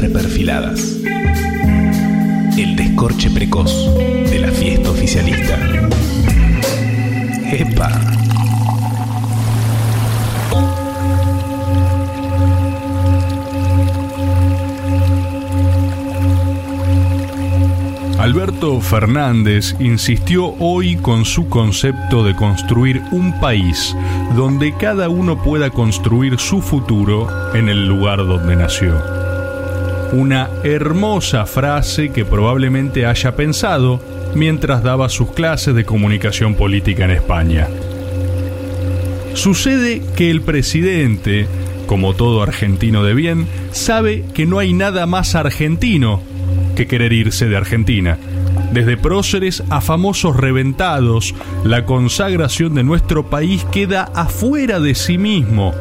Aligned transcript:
reperfiladas. 0.00 0.96
El 2.56 2.76
descorche 2.76 3.30
precoz 3.30 3.94
de 3.96 4.38
la 4.38 4.48
fiesta 4.48 4.90
oficialista. 4.90 5.58
¡Epa! 7.52 7.90
Alberto 18.18 18.80
Fernández 18.80 19.76
insistió 19.78 20.54
hoy 20.58 20.96
con 20.96 21.24
su 21.24 21.48
concepto 21.48 22.24
de 22.24 22.34
construir 22.34 23.02
un 23.12 23.32
país 23.40 23.96
donde 24.36 24.74
cada 24.74 25.08
uno 25.08 25.42
pueda 25.42 25.70
construir 25.70 26.38
su 26.38 26.60
futuro 26.60 27.54
en 27.54 27.68
el 27.68 27.86
lugar 27.86 28.18
donde 28.18 28.56
nació. 28.56 29.18
Una 30.12 30.48
hermosa 30.64 31.44
frase 31.44 32.10
que 32.10 32.24
probablemente 32.24 33.04
haya 33.04 33.36
pensado 33.36 34.00
mientras 34.34 34.82
daba 34.82 35.10
sus 35.10 35.32
clases 35.32 35.74
de 35.74 35.84
comunicación 35.84 36.54
política 36.54 37.04
en 37.04 37.10
España. 37.10 37.68
Sucede 39.34 40.02
que 40.16 40.30
el 40.30 40.40
presidente, 40.40 41.46
como 41.86 42.14
todo 42.14 42.42
argentino 42.42 43.04
de 43.04 43.14
bien, 43.14 43.46
sabe 43.72 44.24
que 44.32 44.46
no 44.46 44.58
hay 44.58 44.72
nada 44.72 45.06
más 45.06 45.34
argentino 45.34 46.22
que 46.74 46.86
querer 46.86 47.12
irse 47.12 47.46
de 47.46 47.56
Argentina. 47.56 48.18
Desde 48.72 48.96
próceres 48.96 49.62
a 49.68 49.80
famosos 49.80 50.36
reventados, 50.36 51.34
la 51.64 51.84
consagración 51.84 52.74
de 52.74 52.82
nuestro 52.82 53.28
país 53.28 53.64
queda 53.70 54.10
afuera 54.14 54.80
de 54.80 54.94
sí 54.94 55.18
mismo. 55.18 55.74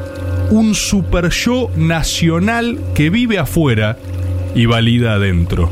Un 0.49 0.76
super 0.76 1.30
yo 1.30 1.70
nacional 1.76 2.80
que 2.94 3.09
vive 3.09 3.40
afuera 3.40 3.98
y 4.57 4.66
valida 4.66 5.13
adentro. 5.13 5.70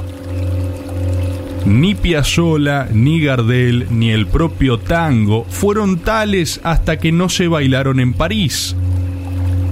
Ni 1.65 1.95
Piazzolla, 1.95 2.87
ni 2.93 3.19
Gardel, 3.19 3.87
ni 3.89 4.11
el 4.11 4.27
propio 4.27 4.77
tango 4.77 5.45
fueron 5.49 5.97
tales 5.97 6.61
hasta 6.63 6.99
que 6.99 7.11
no 7.11 7.27
se 7.27 7.47
bailaron 7.47 7.99
en 7.99 8.13
París. 8.13 8.75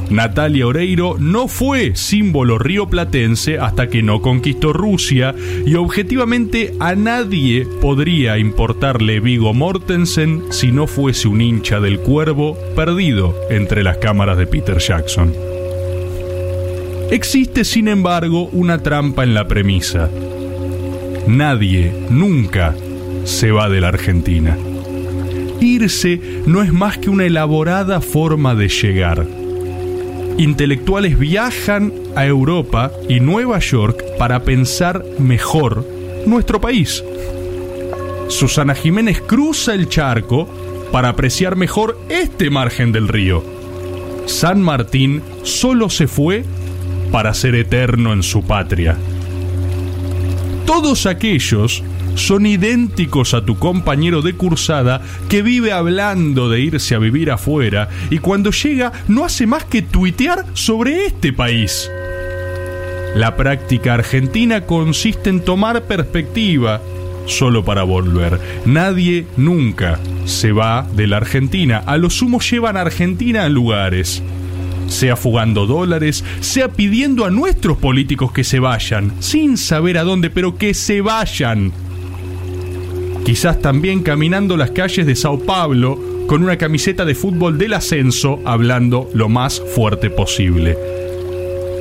Natalia 0.09 0.67
Oreiro 0.67 1.17
no 1.19 1.47
fue 1.47 1.95
símbolo 1.95 2.57
rioplatense 2.57 3.59
hasta 3.59 3.88
que 3.88 4.01
no 4.01 4.21
conquistó 4.21 4.73
Rusia 4.73 5.35
y 5.66 5.75
objetivamente 5.75 6.73
a 6.79 6.95
nadie 6.95 7.67
podría 7.81 8.39
importarle 8.39 9.19
Vigo 9.19 9.53
Mortensen 9.53 10.43
si 10.49 10.71
no 10.71 10.88
fuese 10.88 11.27
un 11.27 11.41
hincha 11.41 11.79
del 11.79 11.99
cuervo 11.99 12.57
perdido 12.75 13.35
entre 13.51 13.83
las 13.83 13.97
cámaras 13.97 14.38
de 14.38 14.47
Peter 14.47 14.79
Jackson. 14.79 15.52
Existe, 17.14 17.64
sin 17.64 17.88
embargo, 17.88 18.50
una 18.52 18.81
trampa 18.81 19.23
en 19.23 19.36
la 19.36 19.47
premisa. 19.47 20.09
Nadie, 21.28 21.94
nunca, 22.09 22.73
se 23.23 23.52
va 23.52 23.69
de 23.69 23.81
la 23.81 23.89
Argentina. 23.89 24.58
Irse 25.61 26.19
no 26.47 26.64
es 26.64 26.73
más 26.73 26.97
que 26.97 27.11
una 27.11 27.25
elaborada 27.25 28.02
forma 28.02 28.56
de 28.56 28.67
llegar 28.67 29.28
intelectuales 30.38 31.19
viajan 31.19 31.94
a 32.16 32.25
Europa 32.25 32.91
y 33.08 33.19
Nueva 33.19 33.59
York 33.59 34.03
para 34.17 34.44
pensar 34.44 35.06
mejor 35.19 35.86
nuestro 36.25 36.59
país. 36.59 37.03
Susana 38.30 38.73
Jiménez 38.73 39.22
cruza 39.22 39.75
el 39.75 39.89
charco 39.89 40.50
para 40.91 41.09
apreciar 41.09 41.56
mejor 41.56 42.00
este 42.09 42.50
margen 42.50 42.91
del 42.91 43.08
río. 43.08 43.44
San 44.25 44.61
Martín 44.61 45.22
solo 45.44 45.89
se 45.91 46.08
fue 46.08 46.44
para 47.14 47.36
ser 47.36 47.53
eterno 47.53 48.11
en 48.11 48.23
su 48.23 48.42
patria. 48.42 48.97
Todos 50.66 51.06
aquellos 51.06 51.83
son 52.16 52.47
idénticos 52.47 53.36
a 53.36 53.45
tu 53.45 53.59
compañero 53.59 54.24
de 54.24 54.34
cursada 54.34 55.00
que 55.29 55.44
vive 55.44 55.72
hablando 55.72 56.50
de 56.50 56.62
irse 56.62 56.96
a 56.96 56.97
vivir 56.97 57.29
afuera 57.29 57.88
y 58.09 58.18
cuando 58.18 58.50
llega 58.50 58.91
no 59.07 59.25
hace 59.25 59.46
más 59.46 59.63
que 59.63 59.84
tuitear 59.84 60.44
sobre 60.56 61.06
este 61.06 61.31
país. 61.34 61.88
La 63.16 63.35
práctica 63.35 63.94
argentina 63.94 64.62
consiste 64.62 65.29
en 65.29 65.41
tomar 65.41 65.84
perspectiva 65.84 66.81
solo 67.28 67.63
para 67.63 67.84
volver. 67.84 68.40
Nadie 68.66 69.28
nunca 69.38 70.00
se 70.25 70.52
va 70.52 70.88
de 70.96 71.06
la 71.06 71.18
Argentina. 71.18 71.84
A 71.85 71.97
lo 71.97 72.09
sumo 72.09 72.40
llevan 72.40 72.75
a 72.75 72.81
Argentina 72.81 73.44
a 73.44 73.50
lugares. 73.50 74.23
Sea 74.93 75.15
fugando 75.15 75.65
dólares, 75.65 76.23
sea 76.39 76.69
pidiendo 76.69 77.25
a 77.25 77.31
nuestros 77.31 77.77
políticos 77.77 78.31
que 78.31 78.43
se 78.43 78.59
vayan, 78.59 79.11
sin 79.19 79.57
saber 79.57 79.97
a 79.97 80.03
dónde, 80.03 80.29
pero 80.29 80.55
que 80.55 80.75
se 80.75 81.01
vayan 81.01 81.73
quizás 83.25 83.61
también 83.61 84.03
caminando 84.03 84.57
las 84.57 84.71
calles 84.71 85.05
de 85.05 85.15
Sao 85.15 85.39
Paulo 85.39 85.97
con 86.27 86.43
una 86.43 86.57
camiseta 86.57 87.05
de 87.05 87.15
fútbol 87.15 87.57
del 87.57 87.73
ascenso 87.73 88.39
hablando 88.45 89.09
lo 89.13 89.29
más 89.29 89.61
fuerte 89.73 90.09
posible. 90.09 90.77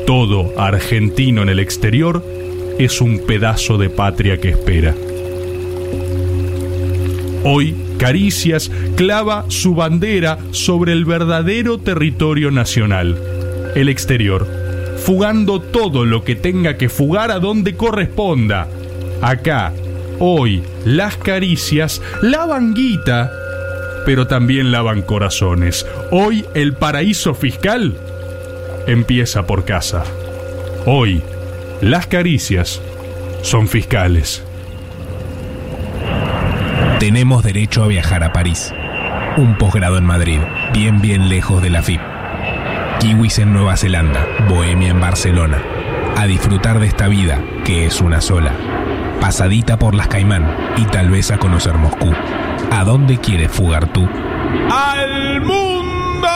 Todo 0.06 0.52
argentino 0.58 1.42
en 1.42 1.48
el 1.48 1.58
exterior 1.58 2.24
es 2.78 3.00
un 3.00 3.18
pedazo 3.26 3.76
de 3.76 3.90
patria 3.90 4.38
que 4.38 4.50
espera. 4.50 4.94
Hoy, 7.44 7.74
Caricias 8.02 8.68
clava 8.96 9.44
su 9.46 9.76
bandera 9.76 10.36
sobre 10.50 10.92
el 10.92 11.04
verdadero 11.04 11.78
territorio 11.78 12.50
nacional, 12.50 13.16
el 13.76 13.88
exterior, 13.88 14.44
fugando 15.04 15.60
todo 15.60 16.04
lo 16.04 16.24
que 16.24 16.34
tenga 16.34 16.76
que 16.76 16.88
fugar 16.88 17.30
a 17.30 17.38
donde 17.38 17.76
corresponda. 17.76 18.66
Acá, 19.22 19.72
Hoy 20.18 20.62
las 20.84 21.16
caricias 21.16 22.00
lavan 22.20 22.74
guita, 22.74 23.32
pero 24.04 24.26
también 24.26 24.70
lavan 24.70 25.02
corazones. 25.02 25.86
Hoy 26.10 26.44
el 26.54 26.74
paraíso 26.74 27.34
fiscal 27.34 27.96
empieza 28.86 29.46
por 29.46 29.64
casa. 29.64 30.04
Hoy 30.86 31.22
las 31.80 32.06
caricias 32.06 32.80
son 33.42 33.68
fiscales. 33.68 34.44
Tenemos 37.02 37.42
derecho 37.42 37.82
a 37.82 37.88
viajar 37.88 38.22
a 38.22 38.32
París. 38.32 38.72
Un 39.36 39.58
posgrado 39.58 39.98
en 39.98 40.04
Madrid, 40.04 40.38
bien 40.72 41.00
bien 41.00 41.28
lejos 41.28 41.60
de 41.60 41.68
la 41.68 41.82
FIP. 41.82 42.00
Kiwis 43.00 43.40
en 43.40 43.52
Nueva 43.52 43.76
Zelanda, 43.76 44.24
Bohemia 44.48 44.90
en 44.90 45.00
Barcelona. 45.00 45.60
A 46.16 46.28
disfrutar 46.28 46.78
de 46.78 46.86
esta 46.86 47.08
vida, 47.08 47.42
que 47.64 47.86
es 47.86 48.00
una 48.00 48.20
sola 48.20 48.52
pasadita 49.20 49.80
por 49.80 49.96
las 49.96 50.06
Caimán 50.06 50.48
y 50.76 50.84
tal 50.84 51.10
vez 51.10 51.32
a 51.32 51.38
conocer 51.38 51.74
Moscú. 51.74 52.12
¿A 52.70 52.84
dónde 52.84 53.18
quieres 53.18 53.50
fugar 53.50 53.92
tú? 53.92 54.08
¡Al 54.70 55.40
mundo! 55.40 56.28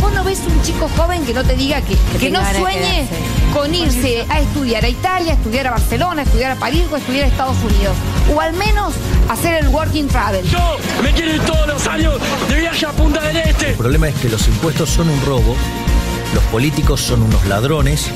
Vos 0.00 0.12
no 0.12 0.22
ves 0.22 0.40
un 0.46 0.62
chico 0.62 0.88
joven 0.96 1.26
que 1.26 1.34
no 1.34 1.42
te 1.42 1.56
diga 1.56 1.80
que, 1.80 1.96
que, 2.16 2.30
no 2.30 2.40
sueñe 2.52 3.08
con 3.52 3.74
irse 3.74 4.24
a 4.28 4.38
estudiar 4.38 4.84
a 4.84 4.88
Italia, 4.88 5.32
a 5.32 5.34
estudiar 5.34 5.66
a 5.66 5.70
Barcelona, 5.72 6.22
a 6.22 6.24
estudiar 6.24 6.52
a 6.52 6.54
París 6.54 6.84
o 6.92 6.94
a 6.94 6.98
estudiar 6.98 7.24
a 7.24 7.26
Estados 7.26 7.56
Unidos. 7.64 7.96
O 8.30 8.40
al 8.40 8.52
menos 8.54 8.94
hacer 9.28 9.54
el 9.54 9.68
working 9.68 10.08
travel. 10.08 10.44
Yo 10.46 10.76
me 11.02 11.12
quiero 11.12 11.34
ir 11.34 11.40
todos 11.42 11.66
los 11.66 11.86
años 11.86 12.14
de 12.48 12.60
viaje 12.60 12.86
a 12.86 12.92
Punta 12.92 13.20
del 13.20 13.36
Este. 13.36 13.70
El 13.70 13.76
problema 13.76 14.08
es 14.08 14.14
que 14.16 14.28
los 14.28 14.46
impuestos 14.48 14.90
son 14.90 15.08
un 15.08 15.20
robo, 15.24 15.56
los 16.34 16.44
políticos 16.44 17.00
son 17.00 17.22
unos 17.22 17.44
ladrones 17.46 18.10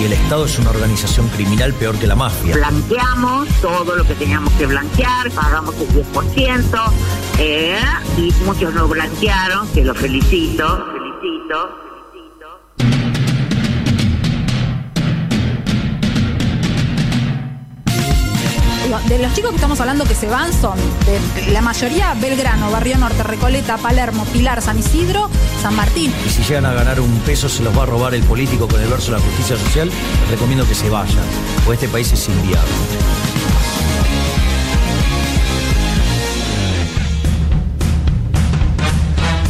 y 0.00 0.04
el 0.04 0.12
Estado 0.12 0.46
es 0.46 0.58
una 0.58 0.70
organización 0.70 1.28
criminal 1.28 1.74
peor 1.74 1.96
que 1.98 2.06
la 2.06 2.16
mafia. 2.16 2.54
Blanqueamos 2.54 3.48
todo 3.60 3.96
lo 3.96 4.04
que 4.04 4.14
teníamos 4.14 4.52
que 4.54 4.66
blanquear, 4.66 5.30
pagamos 5.30 5.74
el 5.76 5.88
10%, 5.88 6.92
eh, 7.38 7.78
y 8.16 8.32
muchos 8.44 8.74
lo 8.74 8.88
blanquearon, 8.88 9.68
que 9.68 9.84
lo 9.84 9.94
felicito, 9.94 10.86
felicito. 10.92 11.79
De 18.98 19.18
los 19.18 19.32
chicos 19.34 19.50
que 19.50 19.56
estamos 19.56 19.80
hablando 19.80 20.04
que 20.04 20.16
se 20.16 20.26
van 20.26 20.52
son 20.52 20.76
la 21.52 21.60
mayoría 21.60 22.12
Belgrano, 22.14 22.72
Barrio 22.72 22.98
Norte, 22.98 23.22
Recoleta, 23.22 23.76
Palermo, 23.78 24.24
Pilar, 24.26 24.60
San 24.60 24.78
Isidro, 24.78 25.30
San 25.62 25.76
Martín. 25.76 26.12
Y 26.26 26.30
si 26.30 26.42
llegan 26.42 26.66
a 26.66 26.72
ganar 26.72 27.00
un 27.00 27.20
peso 27.20 27.48
se 27.48 27.62
los 27.62 27.76
va 27.76 27.84
a 27.84 27.86
robar 27.86 28.14
el 28.14 28.22
político 28.24 28.66
con 28.66 28.80
el 28.80 28.88
verso 28.88 29.12
de 29.12 29.18
la 29.18 29.24
justicia 29.24 29.56
social, 29.56 29.90
recomiendo 30.28 30.66
que 30.66 30.74
se 30.74 30.90
vayan, 30.90 31.24
porque 31.64 31.84
este 31.84 31.88
país 31.88 32.12
es 32.12 32.28
inviable. 32.28 33.29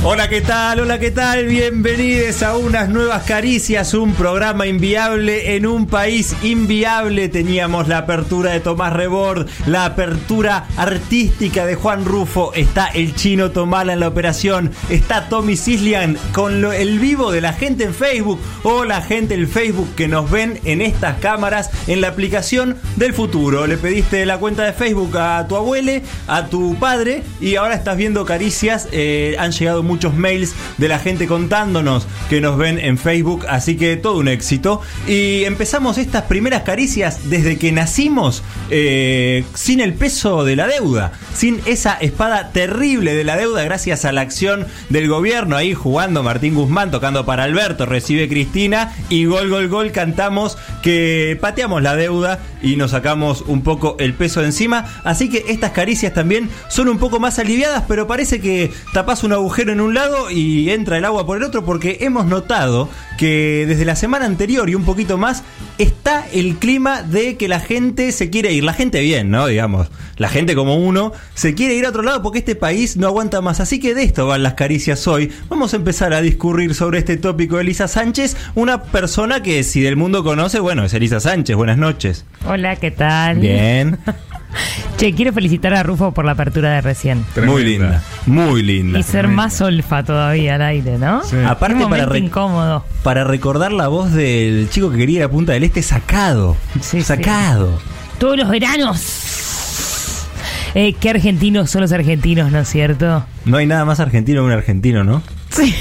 Hola, 0.02 0.30
¿qué 0.30 0.40
tal? 0.40 0.80
Hola, 0.80 0.98
¿qué 0.98 1.10
tal? 1.10 1.44
Bienvenidos 1.44 2.42
a 2.42 2.56
unas 2.56 2.88
nuevas 2.88 3.24
caricias, 3.24 3.92
un 3.92 4.14
programa 4.14 4.66
inviable 4.66 5.56
en 5.56 5.66
un 5.66 5.86
país 5.86 6.34
inviable. 6.42 7.28
Teníamos 7.28 7.86
la 7.86 7.98
apertura 7.98 8.52
de 8.52 8.60
Tomás 8.60 8.94
Rebord, 8.94 9.46
la 9.66 9.84
apertura 9.84 10.66
artística 10.78 11.66
de 11.66 11.74
Juan 11.74 12.06
Rufo, 12.06 12.54
está 12.54 12.86
el 12.86 13.14
chino 13.14 13.50
Tomala 13.50 13.92
en 13.92 14.00
la 14.00 14.08
operación, 14.08 14.70
está 14.88 15.28
Tommy 15.28 15.54
Cislian 15.58 16.16
con 16.32 16.62
lo- 16.62 16.72
el 16.72 16.98
vivo 16.98 17.30
de 17.30 17.42
la 17.42 17.52
gente 17.52 17.84
en 17.84 17.92
Facebook 17.92 18.40
o 18.62 18.86
la 18.86 19.02
gente 19.02 19.34
en 19.34 19.46
Facebook 19.50 19.94
que 19.96 20.08
nos 20.08 20.30
ven 20.30 20.60
en 20.64 20.80
estas 20.80 21.18
cámaras 21.18 21.68
en 21.88 22.00
la 22.00 22.08
aplicación 22.08 22.78
del 22.96 23.12
futuro. 23.12 23.66
Le 23.66 23.76
pediste 23.76 24.24
la 24.24 24.38
cuenta 24.38 24.64
de 24.64 24.72
Facebook 24.72 25.14
a 25.18 25.46
tu 25.46 25.56
abuele, 25.56 26.02
a 26.26 26.46
tu 26.46 26.74
padre 26.76 27.22
y 27.38 27.56
ahora 27.56 27.74
estás 27.74 27.98
viendo 27.98 28.24
caricias. 28.24 28.88
Eh, 28.92 29.36
han 29.38 29.52
llegado 29.52 29.89
muchos 29.90 30.14
mails 30.14 30.54
de 30.78 30.86
la 30.86 31.00
gente 31.00 31.26
contándonos 31.26 32.06
que 32.28 32.40
nos 32.40 32.56
ven 32.56 32.78
en 32.78 32.96
Facebook, 32.96 33.44
así 33.48 33.76
que 33.76 33.96
todo 33.96 34.18
un 34.18 34.28
éxito. 34.28 34.80
Y 35.08 35.42
empezamos 35.44 35.98
estas 35.98 36.22
primeras 36.22 36.62
caricias 36.62 37.28
desde 37.28 37.58
que 37.58 37.72
nacimos 37.72 38.44
eh, 38.70 39.44
sin 39.54 39.80
el 39.80 39.94
peso 39.94 40.44
de 40.44 40.54
la 40.54 40.68
deuda, 40.68 41.10
sin 41.34 41.60
esa 41.66 41.94
espada 41.94 42.52
terrible 42.52 43.14
de 43.14 43.24
la 43.24 43.36
deuda 43.36 43.64
gracias 43.64 44.04
a 44.04 44.12
la 44.12 44.20
acción 44.20 44.68
del 44.90 45.08
gobierno. 45.08 45.56
Ahí 45.56 45.74
jugando 45.74 46.22
Martín 46.22 46.54
Guzmán, 46.54 46.92
tocando 46.92 47.26
para 47.26 47.42
Alberto, 47.42 47.84
recibe 47.84 48.28
Cristina 48.28 48.94
y 49.08 49.24
gol, 49.24 49.50
gol, 49.50 49.66
gol 49.66 49.90
cantamos 49.90 50.56
que 50.82 51.36
pateamos 51.40 51.82
la 51.82 51.96
deuda 51.96 52.38
y 52.62 52.76
nos 52.76 52.92
sacamos 52.92 53.42
un 53.46 53.62
poco 53.62 53.96
el 53.98 54.14
peso 54.14 54.40
de 54.40 54.46
encima. 54.46 54.86
Así 55.02 55.28
que 55.28 55.46
estas 55.48 55.72
caricias 55.72 56.14
también 56.14 56.48
son 56.68 56.88
un 56.88 56.98
poco 56.98 57.18
más 57.18 57.40
aliviadas, 57.40 57.84
pero 57.88 58.06
parece 58.06 58.40
que 58.40 58.70
tapas 58.92 59.24
un 59.24 59.32
agujero 59.32 59.72
en 59.72 59.79
un 59.80 59.94
lado 59.94 60.30
y 60.30 60.70
entra 60.70 60.98
el 60.98 61.04
agua 61.04 61.26
por 61.26 61.36
el 61.36 61.42
otro 61.42 61.64
porque 61.64 61.98
hemos 62.00 62.26
notado 62.26 62.88
que 63.18 63.64
desde 63.68 63.84
la 63.84 63.96
semana 63.96 64.24
anterior 64.24 64.70
y 64.70 64.74
un 64.74 64.84
poquito 64.84 65.18
más 65.18 65.42
está 65.78 66.26
el 66.32 66.56
clima 66.56 67.02
de 67.02 67.36
que 67.36 67.48
la 67.48 67.60
gente 67.60 68.12
se 68.12 68.30
quiere 68.30 68.52
ir. 68.52 68.64
La 68.64 68.72
gente 68.72 69.00
bien, 69.00 69.30
¿no? 69.30 69.46
Digamos, 69.46 69.88
la 70.16 70.28
gente 70.28 70.54
como 70.54 70.76
uno 70.76 71.12
se 71.34 71.54
quiere 71.54 71.74
ir 71.74 71.86
a 71.86 71.90
otro 71.90 72.02
lado 72.02 72.22
porque 72.22 72.38
este 72.40 72.54
país 72.54 72.96
no 72.96 73.06
aguanta 73.06 73.40
más. 73.40 73.60
Así 73.60 73.78
que 73.78 73.94
de 73.94 74.04
esto 74.04 74.26
van 74.26 74.42
las 74.42 74.54
caricias 74.54 75.06
hoy. 75.06 75.30
Vamos 75.48 75.74
a 75.74 75.76
empezar 75.76 76.12
a 76.12 76.20
discurrir 76.20 76.74
sobre 76.74 76.98
este 76.98 77.16
tópico 77.16 77.56
de 77.56 77.62
Elisa 77.62 77.88
Sánchez, 77.88 78.36
una 78.54 78.82
persona 78.82 79.42
que 79.42 79.62
si 79.62 79.80
del 79.80 79.96
mundo 79.96 80.24
conoce, 80.24 80.60
bueno, 80.60 80.84
es 80.84 80.94
Elisa 80.94 81.20
Sánchez. 81.20 81.56
Buenas 81.56 81.78
noches. 81.78 82.24
Hola, 82.46 82.76
¿qué 82.76 82.90
tal? 82.90 83.38
Bien. 83.38 83.98
Che, 84.96 85.14
quiero 85.14 85.32
felicitar 85.32 85.72
a 85.74 85.82
Rufo 85.82 86.12
por 86.12 86.24
la 86.24 86.32
apertura 86.32 86.70
de 86.72 86.80
recién. 86.82 87.24
Muy 87.46 87.64
linda. 87.64 88.02
Muy 88.26 88.62
linda. 88.62 88.98
Y 88.98 89.02
ser 89.02 89.28
más 89.28 89.60
olfa 89.60 90.02
todavía 90.02 90.56
al 90.56 90.62
aire, 90.62 90.98
¿no? 90.98 91.22
Sí. 91.24 91.36
Aparte 91.46 91.74
Un 91.76 91.80
para, 91.82 91.88
momento 91.88 92.12
re- 92.12 92.18
incómodo. 92.18 92.84
para 93.02 93.24
recordar 93.24 93.72
la 93.72 93.88
voz 93.88 94.12
del 94.12 94.68
chico 94.70 94.90
que 94.90 94.98
quería 94.98 95.18
ir 95.20 95.22
a 95.24 95.28
Punta 95.30 95.52
del 95.52 95.64
Este 95.64 95.82
sacado. 95.82 96.56
Sí, 96.80 97.00
sacado. 97.02 97.78
Todos 98.18 98.36
los 98.36 98.48
veranos. 98.50 100.26
Eh, 100.74 100.94
qué 101.00 101.10
argentinos 101.10 101.70
son 101.70 101.80
los 101.80 101.92
argentinos, 101.92 102.52
¿no 102.52 102.60
es 102.60 102.68
cierto? 102.68 103.24
No 103.44 103.56
hay 103.56 103.66
nada 103.66 103.84
más 103.84 103.98
argentino 104.00 104.42
que 104.42 104.46
un 104.46 104.52
argentino, 104.52 105.02
¿no? 105.02 105.22
Sí. 105.50 105.74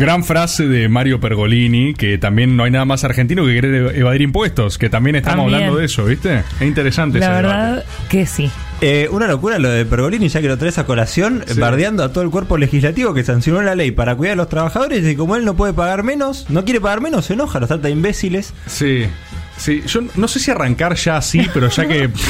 Gran 0.00 0.24
frase 0.24 0.66
de 0.66 0.88
Mario 0.88 1.20
Pergolini, 1.20 1.92
que 1.92 2.16
también 2.16 2.56
no 2.56 2.64
hay 2.64 2.70
nada 2.70 2.86
más 2.86 3.04
argentino 3.04 3.44
que 3.44 3.52
querer 3.52 3.94
evadir 3.96 4.22
impuestos, 4.22 4.78
que 4.78 4.88
también 4.88 5.14
estamos 5.16 5.40
También. 5.44 5.56
hablando 5.56 5.78
de 5.78 5.84
eso, 5.84 6.06
¿viste? 6.06 6.38
Es 6.58 6.62
interesante 6.66 7.18
La 7.18 7.26
ese 7.26 7.34
verdad 7.34 7.70
debate. 7.72 7.86
que 8.08 8.24
sí. 8.24 8.50
Eh, 8.80 9.08
una 9.10 9.26
locura 9.28 9.58
lo 9.58 9.68
de 9.68 9.84
Pergolini, 9.84 10.28
ya 10.30 10.40
que 10.40 10.48
lo 10.48 10.56
traes 10.56 10.78
a 10.78 10.86
colación, 10.86 11.44
Sí. 11.46 11.60
bardeando 11.60 12.02
a 12.02 12.14
todo 12.14 12.24
el 12.24 12.30
cuerpo 12.30 12.56
legislativo 12.56 13.12
que 13.12 13.24
sancionó 13.24 13.60
la 13.60 13.74
ley 13.74 13.90
para 13.90 14.16
cuidar 14.16 14.32
a 14.32 14.36
los 14.36 14.48
trabajadores 14.48 15.06
y 15.06 15.16
como 15.16 15.36
él 15.36 15.44
no 15.44 15.54
puede 15.54 15.74
pagar 15.74 16.02
menos, 16.02 16.46
no 16.48 16.64
quiere 16.64 16.80
pagar 16.80 17.02
menos, 17.02 17.26
se 17.26 17.34
enoja, 17.34 17.60
los 17.60 17.68
trata 17.68 17.88
de 17.88 17.90
imbéciles. 17.90 18.54
Sí. 18.66 19.04
Sí, 19.60 19.82
yo 19.86 20.00
no 20.16 20.26
sé 20.26 20.40
si 20.40 20.50
arrancar 20.50 20.94
ya 20.96 21.18
así, 21.18 21.46
pero 21.52 21.68
ya 21.68 21.86
que. 21.86 22.10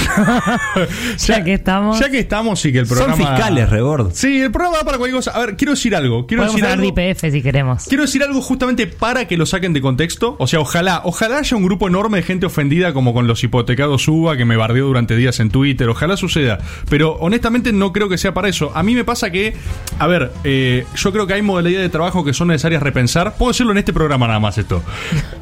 Ya 1.27 1.45
que 1.45 1.55
estamos. 1.55 1.99
Ya 1.99 2.11
que 2.11 2.19
estamos 2.19 2.65
y 2.65 2.73
que 2.73 2.79
el 2.81 2.87
programa. 2.87 3.17
Son 3.17 3.27
fiscales, 3.27 3.71
Rebord. 3.71 4.11
Sí, 4.15 4.41
el 4.41 4.51
programa 4.51 4.79
va 4.79 4.85
para 4.85 4.99
cualquier 4.99 5.17
cosa. 5.17 5.31
A 5.33 5.39
ver, 5.41 5.57
quiero 5.57 5.73
decir 5.73 5.95
algo. 5.95 6.27
Quiero 6.27 6.43
Podemos 6.43 6.57
decir 6.57 6.65
hablar 6.65 6.85
algo. 6.85 6.95
de 6.97 7.11
IPF 7.11 7.33
si 7.33 7.43
queremos. 7.43 7.85
Quiero 7.85 8.03
decir 8.03 8.23
algo 8.23 8.41
justamente 8.43 8.87
para 8.87 9.27
que 9.29 9.37
lo 9.37 9.47
saquen 9.47 9.73
de 9.73 9.81
contexto. 9.81 10.37
O 10.39 10.47
sea, 10.47 10.61
ojalá, 10.61 11.03
ojalá 11.05 11.39
haya 11.39 11.57
un 11.57 11.63
grupo 11.65 11.89
enorme 11.89 12.19
de 12.19 12.23
gente 12.25 12.47
ofendida 12.47 12.93
como 12.93 13.15
con 13.15 13.27
los 13.27 13.43
hipotecados 13.45 14.07
UBA 14.09 14.37
que 14.37 14.45
me 14.45 14.57
bardeó 14.57 14.87
durante 14.87 15.17
días 15.17 15.39
en 15.41 15.51
Twitter. 15.51 15.89
Ojalá 15.89 16.17
suceda. 16.17 16.59
Pero 16.89 17.13
honestamente 17.15 17.73
no 17.73 17.93
creo 17.93 18.09
que 18.09 18.19
sea 18.19 18.35
para 18.35 18.49
eso. 18.49 18.73
A 18.75 18.83
mí 18.83 18.95
me 18.95 19.05
pasa 19.05 19.31
que, 19.31 19.55
a 19.99 20.07
ver, 20.07 20.33
eh, 20.45 20.85
yo 20.97 21.13
creo 21.13 21.27
que 21.27 21.35
hay 21.35 21.43
modalidades 21.43 21.87
de 21.87 21.91
trabajo 21.91 22.25
que 22.25 22.33
son 22.33 22.49
necesarias 22.49 22.83
repensar. 22.83 23.35
Puedo 23.37 23.53
decirlo 23.53 23.73
en 23.73 23.79
este 23.79 23.93
programa 23.93 24.27
nada 24.27 24.41
más 24.41 24.59
esto. 24.59 24.83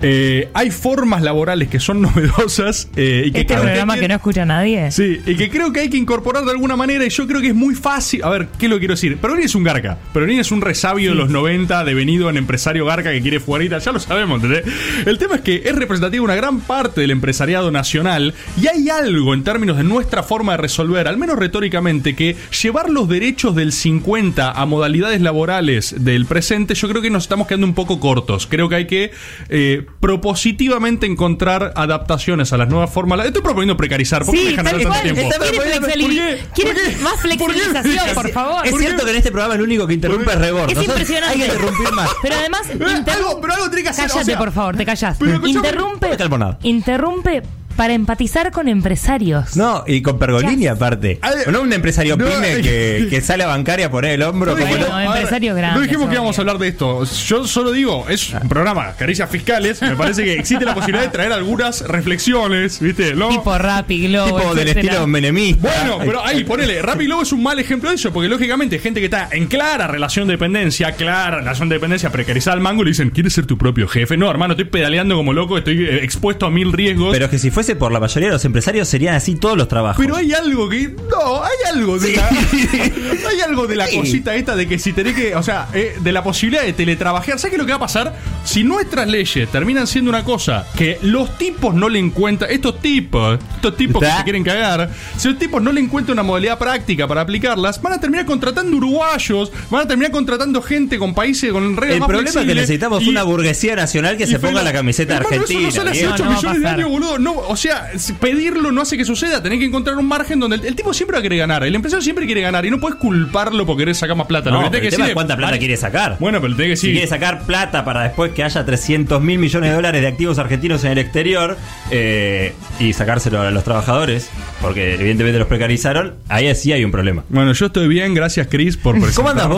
Eh, 0.03 0.51
hay 0.55 0.71
formas 0.71 1.23
laborales 1.23 1.69
que 1.69 1.78
son 1.81 2.03
novedosas 2.03 2.89
eh, 2.97 3.25
y 3.27 3.33
que 3.33 3.41
Este 3.41 3.55
programa 3.55 3.97
que 3.99 4.09
no 4.09 4.15
escucha 4.15 4.45
nadie. 4.45 4.91
Sí, 4.91 5.21
y 5.27 5.37
que 5.37 5.51
creo 5.51 5.73
que 5.73 5.81
hay 5.81 5.91
que 5.91 5.97
incorporar 5.97 6.45
de 6.45 6.51
alguna 6.51 6.77
manera 6.77 7.05
y 7.05 7.11
yo 7.11 7.27
creo 7.27 7.41
que 7.41 7.49
es 7.49 7.55
muy 7.55 7.75
fácil. 7.75 8.23
A 8.25 8.31
ver, 8.31 8.49
¿qué 8.59 8.69
lo 8.69 8.79
quiero 8.79 8.95
decir? 8.95 9.17
Perolini 9.19 9.47
es 9.47 9.55
un 9.55 9.65
garca. 9.65 9.99
Perolini 10.13 10.41
es 10.41 10.51
un 10.51 10.61
resabio 10.61 11.11
de 11.11 11.17
los 11.17 11.31
90, 11.31 11.85
devenido 11.85 12.31
en 12.31 12.37
empresario 12.37 12.85
garca 12.85 13.11
que 13.13 13.21
quiere 13.21 13.41
fuerita. 13.41 13.79
Ya 13.79 13.93
lo 13.93 14.01
sabemos, 14.01 14.43
¿entendés? 14.43 14.65
El 15.07 15.19
tema 15.19 15.37
es 15.37 15.41
que 15.43 15.63
es 15.65 15.75
representativo 15.75 16.23
de 16.23 16.33
una 16.33 16.35
gran 16.35 16.61
parte 16.61 17.01
del 17.01 17.11
empresariado 17.11 17.71
nacional 17.71 18.35
y 18.61 18.67
hay 18.67 18.89
algo 18.89 19.35
en 19.35 19.45
términos 19.45 19.77
de 19.77 19.85
nuestra 19.85 20.23
forma 20.23 20.53
de 20.53 20.59
resolver, 20.59 21.09
al 21.09 21.17
menos 21.17 21.39
retóricamente, 21.39 22.15
que 22.15 22.37
llevar 22.63 22.91
los 22.91 23.09
derechos 23.09 23.55
del 23.55 23.73
50 23.73 24.51
a 24.51 24.67
modalidades 24.67 25.21
laborales 25.21 25.95
del 25.99 26.27
presente, 26.27 26.75
yo 26.75 26.89
creo 26.89 27.03
que 27.03 27.11
nos 27.11 27.25
estamos 27.25 27.47
quedando 27.47 27.67
un 27.67 27.75
poco 27.75 28.01
cortos. 28.01 28.47
Creo 28.47 28.69
que 28.69 28.75
hay 28.75 28.87
que 28.87 29.11
eh, 29.49 29.87
propositivamente 30.01 31.07
encontrar 31.07 31.68
adaptaciones 31.75 32.53
a 32.53 32.57
las 32.57 32.69
nuevas 32.69 32.91
formas. 32.91 33.25
Estoy 33.27 33.43
proponiendo 33.43 33.77
precarizar. 33.77 34.25
¿Por 34.25 34.35
qué 34.35 34.41
me 34.41 34.45
Sí, 34.45 34.51
dejan 34.51 34.65
tal 34.65 34.75
tanto 34.75 34.89
cual. 34.89 35.03
tiempo? 35.03 35.21
¿Quiere, 35.23 35.39
¿Por 35.39 35.89
flexibili- 35.91 36.15
qué? 36.17 36.43
quiere 36.55 36.73
¿Por 36.75 36.83
qué? 36.83 36.97
más 37.03 37.13
¿Por 37.15 37.23
qué? 37.23 37.29
flexibilización, 37.37 38.15
por 38.15 38.31
favor? 38.31 38.65
Es 38.67 38.71
¿Por 38.71 38.81
cierto 38.81 38.99
qué? 38.99 39.05
que 39.05 39.11
en 39.11 39.17
este 39.17 39.31
programa 39.31 39.55
el 39.55 39.63
único 39.63 39.87
que 39.87 39.95
interrumpe 39.95 40.33
es 40.33 40.39
Rebord. 40.39 40.71
Es 40.71 40.77
Nosotros 40.77 40.99
impresionante. 41.01 41.35
Hay 41.35 41.41
que 41.49 41.55
interrumpir 41.55 41.93
más. 41.93 42.11
Pero 42.23 42.35
además, 42.37 42.63
Eh, 42.71 43.11
algo- 43.13 43.41
pero 43.41 43.55
algo 43.55 43.67
tiene 43.69 43.83
que 43.83 43.89
hacer, 43.91 44.05
Cállate, 44.07 44.21
o 44.21 44.25
sea, 44.25 44.39
por 44.39 44.53
favor, 44.53 44.77
te 44.77 44.85
callas. 44.87 45.19
Interrumpe. 45.45 46.17
Interrumpe 46.63 47.43
para 47.79 47.95
empatizar 47.95 48.51
con 48.51 48.67
empresarios. 48.67 49.57
No, 49.57 49.85
y 49.87 50.03
con 50.03 50.19
Pergolini 50.19 50.67
aparte. 50.67 51.21
Ay, 51.23 51.35
No 51.53 51.61
un 51.63 51.73
empresario 51.73 52.17
no, 52.17 52.25
pyme 52.27 52.47
ay. 52.57 52.63
que, 52.63 53.07
que 53.09 53.21
sale 53.21 53.45
a 53.45 53.47
bancaria 53.47 53.89
por 53.89 54.05
el 54.05 54.21
hombro. 54.23 54.51
No 54.51 54.59
como 54.59 54.67
dijimos, 54.75 54.91
no- 54.91 54.97
ver, 54.97 55.07
empresario 55.07 55.55
grande, 55.55 55.77
no 55.79 55.83
dijimos 55.87 56.09
que 56.09 56.15
íbamos 56.17 56.37
a 56.37 56.43
hablar 56.43 56.59
de 56.59 56.67
esto. 56.69 57.05
Yo 57.05 57.47
solo 57.47 57.71
digo, 57.71 58.05
es 58.09 58.31
un 58.35 58.49
programa, 58.49 58.95
caricias 58.99 59.31
fiscales. 59.31 59.81
Me 59.81 59.95
parece 59.95 60.25
que 60.25 60.33
existe 60.35 60.65
la 60.65 60.75
posibilidad 60.75 61.05
de 61.05 61.11
traer 61.13 61.33
algunas 61.33 61.83
reflexiones, 61.87 62.81
¿viste? 62.81 63.13
Tipo 63.13 63.57
Rappi, 63.59 64.09
Globo, 64.09 64.39
tipo 64.41 64.55
del 64.57 64.69
etcétera. 64.69 64.93
estilo 64.95 65.07
menemista. 65.07 65.69
Bueno, 65.69 65.99
pero 66.05 66.25
ahí, 66.25 66.43
ponele, 66.43 66.83
Rappi 66.83 67.05
Globo 67.07 67.23
es 67.23 67.33
un 67.33 67.43
mal 67.45 67.59
ejemplo 67.61 67.91
de 67.91 67.95
eso, 67.95 68.13
porque 68.13 68.29
lógicamente 68.29 68.81
gente 68.81 68.99
que 68.99 69.07
está 69.07 69.29
en 69.31 69.47
clara 69.47 69.87
relación 69.87 70.27
de 70.27 70.33
dependencia, 70.35 70.93
clara 70.93 71.37
relación 71.39 71.69
de 71.69 71.77
dependencia, 71.77 72.11
precarizada 72.11 72.55
al 72.55 72.61
mango, 72.61 72.83
le 72.83 72.91
dicen, 72.91 73.11
¿quieres 73.11 73.33
ser 73.35 73.47
tu 73.47 73.57
propio 73.57 73.87
jefe? 73.87 74.17
No, 74.17 74.29
hermano, 74.31 74.55
estoy 74.55 74.65
pedaleando 74.67 75.15
como 75.15 75.33
loco, 75.33 75.59
estoy 75.59 75.85
eh, 75.85 76.01
expuesto 76.03 76.47
a 76.47 76.51
mil 76.51 76.73
riesgos. 76.73 77.13
Pero 77.13 77.31
que 77.31 77.39
si 77.39 77.51
fuese 77.51 77.68
por 77.77 77.93
la 77.93 78.01
mayoría 78.01 78.29
de 78.29 78.33
los 78.35 78.45
empresarios 78.45 78.89
serían 78.89 79.15
así 79.15 79.35
todos 79.37 79.57
los 79.57 79.69
trabajos. 79.69 80.05
Pero 80.05 80.17
hay 80.17 80.33
algo 80.33 80.69
que. 80.69 80.89
No, 81.11 81.43
hay 81.43 81.75
algo 81.75 81.99
de 81.99 82.13
la. 82.17 82.29
hay 83.31 83.41
algo 83.47 83.67
de 83.67 83.77
la 83.77 83.87
Sí. 83.87 83.97
cosita 83.99 84.35
esta 84.35 84.55
de 84.57 84.67
que 84.69 84.79
si 84.79 84.93
tenés 84.93 85.15
que. 85.15 85.35
O 85.35 85.43
sea, 85.43 85.69
eh, 85.75 85.97
de 86.01 86.13
la 86.13 86.23
posibilidad 86.23 86.63
de 86.63 86.73
teletrabajar. 86.73 87.39
¿Sabes 87.39 87.51
qué 87.51 87.57
es 87.57 87.59
lo 87.59 87.67
que 87.67 87.73
va 87.73 87.77
a 87.77 87.81
pasar? 87.81 88.15
Si 88.45 88.65
nuestras 88.65 89.09
leyes 89.09 89.49
terminan 89.51 89.87
siendo 89.87 90.11
una 90.11 90.25
cosa 90.25 90.67
que 90.77 90.99
los 91.03 91.37
tipos 91.39 91.75
no 91.75 91.89
le 91.89 91.99
encuentran. 91.99 92.51
Estos 92.51 92.81
tipos, 92.81 93.39
estos 93.57 93.77
tipos 93.77 94.03
que 94.03 94.11
se 94.11 94.25
quieren 94.25 94.45
cagar. 94.45 94.91
Si 95.17 95.29
los 95.29 95.39
tipos 95.39 95.63
no 95.63 95.73
le 95.73 95.81
encuentran 95.81 96.15
una 96.15 96.23
modalidad 96.23 96.59
práctica 96.59 97.07
para 97.07 97.23
aplicarlas, 97.23 97.81
van 97.83 97.95
a 97.95 98.01
terminar 98.01 98.27
contratando 98.27 98.77
uruguayos, 98.77 99.51
van 99.71 99.83
a 99.83 99.89
terminar 99.89 100.11
contratando 100.13 100.63
gente 100.63 100.99
con 100.99 101.15
países 101.15 101.53
con 101.53 101.77
reglas 101.77 101.95
el 101.95 102.01
más 102.01 102.09
problema 102.09 102.29
es 102.41 102.47
que 102.47 102.55
necesitamos 102.55 103.03
y- 103.03 103.09
una 103.09 103.23
burguesía 103.23 103.77
nacional 103.77 104.17
que 104.17 104.27
se 104.27 104.39
ponga 104.39 104.63
la 104.63 104.73
camiseta 104.73 105.17
Hermano, 105.17 105.37
argentina. 105.43 105.69
Eso 105.69 105.85
no 105.85 105.85
sale 105.85 105.91
hace 105.91 105.99
Diego. 106.01 106.15
8 106.15 106.25
No, 106.25 106.31
no 106.31 106.31
va 106.31 106.39
a 106.39 106.53
millones 106.53 106.63
de 106.63 106.69
años, 106.69 106.91
boludo. 106.91 107.19
No, 107.19 107.33
o 107.49 107.57
sea, 107.59 107.91
s- 107.93 108.15
pedirlo 108.15 108.73
no 108.73 108.81
hace 108.83 108.97
que 108.97 109.05
suceda. 109.05 109.43
Tenés 109.43 109.59
que 109.59 109.67
encontrar 109.67 109.97
un 109.97 110.07
margen 110.07 110.41
donde 110.41 110.57
el, 110.57 110.65
el 110.67 110.75
tipo 110.77 110.95
siempre 110.95 111.15
va 111.17 111.19
a 111.21 111.23
querer 111.23 111.39
ganar. 111.39 111.63
El 111.65 111.75
empresario 111.75 112.03
siempre 112.03 112.25
quiere 112.25 112.41
ganar 112.41 112.65
y 112.65 112.71
no 112.71 112.81
puedes 112.81 112.97
culparlo 112.99 113.67
por 113.67 113.77
querer 113.77 113.95
sacar 113.95 114.17
más 114.17 114.27
plata. 114.27 114.51
No, 114.51 114.63
Lo 114.63 114.71
que 114.71 114.91
tenés 114.91 115.13
cuánta 115.13 115.37
plata 115.37 115.51
vale. 115.51 115.59
quiere 115.59 115.77
sacar. 115.77 116.17
Bueno, 116.21 116.41
pero 116.41 116.57
tenés 116.57 116.71
que 116.73 116.77
Si 116.77 116.87
decir. 116.87 116.93
quiere 116.93 117.07
sacar 117.09 117.43
plata 117.45 117.85
para 117.85 118.05
después 118.05 118.33
que 118.33 118.43
haya 118.45 118.65
300 118.65 119.21
mil 119.21 119.39
millones 119.39 119.71
de 119.71 119.77
dólares 119.77 120.01
de 120.01 120.09
activos 120.09 120.39
argentinos 120.39 120.85
en 120.85 120.93
el 120.93 120.99
exterior 120.99 121.57
eh, 121.91 122.55
y 122.79 122.93
sacárselo 122.93 123.41
a 123.43 123.51
los 123.51 123.65
trabajadores, 123.65 124.31
porque 124.63 124.95
evidentemente 124.95 125.39
los 125.39 125.49
precarizaron, 125.49 126.15
ahí 126.29 126.55
sí 126.55 126.73
hay 126.73 126.85
un 126.85 126.91
problema. 126.93 127.25
Bueno, 127.29 127.53
yo 127.53 127.67
estoy 127.67 127.89
bien, 127.89 128.15
gracias 128.15 128.47
Chris 128.49 128.77
por 128.77 128.95
presentarme. 129.01 129.15
¿Cómo 129.17 129.29
andas, 129.31 129.49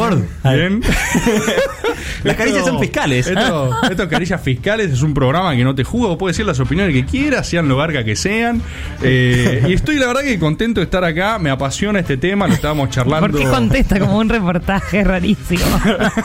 Bord? 0.42 0.54
Bien. 0.56 0.80
Las 2.24 2.36
caricias 2.36 2.64
son 2.66 2.78
fiscales. 2.78 3.26
Esto, 3.26 3.70
esto 3.90 4.08
Caricias 4.08 4.40
Fiscales 4.42 4.90
es 4.92 5.02
un 5.02 5.14
programa 5.14 5.54
que 5.56 5.64
no 5.64 5.74
te 5.74 5.84
juzga, 5.84 6.08
vos 6.08 6.18
puedes 6.18 6.36
decir 6.36 6.46
las 6.46 6.60
opiniones 6.60 6.94
que 6.94 7.04
quieras, 7.04 7.48
sean 7.48 7.68
lugares 7.68 7.89
que 8.04 8.16
sean. 8.16 8.62
Eh, 9.02 9.66
y 9.68 9.72
estoy 9.72 9.96
la 9.96 10.06
verdad 10.06 10.22
que 10.22 10.38
contento 10.38 10.80
de 10.80 10.84
estar 10.84 11.04
acá, 11.04 11.38
me 11.38 11.50
apasiona 11.50 12.00
este 12.00 12.16
tema, 12.16 12.46
lo 12.46 12.54
estábamos 12.54 12.90
charlando. 12.90 13.28
¿Por 13.28 13.38
qué 13.38 13.46
contesta 13.46 13.98
como 13.98 14.18
un 14.18 14.28
reportaje 14.28 15.04
rarísimo? 15.04 15.64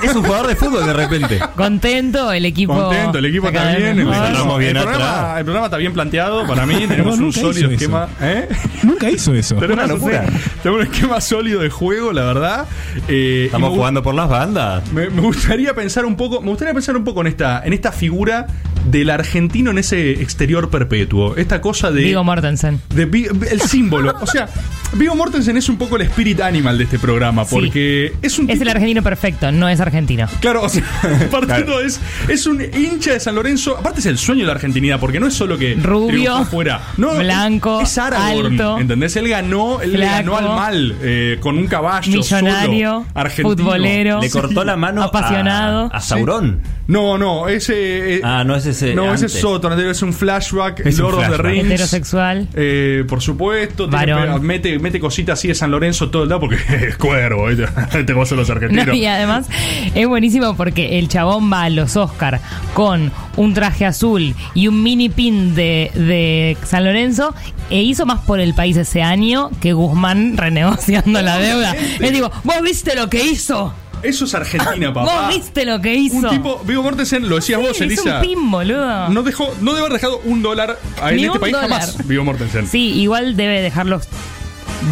Es 0.04 0.16
un 0.16 0.24
jugador 0.24 0.48
de 0.48 0.56
fútbol 0.56 0.86
de 0.86 0.94
repente. 0.94 1.40
Contento, 1.56 2.32
el 2.32 2.46
equipo. 2.46 2.74
Contento, 2.74 3.18
el 3.18 3.26
equipo 3.26 3.48
está 3.48 3.76
bien. 3.76 4.00
El, 4.00 4.06
mejor. 4.06 4.26
Estamos 4.28 4.60
bien 4.60 4.78
el 4.78 4.84
programa, 4.84 5.20
atrás. 5.20 5.38
el 5.40 5.44
programa 5.46 5.66
está 5.68 5.78
bien 5.78 5.94
planteado 5.94 6.48
para 6.48 6.66
mí. 6.66 6.86
Tenemos 6.88 7.20
un 7.20 7.34
sólido 7.34 7.72
esquema. 7.72 8.10
¿eh? 8.22 8.48
Nunca 8.84 9.10
hizo 9.10 9.34
eso. 9.34 9.56
Tenemos, 9.66 9.84
una 9.84 9.94
locura. 9.94 10.26
tenemos 10.62 10.86
un 10.86 10.94
esquema 10.94 11.22
sólido 11.22 11.62
de 11.62 11.70
juego, 11.70 12.12
la 12.12 12.24
verdad. 12.24 12.68
Eh, 13.08 13.44
Estamos 13.46 13.72
jugando 13.72 14.04
por 14.04 14.16
las 14.16 14.30
bandas. 14.30 14.92
Me, 14.92 15.10
me 15.10 15.22
gustaría 15.22 15.74
pensar 15.74 16.06
un 16.06 16.16
poco, 16.16 16.42
me 16.42 16.50
gustaría 16.50 16.74
pensar 16.74 16.96
un 16.96 17.04
poco 17.04 17.22
en 17.22 17.28
esta, 17.28 17.64
en 17.66 17.74
esta 17.74 17.92
figura 17.92 18.48
del 18.86 19.10
argentino 19.10 19.72
en 19.72 19.78
ese 19.80 20.12
exterior 20.22 20.70
perpetuo. 20.70 21.36
Esta 21.36 21.62
cosa 21.62 21.92
de. 21.92 22.04
Vigo 22.04 22.24
Mortensen. 22.24 22.82
de 22.90 23.04
el 23.52 23.62
símbolo. 23.62 24.14
O 24.22 24.28
sea, 24.28 24.48
Vigo 24.94 25.16
Mortensen 25.16 25.58
es 25.58 25.68
un 25.70 25.78
poco 25.78 25.96
el 25.98 26.04
spirit 26.04 26.40
animal 26.42 26.78
de 26.78 26.86
este 26.86 26.98
programa. 27.00 27.44
Sí. 27.46 27.50
Porque 27.56 28.14
es 28.22 28.40
un 28.40 28.50
Es 28.50 28.54
tipo- 28.60 28.64
el 28.64 28.70
argentino 28.70 29.04
perfecto, 29.04 29.52
no 29.52 29.68
es 29.70 29.80
argentino. 29.80 30.28
Claro, 30.40 30.64
o 30.64 30.70
sea, 30.70 30.84
partiendo 31.32 31.80
es, 31.82 32.00
es 32.28 32.48
un 32.48 32.62
hincha 32.62 33.14
de 33.14 33.20
San 33.20 33.36
Lorenzo. 33.36 33.78
Aparte 33.78 34.00
es 34.00 34.06
el 34.06 34.18
sueño 34.18 34.42
de 34.42 34.48
la 34.48 34.54
Argentinidad, 34.54 35.00
porque 35.00 35.20
no 35.20 35.28
es 35.28 35.34
solo 35.34 35.58
que 35.58 35.76
Rubio, 35.76 36.36
afuera. 36.36 36.82
No, 36.98 37.16
blanco, 37.16 37.82
es, 37.82 37.92
es 37.92 37.98
Aragorn, 37.98 38.54
alto, 38.54 38.80
¿entendés? 38.80 39.16
Él 39.16 39.28
ganó, 39.28 39.82
él 39.82 39.92
flaco, 39.92 40.12
ganó 40.12 40.38
al 40.38 40.46
mal 40.56 40.96
eh, 41.02 41.38
con 41.40 41.58
un 41.58 41.68
caballo 41.68 42.12
millonario, 42.12 42.90
solo, 42.92 43.06
argentino. 43.14 43.50
futbolero. 43.50 44.22
Le 44.22 44.30
cortó 44.30 44.64
la 44.64 44.76
mano 44.76 45.02
a- 45.02 45.06
Apasionado. 45.06 45.90
a, 45.94 46.00
Sauron. 46.02 46.62
No, 46.88 47.18
no, 47.18 47.48
ese. 47.48 48.16
eh, 48.18 48.22
Ah, 48.24 48.44
no 48.46 48.56
es 48.56 48.66
ese. 48.76 48.94
no, 48.96 49.06
ese 49.14 49.26
antes. 49.26 49.36
es 49.36 49.44
otro, 49.44 49.70
anterior 49.70 49.92
es 49.92 50.02
un 50.02 50.14
flashback, 50.14 50.86
Es 50.86 50.98
un 51.00 51.04
Lord 51.04 51.16
of 51.16 51.20
the 51.22 51.26
flashback. 51.28 51.46
Rings. 51.52 51.66
Heterosexual. 51.66 52.48
Eh, 52.54 53.04
por 53.08 53.22
supuesto, 53.22 53.90
tiene- 53.90 54.40
mete, 54.40 54.80
mete 54.80 55.00
cositas 55.00 55.40
así 55.40 55.48
de 55.48 55.56
San 55.56 55.72
Lorenzo 55.72 56.10
todo 56.10 56.24
el 56.24 56.30
día 56.30 56.40
porque 56.40 56.58
es 56.88 56.98
cuervo, 56.98 57.48
te 58.06 58.14
gozan 58.14 58.38
los 58.38 58.50
argentinos. 58.50 58.88
No, 58.88 58.94
y 58.94 59.06
además 59.06 59.48
es 59.94 60.08
buenísimo 60.08 60.56
porque 60.56 61.00
el 61.00 61.08
chabón 61.10 61.52
va 61.52 61.64
a 61.64 61.70
los 61.70 61.96
Oscar 61.96 62.40
con 62.74 63.12
un 63.38 63.54
traje 63.54 63.86
azul 63.86 64.34
y 64.54 64.68
un 64.68 64.82
mini 64.84 65.10
pin 65.10 65.56
de, 65.56 65.92
de 65.96 66.58
San 66.66 66.84
Lorenzo 66.86 67.34
e 67.70 67.82
hizo 67.82 68.06
más 68.06 68.20
por 68.22 68.40
el 68.40 68.54
país 68.54 68.78
ese 68.78 69.02
año 69.02 69.50
que 69.62 69.74
Guzmán 69.74 70.38
renegociando 70.38 71.22
la 71.22 71.38
deuda. 71.38 71.76
Le 72.00 72.12
digo, 72.12 72.32
¿vos 72.44 72.62
viste 72.64 72.96
lo 72.96 73.10
que 73.10 73.24
hizo? 73.26 73.74
Eso 74.04 74.26
es 74.26 74.34
Argentina, 74.36 74.94
papá. 74.94 75.26
¿Vos 75.28 75.36
viste 75.36 75.66
lo 75.66 75.80
que 75.82 75.96
hizo? 75.96 76.18
Un 76.18 76.30
tipo, 76.30 76.62
Vigo 76.66 76.84
Mortensen, 76.84 77.28
lo 77.28 77.36
decías 77.38 77.60
vos, 77.60 77.70
Sí, 77.78 77.84
hizo 77.86 78.02
Elisa. 78.04 78.16
un 78.18 78.22
pin, 78.22 78.52
boludo. 78.52 79.10
No 79.10 79.24
dejó, 79.24 79.54
no 79.62 79.72
debe 79.74 79.86
haber 79.88 79.94
dejado 79.94 80.20
un 80.26 80.42
dólar 80.42 80.78
a- 81.02 81.12
en 81.12 81.20
este 81.20 81.40
país 81.40 81.54
dólar. 81.54 81.70
jamás, 81.70 82.08
Vigo 82.08 82.24
Mortensen. 82.24 82.68
Sí, 82.68 82.94
igual 83.02 83.36
debe 83.36 83.62
dejar 83.62 83.86
los 83.88 84.08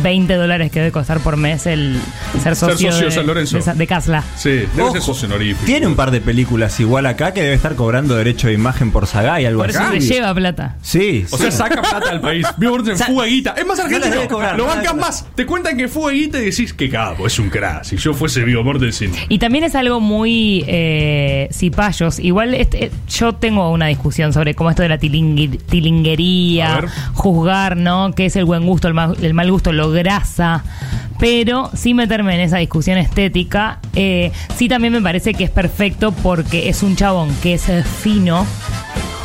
20 0.01 0.33
dólares 0.35 0.71
que 0.71 0.79
debe 0.79 0.91
costar 0.91 1.19
por 1.19 1.37
mes 1.37 1.65
el 1.67 1.99
ser 2.41 2.55
socio, 2.55 2.91
socio 2.91 2.97
de 2.97 3.05
de, 3.05 3.11
San 3.11 3.27
Lorenzo. 3.27 3.57
de 3.57 3.61
Sa- 3.61 3.73
de 3.73 3.87
Casla. 3.87 4.23
Sí, 4.35 4.49
debe 4.49 4.81
Ojo, 4.83 4.91
ser 4.93 5.01
socio 5.01 5.27
honorífico. 5.27 5.65
Tiene 5.65 5.87
un 5.87 5.95
par 5.95 6.11
de 6.11 6.21
películas 6.21 6.79
igual 6.79 7.05
acá 7.05 7.33
que 7.33 7.41
debe 7.41 7.53
estar 7.53 7.75
cobrando 7.75 8.15
derecho 8.15 8.47
de 8.47 8.53
imagen 8.53 8.91
por 8.91 9.07
Sagay, 9.07 9.45
algo 9.45 9.61
Por 9.61 9.69
eso 9.69 9.79
así. 9.81 10.01
se 10.01 10.13
lleva 10.15 10.33
plata. 10.33 10.77
Sí, 10.81 11.25
O 11.31 11.37
sí. 11.37 11.43
sea, 11.43 11.51
saca 11.51 11.81
plata 11.81 12.09
al 12.09 12.21
país. 12.21 12.45
Vigo 12.57 12.71
Mortensen, 12.73 12.97
Sa- 12.97 13.05
fuga 13.05 13.25
guita. 13.25 13.53
Es 13.57 13.65
más 13.65 13.77
No 13.77 13.83
argentino. 13.85 14.13
debe 14.15 14.27
cobrar, 14.27 14.57
lo 14.57 14.63
no 14.65 14.69
bancas 14.75 14.95
más. 14.95 15.25
Te 15.35 15.45
cuentan 15.45 15.77
que 15.77 15.87
fuga 15.87 16.11
guita 16.13 16.39
y 16.39 16.45
decís 16.45 16.73
que 16.73 16.89
capo, 16.89 17.27
es 17.27 17.37
un 17.39 17.49
crack. 17.49 17.83
Si 17.83 17.97
yo 17.97 18.13
fuese 18.13 18.43
Vigo 18.43 18.63
Mortensen. 18.63 19.11
Y 19.29 19.37
también 19.39 19.63
es 19.63 19.75
algo 19.75 19.99
muy 19.99 20.63
eh, 20.67 21.49
cipayos. 21.51 22.19
Igual 22.19 22.53
este, 22.53 22.85
eh, 22.85 22.91
yo 23.09 23.33
tengo 23.33 23.71
una 23.71 23.87
discusión 23.87 24.33
sobre 24.33 24.55
cómo 24.55 24.69
esto 24.69 24.81
de 24.81 24.89
la 24.89 24.97
tilinguería, 24.97 26.85
juzgar, 27.13 27.77
¿no? 27.77 28.11
¿Qué 28.15 28.25
es 28.25 28.35
el 28.35 28.45
buen 28.45 28.65
gusto, 28.65 28.87
el 28.87 28.93
mal, 28.93 29.15
el 29.21 29.33
mal 29.33 29.51
gusto, 29.51 29.71
lo 29.71 29.82
grasa? 29.91 30.63
Pero 31.19 31.71
sin 31.73 31.95
meterme 31.95 32.35
en 32.35 32.41
esa 32.41 32.57
discusión 32.57 32.97
estética, 32.97 33.79
eh, 33.95 34.31
sí 34.55 34.67
también 34.67 34.93
me 34.93 35.01
parece 35.01 35.33
que 35.33 35.45
es 35.45 35.49
perfecto 35.49 36.11
porque 36.11 36.69
es 36.69 36.83
un 36.83 36.95
chabón 36.95 37.33
que 37.41 37.53
es 37.53 37.65
fino. 38.01 38.45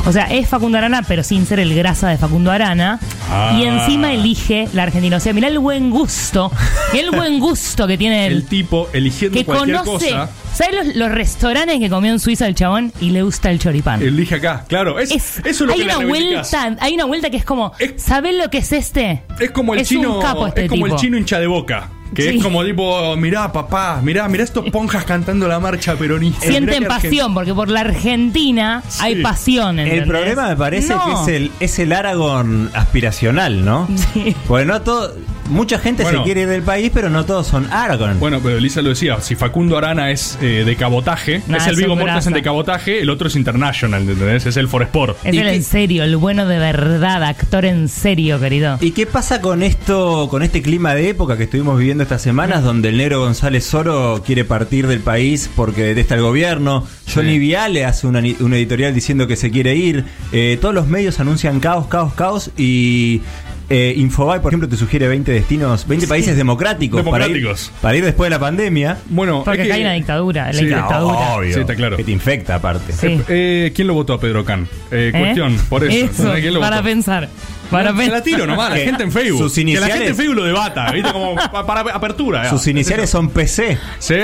O 0.09 0.11
sea, 0.11 0.23
es 0.25 0.47
Facundo 0.47 0.79
Arana, 0.79 1.03
pero 1.07 1.23
sin 1.23 1.45
ser 1.45 1.59
el 1.59 1.75
grasa 1.75 2.09
de 2.09 2.17
Facundo 2.17 2.49
Arana. 2.49 2.99
Ah. 3.29 3.55
Y 3.55 3.63
encima 3.65 4.11
elige 4.11 4.67
la 4.73 4.81
Argentina. 4.81 5.17
O 5.17 5.19
sea, 5.19 5.33
mirá 5.33 5.47
el 5.49 5.59
buen 5.59 5.91
gusto. 5.91 6.51
El 6.95 7.11
buen 7.11 7.39
gusto 7.39 7.85
que 7.85 7.95
tiene 7.95 8.25
El 8.25 8.45
tipo 8.47 8.89
eligiendo 8.91 9.37
que 9.37 9.45
cualquier 9.45 9.77
conoce. 9.77 10.09
cosa. 10.09 10.29
¿Sabes 10.51 10.87
los, 10.87 10.95
los 10.95 11.11
restaurantes 11.11 11.77
que 11.77 11.89
comió 11.91 12.11
en 12.11 12.19
Suiza 12.19 12.47
el 12.47 12.55
chabón 12.55 12.91
y 12.99 13.11
le 13.11 13.21
gusta 13.21 13.51
el 13.51 13.59
choripán? 13.59 14.01
Elige 14.01 14.33
acá, 14.35 14.65
claro. 14.67 14.97
Es, 14.97 15.11
Es- 15.11 15.37
eso 15.45 15.45
es 15.45 15.61
lo 15.61 15.73
hay 15.73 15.79
que 15.81 15.85
una 15.85 16.05
vuelta, 16.07 16.75
hay 16.79 16.93
una 16.95 17.05
vuelta 17.05 17.29
que 17.29 17.37
es 17.37 17.45
como, 17.45 17.71
Es- 17.77 18.01
¿sabes 18.01 18.33
lo 18.35 18.49
que 18.49 18.57
es 18.57 18.71
este? 18.73 19.21
Es 19.39 19.51
como 19.51 19.75
el 19.75 19.81
Es 19.81 19.89
chino. 19.89 20.15
un 20.15 20.21
capo 20.23 20.47
este 20.47 20.65
es 20.65 20.69
como 20.71 20.85
tipo. 20.85 20.95
el 20.95 20.99
chino 21.01 21.17
hincha 21.19 21.39
de 21.39 21.45
boca. 21.45 21.87
Que 22.13 22.23
Sí. 22.23 22.37
es 22.37 22.43
como 22.43 22.63
tipo, 22.65 23.15
mirá, 23.17 23.51
papá, 23.51 23.99
mirá, 24.03 24.27
mirá 24.27 24.43
estos 24.43 24.67
ponjas 24.71 25.05
cantando 25.05 25.47
la 25.47 25.59
marcha 25.59 25.95
peronista. 25.95 26.45
Sienten 26.45 26.85
pasión, 26.85 27.33
porque 27.35 27.53
por 27.53 27.69
la 27.69 27.81
Argentina 27.81 28.81
Sí. 28.87 28.99
hay 29.03 29.21
pasión. 29.21 29.77
El 29.79 29.87
¿entendés? 29.87 30.07
problema 30.07 30.49
me 30.49 30.55
parece 30.55 30.95
No. 30.95 31.05
que 31.05 31.11
es 31.33 31.37
el, 31.37 31.51
es 31.59 31.77
el 31.79 31.93
Aragón 31.93 32.71
aspiracional, 32.73 33.63
¿no? 33.63 33.87
Sí. 34.13 34.35
Porque 34.47 34.65
no 34.65 34.81
todo. 34.81 35.13
Mucha 35.49 35.79
gente 35.79 36.03
Bueno. 36.03 36.19
se 36.19 36.23
quiere 36.23 36.41
ir 36.41 36.47
del 36.47 36.61
país, 36.63 36.91
pero 36.93 37.09
no 37.09 37.25
todos 37.25 37.47
son 37.47 37.67
Aragón. 37.71 38.19
Bueno, 38.19 38.39
pero 38.41 38.57
Elisa 38.57 38.81
lo 38.81 38.89
decía, 38.89 39.19
si 39.21 39.35
Facundo 39.35 39.77
Arana 39.77 40.11
es 40.11 40.37
eh, 40.41 40.63
de 40.65 40.75
cabotaje, 40.75 41.41
Nah, 41.47 41.57
es 41.57 41.67
el 41.67 41.73
es 41.73 41.77
Vigo 41.79 41.95
Mortensen 41.95 42.33
de 42.33 42.41
cabotaje, 42.41 43.01
el 43.01 43.09
otro 43.09 43.27
es 43.27 43.35
international, 43.35 44.01
¿entendés? 44.01 44.45
Es 44.45 44.57
el 44.57 44.67
Foresport. 44.67 45.17
Es 45.25 45.33
¿Y 45.33 45.39
el 45.39 45.47
en 45.47 45.63
serio, 45.63 46.03
el 46.03 46.15
bueno 46.17 46.45
de 46.45 46.57
verdad, 46.59 47.23
actor 47.23 47.65
en 47.65 47.87
serio, 47.89 48.39
querido. 48.39 48.77
¿Y 48.81 48.91
qué 48.91 49.05
pasa 49.05 49.41
con 49.41 49.63
esto, 49.63 50.27
con 50.29 50.43
este 50.43 50.61
clima 50.61 50.93
de 50.93 51.09
época 51.09 51.37
que 51.37 51.43
estuvimos 51.43 51.77
viviendo 51.77 52.03
estas 52.03 52.21
semanas, 52.21 52.63
donde 52.63 52.89
el 52.89 52.97
negro 52.97 53.19
González 53.21 53.65
Soro 53.65 54.21
quiere 54.25 54.45
partir 54.45 54.87
del 54.87 54.99
país 54.99 55.49
porque 55.55 55.83
detesta 55.83 56.15
el 56.15 56.21
gobierno? 56.21 56.85
Johnny 57.13 57.33
Sí. 57.33 57.39
Viale 57.39 57.85
hace 57.85 58.05
una, 58.07 58.19
un 58.39 58.53
editorial 58.53 58.93
diciendo 58.93 59.25
que 59.27 59.35
se 59.35 59.49
quiere 59.51 59.75
ir. 59.75 60.05
Eh, 60.31 60.57
todos 60.61 60.73
los 60.75 60.87
medios 60.87 61.19
anuncian 61.19 61.59
caos, 61.59 61.87
caos, 61.87 62.13
caos. 62.13 62.51
Y 62.57 63.21
eh, 63.69 63.93
Infobae, 63.97 64.39
por 64.39 64.51
ejemplo, 64.51 64.67
te 64.67 64.75
sugiere 64.75 65.07
20 65.07 65.31
destinos, 65.31 65.87
20 65.87 66.07
países 66.07 66.35
democráticos, 66.35 66.97
Democráticos. 66.99 67.69
Para, 67.69 67.75
ir, 67.75 67.81
para 67.81 67.97
ir 67.97 68.05
después 68.05 68.25
de 68.27 68.35
la 68.35 68.39
pandemia. 68.39 68.97
Bueno, 69.09 69.43
Porque 69.45 69.61
es 69.61 69.67
que- 69.67 69.71
acá 69.71 69.75
hay 69.77 69.81
una 69.83 69.93
dictadura, 69.93 70.47
la 70.47 70.53
Sí. 70.53 70.65
dictadura. 70.65 71.17
Obvio. 71.35 71.53
Sí, 71.53 71.59
está 71.59 71.75
claro. 71.75 71.97
Que 71.97 72.03
te 72.03 72.11
infecta 72.11 72.55
aparte. 72.55 72.93
Sí. 72.93 73.21
Eh, 73.27 73.71
¿Quién 73.75 73.87
lo 73.87 73.93
votó 73.93 74.13
a 74.13 74.19
Pedro 74.19 74.43
Can? 74.43 74.67
Eh, 74.91 75.11
¿Eh? 75.13 75.17
Cuestión, 75.19 75.55
por 75.69 75.83
eso. 75.83 75.91
Eso, 75.95 76.05
¿entendés? 76.05 76.41
¿Quién 76.41 76.53
lo 76.55 76.59
para 76.59 76.77
votó? 76.77 76.89
pensar. 76.89 77.29
Para 77.69 77.95
se 77.95 78.07
la 78.09 78.21
tiro 78.23 78.45
nomás, 78.47 78.69
la 78.71 78.77
gente 78.77 79.03
en 79.03 79.11
Facebook. 79.11 79.39
sus 79.43 79.53
Que 79.53 79.79
la 79.79 79.87
gente 79.87 80.07
en 80.09 80.15
Facebook 80.15 80.35
lo 80.35 80.43
debata, 80.45 80.91
¿viste? 80.91 81.11
Como 81.11 81.35
pa- 81.35 81.65
para 81.65 81.81
apertura. 81.81 82.43
ya. 82.43 82.49
Sus 82.49 82.65
iniciales 82.67 83.09
son 83.09 83.29
PC. 83.29 83.77
Sí. 83.99 84.15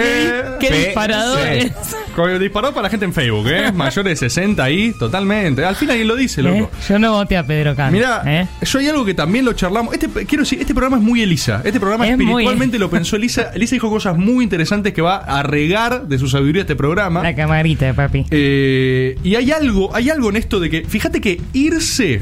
Qué 0.59 0.67
Pe- 0.67 0.85
disparadores. 0.85 1.71
Como 2.15 2.27
disparó 2.39 2.69
para 2.69 2.83
la 2.83 2.89
gente 2.89 3.05
en 3.05 3.13
Facebook, 3.13 3.47
¿eh? 3.49 3.71
Mayores 3.73 4.19
de 4.19 4.29
60 4.29 4.63
ahí, 4.63 4.93
totalmente. 4.97 5.63
Al 5.65 5.75
fin 5.75 5.89
alguien 5.89 6.07
lo 6.07 6.15
dice, 6.15 6.41
¿Eh? 6.41 6.43
loco. 6.45 6.71
Yo 6.87 6.97
no 6.99 7.11
voté 7.13 7.37
a 7.37 7.45
Pedro 7.45 7.75
Can. 7.75 7.91
Mira, 7.91 8.21
¿eh? 8.25 8.47
yo 8.61 8.79
hay 8.79 8.87
algo 8.87 9.05
que 9.05 9.13
también 9.13 9.45
lo 9.45 9.53
charlamos. 9.53 9.93
Este, 9.93 10.07
quiero 10.25 10.43
decir, 10.43 10.59
este 10.59 10.73
programa 10.73 10.97
es 10.97 11.03
muy 11.03 11.21
Elisa. 11.21 11.61
Este 11.63 11.79
programa 11.79 12.07
Es 12.07 12.17
muy- 12.17 12.25
espiritualmente 12.25 12.79
lo 12.79 12.89
pensó 12.89 13.15
Elisa. 13.15 13.51
Elisa 13.53 13.75
dijo 13.75 13.89
cosas 13.89 14.17
muy 14.17 14.43
interesantes 14.43 14.93
que 14.93 15.01
va 15.01 15.17
a 15.17 15.43
regar 15.43 16.07
de 16.07 16.17
su 16.17 16.27
sabiduría 16.27 16.61
este 16.61 16.75
programa. 16.75 17.21
La 17.21 17.35
camarita, 17.35 17.93
papi. 17.93 18.25
Eh, 18.31 19.17
y 19.23 19.35
hay 19.35 19.51
algo, 19.51 19.93
hay 19.95 20.09
algo 20.09 20.29
en 20.29 20.37
esto 20.37 20.59
de 20.59 20.69
que, 20.69 20.85
fíjate 20.85 21.21
que 21.21 21.41
irse 21.53 22.21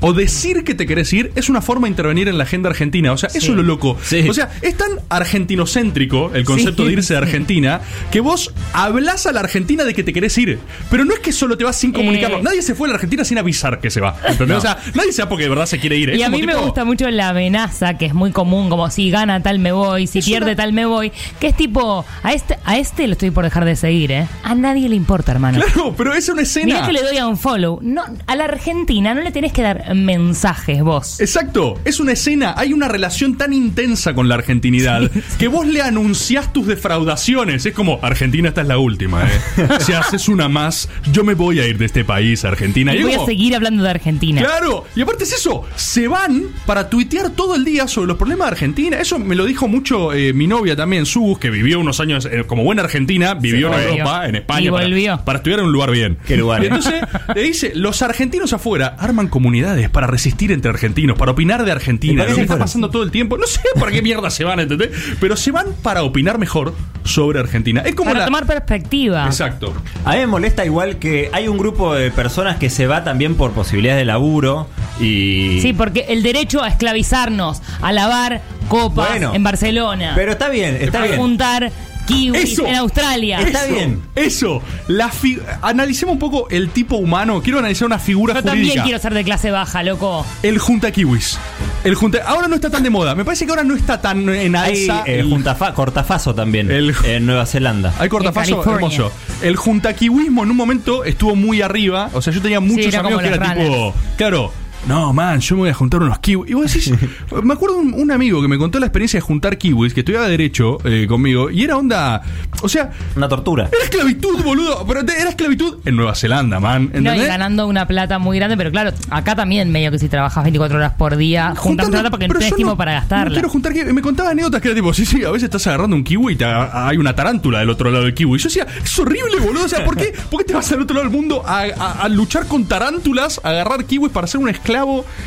o 0.00 0.12
decir 0.12 0.64
que 0.64 0.74
te 0.74 0.86
querés 0.86 1.12
ir 1.12 1.32
es 1.34 1.48
una 1.48 1.62
forma 1.62 1.86
de 1.86 1.90
intervenir 1.90 2.28
en 2.28 2.38
la 2.38 2.44
agenda 2.44 2.68
argentina. 2.70 3.12
O 3.12 3.16
sea, 3.16 3.28
eso 3.28 3.38
es 3.52 3.56
lo 3.56 3.62
loco. 3.62 3.96
Sí. 4.02 4.28
O 4.28 4.34
sea, 4.34 4.50
es 4.62 4.76
tan 4.76 4.90
argentinocéntrico 5.08 6.30
el 6.34 6.44
concepto 6.44 6.82
Sí. 6.82 6.88
de 6.88 6.92
irse 6.94 7.14
de 7.14 7.18
Argentina 7.18 7.80
que 8.10 8.20
vos 8.20 8.52
hablas 8.72 9.26
a 9.26 9.32
la 9.32 9.40
Argentina 9.40 9.84
de 9.84 9.94
que 9.94 10.02
te 10.02 10.12
querés 10.12 10.36
ir. 10.38 10.58
Pero 10.90 11.04
no 11.04 11.12
es 11.14 11.20
que 11.20 11.32
solo 11.32 11.56
te 11.56 11.64
vas 11.64 11.76
sin 11.76 11.92
comunicarlo. 11.92 12.38
Eh. 12.38 12.42
Nadie 12.42 12.62
se 12.62 12.74
fue 12.74 12.88
a 12.88 12.90
la 12.90 12.94
Argentina 12.94 13.24
sin 13.24 13.38
avisar 13.38 13.80
que 13.80 13.90
se 13.90 14.00
va. 14.00 14.16
O 14.56 14.60
sea, 14.60 14.78
nadie 14.94 15.12
se 15.12 15.22
va 15.22 15.28
porque 15.28 15.44
de 15.44 15.50
verdad 15.50 15.66
se 15.66 15.78
quiere 15.78 15.96
ir. 15.96 16.10
Es 16.10 16.18
Y 16.18 16.22
a 16.22 16.28
mí 16.28 16.42
me 16.42 16.54
gusta 16.54 16.84
mucho 16.84 17.08
la 17.10 17.28
amenaza, 17.30 17.96
que 17.98 18.06
es 18.06 18.14
muy 18.14 18.32
común, 18.32 18.68
como 18.68 18.90
si 18.90 19.10
gana 19.10 19.42
tal 19.42 19.58
me 19.58 19.72
voy, 19.72 20.06
si 20.06 20.18
Es 20.20 20.24
pierde 20.24 20.46
una- 20.52 20.56
tal 20.56 20.72
me 20.72 20.84
voy, 20.86 21.12
que 21.40 21.48
es 21.48 21.56
tipo, 21.56 22.04
a 22.22 22.32
este, 22.32 22.58
a 22.64 22.78
este 22.78 23.06
lo 23.06 23.12
estoy 23.12 23.30
por 23.30 23.44
dejar 23.44 23.64
de 23.64 23.76
seguir, 23.76 24.12
¿eh? 24.12 24.26
A 24.42 24.54
nadie 24.54 24.88
le 24.88 24.96
importa, 24.96 25.32
hermano. 25.32 25.60
Claro, 25.62 25.94
pero 25.96 26.12
es 26.14 26.28
una 26.28 26.42
escena. 26.42 26.66
Mirá 26.66 26.86
que 26.86 26.92
le 26.92 27.02
doy 27.02 27.18
a 27.18 27.26
un 27.26 27.36
follow. 27.38 27.78
No, 27.82 28.02
a 28.26 28.36
la 28.36 28.44
Argentina 28.44 29.14
no 29.14 29.20
le 29.22 29.30
tenés 29.30 29.52
que 29.52 29.61
dar 29.62 29.94
mensajes 29.94 30.82
vos. 30.82 31.20
Exacto, 31.20 31.78
es 31.84 32.00
una 32.00 32.12
escena, 32.12 32.54
hay 32.56 32.72
una 32.72 32.88
relación 32.88 33.36
tan 33.36 33.52
intensa 33.52 34.14
con 34.14 34.28
la 34.28 34.34
argentinidad 34.36 35.10
que 35.38 35.48
vos 35.48 35.66
le 35.66 35.82
anunciás 35.82 36.52
tus 36.52 36.66
defraudaciones. 36.66 37.66
Es 37.66 37.72
como, 37.74 37.98
Argentina, 38.02 38.48
esta 38.48 38.62
es 38.62 38.68
la 38.68 38.78
última, 38.78 39.22
¿eh? 39.24 39.28
Si 39.80 39.92
haces 39.92 40.28
una 40.28 40.48
más, 40.48 40.88
yo 41.12 41.24
me 41.24 41.34
voy 41.34 41.60
a 41.60 41.66
ir 41.66 41.78
de 41.78 41.86
este 41.86 42.04
país, 42.04 42.44
Argentina. 42.44 42.94
Y 42.94 43.02
voy 43.02 43.12
a 43.12 43.16
como, 43.16 43.26
seguir 43.26 43.54
hablando 43.54 43.82
de 43.82 43.90
Argentina. 43.90 44.42
Claro, 44.42 44.84
y 44.94 45.00
aparte 45.02 45.24
es 45.24 45.32
eso, 45.32 45.64
se 45.76 46.08
van 46.08 46.44
para 46.66 46.88
tuitear 46.90 47.30
todo 47.30 47.54
el 47.54 47.64
día 47.64 47.86
sobre 47.88 48.08
los 48.08 48.16
problemas 48.16 48.46
de 48.48 48.52
Argentina. 48.52 48.98
Eso 49.00 49.18
me 49.18 49.34
lo 49.34 49.44
dijo 49.44 49.68
mucho 49.68 50.12
eh, 50.12 50.32
mi 50.32 50.46
novia 50.46 50.76
también, 50.76 51.06
Sus, 51.06 51.38
que 51.38 51.50
vivió 51.50 51.80
unos 51.80 52.00
años 52.00 52.28
eh, 52.30 52.44
como 52.46 52.64
buena 52.64 52.82
argentina, 52.82 53.34
vivió 53.34 53.68
en 53.68 53.72
volvió. 53.72 53.88
Europa, 53.90 54.28
en 54.28 54.36
España. 54.36 54.66
Y 54.66 54.70
para- 54.70 54.84
volvió. 54.86 55.20
Para, 55.24 55.38
estudiar 55.38 55.60
en 55.60 55.66
un 55.66 55.72
lugar 55.72 55.90
bien. 55.90 56.18
¿Qué 56.26 56.36
lugar, 56.36 56.62
Y 56.62 56.66
eh? 56.66 56.68
entonces 56.68 56.94
le 57.34 57.42
dice, 57.42 57.72
los 57.74 58.02
argentinos 58.02 58.52
afuera 58.52 58.96
arman 58.98 59.28
comunidades 59.52 59.90
para 59.90 60.06
resistir 60.06 60.50
entre 60.50 60.70
argentinos, 60.70 61.18
para 61.18 61.32
opinar 61.32 61.62
de 61.62 61.68
¿Y 61.68 61.72
Argentina, 61.72 62.22
lo 62.22 62.28
que 62.30 62.34
se 62.36 62.40
está 62.42 62.58
pasando 62.58 62.88
todo 62.88 63.02
el 63.02 63.10
tiempo. 63.10 63.36
No 63.36 63.46
sé 63.46 63.60
para 63.78 63.92
qué 63.92 64.00
mierda 64.00 64.30
se 64.30 64.44
van, 64.44 64.60
¿entendés? 64.60 64.90
Pero 65.20 65.36
se 65.36 65.50
van 65.50 65.66
para 65.82 66.04
opinar 66.04 66.38
mejor 66.38 66.74
sobre 67.04 67.38
Argentina. 67.38 67.82
Es 67.84 67.94
como 67.94 68.08
Para 68.10 68.20
la... 68.20 68.24
tomar 68.24 68.46
perspectiva. 68.46 69.26
Exacto. 69.26 69.74
A 70.06 70.12
mí 70.12 70.18
me 70.20 70.26
molesta 70.26 70.64
igual 70.64 70.96
que 70.98 71.28
hay 71.34 71.48
un 71.48 71.58
grupo 71.58 71.94
de 71.94 72.10
personas 72.10 72.56
que 72.56 72.70
se 72.70 72.86
va 72.86 73.04
también 73.04 73.34
por 73.34 73.50
posibilidades 73.52 74.00
de 74.00 74.04
laburo 74.06 74.68
y... 74.98 75.58
Sí, 75.60 75.74
porque 75.74 76.06
el 76.08 76.22
derecho 76.22 76.62
a 76.62 76.68
esclavizarnos, 76.68 77.60
a 77.82 77.92
lavar 77.92 78.40
copas 78.68 79.10
Bueno, 79.10 79.34
en 79.34 79.42
Barcelona, 79.42 80.12
Pero 80.14 80.32
está 80.32 80.48
bien, 80.48 80.78
está 80.80 81.02
a 81.02 81.06
bien. 81.06 81.16
juntar 81.18 81.70
kiwis 82.06 82.52
Eso. 82.52 82.66
en 82.66 82.76
Australia. 82.76 83.40
Está 83.40 83.64
Eso, 83.66 83.74
bien. 83.74 84.02
Eso. 84.14 84.62
La 84.88 85.08
fi- 85.10 85.38
Analicemos 85.62 86.14
un 86.14 86.18
poco 86.18 86.48
el 86.50 86.70
tipo 86.70 86.96
humano. 86.96 87.42
Quiero 87.42 87.58
analizar 87.58 87.86
una 87.86 87.98
figura 87.98 88.34
Yo 88.34 88.42
también 88.42 88.82
quiero 88.82 88.98
ser 88.98 89.14
de 89.14 89.24
clase 89.24 89.50
baja, 89.50 89.82
loco. 89.82 90.26
El 90.42 90.58
junta 90.58 90.90
kiwis. 90.90 91.38
El 91.84 91.94
junta... 91.94 92.18
Ahora 92.26 92.48
no 92.48 92.54
está 92.54 92.70
tan 92.70 92.82
de 92.82 92.90
moda. 92.90 93.14
Me 93.14 93.24
parece 93.24 93.44
que 93.44 93.50
ahora 93.50 93.64
no 93.64 93.74
está 93.74 94.00
tan 94.00 94.28
en 94.28 94.54
Hay 94.56 94.88
alza. 94.88 95.02
eh, 95.06 95.20
el- 95.20 95.30
juntafa- 95.30 95.72
cortafaso 95.74 96.34
también 96.34 96.70
El- 96.70 96.94
en 97.04 97.26
Nueva 97.26 97.46
Zelanda. 97.46 97.92
Hay 97.98 98.08
California. 98.08 98.74
hermoso. 98.74 99.12
El 99.42 99.56
juntaquiwismo 99.56 100.44
en 100.44 100.50
un 100.50 100.56
momento 100.56 101.04
estuvo 101.04 101.34
muy 101.34 101.62
arriba. 101.62 102.10
O 102.12 102.22
sea, 102.22 102.32
yo 102.32 102.40
tenía 102.40 102.60
muchos 102.60 102.86
era 102.86 103.00
amigos 103.00 103.22
que 103.22 103.28
era 103.28 103.54
tipo. 103.54 103.94
Claro. 104.16 104.52
No, 104.88 105.12
man, 105.12 105.38
yo 105.40 105.54
me 105.54 105.60
voy 105.62 105.70
a 105.70 105.74
juntar 105.74 106.02
unos 106.02 106.18
kiwis. 106.18 106.50
Y 106.50 106.54
vos 106.54 106.64
decís, 106.72 106.92
me 107.42 107.54
acuerdo 107.54 107.76
un, 107.78 107.94
un 107.94 108.10
amigo 108.10 108.42
que 108.42 108.48
me 108.48 108.58
contó 108.58 108.80
la 108.80 108.86
experiencia 108.86 109.18
de 109.18 109.20
juntar 109.22 109.56
kiwis, 109.56 109.94
que 109.94 110.00
estudiaba 110.00 110.26
Derecho 110.26 110.78
eh, 110.84 111.06
conmigo, 111.08 111.50
y 111.50 111.62
era 111.62 111.76
onda. 111.76 112.20
O 112.62 112.68
sea, 112.68 112.90
Una 113.16 113.28
tortura. 113.28 113.68
era 113.72 113.84
esclavitud, 113.84 114.42
boludo. 114.42 114.84
Pero 114.86 115.04
te- 115.04 115.20
era 115.20 115.30
esclavitud 115.30 115.78
en 115.84 115.94
Nueva 115.96 116.14
Zelanda, 116.16 116.58
man. 116.58 116.86
No, 116.86 116.90
y 116.94 116.98
¿Entendés? 116.98 117.28
ganando 117.28 117.66
una 117.68 117.86
plata 117.86 118.18
muy 118.18 118.38
grande, 118.38 118.56
pero 118.56 118.70
claro, 118.72 118.90
acá 119.10 119.36
también 119.36 119.70
medio 119.70 119.90
que 119.92 119.98
si 120.00 120.08
trabajas 120.08 120.42
24 120.42 120.76
horas 120.78 120.92
por 120.94 121.16
día, 121.16 121.54
juntas 121.56 121.88
plata 121.88 122.10
porque 122.10 122.26
no 122.26 122.34
tenés 122.34 122.54
tiempo 122.56 122.76
para 122.76 122.92
gastarla. 122.94 123.26
No 123.26 123.32
quiero 123.34 123.48
juntar 123.50 123.72
kiwi. 123.72 123.92
Me 123.92 124.02
contaba 124.02 124.30
anécdotas 124.30 124.60
que 124.60 124.68
era 124.68 124.74
tipo, 124.74 124.92
sí, 124.92 125.06
sí, 125.06 125.22
a 125.24 125.30
veces 125.30 125.44
estás 125.44 125.64
agarrando 125.68 125.94
un 125.94 126.02
kiwi 126.02 126.32
y 126.32 126.36
te 126.36 126.44
hay 126.44 126.96
una 126.96 127.14
tarántula 127.14 127.60
del 127.60 127.70
otro 127.70 127.88
lado 127.90 128.04
del 128.04 128.14
kiwi. 128.14 128.34
Y 128.36 128.38
yo 128.38 128.48
decía, 128.48 128.66
es 128.82 128.98
horrible, 128.98 129.38
boludo. 129.40 129.64
O 129.64 129.68
sea, 129.68 129.84
¿por 129.84 129.96
qué, 129.96 130.12
¿por 130.30 130.40
qué 130.40 130.46
te 130.48 130.54
vas 130.54 130.70
al 130.72 130.82
otro 130.82 130.96
lado 130.96 131.08
del 131.08 131.16
mundo 131.16 131.42
a, 131.46 131.60
a- 131.78 131.92
a 132.02 132.08
luchar 132.08 132.46
con 132.46 132.64
tarántulas, 132.66 133.40
a 133.44 133.50
agarrar 133.50 133.84
kiwis 133.84 134.10
para 134.10 134.26
ser 134.26 134.40
un 134.40 134.48
esclavo 134.48 134.71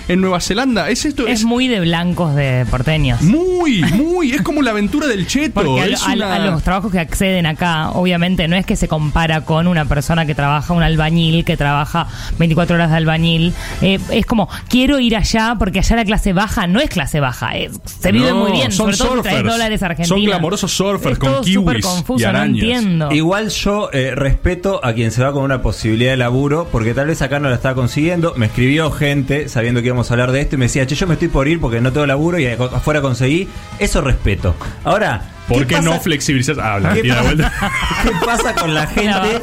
en 0.08 0.22
Nueva 0.22 0.40
Zelanda? 0.40 0.90
Es 0.90 1.06
esto, 1.06 1.28
es 1.28 1.40
es, 1.40 1.46
muy 1.46 1.68
de 1.68 1.80
blancos 1.80 2.36
de 2.36 2.66
porteños. 2.70 3.22
muy, 3.22 3.82
muy, 3.94 4.32
es 4.32 4.42
como 4.42 4.62
la 4.62 4.72
aventura 4.72 5.08
del 5.08 5.28
cheto. 5.28 5.62
Porque 5.62 5.82
a, 5.82 5.86
es 5.86 6.04
a- 6.04 6.14
una- 6.14 6.36
a 6.36 6.40
los 6.40 6.64
trabajos 6.64 6.92
que 6.92 7.00
acceden 7.00 7.46
acá, 7.46 7.90
obviamente, 7.92 8.48
no 8.48 8.56
es 8.56 8.66
que 8.66 8.76
se 8.76 8.88
compara 8.88 9.42
con 9.42 9.68
una 9.68 9.86
persona 9.86 10.26
que 10.26 10.36
trabaja, 10.36 10.74
un 10.74 10.84
albañil, 10.84 11.46
que 11.46 11.58
trabaja 11.58 12.08
24 12.40 12.76
horas 12.76 12.90
de 12.92 12.98
albañil. 12.98 13.54
Eh, 13.82 14.00
es 14.12 14.26
como, 14.26 14.50
quiero 14.70 15.00
ir 15.00 15.16
allá 15.16 15.56
porque 15.60 15.80
allá 15.80 15.96
la 15.98 16.06
clase 16.06 16.34
baja 16.34 16.68
no 16.68 16.80
es 16.80 16.90
clase 16.90 17.20
baja. 17.20 17.56
es- 17.58 17.72
se 18.00 18.12
vive 18.12 18.30
No, 18.30 18.38
muy 18.38 18.52
bien, 18.52 18.72
son 18.72 18.94
sobre 18.94 18.98
todo 18.98 19.10
si 19.24 19.30
surfers. 19.30 19.44
dólares 19.52 19.84
argentinos. 19.84 20.10
Son 20.10 20.24
glamorosos 20.26 20.72
surfers 20.72 21.14
Es 21.14 21.20
con 21.20 21.32
todo 21.32 21.42
kiwis 21.42 21.56
súper 21.56 21.78
y 21.78 21.82
confuso, 21.82 22.24
no 22.24 22.30
arañas. 22.30 22.64
entiendo. 22.64 23.12
Igual 23.12 23.50
yo 23.50 23.90
eh, 23.92 24.14
respeto 24.16 24.80
a 24.84 24.94
quien 24.94 25.12
se 25.12 25.24
va 25.24 25.32
con 25.34 25.44
una 25.44 25.62
posibilidad 25.62 26.12
de 26.12 26.18
laburo, 26.18 26.68
porque 26.72 26.94
tal 26.94 27.08
vez 27.08 27.22
acá 27.22 27.40
no 27.40 27.50
la 27.50 27.56
está 27.56 27.74
consiguiendo. 27.76 28.34
Me 28.38 28.46
escribió 28.48 28.92
gente 28.92 29.35
sabiendo 29.48 29.82
que 29.82 29.88
íbamos 29.88 30.10
a 30.10 30.14
hablar 30.14 30.32
de 30.32 30.42
esto 30.42 30.56
y 30.56 30.58
me 30.60 30.66
decía, 30.66 30.86
che, 30.88 30.96
yo 30.96 31.08
me 31.08 31.14
estoy 31.14 31.28
por 31.28 31.48
ir 31.48 31.60
porque 31.60 31.82
no 31.82 31.92
tengo 31.92 32.06
laburo 32.06 32.40
y 32.40 32.48
afuera 32.48 33.02
conseguí. 33.02 33.48
Eso 33.80 34.02
respeto. 34.02 34.56
Ahora, 34.84 35.32
¿Por 35.48 35.68
qué, 35.68 35.76
pasa- 35.76 35.90
no 35.90 36.00
flexibilizar? 36.00 36.60
Ah, 36.60 36.80
la 36.80 36.94
¿Qué 36.96 37.02
tira 37.04 37.22
de 37.22 37.22
pasa, 37.22 37.36
vuelta. 37.36 37.72
qué 38.04 38.12
pasa 38.26 38.56
con 38.56 38.74
la 38.74 38.88
gente 38.88 39.42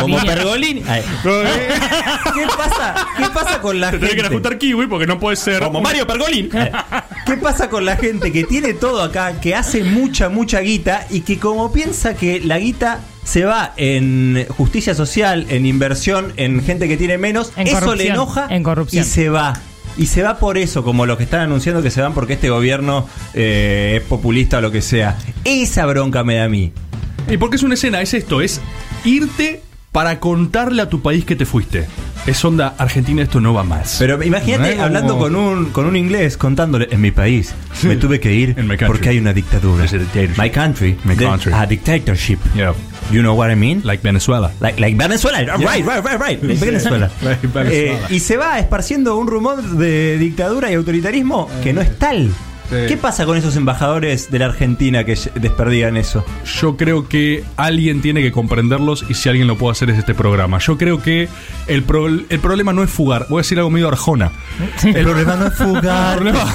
como 0.00 0.18
línea. 0.18 0.34
Pergolini? 0.34 0.80
¿Qué 1.22 2.46
pasa, 2.56 3.06
¿Qué 3.16 3.24
pasa 3.32 3.60
con 3.60 3.80
la 3.80 3.90
Te 3.92 3.98
tenés 3.98 4.14
que 4.14 4.16
ir 4.16 4.20
a 4.20 4.24
gente? 4.24 4.34
juntar 4.34 4.58
kiwi 4.58 4.86
porque 4.86 5.06
no 5.06 5.18
puede 5.20 5.36
ser. 5.36 5.62
Como 5.62 5.80
Mario 5.80 6.06
Pergolín. 6.06 6.48
¿Qué 7.26 7.36
pasa 7.36 7.68
con 7.68 7.84
la 7.84 7.96
gente 7.96 8.32
que 8.32 8.44
tiene 8.44 8.74
todo 8.74 9.02
acá, 9.02 9.40
que 9.40 9.54
hace 9.54 9.84
mucha, 9.84 10.28
mucha 10.28 10.60
guita 10.60 11.06
y 11.10 11.20
que 11.20 11.38
como 11.38 11.72
piensa 11.72 12.14
que 12.14 12.40
la 12.40 12.58
guita 12.58 13.00
se 13.24 13.44
va 13.44 13.72
en 13.76 14.46
justicia 14.56 14.94
social, 14.94 15.46
en 15.48 15.66
inversión, 15.66 16.32
en 16.36 16.62
gente 16.62 16.88
que 16.88 16.96
tiene 16.96 17.18
menos, 17.18 17.52
En 17.56 17.66
eso 17.66 17.76
le 17.80 17.80
corrupción, 17.84 18.12
enoja 18.14 18.46
en 18.50 18.62
corrupción. 18.62 19.04
y 19.04 19.08
se 19.08 19.28
va. 19.28 19.54
Y 19.96 20.06
se 20.06 20.22
va 20.22 20.38
por 20.38 20.58
eso, 20.58 20.82
como 20.82 21.06
los 21.06 21.16
que 21.16 21.22
están 21.24 21.40
anunciando 21.40 21.80
que 21.82 21.90
se 21.90 22.00
van 22.02 22.14
porque 22.14 22.32
este 22.34 22.50
gobierno 22.50 23.06
eh, 23.32 24.00
es 24.00 24.08
populista 24.08 24.58
o 24.58 24.60
lo 24.60 24.70
que 24.72 24.82
sea. 24.82 25.16
Esa 25.44 25.86
bronca 25.86 26.24
me 26.24 26.36
da 26.36 26.44
a 26.44 26.48
mí. 26.48 26.72
Y 27.28 27.36
porque 27.36 27.56
es 27.56 27.62
una 27.62 27.74
escena, 27.74 28.02
es 28.02 28.12
esto, 28.12 28.40
es 28.40 28.60
irte 29.04 29.62
para 29.92 30.18
contarle 30.18 30.82
a 30.82 30.88
tu 30.88 31.00
país 31.00 31.24
que 31.24 31.36
te 31.36 31.46
fuiste. 31.46 31.86
Es 32.26 32.42
onda, 32.42 32.74
Argentina 32.78 33.22
esto 33.22 33.38
no 33.38 33.52
va 33.52 33.64
más. 33.64 33.96
Pero 33.98 34.22
imagínate 34.22 34.76
No. 34.76 34.84
hablando 34.84 35.18
con 35.18 35.36
un, 35.36 35.66
con 35.66 35.84
un 35.84 35.94
inglés, 35.94 36.38
contándole, 36.38 36.88
en 36.90 37.00
mi 37.02 37.10
país 37.10 37.54
me 37.82 37.96
tuve 37.96 38.18
que 38.18 38.32
ir 38.32 38.56
porque 38.86 39.10
hay 39.10 39.18
una 39.18 39.34
dictadura. 39.34 39.84
My 40.38 40.50
country. 40.50 40.96
My 41.04 41.16
country. 41.16 41.52
A 41.52 41.66
dictatorship. 41.66 42.38
Yeah. 42.54 42.72
You 43.12 43.20
know 43.20 43.34
what 43.34 43.50
I 43.50 43.54
mean? 43.56 43.82
Like 43.84 44.02
Venezuela. 44.02 44.50
Like, 44.60 44.80
like 44.80 44.96
Venezuela. 44.96 45.38
Right, 45.58 45.84
right, 45.84 46.02
right, 46.02 46.18
right. 46.20 46.42
Like 46.42 46.58
Venezuela. 46.64 47.10
Venezuela. 47.20 47.70
Eh, 47.70 47.98
y 48.08 48.20
se 48.20 48.38
va 48.38 48.58
esparciendo 48.58 49.16
un 49.18 49.26
rumor 49.26 49.62
de 49.62 50.16
dictadura 50.16 50.70
y 50.70 50.74
autoritarismo 50.74 51.50
que 51.62 51.74
no 51.74 51.82
es 51.82 51.98
tal. 51.98 52.30
Sí. 52.70 52.76
¿Qué 52.88 52.96
pasa 52.96 53.26
con 53.26 53.36
esos 53.36 53.56
embajadores 53.56 54.30
de 54.30 54.38
la 54.38 54.46
Argentina 54.46 55.04
que 55.04 55.16
desperdían 55.34 55.96
eso? 55.96 56.24
Yo 56.60 56.76
creo 56.76 57.08
que 57.08 57.44
alguien 57.56 58.00
tiene 58.00 58.22
que 58.22 58.32
comprenderlos 58.32 59.04
y 59.08 59.14
si 59.14 59.28
alguien 59.28 59.46
lo 59.46 59.56
puede 59.56 59.72
hacer 59.72 59.90
es 59.90 59.98
este 59.98 60.14
programa. 60.14 60.58
Yo 60.58 60.78
creo 60.78 61.02
que 61.02 61.28
el, 61.66 61.82
pro- 61.82 62.06
el 62.08 62.38
problema 62.40 62.72
no 62.72 62.82
es 62.82 62.90
fugar. 62.90 63.26
Voy 63.28 63.38
a 63.38 63.42
decir 63.42 63.58
algo 63.58 63.70
medio 63.70 63.88
arjona. 63.88 64.32
El 64.82 65.04
problema 65.04 65.36
no 65.36 65.46
es 65.48 65.54
fugar. 65.54 66.12
El 66.14 66.18
problema, 66.18 66.54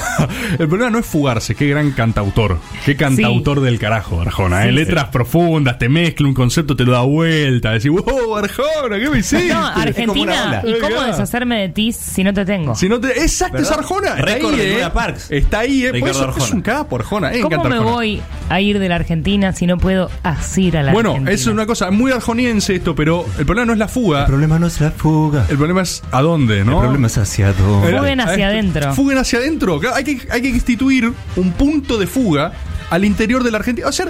el 0.58 0.68
problema 0.68 0.90
no 0.90 0.98
es 0.98 1.06
fugarse. 1.06 1.54
Qué 1.54 1.68
gran 1.68 1.92
cantautor. 1.92 2.58
Qué 2.84 2.96
cantautor 2.96 3.60
del 3.60 3.78
carajo, 3.78 4.20
Arjona. 4.20 4.64
¿eh? 4.64 4.68
Sí, 4.68 4.74
Letras 4.74 5.06
profundas, 5.10 5.78
te 5.78 5.88
mezcla 5.88 6.26
un 6.26 6.34
concepto, 6.34 6.74
te 6.76 6.84
lo 6.84 6.92
da 6.92 7.02
vuelta. 7.02 7.72
Decís, 7.72 7.90
wow, 7.90 8.36
Arjona, 8.36 8.98
¿qué 8.98 9.08
me 9.10 9.18
hiciste? 9.20 9.48
No, 9.52 9.66
Argentina. 9.66 10.62
¿y 10.66 10.74
cómo 10.80 11.02
deshacerme 11.02 11.60
de 11.60 11.68
ti 11.68 11.92
si 11.92 12.24
no 12.24 12.34
te 12.34 12.44
tengo? 12.44 12.74
Si 12.74 12.88
no 12.88 12.98
te, 13.00 13.08
exacto, 13.20 13.58
es. 13.58 13.70
Arjona. 13.70 14.10
Está 14.10 14.22
Récord 14.22 14.54
ahí, 14.54 14.60
de 14.60 14.82
eh. 14.82 14.90
Parks. 14.92 15.30
Está 15.30 15.58
ahí, 15.60 15.84
eh. 15.86 15.99
Por 16.00 16.08
Ricardo 16.10 16.30
eso 16.36 16.44
es 16.46 16.52
un 16.52 16.62
capo, 16.62 16.96
Arjona. 16.96 17.32
eh, 17.32 17.40
¿Cómo 17.40 17.64
me 17.64 17.76
Arjona. 17.76 17.80
voy 17.92 18.20
a 18.48 18.60
ir 18.60 18.78
de 18.78 18.88
la 18.88 18.96
Argentina 18.96 19.52
si 19.52 19.66
no 19.66 19.78
puedo 19.78 20.10
asir 20.22 20.76
a 20.76 20.82
la 20.82 20.92
Bueno, 20.92 21.10
Argentina? 21.10 21.32
es 21.32 21.46
una 21.46 21.66
cosa 21.66 21.90
muy 21.90 22.10
arjoniense 22.12 22.74
esto, 22.76 22.94
pero 22.94 23.24
el 23.38 23.46
problema 23.46 23.66
no 23.66 23.72
es 23.74 23.78
la 23.78 23.88
fuga. 23.88 24.20
El 24.20 24.26
problema 24.26 24.58
no 24.58 24.66
es 24.66 24.80
la 24.80 24.90
fuga. 24.90 25.46
El 25.48 25.56
problema 25.56 25.82
es 25.82 26.02
a 26.10 26.22
dónde, 26.22 26.64
¿no? 26.64 26.72
El 26.72 26.78
problema 26.80 27.06
es 27.06 27.18
hacia 27.18 27.52
dónde. 27.52 27.96
Fuguen 27.96 28.20
hacia 28.20 28.46
adentro. 28.48 28.94
Fuguen 28.94 29.18
hacia 29.18 29.38
adentro. 29.38 29.80
Hay, 29.94 30.04
que, 30.04 30.20
hay 30.30 30.42
que 30.42 30.48
instituir 30.48 31.12
un 31.36 31.52
punto 31.52 31.98
de 31.98 32.06
fuga 32.06 32.52
al 32.90 33.04
interior 33.04 33.44
de 33.44 33.50
la 33.50 33.58
Argentina. 33.58 33.88
O 33.88 33.92
sea, 33.92 34.06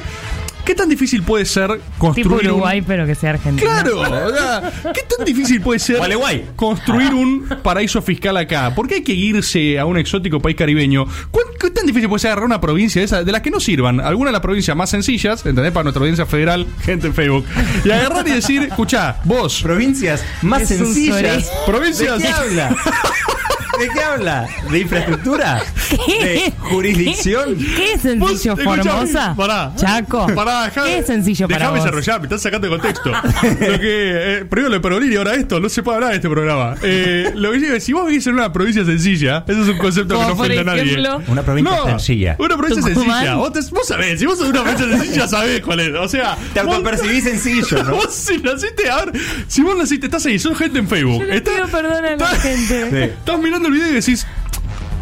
¿qué 0.64 0.74
tan 0.74 0.88
difícil 0.88 1.22
puede 1.22 1.44
ser 1.44 1.70
Tipo 1.74 1.82
construir 1.98 2.46
un- 2.48 2.54
Uruguay, 2.54 2.82
pero 2.86 3.06
que 3.06 3.14
sea 3.14 3.30
Argentina. 3.30 3.82
Claro, 3.82 4.00
o 4.00 4.30
sea, 4.34 4.72
¿qué 4.94 5.02
tan 5.16 5.24
difícil 5.24 5.60
puede 5.60 5.78
ser 5.78 5.98
Gualeguay. 5.98 6.46
construir 6.56 7.12
un 7.14 7.48
paraíso 7.62 8.00
fiscal 8.02 8.36
acá? 8.36 8.74
¿Por 8.74 8.86
qué 8.88 8.96
hay 8.96 9.02
que 9.02 9.12
irse 9.12 9.78
a 9.78 9.86
un 9.86 9.98
exótico 9.98 10.40
país 10.40 10.56
caribeño? 10.56 11.06
¿Cuán- 11.30 11.46
¿Qué 11.60 11.70
tan 11.70 11.84
difícil 11.86 12.08
puede 12.08 12.20
ser 12.20 12.30
agarrar 12.30 12.46
una 12.46 12.60
provincia 12.60 13.00
de 13.00 13.04
esas, 13.04 13.26
de 13.26 13.32
las 13.32 13.42
que 13.42 13.50
no 13.50 13.60
sirvan? 13.60 14.00
Alguna 14.00 14.28
de 14.30 14.32
las 14.32 14.40
provincias 14.40 14.74
más 14.76 14.88
sencillas, 14.88 15.44
¿entendés? 15.44 15.72
Para 15.72 15.84
nuestra 15.84 16.00
audiencia 16.00 16.24
federal, 16.24 16.66
gente 16.82 17.06
en 17.08 17.14
Facebook. 17.14 17.44
Y 17.84 17.90
agarrar 17.90 18.26
y 18.26 18.32
decir, 18.32 18.62
escuchá, 18.62 19.18
vos, 19.24 19.60
Provincias 19.62 20.24
más 20.42 20.62
un 20.62 20.66
sencillas. 20.68 21.50
provincias... 21.66 22.18
¿De 22.18 22.24
qué 22.24 22.32
habla? 22.32 22.76
¿De 23.80 23.88
qué 23.88 24.00
habla? 24.00 24.46
¿De 24.70 24.78
infraestructura? 24.80 25.62
¿De 26.06 26.52
jurisdicción? 26.58 27.56
¿Qué 27.56 27.92
es 27.94 28.02
sencillo, 28.02 28.56
Formosa? 28.56 29.34
Pará. 29.36 29.72
Pará. 29.74 30.34
Pará, 30.34 30.64
dejá- 30.64 30.84
¿Qué 30.84 30.98
es 30.98 31.06
sencillo 31.06 31.48
para 31.48 31.58
Déjame 31.60 31.78
desarrollar, 31.78 32.20
me 32.20 32.26
estás 32.26 32.42
sacando 32.42 32.68
de 32.68 32.76
contexto. 32.78 33.10
lo 33.10 33.80
que, 33.80 34.38
eh, 34.38 34.44
primero 34.48 34.68
lo 34.68 34.74
de 34.74 34.80
Pergolini 34.80 35.14
y 35.14 35.16
ahora 35.16 35.34
esto, 35.34 35.60
no 35.60 35.68
se 35.68 35.82
puede 35.82 35.96
hablar 35.96 36.10
de 36.10 36.16
este 36.16 36.28
programa. 36.28 36.74
Eh, 36.82 37.32
lo 37.34 37.52
que 37.52 37.58
digo 37.58 37.74
es, 37.74 37.84
si 37.84 37.92
vos 37.92 38.06
vivís 38.06 38.26
en 38.26 38.34
una 38.34 38.52
provincia 38.52 38.84
sencilla, 38.84 39.44
eso 39.48 39.62
es 39.62 39.68
un 39.68 39.78
concepto 39.78 40.18
que 40.18 40.26
no 40.26 40.32
ofende 40.34 40.58
a 40.58 40.64
nadie. 40.64 40.98
Una 41.28 41.42
provincia 41.42 41.76
No, 41.76 41.84
sencilla. 41.86 42.36
Una 42.38 42.56
provincia 42.56 42.82
sencilla. 42.82 43.34
Vos, 43.36 43.52
te- 43.52 43.60
vos 43.74 43.86
sabés, 43.86 44.18
si 44.20 44.26
vos 44.26 44.38
sos 44.38 44.48
una 44.48 44.62
provincia 44.62 44.88
sencilla, 44.98 45.26
sabés 45.28 45.60
cuál 45.62 45.80
es. 45.80 45.94
O 45.94 46.08
sea, 46.08 46.36
Te 46.52 46.60
autopercibís 46.60 47.24
sencillo, 47.24 47.82
¿no? 47.84 47.90
Vos 48.00 48.14
si 48.14 48.38
naciste, 48.38 48.90
a 48.90 49.04
ver, 49.04 49.12
si 49.48 49.62
vos 49.62 49.76
naciste, 49.76 50.06
estás 50.06 50.24
ahí, 50.26 50.38
sos 50.38 50.56
gente 50.58 50.78
en 50.78 50.88
Facebook. 50.88 51.20
Yo 51.20 51.26
le 51.26 51.36
Estás- 51.36 51.54
pido 51.54 51.68
perdón 51.68 51.92
a 51.92 52.00
la 52.02 52.12
estás- 52.12 52.42
gente. 52.42 53.04
Estás 53.04 53.38
mirando 53.38 53.69
el 53.70 53.78
video 53.78 53.90
y 53.90 53.94
decís, 53.94 54.26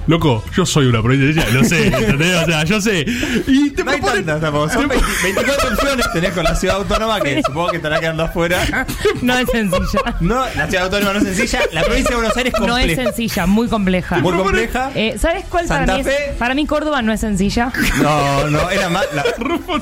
Loco, 0.09 0.43
yo 0.57 0.65
soy 0.67 0.87
una 0.87 1.03
provincia, 1.03 1.47
lo 1.53 1.63
sé, 1.65 1.87
¿entendés? 1.89 2.35
O 2.43 2.47
sea, 2.47 2.65
yo 2.65 2.81
sé. 2.81 3.05
Y 3.47 3.71
te 3.71 3.85
No 3.85 3.91
hay 3.91 3.99
proponen- 4.01 4.15
tantas 4.25 4.41
tampoco. 4.41 4.71
Son 4.71 4.89
20 4.89 5.07
24 5.23 5.69
opciones 5.75 6.07
tenés 6.13 6.33
con 6.33 6.45
la 6.45 6.57
ciudad 6.57 6.77
autónoma 6.77 7.21
que 7.21 7.43
supongo 7.47 7.69
que 7.69 7.77
estará 7.77 8.01
quedando 8.01 8.25
afuera. 8.25 8.87
No 9.23 9.37
es 9.39 9.49
sencilla. 9.51 10.17
No, 10.21 10.45
la 10.57 10.67
ciudad 10.67 10.85
autónoma 10.85 11.13
no 11.13 11.19
es 11.19 11.37
sencilla. 11.37 11.61
La 11.73 11.83
provincia 11.83 12.11
de 12.11 12.17
Buenos 12.17 12.37
Aires 12.37 12.53
es 12.55 12.61
No 12.61 12.79
es 12.79 12.87
compleja. 12.87 13.03
sencilla, 13.05 13.47
muy 13.47 13.69
compleja. 13.69 14.19
Muy 14.19 14.33
compleja. 14.33 14.91
Eh, 14.95 15.17
¿Sabes 15.21 15.45
cuál 15.49 15.67
para 15.67 15.87
Santa 15.87 15.95
mí 15.95 16.01
es? 16.01 16.07
Fe. 16.07 16.35
Para 16.39 16.55
mí 16.55 16.67
Córdoba 16.67 17.03
no 17.03 17.13
es 17.13 17.21
sencilla. 17.21 17.71
No, 18.03 18.49
no, 18.49 18.71
era 18.71 18.89
más. 18.89 19.05
la- 19.15 19.23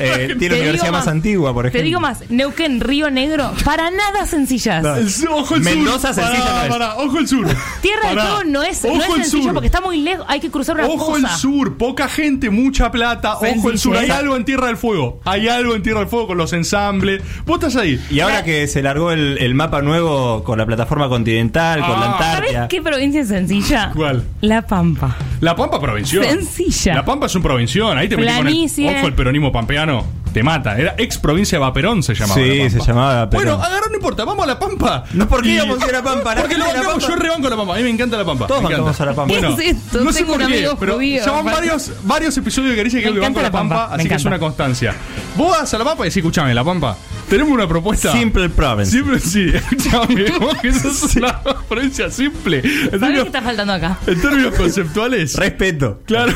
eh, 0.01 0.35
tiene 0.37 0.37
Te 0.37 0.49
la 0.49 0.55
universidad 0.57 0.73
digo 0.87 0.93
más, 0.93 1.07
antigua, 1.07 1.55
por 1.55 1.67
ejemplo. 1.67 1.79
Te 1.81 1.85
digo 1.85 2.01
más, 2.01 2.19
Neuquén, 2.31 2.81
Río 2.81 3.11
Negro, 3.11 3.53
para 3.65 3.91
nada 3.93 4.27
sencillas. 4.27 4.83
No. 4.83 4.97
El 4.97 5.09
sur- 5.11 5.29
ojo 5.31 5.55
el 5.55 5.61
Mendoza 5.63 6.13
sur. 6.13 6.25
sencilla 6.25 6.45
Pará, 6.45 6.57
no 6.59 6.63
es. 6.65 6.69
pará, 6.71 6.95
ojo 6.97 7.19
el 7.19 7.29
sur. 7.29 7.47
Tierra 7.81 8.09
del 8.09 8.17
Pará. 8.17 8.31
Fuego 8.33 8.45
no 8.51 8.63
es, 8.65 8.83
no 8.85 8.91
Ojo 8.91 9.01
es 9.03 9.09
el 9.09 9.15
sencillo 9.23 9.43
sur. 9.45 9.53
porque 9.55 9.67
está 9.67 9.81
muy 9.81 9.99
hay 10.27 10.41
que 10.41 10.51
cruzar 10.51 10.77
una 10.77 10.87
Ojo 10.87 11.17
el 11.17 11.23
fosa. 11.23 11.37
sur, 11.37 11.77
poca 11.77 12.09
gente, 12.09 12.51
mucha 12.51 12.91
plata. 12.91 13.37
Ojo 13.37 13.71
el 13.71 13.79
sur, 13.79 13.97
hay 13.97 14.11
algo 14.11 14.37
en 14.37 14.45
Tierra 14.45 14.67
del 14.69 14.77
Fuego. 14.77 15.21
Hay 15.25 15.49
algo 15.49 15.75
en 15.75 15.83
Tierra 15.83 16.01
del 16.01 16.09
Fuego 16.09 16.29
con 16.29 16.39
los 16.39 16.53
ensambles. 16.53 17.23
Vos 17.47 17.57
estás 17.59 17.77
ahí. 17.77 18.01
Y 18.11 18.21
ahora 18.21 18.43
que 18.45 18.67
se 18.69 18.83
largó 18.83 19.13
el, 19.13 19.39
el 19.39 19.55
mapa 19.55 19.83
nuevo 19.83 20.43
con 20.45 20.59
la 20.59 20.67
plataforma 20.67 21.09
continental, 21.09 21.81
con 21.81 21.91
la 21.91 21.97
Ah. 21.97 22.19
¿Sabes 22.19 22.27
Antártida. 22.37 22.69
qué 22.69 22.83
provincia 22.83 23.21
es 23.21 23.29
sencilla? 23.29 23.91
¿Cuál? 23.95 24.25
La 24.41 24.63
Pampa. 24.63 25.17
La 25.41 25.55
Pampa 25.57 25.81
provinción. 25.81 26.25
Sencilla. 26.25 26.95
La 26.95 27.05
Pampa 27.05 27.27
es 27.27 27.35
un 27.35 27.43
provinción. 27.43 27.99
Ahí 27.99 28.09
te 28.09 28.17
metí 28.17 28.33
con 28.37 28.47
el. 28.49 28.97
Ojo, 28.99 29.07
el 29.09 29.15
peronismo 29.15 29.53
pampeano. 29.53 30.05
Te 30.37 30.43
mata. 30.43 30.77
Era 30.77 30.95
ex 30.99 31.17
provincia 31.17 31.57
de 31.57 31.61
Vaperón, 31.61 32.03
se 32.03 32.13
llamaba. 32.15 32.35
Sí, 32.39 32.59
la 32.59 32.65
Pampa. 32.69 32.85
se 32.85 32.87
llamaba. 32.91 33.25
Bueno, 33.25 33.53
agarra, 33.55 33.87
no 33.89 33.95
importa. 33.95 34.25
Vamos 34.27 34.45
a 34.45 34.47
la 34.49 34.59
Pampa. 34.59 35.05
No, 35.15 35.27
¿por 35.27 35.41
qué 35.43 35.49
Y- 35.49 35.55
íbamos 35.55 35.81
a 35.81 35.85
ir 35.89 35.95
a 35.95 35.99
la 35.99 36.03
Pampa? 36.05 36.35
Porque 36.35 36.59
lo 36.59 36.67
bancamos. 36.67 37.09
Yo 37.09 37.17
rebanco 37.17 37.49
la 37.49 37.57
Pampa. 37.57 37.73
A 37.73 37.77
mí 37.79 37.83
me 37.85 37.89
encanta 37.89 38.19
la 38.19 38.25
Pampa. 38.27 38.47
Todos 38.47 38.61
me 38.61 38.67
encanta. 38.69 38.83
bancamos 38.85 39.01
a 39.01 39.05
la 39.07 39.15
Pampa. 39.15 39.33
Bueno, 39.33 39.57
¿Qué 39.57 39.71
es 39.71 39.77
esto? 39.77 40.05
no 40.05 40.13
sé 40.13 40.19
Tengo 40.19 40.33
por 40.35 40.43
un 40.43 40.49
qué, 40.49 40.69
pero 40.79 40.95
judío, 40.97 41.25
ya 41.25 41.31
van 41.31 41.41
aparte. 41.41 41.57
varios, 41.69 41.93
varios 42.03 42.37
episodios 42.37 42.71
de 42.73 42.77
Caricia 42.77 43.01
que 43.01 43.07
Me 43.09 43.15
le 43.15 43.21
banco 43.21 43.41
la 43.41 43.51
Pampa, 43.51 43.89
así 43.95 44.07
que 44.09 44.15
es 44.15 44.25
una 44.27 44.39
constancia. 44.39 44.95
Vos 45.39 45.53
vas 45.59 45.73
a 45.73 45.79
la 45.79 45.85
Pampa 45.85 46.03
y 46.05 46.09
decís, 46.11 46.19
escuchame, 46.19 46.53
la 46.53 46.65
Pampa. 46.65 46.99
Tenemos 47.31 47.53
una 47.55 47.67
propuesta. 47.67 48.13
Simple 48.13 48.51
Province. 48.51 48.91
Siempre 48.93 49.19
sí, 49.19 49.51
escuchame, 49.55 50.31
vos 50.39 50.55
que 50.59 50.71
sos 50.73 51.17
una 51.17 51.41
provincia 51.67 52.11
simple. 52.11 52.59
En 52.93 53.01
¿Sabes 53.01 53.21
qué 53.23 53.27
está 53.27 53.41
faltando 53.41 53.73
acá? 53.73 53.97
en 54.07 54.21
términos 54.21 54.55
conceptuales. 54.55 55.35
Respeto. 55.35 56.03
Claro. 56.05 56.33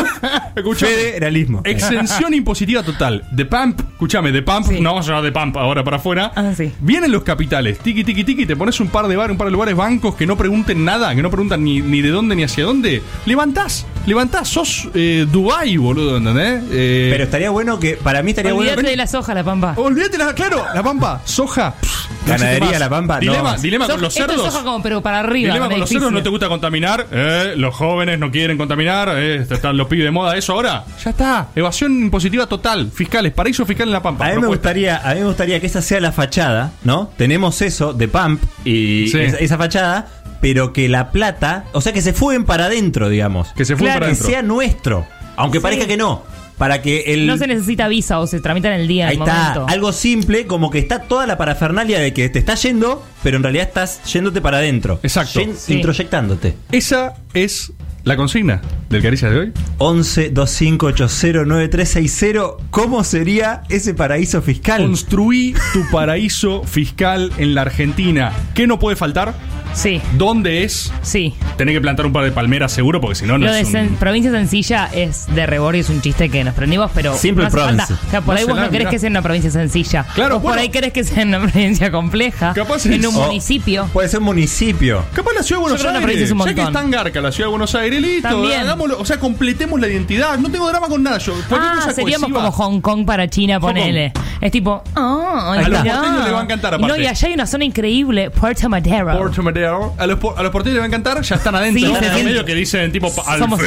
Escuchame. 0.54 0.92
Federalismo. 0.92 1.60
Exención 1.64 2.32
impositiva 2.34 2.82
total. 2.82 3.24
De 3.40 3.46
Pamp, 3.46 3.80
escúchame, 3.80 4.32
Pamp, 4.42 4.66
Sí. 4.66 4.82
no 4.82 4.90
vamos 4.90 5.08
a 5.08 5.12
hablar 5.12 5.24
de 5.24 5.32
Pamp 5.32 5.56
ahora 5.56 5.82
para 5.82 5.96
afuera. 5.96 6.30
Ah, 6.36 6.52
sí. 6.54 6.72
Vienen 6.80 7.10
los 7.10 7.22
capitales, 7.22 7.78
tiki 7.78 8.04
tiki 8.04 8.22
tiki, 8.22 8.44
te 8.44 8.54
pones 8.54 8.78
un 8.80 8.88
par 8.88 9.08
de 9.08 9.16
bar, 9.16 9.30
un 9.30 9.38
par 9.38 9.46
de 9.46 9.50
lugares 9.52 9.74
bancos 9.74 10.14
que 10.14 10.26
no 10.26 10.36
pregunten 10.36 10.84
nada, 10.84 11.14
que 11.14 11.22
no 11.22 11.30
preguntan 11.30 11.64
ni, 11.64 11.80
ni 11.80 12.02
de 12.02 12.10
dónde 12.10 12.36
ni 12.36 12.42
hacia 12.42 12.64
dónde. 12.64 13.00
Levantás, 13.24 13.86
levantás, 14.06 14.48
sos 14.48 14.88
eh, 14.94 15.26
Dubai, 15.30 15.76
boludo, 15.76 16.16
¿entendés? 16.16 16.62
Eh, 16.70 17.08
Pero 17.12 17.24
estaría 17.24 17.50
bueno 17.50 17.78
que, 17.78 17.94
para 17.94 18.22
mí 18.22 18.30
estaría 18.30 18.52
bueno 18.52 18.70
Olvídate 18.70 18.84
que 18.86 18.90
de 18.90 18.96
la 18.96 19.06
soja, 19.06 19.34
la 19.34 19.44
Pampa. 19.44 19.74
Olvídate, 19.76 20.18
la, 20.18 20.34
claro, 20.34 20.64
la 20.74 20.82
pampa, 20.82 21.20
soja. 21.24 21.74
pff, 21.80 22.10
no 22.10 22.32
Ganadería, 22.32 22.70
más. 22.70 22.80
la 22.80 22.88
Pampa, 22.90 23.14
no. 23.14 23.20
Dilema, 23.20 23.56
dilema 23.58 23.84
Soja- 23.86 23.92
con 23.94 24.02
los 24.02 24.16
esto 24.16 24.24
es 24.32 24.36
cerdos. 24.38 24.52
soja 24.52 24.64
como, 24.64 24.82
pero 24.82 25.00
para 25.02 25.20
arriba. 25.20 25.48
Dilema 25.54 25.68
con 25.70 25.80
los 25.80 25.88
cerdos, 25.88 26.12
no 26.12 26.22
te 26.22 26.28
gusta 26.28 26.48
contaminar. 26.48 27.06
Eh, 27.12 27.54
los 27.56 27.74
jóvenes 27.74 28.18
no 28.18 28.30
quieren 28.30 28.56
contaminar. 28.58 29.10
Eh, 29.16 29.46
están 29.48 29.76
los 29.76 29.86
pibes 29.88 30.04
de 30.04 30.10
moda. 30.10 30.36
Eso 30.36 30.52
ahora, 30.54 30.84
ya 31.02 31.10
está. 31.10 31.48
Evasión 31.54 31.92
impositiva 31.92 32.46
total. 32.46 32.90
Fiscales, 32.92 33.32
paraíso 33.32 33.64
fiscal 33.66 33.88
en 33.88 33.92
la 33.92 34.02
Pampa. 34.02 34.24
A 34.26 34.28
mí, 34.28 34.34
me 34.34 34.40
Propuesta. 34.40 34.68
gustaría, 34.70 34.96
a 34.98 35.14
mí 35.14 35.20
me 35.20 35.26
gustaría 35.26 35.60
que 35.60 35.66
esa 35.66 35.82
sea 35.82 36.00
la 36.00 36.12
fachada, 36.12 36.72
¿no? 36.84 37.10
Tenemos 37.16 37.60
eso 37.62 37.92
de 37.92 38.08
Pump 38.08 38.42
y 38.64 39.08
Sí. 39.08 39.18
esa, 39.18 39.36
esa 39.38 39.58
fachada, 39.58 40.08
pero 40.40 40.72
que 40.72 40.88
la 40.88 41.10
plata, 41.10 41.64
o 41.72 41.80
sea, 41.80 41.92
que 41.92 42.02
se 42.02 42.12
fuguen 42.12 42.44
para 42.44 42.66
adentro, 42.66 43.08
digamos. 43.08 43.52
Que 43.54 43.64
se 43.64 43.76
fue 43.76 43.86
Claro, 43.86 44.00
para 44.00 44.06
que 44.06 44.12
adentro. 44.14 44.30
sea 44.30 44.42
nuestro, 44.42 45.06
aunque 45.36 45.58
Sí. 45.58 45.62
parezca 45.62 45.86
que 45.86 45.96
no. 45.96 46.22
Para 46.58 46.82
que 46.82 47.04
el. 47.14 47.26
No 47.26 47.38
se 47.38 47.46
necesita 47.46 47.88
visa 47.88 48.18
o 48.20 48.26
se 48.26 48.38
tramita 48.40 48.68
en 48.74 48.80
el 48.82 48.86
día, 48.88 49.08
Ahí 49.08 49.16
el 49.16 49.22
está, 49.22 49.34
momento. 49.54 49.66
algo 49.68 49.92
simple, 49.94 50.46
como 50.46 50.70
que 50.70 50.78
está 50.78 51.00
toda 51.04 51.26
la 51.26 51.38
parafernalia 51.38 51.98
de 52.00 52.12
que 52.12 52.28
te 52.28 52.38
estás 52.38 52.62
yendo, 52.62 53.02
pero 53.22 53.38
en 53.38 53.42
realidad 53.42 53.66
estás 53.68 54.02
yéndote 54.12 54.42
para 54.42 54.58
adentro. 54.58 55.00
Exacto. 55.02 55.40
Yen- 55.40 55.54
Sí. 55.56 55.72
Introyectándote. 55.74 56.54
Esa 56.70 57.14
es 57.32 57.72
la 58.04 58.16
consigna 58.16 58.60
del 58.90 59.00
Caricia 59.02 59.30
de 59.30 59.38
hoy. 59.38 59.52
11 59.78 60.28
2580 60.30 61.44
9360 61.46 62.64
¿Cómo 62.70 63.04
sería 63.04 63.62
ese 63.70 63.94
paraíso 63.94 64.42
fiscal? 64.42 64.82
Construí 64.82 65.54
tu 65.72 65.88
paraíso 65.90 66.62
fiscal 66.64 67.32
en 67.38 67.54
la 67.54 67.62
Argentina. 67.62 68.32
¿Qué 68.54 68.66
no 68.66 68.78
puede 68.78 68.96
faltar? 68.96 69.34
Sí, 69.72 70.00
¿Dónde 70.14 70.64
es? 70.64 70.92
sí. 71.02 71.34
Tenés 71.56 71.74
que 71.74 71.80
plantar 71.80 72.04
un 72.06 72.12
par 72.12 72.24
de 72.24 72.32
palmeras 72.32 72.72
seguro 72.72 73.00
porque 73.00 73.14
si 73.14 73.24
no, 73.26 73.38
no 73.38 73.46
Lo 73.46 73.52
de 73.52 73.60
es 73.60 73.68
un... 73.68 73.74
sen- 73.74 73.96
provincia 73.96 74.30
sencilla 74.30 74.88
es 74.92 75.26
de 75.34 75.46
rebor 75.46 75.76
y 75.76 75.80
es 75.80 75.88
un 75.90 76.00
chiste 76.02 76.28
que 76.28 76.42
nos 76.44 76.54
prendimos, 76.54 76.90
pero 76.94 77.14
Simple 77.16 77.44
no 77.44 77.48
hace 77.48 77.56
province. 77.56 77.86
falta. 77.86 78.06
O 78.06 78.10
sea, 78.10 78.20
por 78.20 78.36
ahí 78.36 78.44
vos 78.44 78.56
no 78.56 78.62
querés 78.64 78.78
mirá. 78.80 78.90
que 78.90 78.98
sea 78.98 79.10
una 79.10 79.22
provincia 79.22 79.50
sencilla. 79.50 80.04
Claro, 80.14 80.40
por 80.42 80.58
ahí 80.58 80.68
querés 80.70 80.92
que 80.92 81.04
sea 81.04 81.24
una 81.24 81.40
provincia 81.40 81.90
compleja. 81.90 82.52
Capaz 82.54 82.84
en 82.86 82.94
es- 82.94 83.06
un 83.06 83.14
o- 83.16 83.26
municipio. 83.26 83.86
Puede 83.92 84.08
ser 84.08 84.20
municipio. 84.20 85.04
Capaz 85.14 85.32
la 85.34 85.42
ciudad 85.42 85.58
de 85.60 85.62
Buenos 85.62 85.78
Yo 85.80 85.84
creo 85.84 85.92
que 85.92 85.98
una 85.98 85.98
Aires. 85.98 86.02
provincia 86.02 86.24
es 86.24 86.32
un 86.32 86.38
Ya 86.38 86.44
que 86.44 86.50
es 86.50 86.56
montón. 86.66 86.82
tan 86.82 86.90
garca 86.90 87.20
la 87.20 87.32
ciudad 87.32 87.46
de 87.46 87.50
Buenos 87.50 87.74
Aires, 87.74 88.00
listo. 88.02 88.28
También. 88.28 88.60
hagámoslo, 88.60 88.98
o 89.00 89.04
sea, 89.04 89.18
completemos 89.20 89.80
la 89.80 89.88
identidad. 89.88 90.38
No 90.38 90.50
tengo 90.50 90.68
drama 90.68 90.88
con 90.88 91.02
nada. 91.02 91.18
Yo, 91.18 91.32
cualquier 91.48 91.60
Ah, 91.72 91.74
cosa 91.76 91.92
seríamos 91.92 92.30
cohesiva. 92.30 92.50
como 92.50 92.52
Hong 92.52 92.80
Kong 92.80 93.04
para 93.06 93.28
China, 93.28 93.54
Hong 93.54 93.60
ponele. 93.60 94.12
Es 94.40 94.50
tipo, 94.50 94.82
ah, 94.96 95.52
A 95.54 95.68
los 95.68 95.80
mirá. 95.82 95.94
porteños 96.00 96.24
les 96.24 96.34
va 96.34 96.40
a 96.40 96.44
encantar, 96.44 96.74
Y 96.74 96.78
No, 96.78 96.86
aparte. 96.86 97.02
y 97.02 97.06
allá 97.06 97.28
hay 97.28 97.34
una 97.34 97.46
zona 97.46 97.64
increíble, 97.64 98.30
Puerto 98.30 98.68
Madero. 98.68 99.16
Puerto 99.18 99.42
Madero. 99.42 99.59
A 99.64 100.06
los, 100.06 100.18
a 100.36 100.42
los 100.42 100.52
porteños 100.52 100.74
les 100.74 100.80
va 100.80 100.84
a 100.84 100.88
encantar, 100.88 101.20
ya 101.22 101.36
están 101.36 101.54
adentro. 101.54 101.88
Sí, 101.88 101.94
se 101.94 102.00
siente. 102.00 102.24
medio 102.24 102.44
que 102.44 102.54
dicen 102.54 102.92
tipo 102.92 103.12
al 103.26 103.38
Somos-. 103.38 103.60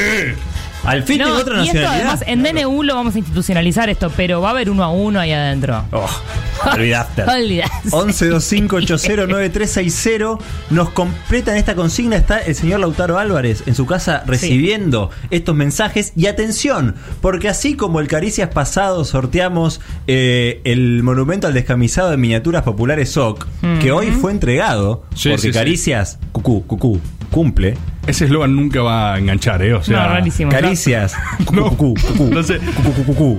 Al 0.83 1.03
fin 1.03 1.19
No, 1.19 1.25
tengo 1.25 1.39
otra 1.39 1.63
y 1.63 1.67
esto 1.67 1.79
nacionalidad. 1.79 1.93
además 2.11 2.23
en 2.27 2.43
DNU 2.43 2.83
lo 2.83 2.95
vamos 2.95 3.15
a 3.15 3.17
institucionalizar 3.19 3.89
esto, 3.89 4.11
pero 4.15 4.41
va 4.41 4.49
a 4.49 4.51
haber 4.51 4.69
uno 4.69 4.83
a 4.83 4.89
uno 4.89 5.19
ahí 5.19 5.31
adentro. 5.31 5.83
Oh, 5.91 6.09
olvidaste. 6.73 7.23
Olvidaste. 7.23 7.89
11 7.91 8.27
2580 8.27 9.27
9360 9.27 10.45
Nos 10.71 10.89
completan 10.89 11.55
esta 11.57 11.75
consigna. 11.75 12.15
Está 12.17 12.39
el 12.39 12.55
señor 12.55 12.81
Lautaro 12.81 13.17
Álvarez 13.17 13.63
en 13.65 13.75
su 13.75 13.85
casa 13.85 14.23
recibiendo 14.25 15.09
estos 15.29 15.55
mensajes. 15.55 16.13
Y 16.15 16.27
atención, 16.27 16.95
porque 17.21 17.47
así 17.49 17.75
como 17.75 17.99
el 17.99 18.07
Caricias 18.07 18.49
pasado 18.49 19.05
sorteamos 19.05 19.79
eh, 20.07 20.61
el 20.65 21.01
monumento 21.03 21.47
al 21.47 21.53
descamisado 21.53 22.09
de 22.11 22.17
miniaturas 22.17 22.63
populares 22.63 23.09
SOC, 23.11 23.47
que 23.81 23.91
hoy 23.91 24.11
fue 24.11 24.31
entregado, 24.31 25.03
Sí, 25.15 25.29
porque 25.29 25.41
sí, 25.41 25.47
sí. 25.47 25.53
Caricias, 25.53 26.19
cucú, 26.31 26.63
cucú, 26.65 26.99
cumple. 27.31 27.77
Ese 28.05 28.25
eslogan 28.25 28.53
nunca 28.55 28.81
va 28.81 29.13
a 29.13 29.19
enganchar, 29.19 29.61
¿eh? 29.61 29.73
O 29.73 29.81
sea, 29.81 30.03
No, 30.03 30.09
rarísimo. 30.09 30.51
Caricias, 30.51 31.15
No, 31.53 31.69
cucú, 31.69 31.93
cucú, 31.95 32.25
no 32.33 32.43
sé. 32.43 32.59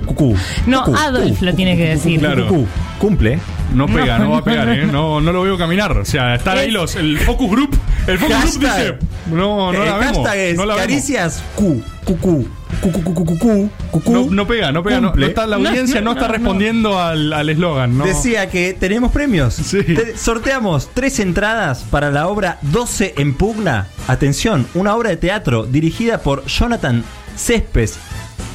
cucú, 0.05 0.35
No, 0.65 0.83
Adolf 0.95 1.41
lo 1.41 1.53
tiene 1.53 1.77
que 1.77 1.89
decir. 1.89 2.19
Claro. 2.19 2.47
cucú, 2.47 2.67
cumple. 2.97 3.39
No 3.73 3.85
pega, 3.87 4.17
no, 4.17 4.25
No, 4.25 4.31
va 4.31 4.37
a 4.39 4.43
pegar, 4.43 4.67
no, 4.67 4.73
¿eh? 4.73 4.85
No, 4.91 5.21
no 5.21 5.31
lo 5.31 5.41
veo 5.43 5.57
caminar. 5.57 5.91
O 5.97 6.05
sea, 6.05 6.35
están 6.35 6.57
ahí 6.57 6.71
los. 6.71 6.95
El 6.95 7.17
focus 7.19 7.49
group. 7.51 7.77
El 8.07 8.17
focus 8.17 8.57
group 8.57 8.63
dice. 8.73 8.95
No, 9.27 9.71
no 9.71 9.85
la 9.85 9.97
vemos. 9.97 10.17
hashtag 10.17 10.37
es 10.37 10.57
no 10.57 10.65
la 10.65 10.75
vemos. 10.75 10.87
caricias 10.89 11.43
cu, 11.55 11.83
cucú, 12.05 12.47
cucú, 12.81 13.01
cucú, 13.03 13.25
cucú, 13.25 13.69
cucú. 13.91 14.11
No, 14.11 14.25
no 14.31 14.47
pega, 14.47 14.71
no 14.71 14.83
pega. 14.83 15.01
No, 15.01 15.07
Cumple. 15.09 15.25
no 15.25 15.29
está, 15.29 15.47
la 15.47 15.55
audiencia 15.57 15.99
no, 16.01 16.05
no, 16.05 16.11
está 16.13 16.27
no, 16.27 16.33
respondiendo 16.33 16.99
al 16.99 17.33
al 17.33 17.49
eslogan. 17.49 17.97
No. 17.97 18.05
Decía 18.05 18.49
que 18.49 18.73
tenemos 18.73 19.11
premios. 19.11 19.53
Sí. 19.55 19.83
Te- 19.83 20.17
sorteamos 20.17 20.89
tres 20.93 21.19
entradas 21.19 21.83
para 21.89 22.11
la 22.11 22.27
obra 22.27 22.59
12 22.61 23.15
en 23.17 23.33
pugna. 23.33 23.87
Atención, 24.07 24.67
una 24.75 24.95
obra 24.95 25.09
de 25.09 25.17
teatro 25.17 25.65
dirigida 25.65 26.19
por 26.21 26.45
Jonathan 26.45 27.03
Céspedes 27.35 27.97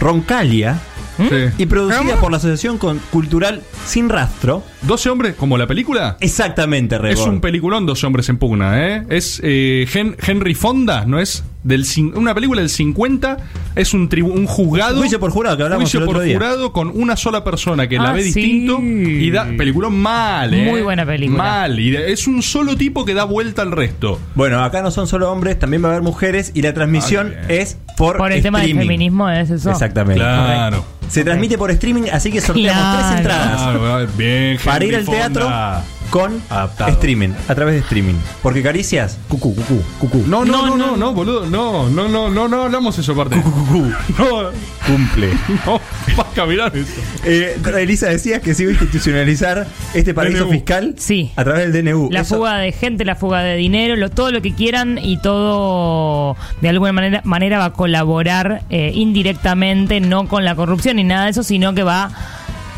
Roncalia 0.01 0.79
Sí. 1.19 1.51
y 1.59 1.67
producida 1.67 2.17
por 2.19 2.31
la 2.31 2.39
Asociación 2.39 2.79
Cultural 2.79 3.63
Sin 3.87 4.09
Rastro. 4.09 4.63
12 4.83 5.11
hombres, 5.11 5.35
como 5.37 5.59
la 5.59 5.67
película. 5.67 6.17
Exactamente, 6.21 6.97
Es 6.97 7.03
Rebord. 7.03 7.29
un 7.29 7.41
peliculón, 7.41 7.87
12 7.87 8.07
hombres 8.07 8.29
en 8.29 8.39
pugna, 8.39 8.87
¿eh? 8.89 9.03
Es 9.11 9.41
eh, 9.45 9.87
Hen- 9.93 10.17
Henry 10.27 10.55
Fonda, 10.55 11.05
¿no 11.07 11.19
es? 11.21 11.45
Del 11.63 11.85
cin- 11.85 12.13
una 12.17 12.35
película 12.35 12.63
del 12.63 12.71
50. 12.71 13.37
Es 13.77 13.93
un, 13.93 14.09
tribu- 14.09 14.33
un 14.33 14.47
juzgado. 14.47 14.97
Juicio 14.99 15.21
por 15.21 15.31
jurado, 15.31 15.59
que 15.59 15.63
hablamos 15.65 15.85
Juicio 15.85 15.99
el 16.01 16.05
otro 16.05 16.15
por 16.19 16.25
día. 16.25 16.35
jurado 16.35 16.73
con 16.73 16.89
una 16.95 17.17
sola 17.17 17.45
persona 17.45 17.87
que 17.89 17.97
la 17.99 18.11
Ah, 18.11 18.13
ve 18.15 18.23
sí. 18.23 18.33
distinto 18.33 18.81
y 18.81 19.31
da. 19.31 19.45
Peliculón 19.59 19.95
mal, 19.99 20.55
¿eh? 20.55 20.65
Muy 20.71 20.81
buena 20.81 21.05
película. 21.05 21.39
Mal. 21.43 21.79
Y 21.79 21.95
es 21.95 22.27
un 22.27 22.43
solo 22.43 22.77
tipo 22.77 23.05
que 23.05 23.13
da 23.13 23.25
vuelta 23.25 23.61
al 23.61 23.73
resto. 23.73 24.19
Bueno, 24.35 24.65
acá 24.65 24.81
no 24.83 24.91
son 24.91 25.07
solo 25.07 25.31
hombres, 25.31 25.59
también 25.59 25.85
va 25.85 25.89
a 25.89 25.91
haber 25.93 26.03
mujeres 26.03 26.53
y 26.55 26.63
la 26.63 26.73
transmisión 26.73 27.35
Ah, 27.39 27.45
es 27.49 27.77
por, 27.99 28.17
Por 28.17 28.33
el 28.33 28.41
tema 28.43 28.61
del 28.61 28.69
streaming. 28.71 28.87
feminismo 28.89 29.29
es 29.29 29.51
eso. 29.51 29.71
Exactamente. 29.71 30.21
Claro. 30.23 30.85
Se 31.11 31.25
transmite 31.25 31.59
por 31.59 31.71
streaming, 31.73 32.05
así 32.13 32.31
que 32.31 32.41
sorteamos 32.41 32.81
Claro. 32.81 33.09
tres 33.09 33.19
entradas. 33.19 33.61
Ah, 33.61 34.07
bien, 34.17 34.59
Para 34.73 34.85
ir 34.85 34.97
al 34.97 35.05
teatro 35.07 35.49
con 36.11 36.43
Adaptado. 36.51 36.91
streaming, 36.91 37.29
a 37.49 37.55
través 37.55 37.75
de 37.75 37.81
streaming. 37.83 38.15
Porque 38.43 38.63
caricias, 38.65 39.17
cucú, 39.29 39.55
cucú, 39.55 39.81
cucú. 40.01 40.25
No, 40.27 40.45
no, 40.45 40.67
no, 40.67 40.77
no, 40.77 40.97
no, 40.97 41.15
boludo. 41.15 41.47
No, 41.47 41.89
no, 41.89 42.09
no, 42.09 42.29
no, 42.29 42.49
no 42.49 42.63
hablamos 42.65 42.99
eso 42.99 43.13
aparte. 43.13 43.37
No, 44.19 44.51
Cumple. 44.87 45.29
no, 45.67 45.81
vas 46.17 46.27
a 46.27 46.31
caminar 46.35 46.77
eso. 46.77 47.01
Eh, 47.25 47.57
Elisa, 47.79 48.09
decías 48.09 48.41
que 48.41 48.55
se 48.55 48.65
iba 48.65 48.71
a 48.71 48.73
institucionalizar 48.73 49.69
este 49.95 50.13
paraíso 50.13 50.45
DNU. 50.47 50.51
fiscal 50.53 50.95
Sí. 50.99 51.31
a 51.37 51.45
través 51.45 51.73
del 51.73 51.85
DNU. 51.85 52.09
La 52.11 52.21
Eso- 52.23 52.37
fuga 52.39 52.57
de 52.59 52.73
gente, 52.73 53.05
la 53.05 53.15
fuga 53.15 53.43
de 53.43 53.55
dinero, 53.57 53.95
lo- 53.95 54.11
todo 54.11 54.33
lo 54.33 54.43
que 54.43 54.53
quieran 54.53 54.99
y 55.01 55.19
todo 55.19 56.37
de 56.61 56.69
alguna 56.71 56.93
manera, 56.93 57.21
manera 57.25 57.59
va 57.61 57.67
a 57.67 57.73
colaborar 57.73 58.63
eh, 58.69 58.91
indirectamente, 58.95 60.01
no 60.01 60.27
con 60.27 60.45
la 60.45 60.57
corrupción 60.57 60.97
ni 60.97 61.05
nada 61.05 61.27
de 61.27 61.31
eso, 61.31 61.45
sino 61.45 61.73
que 61.75 61.85
va... 61.85 62.11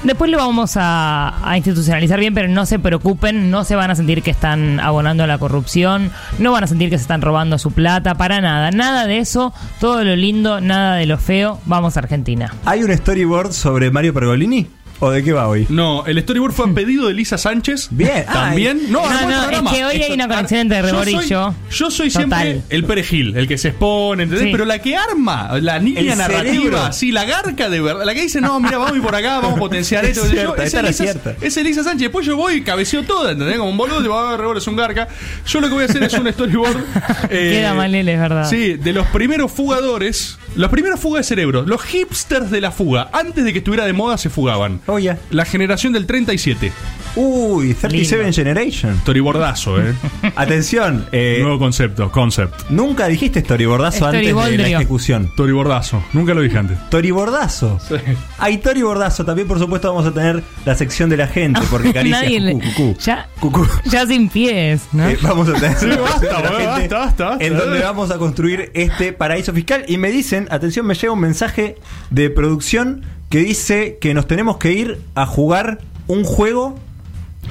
Después 0.04 0.32
lo 0.32 0.38
vamos 0.38 0.72
a, 0.76 1.52
institucionalizar 1.54 2.18
bien, 2.18 2.34
pero 2.34 2.48
no 2.48 2.66
se 2.66 2.80
preocupen, 2.80 3.52
no 3.52 3.62
se 3.62 3.76
van 3.76 3.90
a 3.90 3.94
sentir 3.94 4.22
que 4.22 4.32
están 4.32 4.80
abonando 4.80 5.22
a 5.22 5.28
la 5.28 5.38
corrupción, 5.38 6.10
no 6.40 6.50
van 6.50 6.64
a 6.64 6.66
sentir 6.66 6.90
que 6.90 6.98
se 6.98 7.02
están 7.02 7.22
robando 7.22 7.56
su 7.56 7.70
plata, 7.70 8.16
para 8.16 8.40
nada, 8.40 8.72
nada 8.72 9.06
de 9.06 9.18
eso, 9.18 9.54
todo 9.78 10.02
lo 10.02 10.16
lindo, 10.16 10.60
nada 10.60 10.96
de 10.96 11.06
lo 11.06 11.18
feo, 11.18 11.60
vamos 11.66 11.96
a 11.96 12.00
Argentina. 12.00 12.52
¿Hay 12.64 12.82
un 12.82 12.92
storyboard 12.92 13.52
sobre 13.52 13.92
Mario 13.92 14.12
Pergolini? 14.12 14.66
¿O 15.04 15.10
de 15.10 15.24
qué 15.24 15.32
va 15.32 15.48
hoy? 15.48 15.66
No, 15.68 16.06
el 16.06 16.20
storyboard 16.22 16.52
fue 16.52 16.70
a 16.70 16.74
pedido 16.74 17.08
de 17.08 17.14
Lisa 17.14 17.36
Sánchez. 17.36 17.88
Bien. 17.90 18.24
También. 18.24 18.82
No, 18.92 19.02
No, 19.02 19.18
el 19.20 19.28
no, 19.28 19.50
es 19.50 19.76
que 19.76 19.84
hoy 19.84 20.00
hay 20.00 20.12
una 20.12 20.28
conexión 20.28 20.60
entre 20.60 20.80
Rebor 20.80 21.08
y 21.08 21.26
yo. 21.28 21.54
Yo 21.72 21.90
soy 21.90 22.08
Total. 22.08 22.40
siempre 22.42 22.62
el 22.68 22.84
perejil, 22.84 23.36
el 23.36 23.48
que 23.48 23.58
se 23.58 23.68
expone, 23.70 24.22
¿entendés? 24.22 24.46
Sí. 24.46 24.52
Pero 24.52 24.64
la 24.64 24.78
que 24.78 24.96
arma, 24.96 25.58
la 25.60 25.80
línea 25.80 26.12
El 26.12 26.18
narrativa, 26.18 26.52
cerebro. 26.54 26.92
sí, 26.92 27.10
la 27.10 27.24
garca 27.24 27.68
de 27.68 27.80
verdad, 27.80 28.04
la 28.06 28.14
que 28.14 28.22
dice, 28.22 28.40
no, 28.40 28.60
mira, 28.60 28.78
vamos 28.78 28.92
a 28.92 28.96
ir 28.96 29.02
por 29.02 29.14
acá, 29.16 29.40
vamos 29.40 29.54
a 29.56 29.58
potenciar 29.58 30.04
Es 30.04 30.16
esto. 30.16 30.28
cierta, 30.30 30.56
Yo- 30.56 30.62
esta 30.62 30.78
era 30.78 30.88
Elisa, 30.88 31.02
cierta. 31.04 31.34
es 31.40 31.56
Elisa 31.56 31.82
Sánchez, 31.82 32.02
después 32.02 32.24
yo 32.24 32.36
voy 32.36 32.54
y 32.54 32.60
cabeceo 32.62 33.02
todo, 33.02 33.28
¿entendés? 33.28 33.58
Como 33.58 33.70
un 33.70 33.76
boludo, 33.76 34.02
te 34.02 34.08
va 34.08 34.28
a 34.28 34.30
ver, 34.30 34.40
Rebor 34.40 34.58
es 34.58 34.66
un 34.68 34.76
garca. 34.76 35.08
Yo 35.48 35.60
lo 35.60 35.66
que 35.66 35.74
voy 35.74 35.82
a 35.82 35.86
hacer 35.86 36.02
es 36.04 36.12
un 36.14 36.32
storyboard. 36.32 36.76
eh, 37.30 37.50
Queda 37.58 37.74
mal 37.74 37.92
él, 37.92 38.08
es 38.08 38.20
verdad. 38.20 38.48
Sí, 38.48 38.74
de 38.74 38.92
los 38.92 39.08
primeros 39.08 39.50
fugadores, 39.50 40.38
los 40.54 40.70
primeros 40.70 41.00
fugas 41.00 41.24
de 41.26 41.28
cerebro, 41.28 41.62
los 41.66 41.82
hipsters 41.82 42.52
de 42.52 42.60
la 42.60 42.70
fuga, 42.70 43.10
antes 43.12 43.42
de 43.42 43.52
que 43.52 43.58
estuviera 43.58 43.84
de 43.84 43.92
moda 43.92 44.16
se 44.16 44.30
fugaban. 44.30 44.80
Oh. 44.94 45.16
La 45.30 45.44
generación 45.44 45.92
del 45.92 46.06
37. 46.06 46.72
Uy, 47.14 47.74
37 47.74 48.22
Lindo. 48.22 48.34
Generation. 48.34 48.98
Storyboardazo, 49.02 49.80
¿eh? 49.82 49.94
Atención, 50.36 51.06
eh, 51.12 51.38
Nuevo 51.42 51.58
concepto, 51.58 52.10
concept. 52.10 52.70
nunca 52.70 53.06
dijiste 53.06 53.40
storyboardazo 53.40 54.06
antes 54.06 54.34
de 54.34 54.58
la 54.58 54.68
ejecución. 54.68 55.28
Storyboardazo. 55.34 56.02
Nunca 56.14 56.32
lo 56.32 56.40
dije 56.40 56.56
antes. 56.58 56.78
Toribordazo. 56.88 57.78
Sí. 57.86 57.96
Hay 58.38 58.58
Toribordazo. 58.58 59.24
También, 59.26 59.46
por 59.46 59.58
supuesto, 59.58 59.88
vamos 59.92 60.06
a 60.06 60.12
tener 60.14 60.42
la 60.64 60.74
sección 60.74 61.10
de 61.10 61.18
la 61.18 61.26
gente. 61.26 61.60
Porque 61.70 61.92
caricia, 61.94 62.22
cucú, 62.52 62.60
cucú, 62.76 62.96
ya, 62.98 63.28
cucú. 63.40 63.66
ya 63.84 64.06
sin 64.06 64.28
pies, 64.30 64.82
¿no? 64.92 65.06
Eh, 65.08 65.18
vamos 65.20 65.48
a 65.50 65.52
tener 65.54 65.76
Sí, 65.76 65.86
la 65.86 66.00
basta, 66.00 66.26
la 66.42 66.50
boludo, 66.50 66.76
gente 66.76 66.94
basta, 66.94 66.98
basta, 66.98 67.24
basta. 67.30 67.44
en 67.44 67.58
donde 67.58 67.80
vamos 67.80 68.10
a 68.10 68.16
construir 68.18 68.70
este 68.74 69.12
paraíso 69.12 69.52
fiscal. 69.52 69.84
Y 69.86 69.98
me 69.98 70.10
dicen, 70.10 70.48
atención, 70.50 70.86
me 70.86 70.94
llega 70.94 71.12
un 71.12 71.20
mensaje 71.20 71.76
de 72.10 72.30
producción 72.30 73.02
que 73.32 73.38
dice 73.38 73.96
que 73.98 74.12
nos 74.12 74.26
tenemos 74.26 74.58
que 74.58 74.72
ir 74.72 75.00
a 75.14 75.24
jugar 75.24 75.78
un 76.06 76.22
juego. 76.22 76.74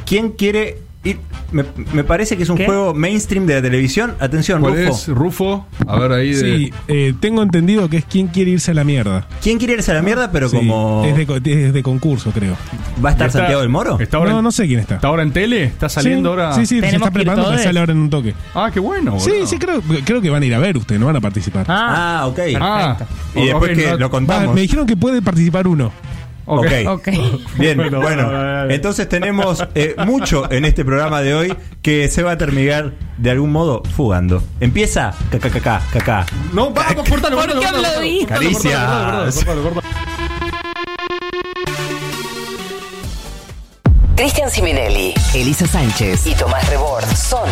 ¿Quién 0.06 0.30
quiere 0.30 0.78
ir? 1.04 1.20
Me, 1.52 1.64
me 1.94 2.04
parece 2.04 2.38
que 2.38 2.44
es 2.44 2.50
un 2.50 2.58
¿Qué? 2.58 2.66
juego 2.66 2.94
mainstream 2.94 3.46
de 3.46 3.56
la 3.56 3.62
televisión. 3.62 4.16
Atención, 4.20 4.62
¿Cuál 4.62 4.78
Rufo. 4.86 4.90
es? 4.96 5.08
Rufo. 5.10 5.68
A 5.88 6.00
ver 6.00 6.12
ahí 6.14 6.34
de. 6.34 6.40
Sí, 6.58 6.74
eh, 6.88 7.14
tengo 7.20 7.42
entendido 7.44 7.90
que 7.90 7.98
es 7.98 8.06
quien 8.06 8.28
quiere 8.28 8.52
irse 8.52 8.72
a 8.72 8.74
la 8.74 8.84
mierda. 8.84 9.28
¿Quién 9.42 9.58
quiere 9.58 9.74
irse 9.74 9.92
a 9.92 9.96
la 9.96 10.02
mierda? 10.02 10.32
Pero 10.32 10.48
Sí, 10.50 10.58
como. 10.58 11.04
es, 11.06 11.16
de, 11.18 11.26
co- 11.26 11.38
es 11.44 11.74
de 11.74 11.84
concurso, 11.84 12.32
creo. 12.32 12.56
¿Va 13.04 13.10
a 13.10 13.12
estar 13.14 13.28
¿Está- 13.28 13.40
Santiago 13.40 13.62
del 13.62 13.70
Moro? 13.70 14.00
Está 14.00 14.18
ahora 14.18 14.32
no, 14.32 14.38
en, 14.40 14.44
no 14.44 14.52
sé 14.52 14.68
quién 14.68 14.80
está. 14.80 14.96
¿Está 14.96 15.08
ahora 15.08 15.24
en 15.24 15.32
tele? 15.32 15.64
¿Está 15.66 15.90
saliendo 15.90 16.30
sí, 16.30 16.40
ahora? 16.42 16.54
Sí, 16.56 16.66
sí, 16.66 16.80
se 16.80 16.88
está 16.96 17.12
preparando 17.12 17.52
que 17.52 17.58
sale 17.60 17.80
ahora 17.80 17.92
en 17.92 18.00
un 18.00 18.10
toque. 18.10 18.34
Ah, 18.56 18.70
qué 18.74 18.80
bueno. 18.80 19.20
Sí, 19.20 19.32
boludo. 19.32 19.48
sí, 19.48 19.58
creo, 19.58 19.82
creo 20.06 20.22
que 20.22 20.30
van 20.30 20.44
a 20.44 20.46
ir 20.46 20.54
a 20.56 20.60
ver 20.60 20.78
ustedes, 20.78 21.00
no 21.02 21.08
van 21.08 21.16
a 21.18 21.22
participar. 21.22 21.66
Ah, 21.68 22.20
Ah, 22.22 22.28
ok. 22.28 22.40
Ah, 22.60 22.98
Y 23.36 23.46
después 23.48 23.78
que 23.78 23.88
no- 23.88 23.98
lo 23.98 24.06
Va, 24.06 24.10
contamos. 24.12 24.56
me 24.56 24.62
dijeron 24.62 24.86
que 24.86 24.96
puede 24.96 25.22
participar 25.22 25.68
uno. 25.68 25.92
Ok. 26.46 26.66
Ok. 26.88 26.88
ok. 26.88 27.08
Bien, 27.58 27.78
Bueno, 27.78 28.00
bueno, 28.00 28.02
bueno, 28.02 28.32
dale, 28.32 28.48
dale. 28.54 28.76
entonces 28.76 29.08
tenemos 29.10 29.64
eh, 29.76 29.96
mucho 30.06 30.52
en 30.52 30.66
este 30.66 30.84
programa 30.86 31.22
de 31.22 31.34
hoy 31.34 31.54
que 31.82 32.10
se 32.10 32.24
va 32.24 32.32
a 32.32 32.38
terminar 32.38 32.94
de 33.18 33.32
algún 33.32 33.52
modo 33.52 33.84
fugando. 33.96 34.44
Empieza 34.60 35.14
KKKK, 35.32 35.98
KK. 35.98 36.10
No, 36.54 36.72
vamos, 36.72 37.08
cortalo, 37.10 37.38
¿Por 37.38 37.60
qué 37.60 38.26
Caricias. 38.28 39.46
Cristian 44.16 44.52
Siminelli, 44.52 45.14
Elisa 45.34 45.66
Sánchez 45.66 46.28
y 46.28 46.36
Tomás 46.36 46.70
Rebord 46.70 47.06
son 47.16 47.50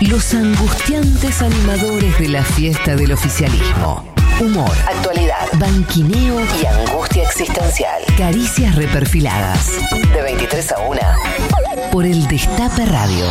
los 0.00 0.34
angustiantes 0.34 1.40
animadores 1.40 2.18
de 2.18 2.28
la 2.28 2.42
fiesta 2.44 2.94
del 2.94 3.12
oficialismo. 3.12 4.04
Humor, 4.40 4.72
actualidad, 4.86 5.48
banquineo 5.58 6.40
y 6.62 6.64
angustia 6.64 7.24
existencial. 7.24 8.02
Caricias 8.16 8.74
reperfiladas. 8.74 9.72
De 10.14 10.22
23 10.22 10.72
a 10.72 10.78
1 10.78 11.00
por 11.92 12.06
el 12.06 12.26
Destape 12.26 12.86
Radio. 12.86 13.26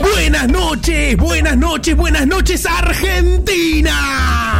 Buenas 0.00 0.48
noches, 0.48 1.16
buenas 1.16 1.56
noches, 1.56 1.96
buenas 1.96 2.26
noches 2.28 2.64
Argentina. 2.64 4.57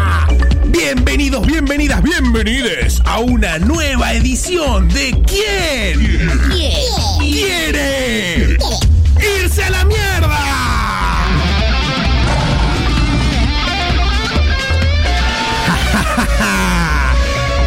Bienvenidos, 0.79 1.45
bienvenidas, 1.45 2.01
bienvenides 2.05 3.03
a 3.05 3.19
una 3.19 3.59
nueva 3.59 4.13
edición 4.13 4.89
de 4.89 5.11
¿Quién? 5.27 6.31
quiere 7.19 8.57
irse 9.43 9.65
a 9.65 9.71
la 9.71 9.85
mierda? 9.85 10.39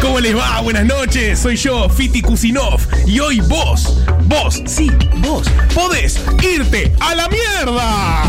¿Cómo 0.00 0.18
les 0.18 0.34
va? 0.34 0.62
Buenas 0.62 0.86
noches, 0.86 1.38
soy 1.38 1.56
yo, 1.56 1.90
Fiti 1.90 2.22
Kusinov, 2.22 2.80
y 3.06 3.20
hoy 3.20 3.40
vos, 3.40 4.02
vos, 4.22 4.62
sí, 4.64 4.90
vos, 5.18 5.46
podés 5.74 6.18
irte 6.42 6.90
a 6.98 7.14
la 7.14 7.28
mierda. 7.28 8.22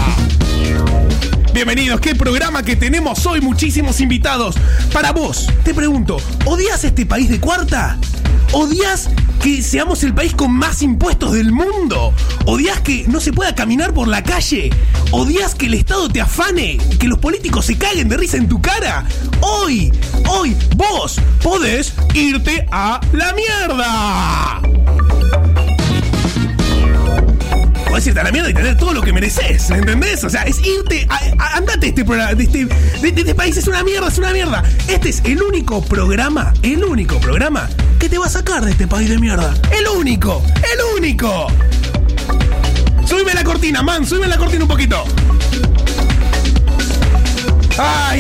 Bienvenidos, 1.54 2.02
qué 2.02 2.16
programa 2.16 2.63
que 2.63 2.76
tenemos 2.76 3.28
hoy, 3.28 3.39
muchísimos 3.39 4.02
invitados. 4.02 4.56
Para 4.92 5.12
vos, 5.12 5.48
te 5.63 5.76
pregunto, 5.76 6.18
¿odias 6.46 6.84
este 6.84 7.06
país 7.06 7.30
de 7.30 7.39
cuarta? 7.39 8.00
¿Odias 8.54 9.08
que 9.39 9.62
seamos 9.62 10.04
el 10.04 10.16
país 10.16 10.34
con 10.34 10.52
más 10.52 10.82
impuestos 10.82 11.34
del 11.34 11.52
mundo? 11.52 12.12
¿Odias 12.48 12.82
que 12.82 13.06
no 13.08 13.20
se 13.20 13.34
pueda 13.34 13.54
caminar 13.54 13.94
por 13.94 14.08
la 14.08 14.24
calle? 14.24 14.72
¿Odias 15.12 15.54
que 15.54 15.68
el 15.68 15.76
Estado 15.76 16.10
te 16.10 16.22
afane? 16.22 16.80
¿Que 17.00 17.08
los 17.08 17.20
políticos 17.20 17.66
se 17.66 17.78
caguen 17.78 18.10
de 18.10 18.18
risa 18.18 18.38
en 18.38 18.50
tu 18.50 18.60
cara? 18.60 19.06
Hoy, 19.42 19.94
hoy, 20.28 20.58
vos 20.76 21.22
podés 21.44 21.94
irte 22.16 22.68
a 22.72 23.00
la 23.12 23.32
mierda. 23.34 24.83
Podés 27.93 28.08
irte 28.08 28.21
a 28.21 28.23
la 28.23 28.32
mierda 28.32 28.49
y 28.49 28.56
tener 28.56 28.75
todo 28.75 28.91
lo 28.91 29.03
que 29.03 29.13
mereces, 29.13 29.69
¿me 29.69 29.77
entendés? 29.77 30.23
O 30.23 30.29
sea, 30.32 30.41
es 30.45 30.58
irte, 30.65 31.06
a- 31.12 31.19
a- 31.38 31.58
andate 31.58 31.89
este 31.89 32.03
programa, 32.03 32.32
este, 32.32 32.65
de- 32.65 33.08
este 33.10 33.36
país, 33.36 33.56
es 33.56 33.67
una 33.67 33.84
mierda, 33.84 34.08
es 34.08 34.17
una 34.17 34.32
mierda. 34.34 34.63
Este 34.88 35.10
es 35.10 35.21
el 35.25 35.43
único 35.43 35.79
programa, 35.86 36.56
el 36.63 36.84
único 36.84 37.19
programa 37.19 37.69
que 37.99 38.10
te 38.10 38.17
va 38.17 38.25
a 38.25 38.29
sacar 38.29 38.65
de 38.65 38.71
este 38.71 38.88
país 38.88 39.10
de 39.10 39.19
mierda. 39.19 39.53
El 39.69 39.88
único, 39.95 40.41
el 40.56 40.97
único. 40.97 41.45
Súbeme 43.06 43.36
la 43.36 43.43
cortina, 43.43 43.84
man, 43.84 44.08
súbeme 44.08 44.25
la 44.27 44.38
cortina 44.38 44.63
un 44.63 44.69
poquito. 44.69 45.06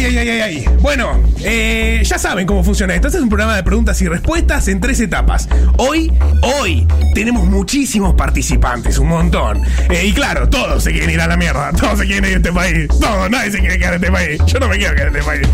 Ay, 0.03 0.17
ay, 0.17 0.17
ay, 0.17 0.29
ay, 0.29 0.41
ay. 0.41 0.65
Bueno, 0.81 1.17
eh, 1.39 2.01
ya 2.03 2.19
saben 2.19 2.45
cómo 2.45 2.61
funciona 2.61 2.93
esto. 2.93 3.07
Este 3.07 3.19
es 3.19 3.23
un 3.23 3.29
programa 3.29 3.55
de 3.55 3.63
preguntas 3.63 4.01
y 4.01 4.07
respuestas 4.09 4.67
en 4.67 4.81
tres 4.81 4.99
etapas. 4.99 5.47
Hoy, 5.77 6.11
hoy, 6.41 6.85
tenemos 7.15 7.45
muchísimos 7.45 8.13
participantes, 8.13 8.97
un 8.97 9.07
montón. 9.07 9.61
Eh, 9.89 10.07
y 10.07 10.11
claro, 10.11 10.49
todos 10.49 10.83
se 10.83 10.91
quieren 10.91 11.09
ir 11.09 11.21
a 11.21 11.27
la 11.27 11.37
mierda. 11.37 11.71
Todos 11.71 11.99
se 11.99 12.05
quieren 12.05 12.25
ir 12.25 12.33
a 12.33 12.37
este 12.37 12.51
país. 12.51 12.89
Todos, 12.89 13.29
nadie 13.29 13.51
se 13.51 13.59
quiere 13.59 13.79
quedar 13.79 13.93
en 13.93 14.03
este 14.03 14.11
país. 14.11 14.41
Yo 14.45 14.59
no 14.59 14.67
me 14.67 14.77
quiero 14.77 14.93
quedar 14.93 15.07
en 15.07 15.15
este 15.15 15.25
país. 15.25 15.47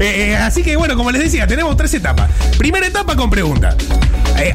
Eh, 0.00 0.34
así 0.34 0.62
que 0.62 0.76
bueno, 0.76 0.96
como 0.96 1.10
les 1.10 1.22
decía, 1.22 1.46
tenemos 1.46 1.76
tres 1.76 1.92
etapas. 1.92 2.30
Primera 2.56 2.86
etapa 2.86 3.16
con 3.16 3.28
preguntas. 3.28 3.76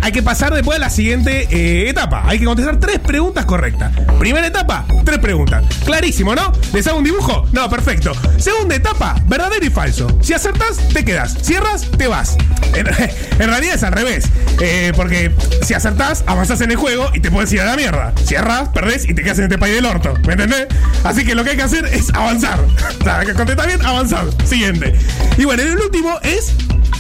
Hay 0.01 0.11
que 0.11 0.23
pasar 0.23 0.51
después 0.51 0.77
a 0.77 0.81
la 0.81 0.89
siguiente 0.89 1.87
etapa. 1.87 2.23
Hay 2.25 2.39
que 2.39 2.45
contestar 2.45 2.79
tres 2.79 2.97
preguntas 2.97 3.45
correctas. 3.45 3.91
Primera 4.17 4.47
etapa, 4.47 4.83
tres 5.03 5.19
preguntas. 5.19 5.63
Clarísimo, 5.85 6.33
¿no? 6.33 6.51
¿Les 6.73 6.87
hago 6.87 6.97
un 6.97 7.03
dibujo? 7.03 7.47
No, 7.51 7.69
perfecto. 7.69 8.13
Segunda 8.39 8.73
etapa, 8.73 9.21
verdadero 9.37 9.65
y 9.65 9.69
falso. 9.69 10.07
Si 10.21 10.33
acertás, 10.33 10.77
te 10.93 11.03
quedas. 11.03 11.35
Cierras, 11.41 11.89
te 11.97 12.07
vas. 12.07 12.37
En, 12.75 13.49
realidad 13.49 13.75
es 13.75 13.83
al 13.83 13.91
revés. 13.91 14.25
Eh, 14.61 14.93
porque 14.95 15.31
si 15.61 15.73
acertás, 15.73 16.23
avanzás 16.25 16.61
en 16.61 16.71
el 16.71 16.77
juego 16.77 17.09
y 17.13 17.19
te 17.19 17.29
puedes 17.31 17.51
ir 17.51 17.59
a 17.61 17.65
la 17.65 17.75
mierda. 17.75 18.13
Cierras, 18.23 18.69
perdés 18.69 19.09
y 19.09 19.13
te 19.13 19.23
quedas 19.23 19.39
en 19.39 19.45
este 19.45 19.57
país 19.57 19.75
del 19.75 19.85
orto. 19.85 20.13
¿Me 20.25 20.33
entendés? 20.33 20.67
Así 21.03 21.25
que 21.25 21.35
lo 21.35 21.43
que 21.43 21.51
hay 21.51 21.57
que 21.57 21.63
hacer 21.63 21.85
es 21.85 22.13
avanzar. 22.13 22.59
O 23.05 23.25
que 23.25 23.33
contestar 23.33 23.67
bien, 23.67 23.85
avanzar. 23.85 24.25
Siguiente. 24.45 24.93
Y 25.37 25.45
bueno, 25.45 25.63
el 25.63 25.77
último 25.79 26.17
es 26.23 26.53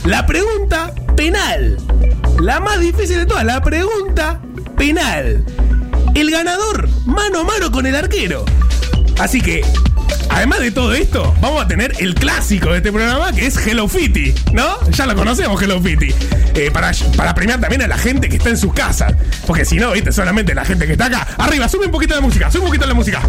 la 0.03 0.25
pregunta 0.25 0.93
penal. 1.15 1.77
La 2.41 2.59
más 2.59 2.79
difícil 2.79 3.17
de 3.17 3.25
todas, 3.25 3.45
la 3.45 3.61
pregunta 3.61 4.41
penal. 4.77 5.45
El 6.13 6.31
ganador, 6.31 6.89
mano 7.05 7.39
a 7.39 7.43
mano 7.43 7.71
con 7.71 7.85
el 7.85 7.95
arquero. 7.95 8.45
Así 9.19 9.41
que, 9.41 9.63
además 10.29 10.59
de 10.59 10.71
todo 10.71 10.93
esto, 10.93 11.35
vamos 11.41 11.63
a 11.63 11.67
tener 11.67 11.93
el 11.99 12.15
clásico 12.15 12.69
de 12.69 12.77
este 12.77 12.91
programa 12.91 13.31
que 13.33 13.45
es 13.45 13.57
Hello 13.57 13.87
Kitty, 13.87 14.33
¿no? 14.53 14.89
Ya 14.91 15.05
lo 15.05 15.15
conocemos, 15.15 15.61
Hello 15.61 15.81
Kitty. 15.81 16.13
Eh, 16.55 16.71
para, 16.71 16.91
para 17.17 17.33
premiar 17.33 17.59
también 17.59 17.81
a 17.81 17.87
la 17.87 17.97
gente 17.97 18.29
que 18.29 18.37
está 18.37 18.49
en 18.49 18.57
sus 18.57 18.73
casas. 18.73 19.13
Porque 19.45 19.65
si 19.65 19.77
no, 19.77 19.91
viste, 19.91 20.11
solamente 20.11 20.53
la 20.53 20.65
gente 20.65 20.85
que 20.85 20.93
está 20.93 21.05
acá. 21.05 21.27
Arriba, 21.37 21.67
sube 21.67 21.85
un 21.85 21.91
poquito 21.91 22.15
la 22.15 22.21
música, 22.21 22.49
sube 22.51 22.61
un 22.61 22.67
poquito 22.67 22.85
la 22.85 22.93
música. 22.93 23.21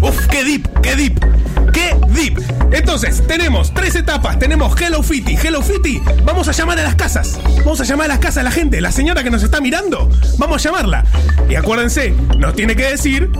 Uf, 0.00 0.26
qué 0.28 0.44
deep, 0.44 0.80
qué 0.80 0.96
deep. 0.96 1.37
¡Qué 1.78 1.94
deep! 2.08 2.38
Entonces, 2.72 3.24
tenemos 3.28 3.72
tres 3.72 3.94
etapas. 3.94 4.36
Tenemos 4.40 4.74
Hello 4.80 5.00
Kitty. 5.00 5.36
Hello 5.36 5.60
Kitty, 5.60 6.02
vamos 6.24 6.48
a 6.48 6.52
llamar 6.52 6.76
a 6.80 6.82
las 6.82 6.96
casas. 6.96 7.38
Vamos 7.58 7.80
a 7.80 7.84
llamar 7.84 8.06
a 8.06 8.08
las 8.08 8.18
casas 8.18 8.38
a 8.38 8.42
la 8.42 8.50
gente. 8.50 8.80
La 8.80 8.90
señora 8.90 9.22
que 9.22 9.30
nos 9.30 9.44
está 9.44 9.60
mirando, 9.60 10.10
vamos 10.38 10.60
a 10.60 10.68
llamarla. 10.68 11.04
Y 11.48 11.54
acuérdense, 11.54 12.12
nos 12.36 12.56
tiene 12.56 12.74
que 12.74 12.90
decir 12.90 13.30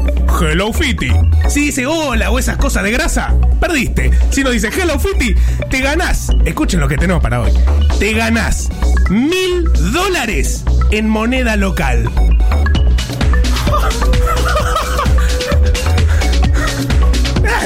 Hello 0.40 0.70
Kitty. 0.70 1.10
Si 1.48 1.62
dice 1.62 1.86
hola 1.86 2.30
o 2.30 2.38
esas 2.38 2.58
cosas 2.58 2.84
de 2.84 2.92
grasa, 2.92 3.34
perdiste. 3.60 4.12
Si 4.30 4.44
nos 4.44 4.52
dice 4.52 4.68
Hello 4.68 4.98
Kitty, 4.98 5.34
te 5.68 5.80
ganás. 5.80 6.28
Escuchen 6.44 6.78
lo 6.78 6.86
que 6.86 6.96
tenemos 6.96 7.20
para 7.20 7.40
hoy. 7.40 7.50
Te 7.98 8.12
ganás 8.12 8.68
mil 9.10 9.64
dólares 9.92 10.62
en 10.92 11.08
moneda 11.08 11.56
local. 11.56 12.08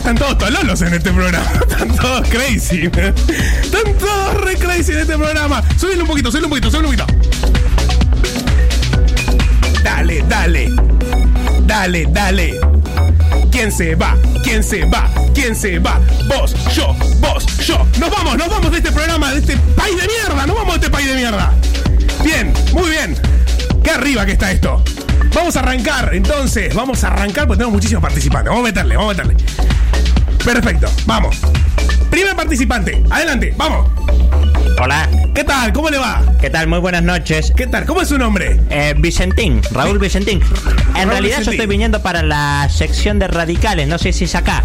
Están 0.03 0.17
todos 0.17 0.37
tololos 0.37 0.83
en 0.83 0.95
este 0.95 1.13
programa. 1.13 1.47
Están 1.71 1.97
todos 1.97 2.29
crazy. 2.29 2.87
Están 2.87 3.95
todos 4.01 4.35
re 4.41 4.57
crazy 4.57 4.91
en 4.91 4.99
este 4.99 5.17
programa. 5.17 5.63
Súbele 5.77 6.03
un 6.03 6.09
poquito, 6.09 6.29
súbele 6.29 6.47
un 6.47 6.51
poquito, 6.51 6.71
súbele 6.73 6.89
un 6.89 6.97
poquito. 6.97 7.07
Dale, 9.85 10.25
dale. 10.29 10.73
Dale, 11.67 12.09
dale. 12.11 12.61
¿Quién 13.53 13.71
se 13.71 13.95
va? 13.95 14.17
¿Quién 14.43 14.65
se 14.65 14.85
va? 14.87 15.09
¿Quién 15.35 15.55
se 15.55 15.79
va? 15.79 16.01
Vos, 16.27 16.57
yo, 16.75 16.97
vos, 17.21 17.47
yo. 17.65 17.87
Nos 18.01 18.11
vamos, 18.11 18.37
nos 18.37 18.49
vamos 18.49 18.73
de 18.73 18.79
este 18.79 18.91
programa, 18.91 19.31
de 19.31 19.39
este 19.39 19.57
país 19.77 19.97
de 19.97 20.09
mierda. 20.09 20.47
Nos 20.47 20.57
vamos 20.57 20.81
de 20.81 20.81
este 20.81 20.91
país 20.91 21.07
de 21.07 21.15
mierda. 21.15 21.53
Bien, 22.25 22.53
muy 22.73 22.91
bien. 22.91 23.17
Qué 23.85 23.91
arriba 23.93 24.27
que 24.27 24.33
está 24.33 24.51
esto. 24.51 24.83
Vamos 25.33 25.55
a 25.55 25.61
arrancar, 25.61 26.11
entonces. 26.13 26.75
Vamos 26.75 27.05
a 27.05 27.07
arrancar 27.07 27.47
porque 27.47 27.59
tenemos 27.59 27.75
muchísimos 27.75 28.03
participantes. 28.03 28.51
Vamos 28.51 28.65
a 28.65 28.69
meterle, 28.69 28.97
vamos 28.97 29.15
a 29.15 29.23
meterle. 29.23 29.82
Perfecto, 30.45 30.89
vamos. 31.07 31.37
Primer 32.11 32.35
participante, 32.35 33.03
adelante, 33.11 33.55
vamos. 33.57 33.89
Hola. 34.81 35.09
¿Qué 35.35 35.45
tal? 35.45 35.73
¿Cómo 35.73 35.89
le 35.89 35.99
va? 35.99 36.23
¿Qué 36.41 36.51
tal? 36.51 36.67
Muy 36.67 36.79
buenas 36.79 37.03
noches. 37.03 37.53
¿Qué 37.57 37.67
tal? 37.67 37.87
¿Cómo 37.87 38.03
es 38.03 38.09
su 38.09 38.19
nombre? 38.19 38.61
Eh, 38.69 38.95
Vicentín, 38.99 39.63
Raúl 39.71 39.99
Vicentín. 39.99 40.41
En 40.41 40.95
Raúl 40.95 41.11
realidad 41.11 41.43
yo 41.43 41.53
estoy 41.53 41.67
viniendo 41.67 42.03
para 42.03 42.23
la 42.23 42.69
sección 42.71 43.19
de 43.19 43.29
radicales, 43.29 43.89
no 43.89 43.99
sé 43.99 44.13
si 44.13 44.25
es 44.25 44.35
acá. 44.35 44.63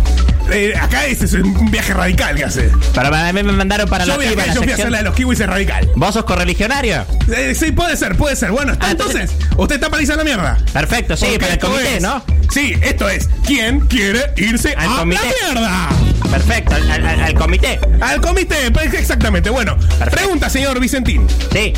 Eh, 0.52 0.74
acá 0.80 1.06
este 1.06 1.26
es 1.26 1.34
un 1.34 1.70
viaje 1.72 1.94
radical 1.94 2.36
que 2.36 2.44
hace. 2.46 2.72
Pero 2.94 3.14
a 3.14 3.34
mí 3.34 3.44
me 3.44 3.52
mandaron 3.52 3.88
para 3.90 4.06
Yo 4.06 4.18
la, 4.18 4.24
yo 4.54 4.62
fui 4.64 4.72
a 4.72 4.76
hacer 4.76 4.90
la 4.92 5.00
de 5.00 5.04
los 5.04 5.16
kiwis 5.16 5.40
es 5.40 5.48
radical. 5.48 5.90
¿Vos 5.96 6.14
sos 6.14 6.24
correligionario? 6.26 7.06
Eh, 7.36 7.54
sí, 7.56 7.72
puede 7.72 7.98
ser, 7.98 8.16
puede 8.16 8.36
ser. 8.36 8.52
Bueno, 8.52 8.74
está, 8.74 8.88
Ah, 8.88 8.92
entonces, 8.92 9.32
entonces- 9.32 9.50
usted 9.58 9.76
está 9.76 9.90
para 9.90 10.02
irse 10.02 10.14
a 10.14 10.18
la 10.18 10.24
mierda. 10.24 10.58
Perfecto, 10.74 11.18
sí, 11.18 11.26
Porque 11.26 11.40
para 11.40 11.52
el 11.54 11.58
esto 11.58 11.68
comité, 11.70 11.96
es- 11.98 12.02
¿no? 12.04 12.24
Sí, 12.52 12.74
esto 12.82 13.10
es. 13.10 13.30
¿Quién 13.46 13.82
quiere 13.82 14.22
irse 14.38 14.74
Al 14.78 14.90
a 14.94 14.96
comité. 15.00 15.22
la 15.22 15.54
mierda? 15.54 15.90
Perfecto, 16.32 16.76
al, 16.76 16.92
al- 16.92 17.22
al 17.22 17.34
comité. 17.34 17.80
Al 18.02 18.22
comité, 18.22 18.72
pues, 18.72 18.94
exactamente. 18.94 19.50
Bueno, 19.50 19.78
pregunta, 20.12 20.50
señor 20.50 20.80
Vicentín. 20.80 21.28
Sí, 21.52 21.74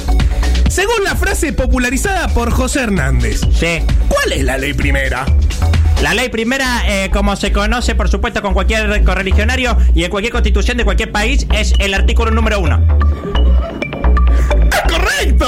Según 0.69 1.03
la 1.03 1.15
frase 1.15 1.51
popularizada 1.53 2.27
por 2.27 2.51
José 2.51 2.82
Hernández, 2.82 3.41
sí. 3.60 3.79
¿cuál 4.08 4.32
es 4.34 4.43
la 4.43 4.55
ley 4.60 4.73
primera? 4.73 5.25
La 6.01 6.13
ley 6.13 6.29
primera, 6.29 6.83
eh, 6.88 7.09
como 7.12 7.35
se 7.35 7.51
conoce 7.51 7.93
por 7.93 8.09
supuesto 8.09 8.41
con 8.41 8.53
cualquier 8.53 9.03
correligionario 9.03 9.77
y 9.93 10.05
en 10.05 10.09
cualquier 10.09 10.31
constitución 10.31 10.77
de 10.77 10.85
cualquier 10.85 11.12
país, 11.12 11.45
es 11.53 11.73
el 11.79 11.93
artículo 11.93 12.31
número 12.31 12.59
uno. 12.59 12.79
¡Es 14.71 14.93
correcto! 14.93 15.45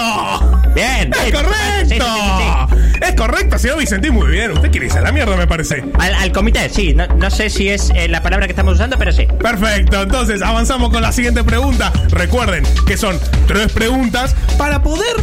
Bien, 0.76 1.12
¡Es 1.26 1.34
correcto! 1.34 1.56
sí, 1.88 1.96
sí, 1.96 2.00
sí. 2.00 2.78
Es 3.02 3.16
correcto, 3.16 3.58
señor 3.58 3.80
Vicentín, 3.80 4.14
muy 4.14 4.30
bien. 4.30 4.52
Usted 4.52 4.70
quiere 4.72 4.88
irse 4.88 5.00
a 5.00 5.02
la 5.02 5.12
mierda, 5.12 5.36
me 5.36 5.48
parece. 5.48 5.84
Al, 5.98 6.14
al 6.14 6.32
comité, 6.32 6.70
sí. 6.70 6.94
No, 6.94 7.08
no 7.08 7.32
sé 7.32 7.50
si 7.50 7.70
es 7.70 7.90
eh, 7.96 8.08
la 8.10 8.22
palabra 8.22 8.46
que 8.46 8.52
estamos 8.52 8.76
usando, 8.76 8.98
pero 8.98 9.12
sí. 9.12 9.26
Perfecto, 9.42 10.02
entonces 10.02 10.42
avanzamos 10.42 10.90
con 10.92 11.02
la 11.02 11.12
siguiente 11.12 11.44
pregunta. 11.44 11.92
Recuerden 12.10 12.64
que 12.86 12.98
son 12.98 13.18
tres 13.48 13.72
preguntas 13.72 14.36
para 14.58 14.84
poder 14.84 15.16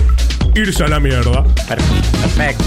irse 0.58 0.84
a 0.84 0.88
la 0.88 1.00
mierda. 1.00 1.44
Per- 1.68 1.78
Perfecto. 1.78 2.64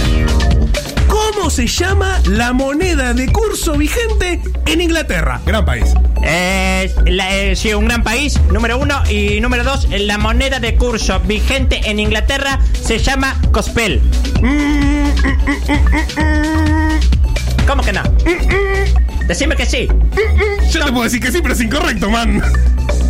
¿Cómo 1.08 1.49
se 1.49 1.67
llama 1.67 2.19
la 2.25 2.54
moneda 2.54 3.13
de 3.13 3.27
curso 3.32 3.73
vigente 3.73 4.41
en 4.65 4.82
Inglaterra? 4.82 5.41
Gran 5.45 5.65
país. 5.65 5.86
Eh, 6.23 6.93
la- 7.06 7.36
eh, 7.36 7.56
sí, 7.56 7.73
un 7.73 7.86
gran 7.86 8.04
país, 8.04 8.39
número 8.51 8.77
uno. 8.77 9.01
Y 9.10 9.41
número 9.41 9.63
dos, 9.63 9.88
la 9.89 10.17
moneda 10.17 10.60
de 10.60 10.75
curso 10.75 11.19
vigente 11.21 11.82
en 11.89 11.99
Inglaterra 11.99 12.60
se 12.82 12.97
llama 12.99 13.36
Cospel. 13.51 14.01
¿Cómo 17.67 17.84
que 17.84 17.93
no? 17.93 18.04
Decime 19.32 19.56
que 19.56 19.65
sí. 19.65 19.88
Yo 20.72 20.84
te 20.84 20.91
puedo 20.91 21.06
decir 21.06 21.22
que 21.22 21.32
sí, 21.32 21.39
pero 21.41 21.54
es 21.54 21.62
incorrecto, 21.62 22.10
man. 22.10 22.44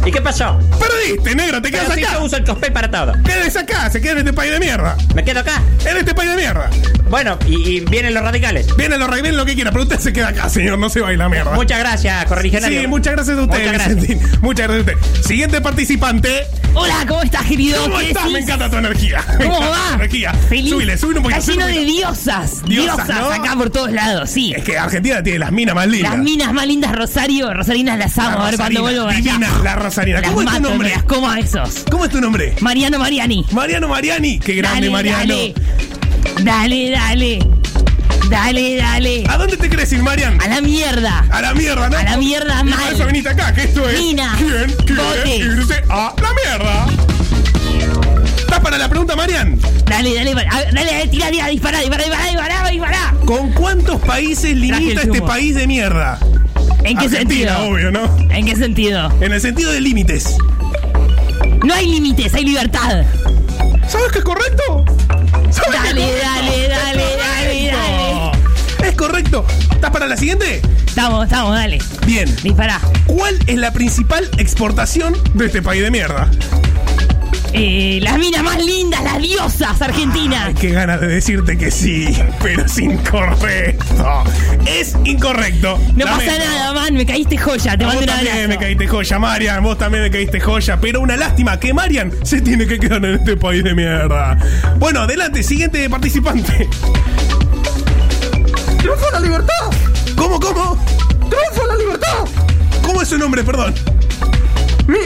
¿Y 0.06 0.12
qué 0.12 0.22
pasó? 0.22 0.60
Perdiste, 0.80 1.34
negro, 1.34 1.60
te 1.64 1.72
quedas 1.72 1.86
Pero 1.86 1.96
si 1.98 2.04
acá. 2.04 2.14
yo 2.14 2.26
uso 2.26 2.38
el 2.38 2.44
Cospel 2.44 2.72
para 2.72 2.92
todo. 2.92 3.14
Quedes 3.24 3.58
acá, 3.58 3.90
se 3.90 4.02
queda 4.02 4.12
en 4.12 4.18
este 4.20 4.34
país 4.34 4.52
de 4.52 4.60
mierda. 4.60 4.96
¿Me 5.16 5.24
quedo 5.24 5.40
acá? 5.40 5.64
En 5.84 5.98
este 5.98 6.14
país 6.14 6.30
de 6.30 6.36
mierda. 6.36 6.70
Bueno, 7.10 7.40
y, 7.48 7.78
y 7.78 7.80
vienen 7.80 8.14
los 8.14 8.22
radicales. 8.22 8.68
Viene 8.78 9.00
lo 9.00 9.08
viene 9.10 9.32
lo 9.32 9.48
que 9.48 9.56
quiera, 9.56 9.72
pero 9.72 9.82
usted 9.82 9.98
se 10.00 10.14
queda 10.14 10.28
acá, 10.28 10.48
señor, 10.48 10.78
no 10.78 10.92
se 10.92 11.00
va 11.02 11.08
a 11.10 11.14
ir 11.14 11.20
a 11.20 11.24
la 11.24 11.30
mierda. 11.30 11.54
Muchas 11.54 11.80
gracias, 11.80 12.24
correligionario. 12.26 12.82
Sí, 12.82 12.86
muchas 12.88 13.14
gracias 13.16 13.40
a 13.40 13.42
usted, 13.42 13.58
Muchas 13.58 13.74
gracias. 13.96 14.42
Muchas 14.44 14.68
gracias 14.68 14.88
a 14.88 14.92
usted. 14.94 15.24
Siguiente 15.28 15.60
participante. 15.60 16.46
Hola, 16.74 17.06
¿cómo 17.08 17.22
estás, 17.22 17.46
querido? 17.46 17.82
¿Cómo 17.84 17.98
¿Qué 17.98 18.08
estás? 18.08 18.24
decís? 18.24 18.34
Me 18.34 18.40
encanta 18.40 18.70
tu 18.70 18.78
energía. 18.78 19.24
Me 19.40 19.46
¿Cómo 19.46 19.60
va? 19.60 19.92
energía. 19.96 20.34
Feliz. 20.34 20.70
Súbile, 20.72 20.98
súbile 20.98 21.20
un 21.20 21.24
poquito. 21.24 21.40
Está 21.42 21.52
lleno 21.52 21.66
de 21.68 21.86
diosas. 21.86 22.64
Diosas, 22.66 23.08
Diosas, 23.08 23.10
¿no? 23.10 23.30
acá 23.32 23.56
por 23.58 23.70
todos 23.70 23.92
lados, 23.92 24.30
sí. 24.30 24.54
Es 24.56 24.64
que 24.64 24.78
Argentina 24.78 25.22
tiene 25.22 25.40
las 25.40 25.52
minas 25.52 25.76
más 25.76 25.88
lindas. 25.88 26.14
Las 26.14 26.22
minas 26.24 26.54
más 26.54 26.66
lindas, 26.68 26.96
Rosario. 26.96 27.54
Rosarinas 27.54 27.98
las 27.98 28.16
La 28.16 28.26
amo. 28.28 28.40
A 28.40 28.46
ver 28.46 28.56
cuando 28.58 28.82
vuelvo 28.82 29.06
para 29.06 29.18
allá. 29.18 29.32
divina, 29.34 29.50
la 29.64 29.76
Rosarina. 29.76 30.22
Las 30.22 30.30
¿Cómo 30.30 30.42
es 30.42 30.48
tu 30.48 30.54
mato, 30.54 30.70
nombre? 30.70 30.90
me 30.90 30.96
las 30.96 31.04
como 31.04 31.30
a 31.30 31.40
esos. 31.40 31.86
¿Cómo 31.92 32.06
es 32.06 32.12
tu 32.12 32.22
nombre? 32.22 32.56
Mariano 32.62 32.98
Mariani. 33.00 33.46
Mariano 33.52 33.88
Mariani. 33.90 34.40
Qué 34.40 34.54
grande, 34.56 34.88
dale, 34.88 34.90
Mariano. 34.92 35.34
Dale, 35.34 35.54
dale, 36.44 36.90
dale. 36.92 37.61
Dale, 38.30 38.78
dale. 38.78 39.24
¿A 39.28 39.38
dónde 39.38 39.58
te 39.58 39.70
crees 39.70 39.92
ir, 39.92 40.02
Marian? 40.04 40.40
A 40.42 40.48
la 40.48 40.62
mierda. 40.62 41.26
A 41.30 41.42
la 41.42 41.54
mierda, 41.54 41.90
¿no? 41.90 41.98
A 41.98 42.04
la 42.04 42.18
mierda 42.18 42.64
mal. 42.64 42.80
Por 42.86 42.94
eso 42.94 43.06
viniste 43.08 43.30
acá, 43.30 43.54
que 43.54 43.64
esto 43.64 43.88
es. 43.90 44.00
Mina, 44.00 44.34
¿Quién 44.38 44.74
quiere 44.86 45.36
irse 45.38 45.84
a 45.90 46.14
la 46.22 46.34
mierda? 46.34 46.86
¿Estás 48.38 48.60
para 48.60 48.78
la 48.78 48.88
pregunta, 48.90 49.16
Marian? 49.16 49.60
Dale, 49.86 50.14
dale, 50.16 50.34
dale, 50.34 50.46
dale, 50.74 50.92
dale, 50.92 51.08
tira, 51.08 51.30
tira, 51.30 51.48
dispara, 51.48 51.80
dispara, 51.80 52.04
dispara, 52.04 52.26
dispara, 52.28 52.70
dispara. 52.70 53.14
¿Con 53.26 53.52
cuántos 53.54 54.00
países 54.02 54.56
limita 54.56 55.02
este 55.02 55.22
país 55.22 55.56
de 55.56 55.68
mierda? 55.68 56.18
¿En 56.84 56.98
qué 56.98 57.06
Argentina, 57.06 57.52
sentido? 57.58 57.70
obvio, 57.70 57.92
¿no? 57.92 58.18
¿En 58.30 58.46
qué 58.46 58.56
sentido? 58.56 59.12
En 59.22 59.34
el 59.34 59.42
sentido 59.42 59.72
de 59.72 59.82
límites. 59.82 60.36
No 61.64 61.74
hay 61.74 61.86
límites, 61.88 62.34
hay 62.34 62.44
libertad. 62.46 63.04
¿Sabes 63.88 64.12
que 64.14 64.20
es 64.20 64.24
correcto? 64.26 64.86
¿Sabes 65.52 65.72
Dale, 65.74 66.02
que 66.02 66.16
es 66.18 66.22
dale, 66.24 66.48
correcto? 66.50 66.52
dale, 66.52 66.64
Es 66.64 66.70
dale, 66.70 67.04
correcto. 67.04 67.24
Es 69.22 69.30
correcto. 69.30 69.46
¿Estás 69.76 69.92
para 69.92 70.08
la 70.08 70.18
siguiente? 70.18 70.62
Estamos, 70.88 71.26
estamos, 71.26 71.54
dale. 71.56 71.80
Bien. 72.06 72.34
Dispara. 72.44 72.80
¿Cuál 73.06 73.38
es 73.46 73.58
la 73.58 73.72
principal 73.72 74.28
exportación 74.38 75.16
de 75.34 75.46
este 75.46 75.62
país 75.62 75.82
de 75.84 75.92
mierda? 75.92 76.30
Eh, 77.54 78.00
las 78.02 78.18
minas 78.18 78.44
más 78.44 78.64
lindas, 78.64 79.04
las 79.04 79.20
diosas 79.22 79.82
argentinas. 79.82 80.46
Ay, 80.48 80.54
qué 80.54 80.70
ganas 80.72 81.02
de 81.02 81.08
decirte 81.08 81.58
que 81.58 81.70
sí, 81.70 82.08
pero 82.42 82.66
es 82.66 82.78
incorrecto. 82.80 84.24
Es 84.66 84.96
incorrecto. 85.04 85.78
no 85.96 86.06
pasa 86.06 86.38
nada, 86.38 86.74
man, 86.74 86.94
me 86.94 87.06
caíste 87.06 87.38
joya, 87.38 87.78
te 87.78 87.84
A 87.84 87.88
mando 87.88 88.02
vos 88.02 88.06
también 88.10 88.32
abrazo. 88.36 88.48
me 88.50 88.58
caíste 88.58 88.88
joya, 88.88 89.20
Marian. 89.20 89.64
Vos 89.64 89.78
también 89.78 90.04
me 90.04 90.10
caíste 90.12 90.40
joya. 90.40 90.80
Pero 90.80 91.02
una 91.02 91.18
lástima 91.18 91.60
que 91.60 91.74
Marian 91.74 92.12
se 92.24 92.42
tiene 92.42 92.66
que 92.66 92.80
quedar 92.80 93.04
en 93.06 93.16
este 93.16 93.36
país 93.38 93.64
de 93.64 93.76
mierda. 93.76 94.38
Bueno, 94.78 95.02
adelante, 95.02 95.44
siguiente 95.44 95.90
participante. 95.90 96.70
¡No 98.92 98.98
fue 98.98 99.10
la 99.14 99.22
libertad! 99.22 99.72
¿Cómo, 100.18 100.38
cómo? 100.38 100.78
¡Triunfo 101.30 101.66
la 101.66 101.76
libertad! 101.76 102.26
¿Cómo 102.86 103.02
es 103.02 103.08
su 103.08 103.18
nombre, 103.18 103.42
perdón? 103.42 103.74
Mi, 104.86 105.00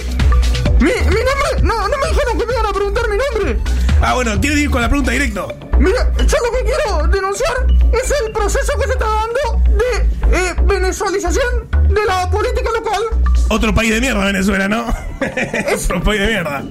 mi, 0.79 0.91
mi 0.91 1.21
nombre, 1.21 1.61
no, 1.61 1.87
no 1.87 1.97
me 1.99 2.07
dijeron 2.07 2.39
que 2.39 2.47
me 2.47 2.53
iban 2.53 2.65
a 2.65 2.73
preguntar 2.73 3.07
mi 3.07 3.15
nombre. 3.15 3.59
Ah, 4.01 4.15
bueno, 4.15 4.41
¿quiere 4.41 4.61
ir 4.61 4.71
con 4.71 4.81
la 4.81 4.89
pregunta 4.89 5.11
directo? 5.11 5.53
Mira, 5.77 6.11
yo 6.17 6.37
lo 6.43 6.51
que 6.57 6.63
quiero 6.63 7.07
denunciar 7.09 7.67
es 7.93 8.11
el 8.25 8.31
proceso 8.31 8.73
que 8.75 8.87
se 8.87 8.93
está 8.93 9.05
dando 9.05 9.61
de 9.77 10.35
eh, 10.35 10.55
venezualización 10.63 11.69
de 11.87 12.05
la 12.07 12.27
política 12.31 12.71
local. 12.71 13.03
Otro 13.49 13.73
país 13.75 13.91
de 13.91 14.01
mierda, 14.01 14.25
Venezuela, 14.25 14.67
¿no? 14.67 14.85
Otro 15.75 16.01
país 16.03 16.19
de 16.21 16.27
mierda. 16.27 16.63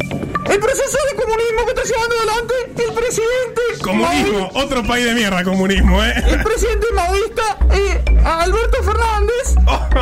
El 0.47 0.61
proceso 0.61 0.99
de 1.11 1.17
comunismo 1.23 1.65
que 1.65 1.71
está 1.73 1.83
llevando 1.85 2.15
adelante 2.17 2.55
el 2.77 2.93
presidente. 2.93 3.61
Comunismo, 3.83 4.51
otro 4.55 4.83
país 4.83 5.05
de 5.05 5.15
mierda, 5.15 5.43
comunismo, 5.45 6.03
¿eh? 6.05 6.15
El 6.27 6.43
presidente 6.43 6.87
maoísta 6.95 7.43
eh, 7.73 8.03
Alberto 8.25 8.83
Fernández 8.83 9.55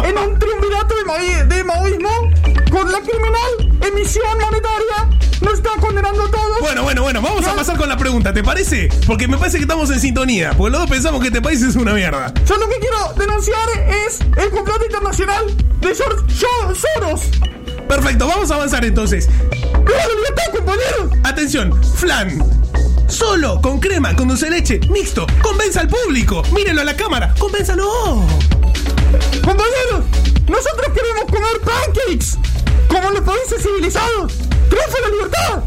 en 0.08 0.18
un 0.18 0.38
triunvirato 0.38 0.94
de, 0.94 1.04
maí- 1.04 1.48
de 1.48 1.64
maoísmo 1.64 2.10
con 2.70 2.90
la 2.90 2.98
criminal 3.00 3.78
emisión 3.86 4.24
monetaria 4.40 5.18
nos 5.40 5.54
está 5.54 5.70
condenando 5.80 6.22
a 6.24 6.30
todos. 6.30 6.60
Bueno, 6.60 6.82
bueno, 6.84 7.02
bueno, 7.02 7.20
vamos 7.22 7.44
a 7.46 7.54
pasar 7.56 7.76
con 7.76 7.88
la 7.88 7.96
pregunta, 7.96 8.32
¿te 8.32 8.42
parece? 8.44 8.88
Porque 9.06 9.26
me 9.26 9.36
parece 9.36 9.58
que 9.58 9.62
estamos 9.64 9.90
en 9.90 9.98
sintonía, 10.00 10.52
porque 10.56 10.70
los 10.72 10.80
dos 10.82 10.90
pensamos 10.90 11.20
que 11.20 11.28
este 11.28 11.42
país 11.42 11.60
es 11.62 11.74
una 11.76 11.92
mierda. 11.94 12.32
Yo 12.46 12.56
lo 12.56 12.68
que 12.68 12.76
quiero 12.78 13.12
denunciar 13.16 13.68
es 14.06 14.20
el 14.36 14.50
complot 14.50 14.82
internacional 14.84 15.44
de 15.80 15.94
George 15.96 16.22
Soros. 16.74 17.22
Perfecto, 17.88 18.26
vamos 18.26 18.50
a 18.50 18.54
avanzar 18.54 18.84
entonces. 18.84 19.28
Atención, 21.24 21.82
flan. 21.96 22.42
Solo, 23.08 23.60
con 23.60 23.78
crema, 23.78 24.16
con 24.16 24.28
dulce 24.28 24.46
de 24.46 24.52
leche, 24.52 24.80
mixto. 24.88 25.26
Convenza 25.42 25.80
al 25.80 25.88
público. 25.88 26.42
Mírenlo 26.52 26.80
a 26.80 26.84
la 26.84 26.96
cámara. 26.96 27.34
Convénzalo. 27.38 28.24
Compañeros, 29.44 30.04
nosotros 30.48 30.92
queremos 30.94 31.24
comer 31.30 31.60
pancakes 31.64 32.38
como 32.88 33.08
en 33.08 33.14
los 33.14 33.22
países 33.22 33.62
civilizados. 33.62 34.32
¡Triunfa 34.68 35.00
la 35.02 35.08
libertad! 35.08 35.62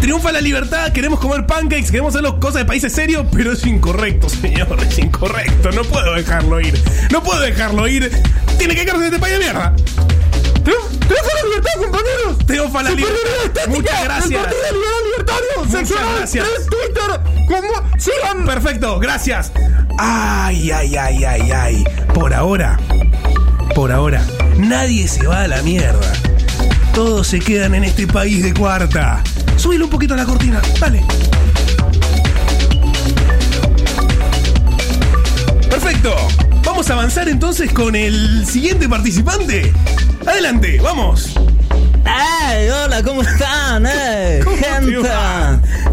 Triunfa 0.00 0.32
la 0.32 0.40
libertad, 0.40 0.92
queremos 0.92 1.20
comer 1.20 1.46
pancakes, 1.46 1.90
queremos 1.90 2.14
hacer 2.14 2.22
las 2.22 2.34
cosas 2.34 2.62
de 2.62 2.64
países 2.64 2.92
serios, 2.92 3.26
pero 3.32 3.52
es 3.52 3.66
incorrecto, 3.66 4.28
señor, 4.28 4.78
es 4.80 4.98
incorrecto. 4.98 5.72
No 5.72 5.82
puedo 5.82 6.14
dejarlo 6.14 6.60
ir. 6.60 6.80
No 7.10 7.22
puedo 7.22 7.40
dejarlo 7.40 7.86
ir. 7.86 8.10
Tiene 8.58 8.74
que 8.74 8.82
quedarse 8.82 9.00
en 9.00 9.14
este 9.14 9.18
país 9.18 9.34
de 9.34 9.44
mierda. 9.44 9.74
¡Triunfa 11.00 11.34
la 11.34 11.48
libertad, 11.48 11.72
compañeros! 11.78 12.46
Triunfa 12.46 12.82
la 12.82 12.90
libertad. 12.90 13.62
Muchas 13.68 14.04
gracias. 14.04 14.42
Partido 14.42 14.62
Liberal 14.72 15.04
Libertario, 15.04 15.48
Muchas 15.56 15.72
seccional, 15.72 16.16
gracias. 16.16 16.46
Twitter, 16.66 17.20
como 17.48 17.98
sigan. 17.98 18.46
Perfecto, 18.46 18.98
gracias. 18.98 19.52
Ay, 19.98 20.70
ay, 20.70 20.96
ay, 20.96 21.24
ay, 21.24 21.52
ay. 21.52 21.84
Por 22.14 22.32
ahora, 22.34 22.78
por 23.74 23.92
ahora, 23.92 24.24
nadie 24.56 25.08
se 25.08 25.26
va 25.26 25.42
a 25.42 25.48
la 25.48 25.62
mierda. 25.62 26.12
Todos 26.94 27.26
se 27.28 27.38
quedan 27.38 27.74
en 27.74 27.84
este 27.84 28.06
país 28.06 28.42
de 28.42 28.52
cuarta. 28.52 29.22
Súbile 29.56 29.84
un 29.84 29.90
poquito 29.90 30.14
a 30.14 30.16
la 30.16 30.24
cortina, 30.24 30.60
dale. 30.78 31.04
Perfecto. 35.68 36.14
Vamos 36.64 36.90
a 36.90 36.94
avanzar 36.94 37.28
entonces 37.28 37.72
con 37.72 37.94
el 37.96 38.46
siguiente 38.46 38.88
participante. 38.88 39.72
Adelante, 40.26 40.78
vamos. 40.80 41.34
¡Ey! 42.04 42.68
Hola, 42.68 43.02
¿cómo 43.02 43.22
están? 43.22 43.86
¡Eh! 43.86 44.40
¿Cómo 44.44 44.56
te 44.56 44.64
¡Gente! 44.64 45.08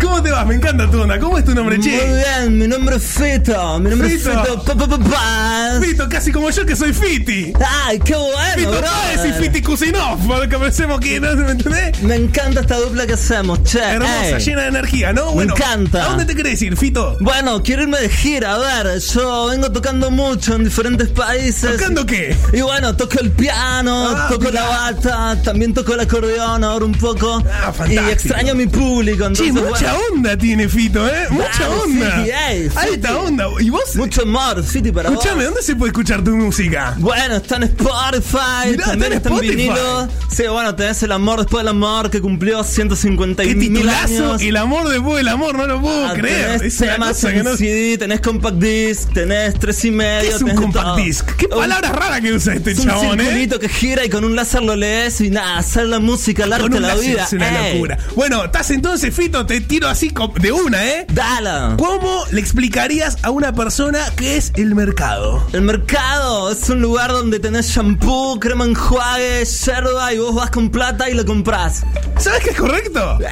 ¿Cómo 0.02 0.22
te 0.22 0.32
vas? 0.32 0.46
Me 0.46 0.56
encanta 0.56 0.90
tu 0.90 1.02
onda. 1.02 1.20
¿Cómo 1.20 1.38
es 1.38 1.46
tu 1.46 1.54
nombre, 1.54 1.80
che? 1.80 1.90
Muy 1.92 2.18
bien, 2.18 2.58
mi 2.58 2.68
nombre 2.68 2.96
es 2.98 3.04
Fito. 3.04 3.80
Mi 3.80 3.90
nombre 3.90 4.10
Fito. 4.10 4.32
es 4.32 4.38
Fito. 4.40 4.64
Pa, 4.64 4.76
pa, 4.76 4.88
pa, 4.88 4.98
Paz. 5.00 5.80
Fito, 5.84 6.08
casi 6.10 6.32
como 6.32 6.50
yo 6.50 6.66
que 6.66 6.76
soy 6.76 6.94
Fiti. 6.94 7.54
¡Ay, 7.86 8.00
qué 8.00 8.16
bueno! 8.16 8.54
Fito 8.56 8.70
brother. 8.72 8.88
Páez 8.90 9.26
y 9.26 9.44
Fiti 9.44 9.62
Kusinov, 9.62 10.28
para 10.28 10.48
que 10.48 10.58
pensemos 10.58 11.00
que 11.00 11.20
no 11.20 11.36
me 11.36 11.52
entendés. 11.52 12.02
Me 12.04 12.16
encanta 12.16 12.62
esta 12.62 12.78
dupla 12.78 13.06
que 13.08 13.14
hacemos, 13.14 13.64
che. 13.64 13.80
Hermosa, 13.80 14.38
ey. 14.38 14.44
llena 14.46 14.62
de 14.64 14.68
energía, 14.70 15.14
¿no? 15.14 15.28
Me 15.28 15.34
Bueno, 15.34 15.56
encanta. 15.56 16.06
¿A 16.06 16.10
dónde 16.10 16.26
te 16.26 16.36
querés 16.36 16.62
ir, 16.62 16.76
Fito? 16.78 17.18
Bueno, 17.20 17.62
quiero 17.64 17.84
irme 17.84 18.00
de 18.00 18.10
gira, 18.10 18.56
a 18.56 18.84
ver, 18.84 19.00
yo 19.00 19.48
vengo 19.48 19.72
tocando 19.72 20.12
mucho 20.12 20.56
en 20.56 20.64
diferentes 20.66 21.10
países. 21.10 21.78
¿Tocando 21.78 22.06
qué? 22.06 22.36
Y 22.54 22.62
bueno, 22.62 22.96
toco 22.96 23.20
el 23.20 23.32
piano, 23.32 24.10
Ah, 24.16 24.28
toco 24.30 24.46
mirá. 24.46 24.62
la 24.62 24.68
bata, 24.70 25.42
también 25.44 25.74
toco 25.74 25.94
el 25.94 26.02
acordeón 26.02 26.64
ahora 26.64 26.86
un 26.86 26.94
poco. 26.94 27.42
Ah, 27.64 27.72
fantástico. 27.72 28.04
Y 28.08 28.12
extraño 28.12 28.52
a 28.52 28.56
mi 28.56 28.68
público, 28.68 29.26
entonces 29.26 29.54
mucha 29.80 29.96
onda 30.12 30.38
tiene 30.38 30.68
Fito, 30.70 31.08
¿eh? 31.08 31.28
Mucha 31.30 31.70
onda. 31.70 32.12
Fiti, 32.18 32.30
ey, 32.50 32.70
Alta 32.76 33.18
onda. 33.18 33.46
¿Y 33.60 33.70
vos? 33.70 33.96
Mucho 33.96 34.24
amor, 34.24 34.64
Fiti, 34.64 34.92
para 34.92 35.10
vos. 35.10 35.18
Escuchame, 35.20 35.44
¿dónde 35.46 35.62
se 35.62 35.76
puede 35.76 35.92
escuchar 35.92 36.24
tu 36.24 36.36
música? 36.36 36.96
Bueno, 36.98 37.36
está 37.38 37.58
en 37.58 37.64
Spotify, 37.64 38.72
Mirá, 38.72 38.86
también 38.86 39.14
está 39.14 39.30
en 39.30 39.36
Spotify. 39.36 39.56
vinilo. 39.56 40.08
Sí, 40.30 40.44
bueno, 40.48 40.76
tenés 40.76 41.02
el 41.04 41.12
amor 41.12 41.40
después 41.40 41.62
del 41.62 41.70
amor 41.70 42.10
que 42.10 42.22
cumplió 42.22 42.64
150 42.64 43.44
¿Qué 43.44 43.56
mil 43.56 43.74
titulazo? 43.74 44.26
años. 44.34 44.42
El 44.42 44.58
amor 44.58 44.90
después 44.90 45.18
del 45.18 45.28
amor, 45.28 45.56
no 45.56 45.68
lo 45.68 45.82
puedo 45.82 46.08
Ah, 46.08 46.14
creer. 46.14 46.60
Tenés 46.60 46.78
temas 46.78 47.24
en 47.24 47.44
no... 47.44 47.56
CD, 47.56 47.98
tenés 47.98 48.22
compact 48.22 48.58
disc, 48.58 49.12
tenés 49.14 49.60
tres 49.60 49.84
y 49.86 49.92
medio. 49.92 50.30
¿Qué 50.30 50.36
es 50.36 50.42
un 50.42 50.56
compact 50.56 50.86
todo. 50.86 50.96
disc? 50.98 51.26
¿Qué 51.38 51.46
Un- 51.46 51.52
palabra 51.60 51.92
rara 51.92 52.22
que 52.22 52.34
usa 52.34 52.54
este 52.56 52.72
es 52.72 52.80
un 52.80 52.90
eh? 53.20 53.50
que 53.60 53.70
gira 53.70 54.06
y 54.06 54.10
con 54.10 54.24
un 54.24 54.36
láser 54.36 54.62
lo 54.62 54.76
lees 54.76 55.20
y 55.22 55.30
nada, 55.30 55.58
hacer 55.58 55.88
la 55.88 56.00
música, 56.00 56.44
el 56.44 56.54
arte, 56.54 56.80
la 56.80 56.96
vida. 56.96 57.24
Es 57.24 57.34
una 57.34 57.68
Ey, 57.68 57.74
locura. 57.76 57.98
Bueno, 58.16 58.44
estás 58.46 58.70
entonces, 58.72 59.14
Fito, 59.16 59.46
te 59.46 59.62
tiro 59.68 59.88
así 59.88 60.12
de 60.40 60.52
una, 60.52 60.86
¿eh? 60.86 61.06
Dala. 61.10 61.76
¿Cómo 61.78 62.24
le 62.32 62.40
explicarías 62.40 63.18
a 63.24 63.30
una 63.32 63.54
persona 63.54 64.00
qué 64.16 64.38
es 64.38 64.52
el 64.56 64.74
mercado? 64.76 65.46
El 65.54 65.62
mercado 65.62 66.52
es 66.52 66.70
un 66.70 66.82
lugar 66.82 67.12
donde 67.12 67.40
tenés 67.40 67.68
shampoo, 67.68 68.40
crema 68.40 68.66
enjuague, 68.66 69.44
yerba 69.46 70.14
y 70.14 70.18
vos 70.20 70.34
vas 70.36 70.50
con 70.52 70.70
plata 70.70 71.10
y 71.10 71.14
lo 71.14 71.26
compras. 71.26 71.84
¿Sabes 72.18 72.44
qué 72.44 72.50
es 72.52 72.58
correcto? 72.58 73.20
Eh, 73.22 73.26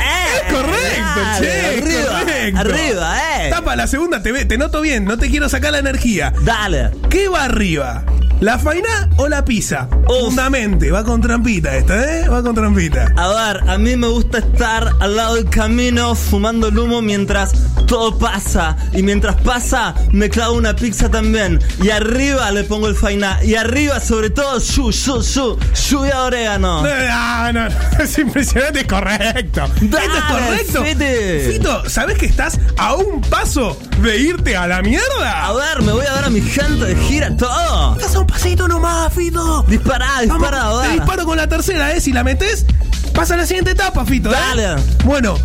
es 0.47 0.53
correcto, 0.53 1.21
dale, 1.21 1.47
che. 1.47 1.67
arriba, 1.81 2.19
correcto. 2.19 2.59
arriba, 2.59 3.17
eh. 3.45 3.49
Tapa 3.49 3.75
la 3.75 3.87
segunda, 3.87 4.21
te, 4.21 4.31
ve- 4.31 4.45
te 4.45 4.57
noto 4.57 4.81
bien, 4.81 5.05
no 5.05 5.17
te 5.17 5.29
quiero 5.29 5.49
sacar 5.49 5.71
la 5.71 5.79
energía. 5.79 6.33
Dale. 6.43 6.91
¿Qué 7.09 7.27
va 7.29 7.45
arriba? 7.45 8.03
¿La 8.41 8.59
faina 8.59 9.09
o 9.15 9.29
la 9.29 9.45
pizza? 9.45 9.87
Fundamente, 10.07 10.91
va 10.91 11.03
con 11.03 11.21
trampita 11.21 11.75
esta, 11.75 12.03
¿eh? 12.03 12.27
Va 12.27 12.43
con 12.43 12.53
trampita. 12.53 13.13
A 13.15 13.27
ver, 13.29 13.69
a 13.69 13.77
mí 13.77 13.95
me 13.95 14.07
gusta 14.07 14.39
estar 14.39 14.93
al 14.99 15.15
lado 15.15 15.35
del 15.35 15.49
camino 15.49 16.13
fumando 16.15 16.67
el 16.67 16.77
humo 16.77 17.01
mientras 17.01 17.53
todo 17.87 18.17
pasa. 18.17 18.75
Y 18.93 19.03
mientras 19.03 19.35
pasa, 19.41 19.95
me 20.11 20.29
clavo 20.29 20.55
una 20.55 20.75
pizza 20.75 21.09
también. 21.09 21.61
Y 21.81 21.89
arriba 21.89 22.51
le 22.51 22.65
pongo 22.65 22.87
el 22.87 22.95
fainá. 22.95 23.41
Y 23.43 23.55
arriba, 23.55 23.99
sobre 23.99 24.29
todo, 24.29 24.59
shu, 24.59 24.91
shu, 24.91 25.21
shu, 25.21 25.57
lluvia 25.89 26.23
orégano. 26.23 26.83
No, 26.83 27.53
no, 27.53 27.69
no, 27.69 27.75
es 28.03 28.17
impresionante, 28.17 28.81
es 28.81 28.87
correcto. 28.87 29.63
Esto 29.81 29.97
es 29.97 30.23
correcto. 30.23 30.83
Fiti. 30.83 31.53
Fito, 31.53 31.89
¿sabes 31.89 32.17
que 32.17 32.25
estás 32.25 32.59
a 32.77 32.95
un 32.95 33.21
paso 33.21 33.79
de 34.01 34.19
irte 34.19 34.57
a 34.57 34.67
la 34.67 34.81
mierda? 34.81 35.47
A 35.47 35.53
ver, 35.53 35.83
me 35.83 35.93
voy 35.93 36.05
a 36.05 36.11
dar 36.11 36.25
a 36.25 36.29
mi 36.29 36.41
gente 36.41 36.85
de 36.85 36.95
gira 36.95 37.35
todo. 37.35 37.95
Estás 37.95 38.15
a 38.15 38.24
un 38.25 38.27
pasito 38.27 38.67
nomás, 38.67 39.13
Fito. 39.13 39.63
Dispará, 39.67 40.21
dispará, 40.21 40.63
Vamos, 40.65 40.81
te 40.83 40.89
disparo 40.93 41.25
con 41.25 41.37
la 41.37 41.47
tercera, 41.47 41.93
¿eh? 41.93 42.01
Si 42.01 42.11
la 42.11 42.23
metes, 42.23 42.65
pasa 43.13 43.35
a 43.35 43.37
la 43.37 43.45
siguiente 43.45 43.71
etapa, 43.71 44.05
Fito, 44.05 44.31
¿eh? 44.31 44.35
Dale. 44.35 44.81
Bueno, 45.03 45.37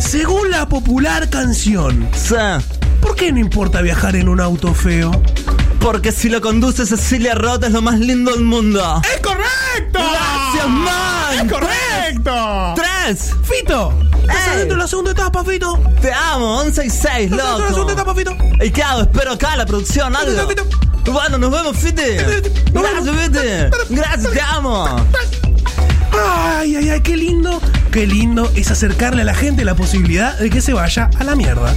según 0.00 0.50
la 0.50 0.68
popular 0.68 1.28
canción, 1.28 2.08
Sí. 2.14 2.34
¿por 3.00 3.16
qué 3.16 3.32
no 3.32 3.38
importa 3.38 3.80
viajar 3.82 4.16
en 4.16 4.28
un 4.28 4.40
auto 4.40 4.72
feo? 4.74 5.10
Porque 5.80 6.10
si 6.12 6.28
lo 6.28 6.40
conduce 6.40 6.86
Cecilia 6.86 7.34
Roth 7.34 7.62
es 7.64 7.70
lo 7.72 7.82
más 7.82 7.98
lindo 8.00 8.32
del 8.32 8.42
mundo. 8.44 9.00
¡Es 9.14 9.20
correcto! 9.20 10.00
Gracias, 10.00 10.68
man. 10.68 11.34
¡Es 11.46 11.52
correcto! 11.52 12.74
¡Tres! 12.74 13.34
Fito, 13.44 13.92
estás 14.22 14.46
Ey. 14.48 14.52
adentro 14.54 14.76
de 14.76 14.82
la 14.82 14.88
segunda 14.88 15.10
etapa, 15.12 15.44
Fito. 15.44 15.78
Te 16.00 16.12
amo, 16.12 16.58
11 16.58 16.84
y 16.86 16.90
6, 16.90 17.02
Estás 17.02 17.16
adentro 17.22 17.36
de 17.38 17.60
la 17.60 17.68
segunda 17.68 17.78
loco. 17.78 17.90
etapa, 17.92 18.14
Fito. 18.14 18.64
¿Y 18.64 18.70
qué 18.70 18.82
hago? 18.82 19.00
Espero 19.02 19.32
acá 19.32 19.56
la 19.56 19.66
producción, 19.66 20.14
algo. 20.16 20.48
Fito. 20.48 20.64
Bueno, 21.12 21.38
nos 21.38 21.50
vemos, 21.50 21.76
Fiti. 21.76 22.02
Nos 22.72 22.82
Gracias, 22.82 23.16
Fiti. 23.16 23.94
Gracias, 23.94 24.32
te 24.32 24.40
amo. 24.40 24.86
Ay, 26.12 26.76
ay, 26.76 26.90
ay, 26.90 27.00
qué 27.00 27.16
lindo, 27.16 27.60
qué 27.90 28.06
lindo 28.06 28.50
es 28.56 28.70
acercarle 28.70 29.22
a 29.22 29.24
la 29.24 29.34
gente 29.34 29.64
la 29.64 29.74
posibilidad 29.74 30.38
de 30.38 30.50
que 30.50 30.60
se 30.60 30.72
vaya 30.72 31.10
a 31.18 31.24
la 31.24 31.34
mierda. 31.34 31.74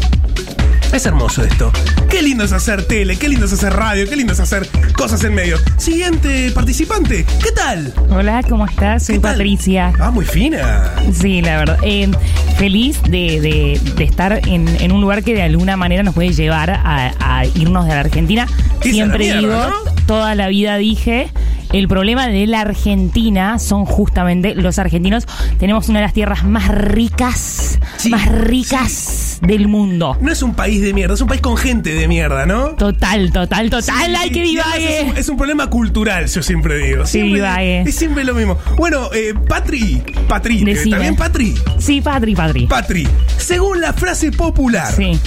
Es 0.93 1.05
hermoso 1.05 1.41
esto. 1.43 1.71
Qué 2.09 2.21
lindo 2.21 2.43
es 2.43 2.51
hacer 2.51 2.83
tele, 2.85 3.15
qué 3.17 3.29
lindo 3.29 3.45
es 3.45 3.53
hacer 3.53 3.71
radio, 3.73 4.05
qué 4.09 4.15
lindo 4.17 4.33
es 4.33 4.39
hacer 4.41 4.67
cosas 4.97 5.23
en 5.23 5.33
medio. 5.33 5.57
Siguiente 5.77 6.51
participante, 6.51 7.25
¿qué 7.41 7.51
tal? 7.55 7.93
Hola, 8.09 8.43
¿cómo 8.47 8.65
estás? 8.65 9.05
Soy. 9.05 9.17
Patricia. 9.19 9.93
Ah, 9.99 10.11
muy 10.11 10.25
fina. 10.25 10.91
Sí, 11.13 11.41
la 11.41 11.57
verdad. 11.59 11.77
Eh, 11.83 12.11
feliz 12.57 13.01
de, 13.03 13.39
de- 13.39 13.81
de 13.95 14.03
estar 14.03 14.41
en, 14.47 14.67
en 14.67 14.91
un 14.91 14.99
lugar 14.99 15.23
que 15.23 15.33
de 15.33 15.43
alguna 15.43 15.77
manera 15.77 16.03
nos 16.03 16.13
puede 16.13 16.33
llevar 16.33 16.69
a, 16.71 17.13
a 17.19 17.45
irnos 17.45 17.85
de 17.85 17.93
la 17.93 17.99
Argentina. 18.01 18.45
Siempre 18.81 19.29
la 19.29 19.39
mierda, 19.39 19.65
digo, 19.67 19.69
¿no? 19.85 19.91
toda 20.07 20.35
la 20.35 20.49
vida 20.49 20.75
dije. 20.77 21.29
El 21.71 21.87
problema 21.87 22.27
de 22.27 22.47
la 22.47 22.59
Argentina 22.59 23.57
son 23.57 23.85
justamente 23.85 24.55
los 24.55 24.77
argentinos. 24.77 25.25
Tenemos 25.57 25.87
una 25.87 25.99
de 25.99 26.05
las 26.05 26.13
tierras 26.13 26.43
más 26.43 26.67
ricas, 26.67 27.79
Sí, 27.95 28.09
más 28.09 28.25
ricas 28.29 29.37
del 29.41 29.69
mundo. 29.69 30.17
No 30.19 30.33
es 30.33 30.41
un 30.43 30.53
país 30.53 30.80
de 30.81 30.93
mierda, 30.93 31.13
es 31.13 31.21
un 31.21 31.27
país 31.27 31.41
con 31.41 31.57
gente 31.57 31.93
de 31.93 32.07
mierda, 32.07 32.45
¿no? 32.45 32.69
Total, 32.75 33.31
total, 33.31 33.69
total. 33.69 34.15
¡Ay, 34.15 34.29
que 34.31 34.41
Es 34.43 34.49
divague! 34.49 35.05
un, 35.11 35.17
es 35.17 35.29
un 35.29 35.37
problema 35.37 35.67
cultural, 35.69 36.27
yo 36.27 36.41
siempre 36.43 36.77
digo. 36.77 37.05
Siempre, 37.05 37.35
divague. 37.35 37.81
es 37.81 37.95
siempre 37.95 38.23
lo 38.23 38.33
mismo. 38.33 38.57
Bueno, 38.77 39.09
eh, 39.13 39.33
Patri, 39.47 40.01
Patri, 40.27 40.61
eh, 40.61 40.65
Decime. 40.65 40.83
¿está 40.83 40.97
bien, 40.99 41.15
Patri? 41.15 41.53
Sí, 41.79 42.01
Patri, 42.01 42.35
Patri. 42.35 42.65
Patri, 42.67 43.07
según 43.37 43.81
la 43.81 43.93
frase 43.93 44.31
popular, 44.31 44.91
Sí. 44.93 45.19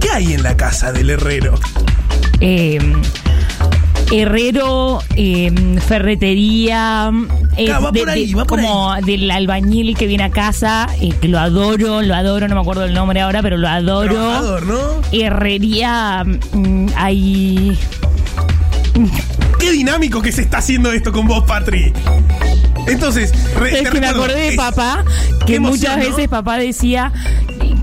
¿qué 0.00 0.10
hay 0.10 0.32
en 0.34 0.42
la 0.42 0.56
casa 0.56 0.92
del 0.92 1.10
herrero? 1.10 1.58
Eh, 2.40 2.78
herrero, 4.10 5.00
eh, 5.16 5.52
ferretería, 5.86 7.10
Claro, 7.56 7.82
va 7.84 7.90
de- 7.92 8.00
por 8.00 8.10
ahí, 8.10 8.26
de- 8.28 8.34
va 8.34 8.44
por 8.44 8.60
como 8.60 8.94
del 9.04 9.30
albañil 9.30 9.96
que 9.96 10.06
viene 10.06 10.24
a 10.24 10.30
casa, 10.30 10.88
eh, 11.00 11.12
que 11.20 11.28
lo 11.28 11.38
adoro, 11.38 12.02
lo 12.02 12.14
adoro, 12.14 12.48
no 12.48 12.54
me 12.54 12.60
acuerdo 12.60 12.84
el 12.84 12.94
nombre 12.94 13.20
ahora, 13.20 13.42
pero 13.42 13.56
lo 13.56 13.68
adoro. 13.68 14.12
Trabajador, 14.14 14.66
¿no? 14.66 14.78
Herrería, 15.12 16.24
mm, 16.52 16.86
hay... 16.96 17.76
Qué 19.58 19.70
dinámico 19.72 20.20
que 20.20 20.32
se 20.32 20.42
está 20.42 20.58
haciendo 20.58 20.92
esto 20.92 21.12
con 21.12 21.26
vos, 21.26 21.44
Patri. 21.44 21.92
Entonces, 22.88 23.32
re- 23.56 23.80
Es 23.80 23.90
que 23.90 24.00
me 24.00 24.06
acordé 24.08 24.50
de 24.50 24.56
papá, 24.56 25.04
que 25.46 25.56
emoción, 25.56 25.92
muchas 25.92 25.98
¿no? 25.98 26.16
veces 26.16 26.28
papá 26.28 26.58
decía 26.58 27.12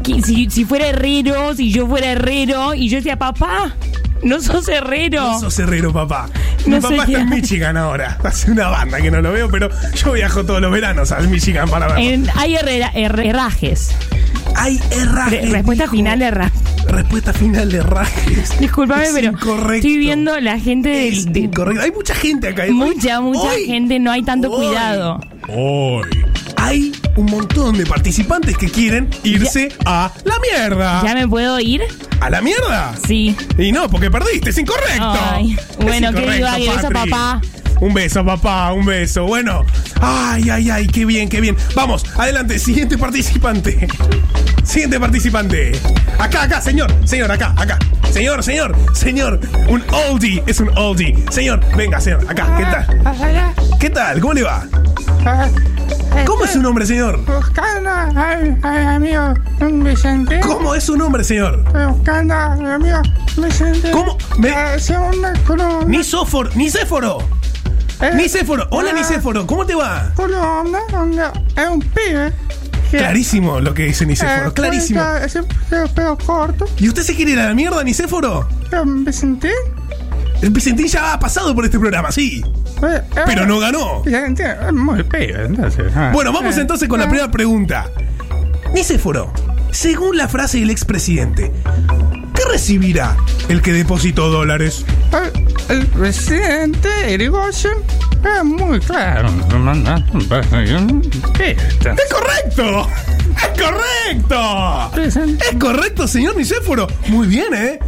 que 0.04 0.22
si, 0.22 0.50
si 0.50 0.66
fuera 0.66 0.88
herrero, 0.88 1.56
si 1.56 1.72
yo 1.72 1.88
fuera 1.88 2.12
herrero, 2.12 2.74
y 2.74 2.90
yo 2.90 2.98
decía, 2.98 3.18
papá, 3.18 3.76
no 4.24 4.42
sos 4.42 4.68
herrero. 4.68 5.22
No 5.22 5.40
sos 5.40 5.58
herrero, 5.60 5.92
papá. 5.94 6.30
No 6.66 6.76
Mi 6.78 6.82
papá 6.82 7.04
está 7.06 7.22
en. 7.22 7.30
Michigan 7.30 7.78
ahora. 7.78 8.18
Hace 8.24 8.52
una 8.52 8.68
banda 8.70 9.00
que 9.02 9.12
no 9.12 9.22
lo 9.22 9.32
veo, 9.32 9.50
pero 9.50 9.70
yo 9.96 10.12
viajo 10.14 10.46
todos 10.46 10.62
los 10.62 10.72
veranos 10.72 11.12
al 11.12 11.28
Michigan 11.30 11.70
para 11.70 11.88
verlo. 11.88 12.02
En- 12.02 12.28
hay 12.36 12.56
herrera- 12.56 12.92
her- 12.94 13.20
herrajes. 13.26 13.92
Hay 14.56 14.80
herrajes. 14.92 15.44
Re- 15.46 15.52
respuesta 15.52 15.88
final 15.88 16.20
de 16.20 16.26
herrajes. 16.26 16.62
Respuesta 16.88 17.34
final 17.34 17.72
de 17.72 17.78
herrajes. 17.78 18.60
Disculpame, 18.60 19.04
Es 19.06 19.12
pero 19.14 19.32
incorrecto. 19.32 19.74
estoy 19.74 19.98
viendo 19.98 20.40
la 20.40 20.60
gente 20.60 20.90
del- 20.90 21.14
Es 21.14 21.32
de, 21.32 21.40
incorrecto. 21.42 21.84
Hay 21.84 21.92
mucha 21.92 22.16
gente 22.16 22.48
acá. 22.50 22.66
¿eh? 22.66 22.72
mucha, 22.72 23.22
mucha 23.22 23.42
Hoy- 23.52 23.66
gente, 23.66 24.00
no 24.00 24.12
hay 24.12 24.24
tanto 24.24 24.52
hoy- 24.52 24.66
cuidado. 24.68 25.22
Hoy 25.50 26.08
hay 26.60 26.92
un 27.16 27.26
montón 27.26 27.78
de 27.78 27.86
participantes 27.86 28.58
que 28.58 28.70
quieren 28.70 29.10
irse 29.24 29.70
a 29.86 30.12
la 30.24 30.36
mierda. 30.40 31.02
¿Ya 31.04 31.16
me 31.16 31.28
puedo 31.28 31.60
ir? 31.60 31.82
¿A 32.20 32.30
la 32.30 32.42
mierda? 32.42 32.94
Sí. 33.08 33.36
Y 33.58 33.72
no, 33.72 33.90
porque 33.90 34.12
perdiste, 34.12 34.50
es 34.50 34.58
incorrecto. 34.58 35.14
Ay, 35.32 35.58
bueno, 35.82 36.10
incorrecto, 36.10 36.36
divague, 36.36 36.70
beso, 36.70 36.90
papá. 36.90 37.42
Un 37.80 37.94
beso, 37.94 38.26
papá, 38.26 38.74
un 38.74 38.86
beso. 38.86 39.24
Bueno, 39.24 39.66
ay, 40.02 40.50
ay, 40.50 40.70
ay, 40.70 40.88
qué 40.88 41.06
bien, 41.06 41.30
qué 41.30 41.40
bien. 41.40 41.56
Vamos, 41.76 42.06
adelante, 42.18 42.60
siguiente 42.60 42.98
participante. 42.98 43.88
Siguiente 44.70 45.00
participante. 45.00 45.72
Acá, 46.20 46.44
acá, 46.44 46.62
señor, 46.62 46.94
señor, 47.04 47.32
acá, 47.32 47.56
acá. 47.58 47.80
Señor, 48.12 48.44
señor, 48.44 48.76
señor. 48.94 49.40
Un 49.68 49.84
oldie, 50.08 50.44
es 50.46 50.60
un 50.60 50.70
oldie. 50.78 51.16
Señor, 51.32 51.60
venga, 51.76 52.00
señor, 52.00 52.24
acá, 52.30 52.46
¿qué 52.56 52.64
tal? 52.66 53.80
¿Qué 53.80 53.90
tal? 53.90 54.20
¿Cómo 54.22 54.34
le 54.34 54.44
va? 54.44 54.64
¿Cómo 56.28 56.46
es 56.46 56.52
su 56.52 56.62
nombre, 56.62 56.86
señor? 56.86 57.20
Buscando 57.26 57.90
al, 57.90 58.60
al 58.62 58.88
amigo 58.88 59.34
Vicente. 59.60 60.40
¿Cómo 60.42 60.76
es 60.76 60.84
su 60.84 60.96
nombre, 60.96 61.24
señor? 61.24 61.64
Buscando 61.92 62.36
al 62.36 62.72
amigo 62.72 63.02
Vicente. 63.38 63.90
¿Cómo? 63.90 64.18
Me- 64.38 64.52
La 64.52 64.78
segunda 64.78 65.34
columna. 65.48 65.86
Nicéforo, 65.88 66.52
Nicéforo. 66.54 67.18
Eh, 68.02 68.12
Nicéforo, 68.16 68.68
hola 68.70 68.92
ah, 68.94 68.98
Nicéforo, 68.98 69.48
¿cómo 69.48 69.66
te 69.66 69.74
va? 69.76 70.12
Columna 70.16 70.80
donde 70.92 71.24
es 71.56 71.68
un 71.68 71.80
pibe. 71.82 72.32
Clarísimo 72.92 73.60
lo 73.60 73.74
que 73.74 73.84
dice 73.84 74.06
Nicéforo, 74.06 74.50
eh, 74.50 74.54
clarísimo. 74.54 75.02
pelo 75.96 76.18
corto. 76.18 76.66
¿Y 76.78 76.88
usted 76.88 77.04
se 77.04 77.16
quiere 77.16 77.32
ir 77.32 77.40
a 77.40 77.48
la 77.48 77.54
mierda, 77.54 77.84
Nicéforo? 77.84 78.48
Eh, 78.72 78.82
Vicente. 78.86 79.52
El 80.42 80.52
Vicentín 80.52 80.88
ya 80.88 81.14
ha 81.14 81.20
pasado 81.20 81.54
por 81.54 81.66
este 81.66 81.78
programa, 81.78 82.12
sí. 82.12 82.42
eh, 82.82 83.02
eh, 83.16 83.22
Pero 83.26 83.46
no 83.46 83.60
ganó. 83.60 84.04
Muy 84.72 85.04
entonces. 85.46 85.92
ah. 85.96 86.12
Bueno, 86.14 86.32
vamos 86.32 86.58
Eh, 86.58 86.62
entonces 86.62 86.88
con 86.88 87.00
la 87.00 87.06
eh, 87.06 87.10
primera 87.10 87.30
pregunta. 87.30 87.90
Nicéforo, 88.74 89.34
según 89.72 90.16
la 90.16 90.28
frase 90.28 90.60
del 90.60 90.70
expresidente, 90.70 91.52
¿qué 91.52 92.09
recibirá 92.52 93.16
el 93.48 93.62
que 93.62 93.74
depositó 93.74 94.30
dólares? 94.30 94.86
El, 95.70 95.78
el 95.80 95.86
presidente 95.88 96.90
Irigoyen 97.12 97.78
es 98.24 98.44
muy 98.44 98.80
claro. 98.80 99.30
¡Es 101.40 102.12
correcto! 102.12 102.88
¡Es 103.38 103.62
correcto! 103.62 104.92
¡Es 105.02 105.56
correcto, 105.60 106.08
señor 106.08 106.36
Nicéforo! 106.36 106.88
Muy 107.08 107.28
bien, 107.28 107.54
¿eh? 107.54 107.80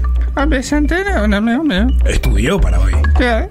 Mío. 1.61 1.87
Estudió 2.05 2.59
para 2.59 2.79
hoy. 2.79 2.93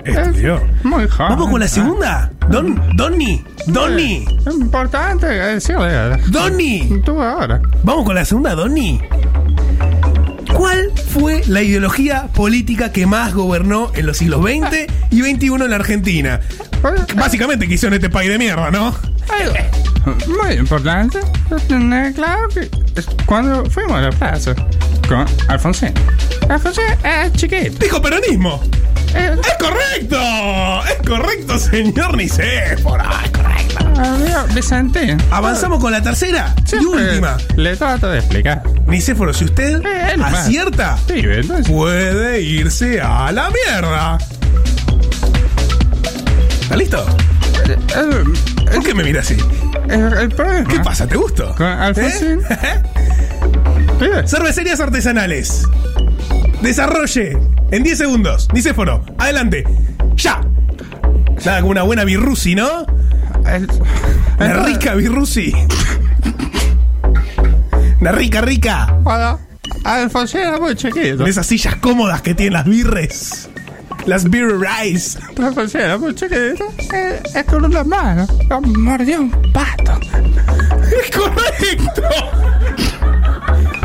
Estudió. 0.05 0.63
Muy 0.83 1.07
joven. 1.09 1.29
Vamos 1.31 1.51
con 1.51 1.61
la 1.61 1.69
segunda. 1.69 2.33
Don, 2.49 2.97
Donny, 2.97 3.45
Donny, 3.67 4.25
Es 4.47 4.55
importante 4.55 5.27
decirle. 5.27 6.17
Donny. 6.29 7.01
Tú 7.05 7.21
ahora. 7.21 7.61
Vamos 7.85 8.07
con 8.07 8.15
la 8.15 8.25
segunda, 8.25 8.55
Donny. 8.55 9.01
¿Cuál 10.61 10.93
fue 11.09 11.43
la 11.47 11.63
ideología 11.63 12.27
política 12.35 12.93
que 12.93 13.07
más 13.07 13.33
gobernó 13.33 13.93
en 13.95 14.05
los 14.05 14.19
siglos 14.19 14.43
XX 14.43 14.93
y 15.11 15.23
XXI 15.23 15.47
en 15.55 15.71
la 15.71 15.77
Argentina? 15.77 16.39
Básicamente 17.17 17.67
que 17.67 17.73
hizo 17.73 17.87
en 17.87 17.95
este 17.95 18.11
país 18.11 18.29
de 18.29 18.37
mierda, 18.37 18.71
¿no? 18.71 18.95
Muy 20.27 20.53
importante 20.57 21.21
tener 21.67 22.13
claro 22.13 22.47
que 22.51 22.69
cuando 23.25 23.65
fuimos 23.71 23.95
a 23.95 24.01
la 24.03 24.11
plaza 24.11 24.55
con 25.09 25.25
Alfonsín. 25.49 25.95
Alfonsín 26.51 26.85
es 27.05 27.33
chiquito. 27.33 27.79
Dijo 27.83 28.03
peronismo. 28.03 28.63
Eh, 29.15 29.35
¡Es 29.43 29.67
correcto! 29.67 30.83
¡Es 30.91 31.09
correcto, 31.09 31.59
señor 31.59 32.19
Nicéforo! 32.19 33.03
¡Es 33.25 33.31
correcto! 33.31 33.80
Amigo 34.09 34.39
Vicente. 34.55 35.17
Avanzamos 35.31 35.81
con 35.81 35.93
la 35.93 36.03
tercera 36.03 36.55
y 36.73 36.85
última. 36.85 37.37
Le 37.57 37.77
trato 37.77 38.09
de 38.09 38.19
explicar. 38.19 38.63
Nicéforo, 38.87 39.33
si 39.33 39.45
usted 39.45 39.81
Eh, 39.85 40.13
él 40.15 40.19
más. 40.21 40.35
acierta, 40.35 40.97
Sí, 41.07 41.15
entonces. 41.25 41.69
puede 41.69 42.41
irse 42.43 43.01
a 43.01 43.31
la 43.33 43.51
mierda. 43.51 44.19
¿Está 46.63 46.77
listo? 46.77 47.05
El, 47.97 48.33
¿Por 48.73 48.83
qué 48.85 48.95
me 48.95 49.05
mira 49.05 49.21
así? 49.21 49.37
el, 49.89 50.13
el 50.15 50.29
problema. 50.31 50.69
¿Qué 50.69 50.81
pasa? 50.81 51.07
¿Te 51.07 51.17
gustó? 51.17 51.55
Con 51.55 51.67
Alfonsín. 51.67 52.41
¿Eh? 52.51 52.83
Pibe, 53.99 54.27
Cervecerías 54.27 54.81
artesanales. 54.81 55.65
Desarrolle 56.63 57.39
en 57.71 57.83
10 57.83 57.99
segundos. 57.99 58.49
Nicéforo, 58.53 59.05
adelante. 59.19 59.65
¡Ya! 60.17 60.41
Nada 61.45 61.61
como 61.61 61.71
una 61.73 61.83
buena 61.83 62.05
birrusi, 62.05 62.55
¿no? 62.55 62.87
El- 63.47 63.69
rica 64.65 64.95
birrusi. 64.95 65.53
Una 68.01 68.13
rica, 68.13 68.41
rica. 68.41 68.95
Hola. 69.05 69.39
Alfonsín 69.85 70.41
era 70.41 70.59
muy 70.59 70.75
chiquito. 70.75 71.27
Esas 71.27 71.47
sillas 71.47 71.77
cómodas 71.77 72.23
que 72.23 72.35
tienen 72.35 72.55
las 72.55 72.65
birres. 72.65 73.49
Las 74.07 74.29
beer 74.29 74.59
rice. 74.59 75.19
Alfonsín 75.43 75.81
era 75.83 75.99
muy 75.99 76.15
chiquito. 76.15 76.65
Eh, 76.95 77.23
Es 77.35 77.45
con 77.45 77.65
una 77.65 77.85
mano. 77.85 78.27
Mordió 78.79 79.21
un 79.21 79.31
pato. 79.53 79.99
¡Es 81.05 81.11
correcto! 81.17 82.03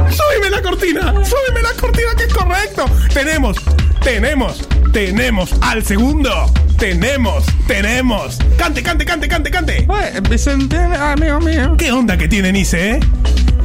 ¡Súbeme 0.09 0.49
la 0.49 0.61
cortina! 0.61 1.01
¡Súbeme 1.23 1.61
la 1.61 1.73
cortina 1.79 2.07
que 2.17 2.23
es 2.23 2.33
correcto! 2.33 2.85
Tenemos, 3.13 3.57
tenemos, 4.03 4.67
tenemos 4.91 5.53
al 5.61 5.83
segundo. 5.83 6.31
Tenemos, 6.77 7.45
tenemos. 7.67 8.37
Cante, 8.57 8.83
cante, 8.83 9.05
cante, 9.05 9.27
cante, 9.27 9.49
cante. 9.51 9.85
Oye, 9.87 10.19
Vicente, 10.29 10.77
amigo 10.77 11.39
mío. 11.39 11.75
¿Qué 11.77 11.91
onda 11.91 12.17
que 12.17 12.27
tiene 12.27 12.51
Nice, 12.51 12.91
eh? 12.91 12.99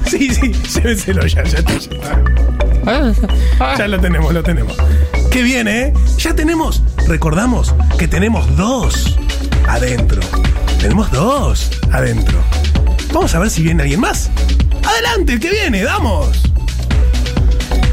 Sí, 0.06 0.32
sí, 0.32 0.52
llévenselo 0.74 1.26
ya, 1.26 1.42
ya 1.44 1.58
está, 1.58 1.72
ya 1.72 1.78
está. 1.78 2.22
Ah, 3.58 3.74
Ya 3.76 3.88
lo 3.88 4.00
tenemos, 4.00 4.32
lo 4.32 4.42
tenemos. 4.42 4.76
Qué 5.30 5.42
bien, 5.42 5.68
¿eh? 5.68 5.92
Ya 6.18 6.34
tenemos. 6.34 6.82
Recordamos 7.06 7.74
que 7.98 8.08
tenemos 8.08 8.56
dos 8.56 9.18
adentro. 9.68 10.20
Tenemos 10.80 11.10
dos 11.10 11.70
adentro. 11.92 12.38
Vamos 13.12 13.34
a 13.34 13.38
ver 13.40 13.50
si 13.50 13.62
viene 13.62 13.82
alguien 13.82 14.00
más. 14.00 14.30
Adelante, 14.84 15.34
el 15.34 15.40
que 15.40 15.50
viene, 15.50 15.84
vamos. 15.84 16.49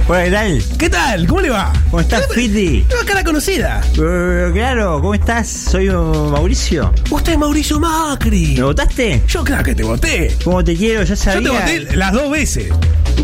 Hola, 0.09 0.23
¿qué 0.23 0.31
tal? 0.31 0.63
¿Qué 0.77 0.89
tal? 0.89 1.27
¿Cómo 1.27 1.41
le 1.41 1.49
va? 1.49 1.73
¿Cómo 1.89 1.99
estás, 1.99 2.27
Fiti? 2.33 2.85
Una 2.93 3.05
cara 3.05 3.23
conocida. 3.25 3.81
Eh, 4.01 4.51
claro, 4.53 5.01
¿cómo 5.01 5.13
estás? 5.13 5.47
Soy 5.49 5.89
uh, 5.89 6.29
Mauricio. 6.31 6.93
Usted 7.11 7.33
es 7.33 7.37
Mauricio 7.37 7.77
Macri. 7.79 8.55
¿Me 8.55 8.63
votaste? 8.63 9.21
Yo 9.27 9.43
claro 9.43 9.63
que 9.65 9.75
te 9.75 9.83
voté. 9.83 10.33
¿Cómo 10.45 10.63
te 10.63 10.77
quiero? 10.77 11.01
Ya 11.03 11.09
Yo 11.09 11.15
sabía. 11.17 11.51
te 11.51 11.81
voté 11.83 11.95
las 11.97 12.13
dos 12.13 12.31
veces. 12.31 12.69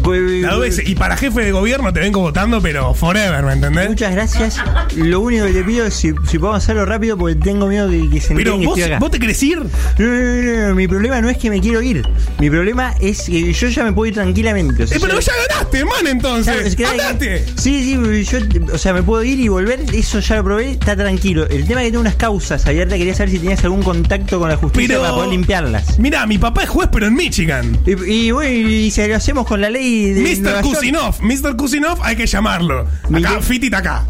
Veces. 0.02 0.88
Y 0.88 0.96
para 0.96 1.18
jefe 1.18 1.42
de 1.42 1.52
gobierno 1.52 1.92
te 1.94 2.00
vengo 2.00 2.20
votando, 2.22 2.62
pero 2.62 2.94
forever, 2.94 3.44
¿me 3.44 3.54
entendés? 3.54 3.90
Muchas 3.90 4.12
gracias. 4.14 4.58
Lo 4.96 5.20
único 5.22 5.46
que 5.46 5.54
te 5.54 5.64
pido 5.64 5.86
es 5.86 5.94
si, 5.94 6.14
si 6.30 6.40
podemos 6.40 6.64
hacerlo 6.64 6.86
rápido 6.86 7.18
porque 7.18 7.36
tengo 7.36 7.68
miedo 7.68 7.90
que, 7.90 8.10
que 8.10 8.22
se 8.22 8.36
Pero 8.36 8.52
enteren 8.56 8.60
que 8.62 8.66
vos, 8.68 8.78
estoy 8.78 8.92
acá. 8.94 9.00
vos 9.00 9.12
te 9.12 9.20
querés 9.20 9.44
ir. 9.44 9.58
No, 9.60 9.66
no, 10.00 10.08
no, 10.08 10.68
no, 10.70 10.76
mi 10.76 10.88
problema 10.88 11.22
no 11.22 11.30
es 11.30 11.38
que 11.38 11.50
me 11.50 11.60
quiero 11.60 11.82
ir. 11.82 12.04
Mi 12.40 12.50
problema 12.50 12.94
es 13.00 13.24
que 13.24 13.52
yo 13.54 13.68
ya 13.68 13.84
me 13.84 13.92
puedo 13.94 14.08
ir 14.08 14.14
tranquilamente. 14.14 14.84
o 14.84 14.88
sea, 14.88 14.98
Eh, 14.98 15.00
pero 15.02 15.20
ya 15.20 15.34
ganaste, 15.50 15.86
man, 15.86 16.08
entonces. 16.08 16.54
Claro, 16.54 16.68
es 16.68 16.76
que- 16.76 16.86
¡Andate! 16.86 17.46
Sí, 17.58 17.84
sí, 17.84 18.24
yo, 18.24 18.74
o 18.74 18.78
sea, 18.78 18.94
me 18.94 19.04
puedo 19.04 19.24
ir 19.24 19.40
y 19.40 19.48
volver, 19.48 19.80
eso 19.94 20.20
ya 20.20 20.36
lo 20.38 20.44
probé, 20.44 20.72
está 20.72 20.96
tranquilo. 20.96 21.48
El 21.50 21.66
tema 21.66 21.82
es 21.82 21.88
que 21.88 21.92
tengo 21.92 22.02
unas 22.02 22.16
causas 22.16 22.66
abiertas, 22.66 22.98
quería 22.98 23.16
saber 23.16 23.32
si 23.32 23.40
tenías 23.40 23.64
algún 23.64 23.84
contacto 23.84 24.40
con 24.40 24.50
la 24.50 24.58
justicia 24.58 24.88
Pero- 24.88 25.02
para 25.02 25.14
poder 25.14 25.30
limpiarlas. 25.30 25.98
Mira, 26.00 26.26
mi 26.28 26.38
papá 26.38 26.64
es 26.64 26.70
juez, 26.70 26.90
pero 26.92 27.08
en 27.08 27.16
Michigan. 27.16 27.78
Y, 27.86 27.92
y 28.28 28.32
bueno, 28.32 28.52
y 28.52 28.92
si 28.92 29.06
lo 29.08 29.16
hacemos 29.16 29.46
con 29.48 29.62
la 29.62 29.70
ley 29.70 29.83
de 29.84 30.22
Mr. 30.42 30.62
Kusinov, 30.62 31.22
Mr. 31.22 31.56
Kusinov 31.56 32.00
hay 32.04 32.16
que 32.16 32.26
llamarlo. 32.26 32.88
Acá, 33.14 33.42
Fiti 33.42 33.66
está 33.68 33.80
acá. 33.80 34.06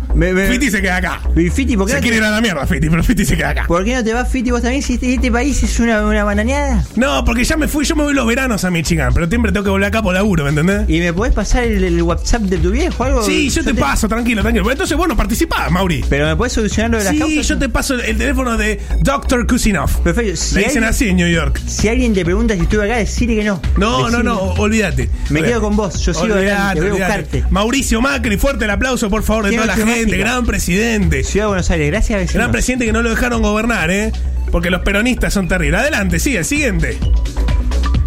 Fiti 0.50 0.70
se 0.70 0.82
queda 0.82 0.98
acá. 0.98 1.22
Y 1.36 1.50
Fiti, 1.50 1.76
¿por 1.76 1.88
qué 1.88 1.94
Se 1.94 1.98
no 1.98 2.02
quiere 2.04 2.18
te- 2.18 2.22
ir 2.24 2.28
a 2.28 2.32
la 2.32 2.42
mierda, 2.42 2.66
Fiti, 2.68 2.90
pero 2.90 3.04
Fiti 3.04 3.26
se 3.26 3.36
queda 3.36 3.50
acá. 3.50 3.66
¿Por 3.68 3.84
qué 3.84 3.96
no 3.96 4.04
te 4.04 4.14
vas, 4.14 4.30
Fiti, 4.30 4.52
vos 4.52 4.62
también? 4.62 4.82
Si 4.84 4.94
este, 4.94 5.14
este 5.16 5.32
país 5.32 5.62
es 5.64 5.80
una, 5.80 6.06
una 6.06 6.24
bananeada. 6.24 6.84
No, 6.96 7.26
porque 7.26 7.44
ya 7.44 7.58
me 7.58 7.68
fui, 7.68 7.84
yo 7.86 7.96
me 7.96 8.04
voy 8.04 8.14
los 8.14 8.28
veranos 8.28 8.64
a 8.64 8.70
Michigan, 8.72 9.12
pero 9.14 9.28
siempre 9.28 9.52
tengo 9.52 9.64
que 9.64 9.70
volver 9.72 9.88
acá 9.88 10.02
por 10.04 10.14
laburo, 10.14 10.44
¿me 10.44 10.50
entendés? 10.52 10.88
¿Y 10.90 11.00
me 11.00 11.14
podés 11.14 11.34
pasar 11.34 11.64
el, 11.64 11.84
el 11.84 12.02
WhatsApp 12.04 12.44
de 12.44 12.58
tu 12.58 12.70
viejo 12.72 13.02
o 13.04 13.06
algo? 13.06 13.24
Sí, 13.24 13.50
yo 13.50 13.64
te 13.64 13.74
paso, 13.74 14.08
tranquilo, 14.08 14.42
tranquilo. 14.42 14.70
Entonces, 14.70 14.96
bueno, 14.98 15.18
participá, 15.18 15.70
Mauri. 15.70 16.04
Pero 16.10 16.28
me 16.28 16.36
podés 16.36 16.54
solucionar 16.54 16.92
lo 16.92 16.98
de 17.00 17.04
las 17.06 17.14
Sí, 17.14 17.20
causas. 17.20 17.48
yo 17.48 17.58
te 17.58 17.70
paso 17.70 17.96
el, 17.96 18.02
el 18.02 18.18
teléfono 18.18 18.56
de 18.58 18.80
Dr. 19.02 19.48
Kusinov. 19.48 19.90
Perfecto. 20.04 20.36
Si 20.36 20.56
Le 20.56 20.62
dicen 20.62 20.84
alguien- 20.84 20.84
así 20.84 21.10
en 21.10 21.16
New 21.18 21.28
York. 21.30 21.60
Si 21.66 21.88
alguien 21.88 22.14
te 22.14 22.24
pregunta 22.24 22.54
si 22.56 22.62
estuve 22.62 22.86
acá, 22.86 22.98
decirle 22.98 23.36
que 23.38 23.44
no. 23.44 23.60
No, 23.78 24.02
no, 24.02 24.06
Decile. 24.10 24.24
no, 24.24 24.40
olvídate. 24.54 25.10
Me 25.30 25.42
quedo 25.42 25.62
con 25.64 25.78
vos, 25.78 25.98
yo 26.06 26.14
sigo 26.14 26.34
adelante, 26.34 26.82
voy 26.82 26.90
a 26.90 26.94
buscarte. 26.94 27.44
Mauricio 27.50 28.02
Macri, 28.02 28.36
fuerte 28.38 28.66
el 28.66 28.72
aplauso, 28.72 29.10
por 29.10 29.24
favor, 29.24 29.46
de 29.46 29.54
toda 29.56 29.66
la 29.68 29.76
gente. 29.76 30.18
Gran 30.18 30.46
presidente. 30.46 31.24
Ciudad 31.24 31.46
de 31.46 31.48
Buenos 31.48 31.72
Aires, 31.72 31.88
gracias, 31.90 32.20
vecinos. 32.20 32.34
Gran 32.34 32.52
presidente 32.52 32.86
que 32.86 32.92
no 32.92 33.02
lo 33.02 33.10
dejaron 33.10 33.42
gobernar, 33.42 33.90
¿eh? 33.90 34.12
Porque 34.52 34.70
los 34.70 34.82
peronistas 34.82 35.34
son 35.34 35.48
terribles. 35.48 35.80
Adelante, 35.80 36.20
sigue, 36.20 36.40
el 36.40 36.46
siguiente. 36.46 36.98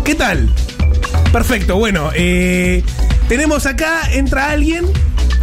¿Qué 0.05 0.15
tal? 0.15 0.51
Perfecto, 1.33 1.77
bueno, 1.77 2.11
eh, 2.15 2.83
tenemos 3.29 3.65
acá, 3.65 4.01
entra 4.13 4.51
alguien. 4.51 4.85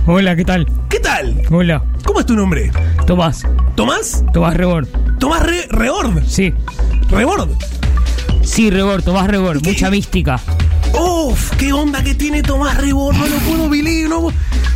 Hola, 0.06 0.36
¿qué 0.36 0.46
tal? 0.46 0.68
¿Qué 0.90 1.00
tal? 1.00 1.42
Hola. 1.50 1.84
¿Cómo 2.06 2.20
es 2.20 2.26
tu 2.28 2.36
nombre? 2.36 2.72
Tomás. 3.08 3.42
¿Tomás? 3.76 4.24
Tomás 4.34 4.56
Rebord. 4.56 4.88
¿Tomás 5.20 5.42
Re- 5.44 5.68
Rebord? 5.70 6.24
Sí. 6.28 6.54
¿Rebord? 7.10 7.50
Sí, 8.44 8.70
Rebord, 8.70 9.04
Tomás 9.04 9.28
Rebord. 9.28 9.64
Mucha 9.64 9.90
mística. 9.90 10.40
Uf, 10.94 11.52
qué 11.58 11.74
onda 11.74 12.04
que 12.04 12.14
tiene 12.16 12.42
Tomás 12.44 12.78
Rebord, 12.78 13.16
no 13.18 13.28
lo 13.28 13.38
puedo 13.38 13.70
vivir, 13.70 14.10
no. 14.10 14.30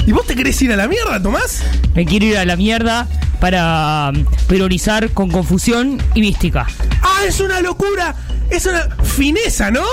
¿Y 0.05 0.11
vos 0.11 0.25
te 0.25 0.35
querés 0.35 0.61
ir 0.61 0.71
a 0.71 0.75
la 0.75 0.87
mierda, 0.87 1.21
Tomás? 1.21 1.63
Me 1.93 2.05
quiero 2.05 2.25
ir 2.25 2.37
a 2.37 2.45
la 2.45 2.55
mierda 2.55 3.07
para 3.39 4.11
um, 4.13 4.25
priorizar 4.47 5.09
con 5.11 5.29
confusión 5.29 6.01
y 6.15 6.21
mística. 6.21 6.65
¡Ah, 7.01 7.21
es 7.27 7.39
una 7.39 7.61
locura! 7.61 8.15
Es 8.49 8.65
una 8.65 8.87
fineza, 9.03 9.69
¿no? 9.71 9.83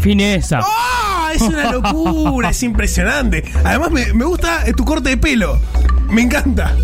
Fineza. 0.00 0.60
¡Ah! 0.62 1.30
Es 1.34 1.42
una 1.42 1.70
locura, 1.72 2.50
es 2.50 2.62
impresionante. 2.62 3.44
Además, 3.64 3.90
me, 3.90 4.12
me 4.14 4.24
gusta 4.24 4.66
eh, 4.66 4.72
tu 4.72 4.84
corte 4.84 5.10
de 5.10 5.16
pelo. 5.16 5.60
Me 6.08 6.22
encanta. 6.22 6.74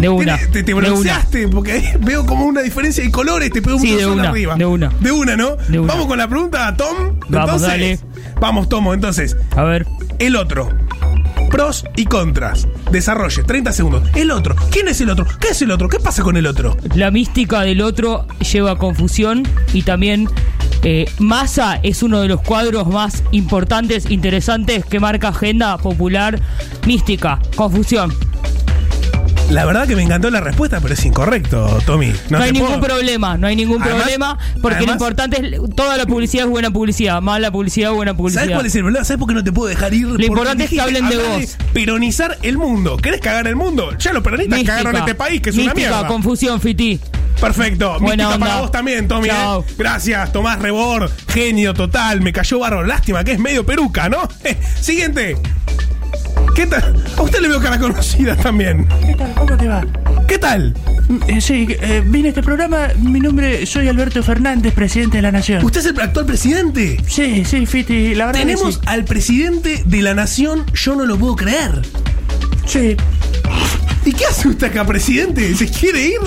De 0.00 0.08
una. 0.08 0.36
Te, 0.36 0.62
te 0.62 0.74
de 0.74 0.74
una. 0.74 1.26
porque 1.52 1.72
ahí 1.72 1.84
veo 2.00 2.26
como 2.26 2.44
una 2.46 2.60
diferencia 2.62 3.02
de 3.04 3.10
colores, 3.10 3.50
te 3.50 3.62
pego 3.62 3.78
Sí, 3.78 3.94
de 3.94 4.06
una, 4.06 4.28
arriba. 4.30 4.56
de 4.56 4.66
una. 4.66 4.88
De 5.00 5.12
una, 5.12 5.36
¿no? 5.36 5.56
De 5.56 5.78
una. 5.78 5.92
Vamos 5.92 6.06
con 6.06 6.18
la 6.18 6.28
pregunta, 6.28 6.74
Tom. 6.76 7.18
Vamos, 7.28 7.62
Entonces, 7.62 7.68
dale. 7.68 7.98
Vamos, 8.40 8.68
Tomo, 8.68 8.92
entonces. 8.94 9.36
A 9.56 9.62
ver. 9.62 9.86
El 10.18 10.36
otro. 10.36 10.68
Pros 11.50 11.84
y 11.96 12.06
contras. 12.06 12.66
Desarrolle, 12.90 13.44
30 13.44 13.72
segundos. 13.72 14.02
El 14.14 14.30
otro. 14.30 14.56
¿Quién 14.70 14.88
es 14.88 15.00
el 15.00 15.10
otro? 15.10 15.26
¿Qué 15.40 15.48
es 15.48 15.62
el 15.62 15.70
otro? 15.70 15.88
¿Qué 15.88 16.00
pasa 16.00 16.22
con 16.22 16.36
el 16.36 16.46
otro? 16.46 16.76
La 16.94 17.10
mística 17.10 17.60
del 17.62 17.80
otro 17.80 18.26
lleva 18.52 18.72
a 18.72 18.76
confusión 18.76 19.44
y 19.72 19.82
también 19.82 20.28
eh, 20.82 21.06
Massa 21.18 21.78
es 21.82 22.02
uno 22.02 22.20
de 22.20 22.28
los 22.28 22.40
cuadros 22.42 22.88
más 22.88 23.22
importantes, 23.30 24.10
interesantes 24.10 24.84
que 24.84 24.98
marca 24.98 25.28
agenda 25.28 25.78
popular 25.78 26.40
mística, 26.86 27.38
confusión. 27.56 28.12
La 29.50 29.64
verdad 29.66 29.86
que 29.86 29.94
me 29.94 30.02
encantó 30.02 30.30
la 30.30 30.40
respuesta, 30.40 30.80
pero 30.80 30.94
es 30.94 31.04
incorrecto, 31.04 31.78
Tommy. 31.86 32.12
No, 32.28 32.38
hay 32.38 32.50
ningún 32.50 32.68
puedo- 32.68 32.80
problema, 32.80 33.36
no 33.36 33.46
hay 33.46 33.54
ningún 33.54 33.80
Además- 33.82 34.02
problema, 34.02 34.38
porque 34.60 34.76
además- 34.78 34.86
lo 34.86 34.92
importante 34.92 35.36
es 35.56 35.60
toda 35.76 35.96
la 35.96 36.06
publicidad 36.06 36.46
es 36.46 36.50
buena 36.50 36.70
publicidad, 36.70 37.20
mala 37.22 37.50
publicidad 37.52 37.92
buena 37.92 38.16
publicidad. 38.16 38.42
¿Sabes 38.42 38.54
cuál 38.56 38.66
es 38.66 38.74
el 38.74 38.82
problema? 38.82 39.04
¿Sabes 39.04 39.18
por 39.20 39.28
qué 39.28 39.34
no 39.34 39.44
te 39.44 39.52
puedo 39.52 39.68
dejar 39.68 39.94
ir? 39.94 40.08
Porque 40.08 40.26
importante 40.26 40.64
es 40.64 40.70
que 40.70 40.80
hablen 40.80 41.08
de 41.08 41.16
vos. 41.18 41.56
Peronizar 41.72 42.36
el 42.42 42.58
mundo. 42.58 42.96
¿Querés 42.96 43.20
cagar 43.20 43.46
el 43.46 43.54
mundo? 43.56 43.96
Ya 43.98 44.12
los 44.12 44.22
peronistas 44.24 44.58
Mística. 44.58 44.76
cagaron 44.78 44.96
este 45.00 45.14
país, 45.14 45.40
que 45.40 45.50
es 45.50 45.56
una 45.58 45.74
mierda. 45.74 46.06
confusión, 46.08 46.60
Fiti. 46.60 46.98
Perfecto. 47.40 47.98
Buena 48.00 48.24
Mística 48.24 48.38
para 48.40 48.52
onda. 48.52 48.60
vos 48.62 48.72
también, 48.72 49.06
Tommy. 49.06 49.28
¿eh? 49.28 49.34
Gracias, 49.76 50.32
Tomás 50.32 50.58
Rebor. 50.58 51.10
Genio 51.28 51.74
total. 51.74 52.22
Me 52.22 52.32
cayó 52.32 52.58
barro. 52.60 52.82
Lástima 52.84 53.22
que 53.22 53.32
es 53.32 53.38
medio 53.38 53.64
peruca, 53.66 54.08
¿no? 54.08 54.26
Siguiente. 54.80 55.36
¿Qué 56.54 56.66
tal? 56.66 56.94
A 57.16 57.22
usted 57.22 57.40
le 57.40 57.48
veo 57.48 57.60
cara 57.60 57.78
conocida 57.78 58.36
también. 58.36 58.86
¿Qué 59.04 59.14
tal? 59.14 59.34
¿Cómo 59.34 59.56
te 59.56 59.66
va? 59.68 59.84
¿Qué 60.28 60.38
tal? 60.38 60.74
Eh, 61.26 61.40
sí, 61.40 61.66
eh, 61.68 62.02
vine 62.06 62.28
a 62.28 62.30
este 62.30 62.42
programa. 62.42 62.88
Mi 62.98 63.20
nombre, 63.20 63.66
soy 63.66 63.88
Alberto 63.88 64.22
Fernández, 64.22 64.72
presidente 64.72 65.18
de 65.18 65.22
la 65.22 65.32
Nación. 65.32 65.64
¿Usted 65.64 65.80
es 65.80 65.86
el 65.86 66.00
actual 66.00 66.26
presidente? 66.26 66.96
Sí, 67.08 67.44
sí, 67.44 67.66
Fiti, 67.66 68.14
la 68.14 68.26
verdad 68.26 68.40
que 68.40 68.46
Tenemos 68.46 68.74
sí. 68.76 68.80
al 68.86 69.04
presidente 69.04 69.82
de 69.84 70.02
la 70.02 70.14
nación. 70.14 70.64
Yo 70.74 70.94
no 70.94 71.04
lo 71.04 71.18
puedo 71.18 71.34
creer. 71.36 71.82
Sí. 72.66 72.96
¿Y 74.04 74.12
qué 74.12 74.26
hace 74.26 74.48
usted 74.48 74.68
acá, 74.68 74.86
presidente? 74.86 75.54
¿Se 75.56 75.68
quiere 75.68 76.06
ir? 76.06 76.20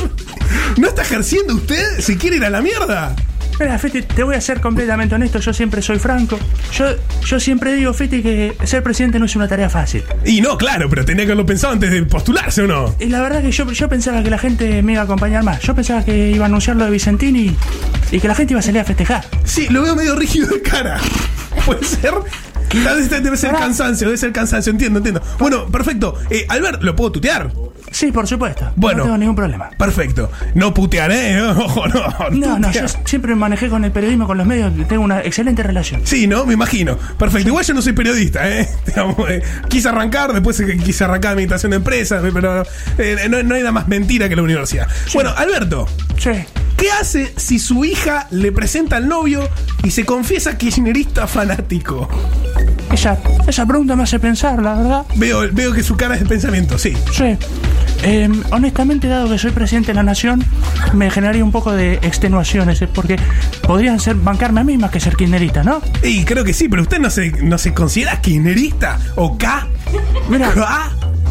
¿No 0.77 0.89
está 0.89 1.03
ejerciendo 1.03 1.55
usted? 1.55 1.99
¿Se 1.99 2.17
quiere 2.17 2.37
ir 2.37 2.45
a 2.45 2.49
la 2.49 2.61
mierda? 2.61 3.15
Mira, 3.59 3.79
Fiti, 3.79 4.03
te 4.03 4.23
voy 4.23 4.35
a 4.35 4.41
ser 4.41 4.61
completamente 4.61 5.15
honesto, 5.15 5.39
yo 5.39 5.51
siempre 5.51 5.81
soy 5.81 5.97
franco. 5.97 6.37
Yo, 6.73 6.85
yo 7.25 7.39
siempre 7.39 7.73
digo, 7.73 7.93
Fiti, 7.93 8.21
que 8.21 8.55
ser 8.65 8.83
presidente 8.83 9.17
no 9.17 9.25
es 9.25 9.35
una 9.35 9.47
tarea 9.47 9.69
fácil. 9.69 10.03
Y 10.25 10.41
no, 10.41 10.57
claro, 10.57 10.89
pero 10.89 11.03
tenía 11.03 11.25
que 11.25 11.31
haberlo 11.31 11.45
pensado 11.45 11.73
antes 11.73 11.89
de 11.89 12.03
postularse 12.03 12.61
o 12.61 12.67
no. 12.67 12.95
Y 12.99 13.07
la 13.07 13.21
verdad 13.21 13.41
que 13.41 13.51
yo, 13.51 13.69
yo 13.71 13.89
pensaba 13.89 14.21
que 14.21 14.29
la 14.29 14.37
gente 14.37 14.83
me 14.83 14.93
iba 14.93 15.01
a 15.01 15.05
acompañar 15.05 15.43
más. 15.43 15.61
Yo 15.61 15.73
pensaba 15.73 16.05
que 16.05 16.29
iba 16.29 16.45
a 16.45 16.47
anunciar 16.47 16.75
lo 16.75 16.85
de 16.85 16.91
Vicentini 16.91 17.55
y 18.11 18.19
que 18.19 18.27
la 18.27 18.35
gente 18.35 18.53
iba 18.53 18.59
a 18.59 18.63
salir 18.63 18.81
a 18.81 18.85
festejar. 18.85 19.25
Sí, 19.43 19.67
lo 19.69 19.81
veo 19.81 19.95
medio 19.95 20.15
rígido 20.15 20.47
de 20.47 20.61
cara. 20.61 20.99
¿Puede 21.65 21.83
ser? 21.83 22.13
Tal 22.83 22.97
vez 22.97 23.09
Debe 23.09 23.37
ser 23.37 23.53
cansancio, 23.53 24.07
debe 24.07 24.17
ser 24.17 24.31
cansancio, 24.31 24.71
entiendo, 24.71 24.99
entiendo. 24.99 25.21
Bueno, 25.39 25.67
perfecto. 25.67 26.15
Eh, 26.29 26.45
Albert, 26.49 26.83
¿lo 26.83 26.95
puedo 26.95 27.11
tutear? 27.13 27.51
Sí, 27.97 28.11
por 28.11 28.27
supuesto. 28.27 28.71
Bueno. 28.75 28.99
No 28.99 29.03
tengo 29.05 29.17
ningún 29.17 29.35
problema. 29.35 29.71
Perfecto. 29.71 30.31
No 30.53 30.71
putear, 30.71 31.11
¿eh? 31.11 31.41
Ojo, 31.57 31.87
no. 31.87 32.29
No, 32.29 32.59
no, 32.59 32.71
yo 32.71 32.87
siempre 33.05 33.33
me 33.33 33.37
manejé 33.37 33.69
con 33.69 33.83
el 33.85 33.91
periodismo, 33.91 34.27
con 34.27 34.37
los 34.37 34.45
medios, 34.45 34.71
tengo 34.87 35.03
una 35.03 35.21
excelente 35.21 35.63
relación. 35.63 36.01
Sí, 36.03 36.27
¿no? 36.27 36.45
Me 36.45 36.53
imagino. 36.53 36.95
Perfecto. 37.17 37.49
Igual 37.49 37.65
yo 37.65 37.73
no 37.73 37.81
soy 37.81 37.93
periodista, 37.93 38.47
¿eh? 38.47 38.69
Digamos, 38.85 39.15
eh, 39.31 39.41
quise 39.67 39.89
arrancar, 39.89 40.31
después 40.31 40.59
eh, 40.59 40.77
quise 40.77 41.05
arrancar 41.05 41.31
administración 41.31 41.71
de 41.71 41.77
empresas, 41.77 42.23
pero 42.31 42.61
eh, 42.99 43.27
no, 43.31 43.41
no 43.41 43.55
hay 43.55 43.61
nada 43.61 43.71
más 43.71 43.87
mentira 43.87 44.29
que 44.29 44.35
la 44.35 44.43
universidad. 44.43 44.87
Bueno, 45.15 45.31
Alberto. 45.35 45.87
Sí. 46.19 46.29
¿Qué 46.77 46.91
hace 46.91 47.33
si 47.35 47.57
su 47.57 47.83
hija 47.83 48.27
le 48.29 48.51
presenta 48.51 48.97
al 48.97 49.07
novio 49.07 49.49
y 49.83 49.89
se 49.89 50.05
confiesa 50.05 50.55
kirchnerista 50.55 51.25
fanático? 51.25 52.07
Esa, 52.91 53.17
esa 53.47 53.65
pregunta 53.65 53.95
me 53.95 54.03
hace 54.03 54.19
pensar, 54.19 54.61
la 54.61 54.75
verdad. 54.75 55.05
Veo, 55.15 55.41
veo 55.51 55.73
que 55.73 55.83
su 55.83 55.95
cara 55.97 56.15
es 56.15 56.21
de 56.21 56.25
pensamiento, 56.25 56.77
sí. 56.77 56.93
Sí. 57.11 57.37
Eh, 58.03 58.29
honestamente, 58.51 59.07
dado 59.07 59.29
que 59.29 59.37
soy 59.37 59.51
presidente 59.51 59.87
de 59.87 59.95
la 59.95 60.03
nación, 60.03 60.43
me 60.93 61.09
generaría 61.11 61.43
un 61.43 61.51
poco 61.51 61.73
de 61.73 61.95
extenuaciones, 61.95 62.81
eh, 62.81 62.87
porque 62.87 63.17
podrían 63.63 63.99
ser 63.99 64.15
bancarme 64.15 64.61
a 64.61 64.63
mí 64.63 64.77
más 64.77 64.91
que 64.91 64.99
ser 64.99 65.15
kirchnerista, 65.15 65.63
¿no? 65.63 65.81
Y 66.03 66.23
creo 66.23 66.43
que 66.43 66.53
sí, 66.53 66.69
pero 66.69 66.83
usted 66.83 66.99
no 66.99 67.09
se, 67.09 67.31
no 67.31 67.57
se 67.57 67.73
considera 67.73 68.21
kirchnerista 68.21 68.99
o 69.15 69.37
K. 69.37 69.67
Mira, 70.29 70.53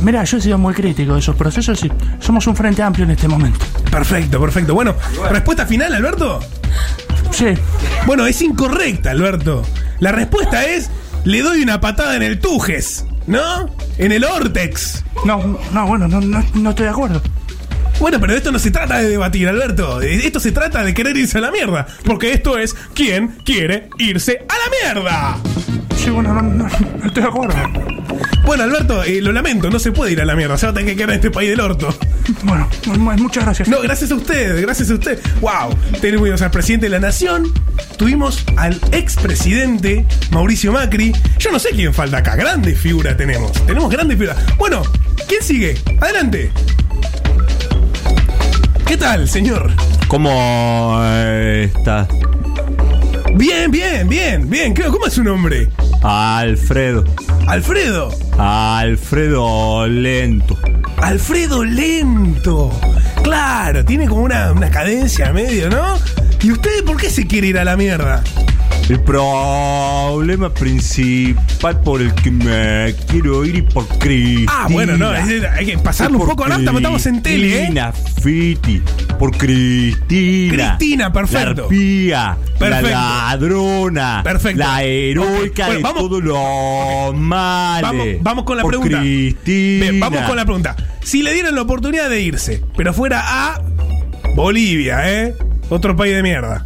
mira, 0.02 0.24
yo 0.24 0.36
he 0.36 0.40
sido 0.40 0.58
muy 0.58 0.74
crítico 0.74 1.14
de 1.14 1.20
esos 1.20 1.36
procesos 1.36 1.82
y 1.84 1.92
somos 2.18 2.46
un 2.46 2.56
frente 2.56 2.82
amplio 2.82 3.04
en 3.04 3.12
este 3.12 3.28
momento. 3.28 3.64
Perfecto, 3.90 4.40
perfecto. 4.40 4.74
Bueno, 4.74 4.94
respuesta 5.30 5.66
final, 5.66 5.94
Alberto. 5.94 6.40
Sí. 7.30 7.46
Bueno, 8.06 8.26
es 8.26 8.40
incorrecta, 8.42 9.10
Alberto. 9.10 9.62
La 10.00 10.12
respuesta 10.12 10.64
es: 10.64 10.90
le 11.26 11.42
doy 11.42 11.60
una 11.60 11.80
patada 11.80 12.14
en 12.14 12.22
el 12.22 12.38
Tujes, 12.38 13.04
¿no? 13.26 13.68
En 13.98 14.12
el 14.12 14.22
Ortex. 14.22 15.04
No, 15.24 15.58
no, 15.72 15.86
bueno, 15.86 16.06
no, 16.06 16.20
no, 16.20 16.42
no 16.54 16.70
estoy 16.70 16.84
de 16.84 16.90
acuerdo. 16.90 17.20
Bueno, 17.98 18.20
pero 18.20 18.34
esto 18.34 18.52
no 18.52 18.60
se 18.60 18.70
trata 18.70 18.98
de 18.98 19.08
debatir, 19.08 19.48
Alberto. 19.48 20.00
Esto 20.02 20.38
se 20.38 20.52
trata 20.52 20.84
de 20.84 20.94
querer 20.94 21.16
irse 21.16 21.38
a 21.38 21.40
la 21.40 21.50
mierda. 21.50 21.84
Porque 22.04 22.32
esto 22.32 22.56
es 22.58 22.74
¿Quién 22.94 23.38
quiere 23.44 23.88
irse 23.98 24.46
a 24.48 24.54
la 24.54 24.94
mierda? 24.94 25.36
Sí, 25.96 26.10
bueno, 26.10 26.32
no, 26.32 26.42
no, 26.42 26.68
no 26.68 27.06
estoy 27.06 27.22
de 27.22 27.28
acuerdo. 27.28 27.95
Bueno, 28.46 28.62
Alberto, 28.62 29.02
eh, 29.02 29.20
lo 29.20 29.32
lamento, 29.32 29.68
no 29.70 29.78
se 29.80 29.90
puede 29.92 30.12
ir 30.12 30.20
a 30.20 30.24
la 30.24 30.36
mierda. 30.36 30.56
Se 30.56 30.66
va 30.66 30.70
a 30.70 30.74
tener 30.74 30.90
que 30.90 30.96
quedar 30.96 31.10
en 31.10 31.16
este 31.16 31.30
país 31.32 31.50
del 31.50 31.60
orto. 31.60 31.92
Bueno, 32.44 32.68
mu- 32.96 33.12
muchas 33.18 33.44
gracias. 33.44 33.68
No, 33.68 33.80
gracias 33.82 34.10
a 34.12 34.14
usted, 34.14 34.62
gracias 34.62 34.88
a 34.90 34.94
usted. 34.94 35.18
Wow, 35.40 35.76
tenemos 36.00 36.40
al 36.40 36.50
presidente 36.52 36.86
de 36.86 36.90
la 36.90 37.00
nación, 37.00 37.52
tuvimos 37.98 38.44
al 38.56 38.80
expresidente 38.92 40.06
Mauricio 40.30 40.72
Macri. 40.72 41.12
Yo 41.38 41.50
no 41.50 41.58
sé 41.58 41.70
quién 41.70 41.92
falta 41.92 42.18
acá, 42.18 42.36
grandes 42.36 42.78
figuras 42.78 43.16
tenemos. 43.16 43.52
Tenemos 43.66 43.90
grandes 43.90 44.16
figuras. 44.16 44.38
Bueno, 44.58 44.82
¿quién 45.28 45.42
sigue? 45.42 45.76
Adelante. 46.00 46.52
¿Qué 48.86 48.96
tal, 48.96 49.28
señor? 49.28 49.72
¿Cómo 50.08 50.98
eh, 51.02 51.70
está? 51.76 52.06
Bien, 53.34 53.70
bien, 53.70 54.08
bien, 54.08 54.48
bien. 54.48 54.72
¿Qué- 54.72 54.84
¿Cómo 54.84 55.06
es 55.06 55.14
su 55.14 55.24
nombre? 55.24 55.68
Alfredo. 56.02 57.04
Alfredo. 57.48 58.10
Alfredo 58.38 59.86
Lento. 59.86 60.58
Alfredo 60.98 61.64
Lento. 61.64 62.70
Claro, 63.22 63.84
tiene 63.84 64.06
como 64.06 64.22
una, 64.22 64.52
una 64.52 64.70
cadencia 64.70 65.32
medio, 65.32 65.70
¿no? 65.70 65.98
¿Y 66.42 66.52
usted 66.52 66.84
por 66.84 66.96
qué 66.96 67.10
se 67.10 67.26
quiere 67.26 67.48
ir 67.48 67.58
a 67.58 67.64
la 67.64 67.76
mierda? 67.76 68.22
El 68.88 69.00
problema 69.00 70.54
principal 70.54 71.80
por 71.80 72.00
el 72.00 72.14
que 72.14 72.30
me 72.30 72.94
quiero 73.10 73.44
ir 73.44 73.56
y 73.56 73.62
por 73.62 73.86
Cristina. 73.98 74.52
Ah, 74.54 74.68
bueno, 74.70 74.96
no, 74.96 75.10
hay 75.10 75.66
que 75.66 75.76
pasarlo 75.78 76.18
un 76.20 76.26
poco, 76.26 76.46
¿no? 76.46 76.54
Estamos- 76.56 76.80
estamos 76.80 77.06
en 77.06 77.20
tele, 77.22 77.48
¿eh? 77.48 77.58
Cristina, 77.62 77.92
Fiti, 77.92 78.82
por 79.18 79.36
Cristina. 79.36 80.76
Cristina, 80.78 81.12
perfecto. 81.12 81.62
La 81.62 81.64
arpía, 81.64 82.36
Perfecto. 82.60 82.88
la 82.90 83.00
ladrona, 83.30 84.20
Perfecto. 84.22 84.58
la 84.60 84.84
heroica 84.84 85.66
Bueno, 85.66 85.78
de 85.78 85.82
vamos- 85.82 86.02
todo 86.02 86.20
lo 86.20 87.12
malo. 87.12 87.86
Vamos, 87.88 88.06
vamos 88.20 88.44
con 88.44 88.56
la 88.56 88.62
por 88.62 88.70
pregunta. 88.70 89.00
Cristina. 89.00 89.80
Bien, 89.82 89.98
vamos 90.00 90.20
con 90.22 90.36
la 90.36 90.44
pregunta. 90.44 90.76
Si 91.02 91.22
le 91.24 91.32
dieran 91.32 91.56
la 91.56 91.62
oportunidad 91.62 92.08
de 92.08 92.20
irse, 92.20 92.62
pero 92.76 92.94
fuera 92.94 93.24
a 93.26 93.60
Bolivia, 94.36 95.00
¿eh? 95.12 95.34
Otro 95.68 95.96
país 95.96 96.14
de 96.14 96.22
mierda. 96.22 96.64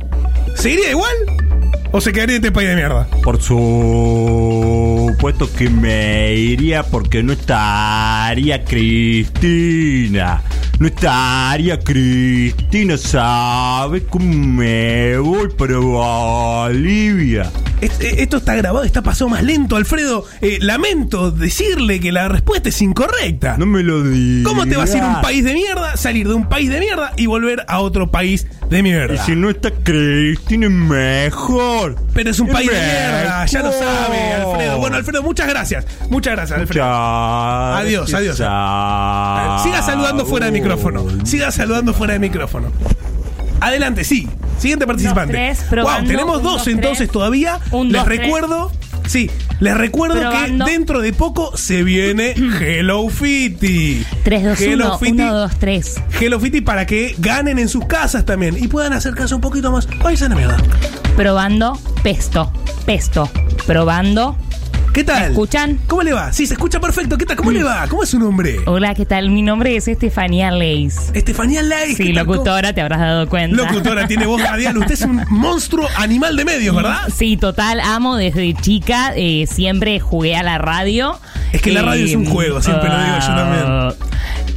¿Se 0.57 0.71
iría 0.71 0.91
igual? 0.91 1.15
¿O 1.93 2.01
se 2.01 2.13
quedaría 2.13 2.37
en 2.37 2.43
este 2.45 2.53
país 2.53 2.69
de 2.69 2.77
mierda? 2.77 3.09
Por 3.23 3.41
supuesto 3.43 4.71
que 5.57 5.69
me 5.71 6.35
iría 6.35 6.83
porque 6.85 7.23
no 7.23 7.33
estaría 7.33 8.65
Cristina. 8.65 10.43
No 10.81 10.87
estaría 10.87 11.79
Cristina, 11.79 12.97
¿sabes 12.97 14.03
cómo 14.09 14.25
me 14.35 15.19
voy 15.19 15.49
para 15.51 15.77
Bolivia? 15.77 17.51
Eh, 17.83 17.91
Esto 18.19 18.39
está 18.39 18.55
grabado, 18.55 18.83
está 18.85 19.03
pasado 19.03 19.29
más 19.29 19.43
lento, 19.43 19.77
Alfredo. 19.77 20.25
Eh, 20.41 20.57
lamento 20.63 21.31
decirle 21.33 22.01
que 22.01 22.13
la 22.13 22.29
respuesta 22.29 22.71
es 22.71 22.81
incorrecta. 22.81 23.59
No 23.59 23.67
me 23.67 23.83
lo 23.83 24.03
digas. 24.03 24.51
¿Cómo 24.51 24.65
te 24.67 24.79
vas 24.79 24.95
a 24.95 24.97
ir 24.97 25.03
a 25.03 25.09
un 25.09 25.21
país 25.21 25.45
de 25.45 25.53
mierda, 25.53 25.99
salir 25.99 26.27
de 26.27 26.33
un 26.33 26.49
país 26.49 26.71
de 26.71 26.81
mierda 26.81 27.13
y 27.15 27.27
volver 27.27 27.63
a 27.69 27.81
otro 27.81 28.11
país 28.11 28.47
de 28.71 28.83
mierda? 28.83 29.15
Y 29.17 29.19
si 29.19 29.37
no 29.37 29.51
está 29.51 29.71
Cristina, 29.71 30.65
es 30.67 30.73
mejor. 30.73 31.97
Pero 32.15 32.31
es 32.31 32.41
un 32.41 32.49
Es 32.49 32.55
país 32.55 32.71
de 32.71 32.77
mierda, 32.79 33.45
ya 33.45 33.63
lo 33.63 33.73
sabe, 33.73 34.33
Alfredo. 34.33 34.79
Bueno, 34.79 34.97
Alfredo, 34.97 35.23
muchas 35.23 35.47
gracias. 35.47 35.87
Muchas 36.09 36.33
gracias, 36.37 36.59
Alfredo. 36.59 36.87
Muchas 36.87 37.81
Adiós, 37.85 38.15
adiós. 38.15 38.39
gracias. 38.39 39.63
Siga 39.63 39.83
saludando 39.83 40.25
fuera 40.25 40.47
de 40.47 40.53
micrófono. 40.53 40.70
Siga 41.25 41.51
saludando 41.51 41.93
fuera 41.95 42.15
de 42.15 42.19
micrófono. 42.19 42.69
Adelante, 43.61 44.05
sí. 44.05 44.29
Siguiente 44.59 44.87
participante. 44.87 45.33
tres, 45.33 45.61
wow, 45.61 45.69
probando, 45.71 46.11
tenemos 46.11 46.37
un, 46.39 46.43
dos, 46.43 46.67
entonces 46.67 46.99
tres. 46.99 47.11
todavía. 47.11 47.61
Un, 47.71 47.89
les 47.89 48.01
dos, 48.01 48.05
tres. 48.05 48.19
recuerdo. 48.21 48.73
Sí, 49.07 49.29
les 49.59 49.77
recuerdo 49.77 50.21
Probando. 50.21 50.65
que 50.67 50.71
dentro 50.71 51.01
de 51.01 51.13
poco 51.13 51.57
se 51.57 51.83
viene 51.83 52.35
Hello 52.61 53.09
Fitty. 53.09 54.05
3, 54.23 54.45
2, 54.45 54.61
Hello 54.61 54.87
1, 54.87 54.99
Fitty. 54.99 55.13
1, 55.23 55.35
2, 55.35 55.59
3. 55.59 55.95
Hello 56.21 56.39
Fitty 56.41 56.61
para 56.61 56.87
que 56.87 57.17
ganen 57.19 57.59
en 57.59 57.69
sus 57.69 57.87
casas 57.87 58.25
también 58.25 58.57
y 58.63 58.69
puedan 58.69 58.93
acercarse 58.93 59.35
un 59.35 59.41
poquito 59.41 59.73
más. 59.73 59.89
Ay, 60.05 60.17
la 60.17 60.29
mierda. 60.29 60.57
Probando 61.17 61.77
pesto, 62.03 62.53
pesto. 62.87 63.29
Probando. 63.67 64.37
¿Qué 64.93 65.05
tal? 65.05 65.21
¿Me 65.21 65.27
escuchan? 65.29 65.79
¿Cómo 65.87 66.03
le 66.03 66.13
va? 66.13 66.33
Sí, 66.33 66.47
se 66.49 66.55
escucha 66.55 66.81
perfecto. 66.81 67.17
¿Qué 67.17 67.25
tal? 67.25 67.37
¿Cómo 67.37 67.53
le 67.53 67.63
va? 67.63 67.87
¿Cómo 67.89 68.03
es 68.03 68.09
su 68.09 68.19
nombre? 68.19 68.57
Hola, 68.67 68.93
¿qué 68.95 69.07
tal? 69.07 69.31
Mi 69.31 69.41
nombre 69.41 69.77
es 69.77 69.87
Estefanía 69.87 70.51
Leis. 70.51 71.11
Estefanía 71.15 71.63
Leis. 71.63 71.97
Sí, 71.97 72.13
locutora, 72.13 72.73
te 72.73 72.81
habrás 72.81 72.99
dado 72.99 73.29
cuenta. 73.29 73.57
Locutora, 73.57 74.09
tiene 74.09 74.27
voz 74.27 74.43
radial. 74.43 74.77
Usted 74.79 74.95
es 74.95 75.03
un 75.03 75.23
monstruo 75.31 75.87
animal 75.97 76.35
de 76.37 76.45
medios, 76.45 76.75
¿verdad? 76.75 77.03
Sí, 77.15 77.37
total, 77.37 77.79
amo 77.81 78.17
desde 78.17 78.53
chica. 78.55 79.13
eh, 79.15 79.47
siempre 79.49 80.01
jugué 80.01 80.35
a 80.35 80.43
la 80.43 80.59
radio. 80.59 81.19
Es 81.53 81.63
que 81.63 81.71
la 81.71 81.83
radio 81.83 82.05
es 82.05 82.15
un 82.17 82.27
juego, 82.27 82.61
siempre 82.61 82.89
lo 82.89 82.99
digo 82.99 83.17
yo 83.21 83.27
también. 83.35 84.10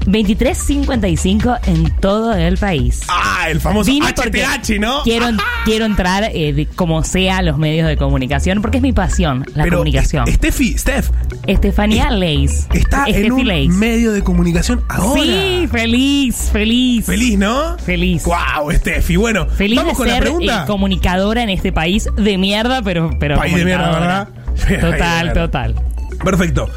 23.55 0.06 1.60
en 1.68 1.90
todo 2.00 2.34
el 2.34 2.58
país. 2.58 3.02
Ah, 3.08 3.48
el 3.50 3.60
famoso 3.60 3.90
Vine 3.92 4.08
HTH, 4.08 4.80
¿no? 4.80 5.02
Quiero, 5.04 5.28
quiero 5.66 5.86
entrar 5.86 6.24
eh, 6.34 6.54
de- 6.54 6.66
como 6.68 7.04
sea 7.04 7.38
a 7.38 7.42
los 7.42 7.58
medios 7.58 7.88
de 7.88 7.98
comunicación, 7.98 8.62
porque 8.62 8.78
es 8.78 8.84
mi 8.84 8.94
pasión, 8.94 9.46
la 9.56 9.64
Pero, 9.64 9.78
comunicación. 9.78 10.28
es- 10.28 10.36
Steffi, 10.36 10.78
Steph, 10.78 11.10
Estefanía 11.48 12.10
Leis. 12.12 12.68
está 12.74 13.06
en 13.08 13.32
un 13.32 13.46
Leis. 13.48 13.70
medio 13.74 14.12
de 14.14 14.22
comunicación 14.24 14.84
ahora. 14.90 15.22
Sí, 15.22 15.68
feliz, 15.72 16.50
feliz. 16.52 17.06
Feliz, 17.06 17.38
¿no? 17.38 17.78
Feliz. 17.80 18.24
Wow, 18.26 18.72
Steffi. 18.72 19.16
Bueno, 19.16 19.48
Feliz 19.48 19.78
vamos 19.78 19.94
de 19.94 19.98
con 19.98 20.08
ser 20.08 20.16
la 20.16 20.22
pregunta. 20.22 20.64
eh, 20.64 20.68
comunicadora 20.68 21.44
en 21.44 21.50
este 21.50 21.72
país 21.72 22.08
de 22.16 22.38
mierda, 22.38 22.82
pero, 22.82 23.10
pero 23.20 23.38
País 23.38 23.56
de 23.56 23.66
mierda, 23.66 23.86
comunicadora. 23.92 24.30
¿verdad? 24.70 24.82
Total, 24.92 25.34
total. 25.34 25.76
Perfecto. 26.24 26.70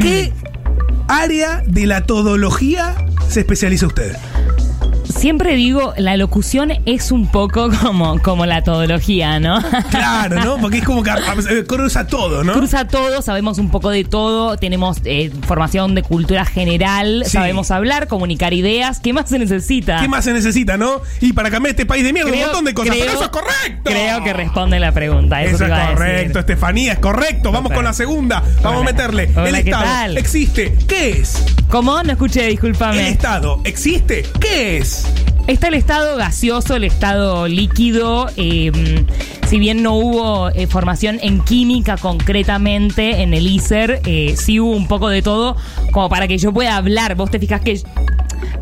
¿Qué 0.00 0.32
área 1.12 1.62
de 1.66 1.84
la 1.86 2.06
todología 2.06 2.94
se 3.28 3.40
especializa 3.40 3.86
usted? 3.86 4.16
Siempre 5.22 5.54
digo, 5.54 5.94
la 5.98 6.16
locución 6.16 6.72
es 6.84 7.12
un 7.12 7.28
poco 7.28 7.70
como, 7.80 8.20
como 8.20 8.44
la 8.44 8.64
todología, 8.64 9.38
¿no? 9.38 9.62
Claro, 9.88 10.44
¿no? 10.44 10.56
Porque 10.58 10.78
es 10.78 10.84
como 10.84 11.04
que 11.04 11.10
a- 11.12 11.20
cruza 11.68 12.08
todo, 12.08 12.42
¿no? 12.42 12.54
Cruza 12.54 12.88
todo, 12.88 13.22
sabemos 13.22 13.58
un 13.58 13.70
poco 13.70 13.90
de 13.90 14.02
todo, 14.02 14.56
tenemos 14.56 14.98
eh, 15.04 15.30
formación 15.46 15.94
de 15.94 16.02
cultura 16.02 16.44
general, 16.44 17.22
Sí. 17.24 17.30
sabemos 17.34 17.70
hablar, 17.70 18.08
comunicar 18.08 18.52
ideas. 18.52 18.98
¿Qué 18.98 19.12
más 19.12 19.28
se 19.28 19.38
necesita? 19.38 20.00
¿Qué 20.00 20.08
más 20.08 20.24
se 20.24 20.32
necesita, 20.32 20.76
no? 20.76 21.02
Y 21.20 21.32
para 21.34 21.52
cambiar 21.52 21.70
este 21.70 21.86
país 21.86 22.02
de 22.02 22.12
mierda, 22.12 22.32
un 22.32 22.40
montón 22.40 22.64
de 22.64 22.74
cosas. 22.74 22.90
creo- 22.90 23.04
pero 23.04 23.14
eso 23.14 23.22
es 23.24 23.30
correcto. 23.30 23.82
Creo 23.92 24.24
que 24.24 24.32
responde 24.32 24.80
la 24.80 24.90
pregunta. 24.90 25.40
Eso, 25.44 25.64
es 25.66 25.70
correcto, 25.70 26.40
Estefanía, 26.40 26.94
es 26.94 26.98
correcto. 26.98 27.52
Vamos 27.52 27.70
con 27.70 27.84
la 27.84 27.92
segunda. 27.92 28.40
Vamos 28.60 28.80
Hola. 28.80 28.90
a 28.90 28.92
meterle. 28.92 29.30
Hola, 29.36 29.48
el 29.50 29.54
¿qué 29.54 29.60
Estado 29.70 29.84
tal? 29.84 30.18
existe. 30.18 30.74
¿Qué 30.88 31.10
es? 31.10 31.44
¿Cómo? 31.70 32.02
No 32.02 32.10
escuché, 32.10 32.46
El 32.46 32.50
discúlpame. 32.50 33.08
Estado 33.08 33.60
existe. 33.62 34.26
¿Qué 34.40 34.78
es? 34.78 35.06
Está 35.46 35.68
el 35.68 35.74
estado 35.74 36.16
gaseoso, 36.16 36.76
el 36.76 36.84
estado 36.84 37.48
líquido. 37.48 38.28
eh, 38.36 39.04
si 39.48 39.58
bien 39.58 39.82
no 39.82 39.92
hubo 39.96 40.48
eh, 40.50 40.66
formación 40.66 41.18
en 41.20 41.40
química 41.40 41.96
concretamente 41.98 43.20
en 43.22 43.34
el 43.34 43.46
ISER, 43.46 44.00
eh, 44.06 44.34
sí 44.38 44.58
hubo 44.60 44.70
un 44.74 44.88
poco 44.88 45.08
de 45.10 45.20
todo 45.20 45.56
como 45.90 46.08
para 46.08 46.26
que 46.26 46.38
yo 46.38 46.52
pueda 46.54 46.76
hablar. 46.76 47.16
Vos 47.16 47.30
te 47.30 47.38
fijas 47.38 47.60
que 47.60 47.82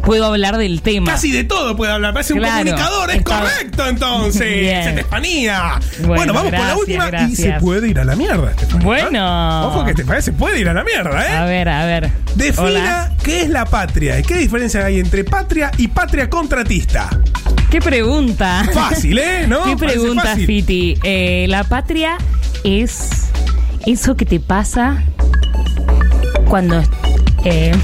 puedo 0.02 0.24
hablar 0.24 0.56
del 0.56 0.82
tema. 0.82 1.12
Casi 1.12 1.30
de 1.30 1.44
todo 1.44 1.76
puede 1.76 1.92
hablar. 1.92 2.12
Parece 2.12 2.32
un 2.32 2.40
comunicador. 2.42 3.10
Es 3.10 3.18
Está- 3.18 3.40
correcto, 3.40 3.86
entonces. 3.86 4.52
Bien. 4.60 4.78
Es 4.80 4.86
Estefanía. 4.88 5.78
Bueno, 6.00 6.14
Bueno, 6.16 6.32
vamos 6.32 6.50
con 6.50 6.52
la 6.52 6.58
gracias, 6.58 6.78
última. 6.80 7.06
Y 7.06 7.10
gracias. 7.10 7.38
se 7.38 7.60
puede 7.60 7.88
ir 7.88 7.98
a 8.00 8.04
la 8.04 8.16
mierda, 8.16 8.50
Estefanía. 8.50 8.84
Bueno. 8.86 9.66
Ojo 9.68 9.84
que 9.84 9.90
Estefanía 9.92 10.22
se 10.22 10.32
puede 10.32 10.58
ir 10.60 10.68
a 10.68 10.74
la 10.74 10.82
mierda, 10.82 11.24
¿eh? 11.28 11.36
A 11.36 11.44
ver, 11.44 11.68
a 11.68 11.84
ver. 11.86 12.10
Defina 12.34 12.64
Hola. 12.64 13.12
qué 13.22 13.42
es 13.42 13.50
la 13.50 13.64
patria 13.64 14.18
y 14.18 14.22
qué 14.22 14.36
diferencia 14.38 14.84
hay 14.86 14.98
entre 14.98 15.22
patria 15.24 15.70
y 15.78 15.88
patria 15.88 16.28
¿Qué 17.68 17.80
pregunta? 17.80 18.64
Fácil, 18.72 19.18
¿eh? 19.18 19.44
¿No? 19.48 19.64
¿Qué 19.64 19.76
Parece 19.76 19.98
pregunta, 19.98 20.22
fácil. 20.22 20.46
Fiti? 20.46 20.96
Eh, 21.02 21.46
la 21.48 21.64
patria 21.64 22.16
es 22.62 23.08
eso 23.86 24.16
que 24.16 24.24
te 24.24 24.38
pasa 24.38 25.02
cuando... 26.46 26.80
eh, 27.44 27.74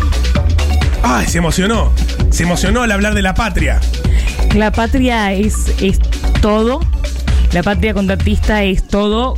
Ay, 1.03 1.27
se 1.27 1.39
emocionó. 1.39 1.91
Se 2.31 2.45
emocionó 2.45 2.83
al 2.83 2.93
hablar 2.93 3.15
de 3.15 3.23
la 3.23 3.35
patria. 3.35 3.81
la 4.55 4.71
patria 4.71 5.33
es, 5.33 5.55
es 5.81 5.99
todo. 6.41 6.79
La 7.53 7.65
patria 7.65 7.93
contratista 7.93 8.63
es 8.63 8.87
todo 8.87 9.35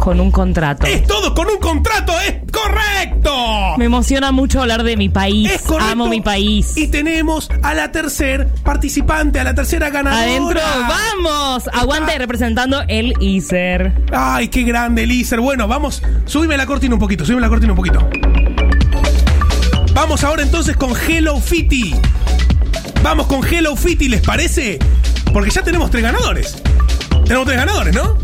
con 0.00 0.18
un 0.18 0.30
contrato. 0.30 0.86
Es 0.86 1.06
todo 1.06 1.34
con 1.34 1.46
un 1.48 1.58
contrato, 1.58 2.18
es 2.20 2.36
correcto. 2.50 3.76
Me 3.76 3.84
emociona 3.84 4.32
mucho 4.32 4.62
hablar 4.62 4.82
de 4.82 4.96
mi 4.96 5.10
país. 5.10 5.50
Es 5.50 5.62
correcto. 5.62 5.92
Amo 5.92 6.08
mi 6.08 6.22
país. 6.22 6.76
Y 6.76 6.88
tenemos 6.88 7.50
a 7.62 7.74
la 7.74 7.92
tercer 7.92 8.48
participante, 8.64 9.38
a 9.40 9.44
la 9.44 9.54
tercera 9.54 9.90
ganadora. 9.90 10.22
Adentro, 10.22 10.60
vamos. 10.88 11.68
Aguante 11.72 12.16
representando 12.18 12.82
el 12.88 13.12
ISER. 13.20 13.92
Ay, 14.12 14.48
qué 14.48 14.62
grande, 14.62 15.06
Lícer. 15.06 15.40
Bueno, 15.40 15.68
vamos. 15.68 16.02
Súbeme 16.24 16.56
la 16.56 16.64
cortina 16.64 16.94
un 16.94 17.00
poquito, 17.00 17.24
súbeme 17.26 17.42
la 17.42 17.48
cortina 17.48 17.72
un 17.72 17.76
poquito. 17.76 18.08
Vamos 19.92 20.24
ahora 20.24 20.42
entonces 20.42 20.76
con 20.76 20.94
Hello 20.96 21.38
Fitty. 21.38 21.94
Vamos 23.02 23.26
con 23.26 23.44
Hello 23.44 23.76
Fitty, 23.76 24.08
¿les 24.08 24.22
parece? 24.22 24.78
Porque 25.32 25.50
ya 25.50 25.62
tenemos 25.62 25.90
tres 25.90 26.02
ganadores. 26.02 26.56
Tenemos 27.24 27.46
tres 27.46 27.58
ganadores, 27.58 27.94
¿no? 27.94 28.16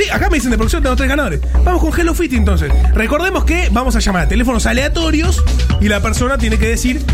Sí, 0.00 0.08
acá 0.08 0.30
me 0.30 0.36
dicen 0.36 0.50
de 0.50 0.56
producción 0.56 0.82
tengo 0.82 0.96
tres 0.96 1.10
ganadores. 1.10 1.40
Vamos 1.62 1.82
con 1.82 2.00
Hello 2.00 2.14
Kitty 2.14 2.36
entonces. 2.36 2.72
Recordemos 2.94 3.44
que 3.44 3.68
vamos 3.70 3.96
a 3.96 3.98
llamar 3.98 4.22
a 4.22 4.28
teléfonos 4.28 4.64
aleatorios 4.64 5.44
y 5.78 5.88
la 5.88 6.00
persona 6.00 6.38
tiene 6.38 6.56
que 6.56 6.68
decir 6.68 7.04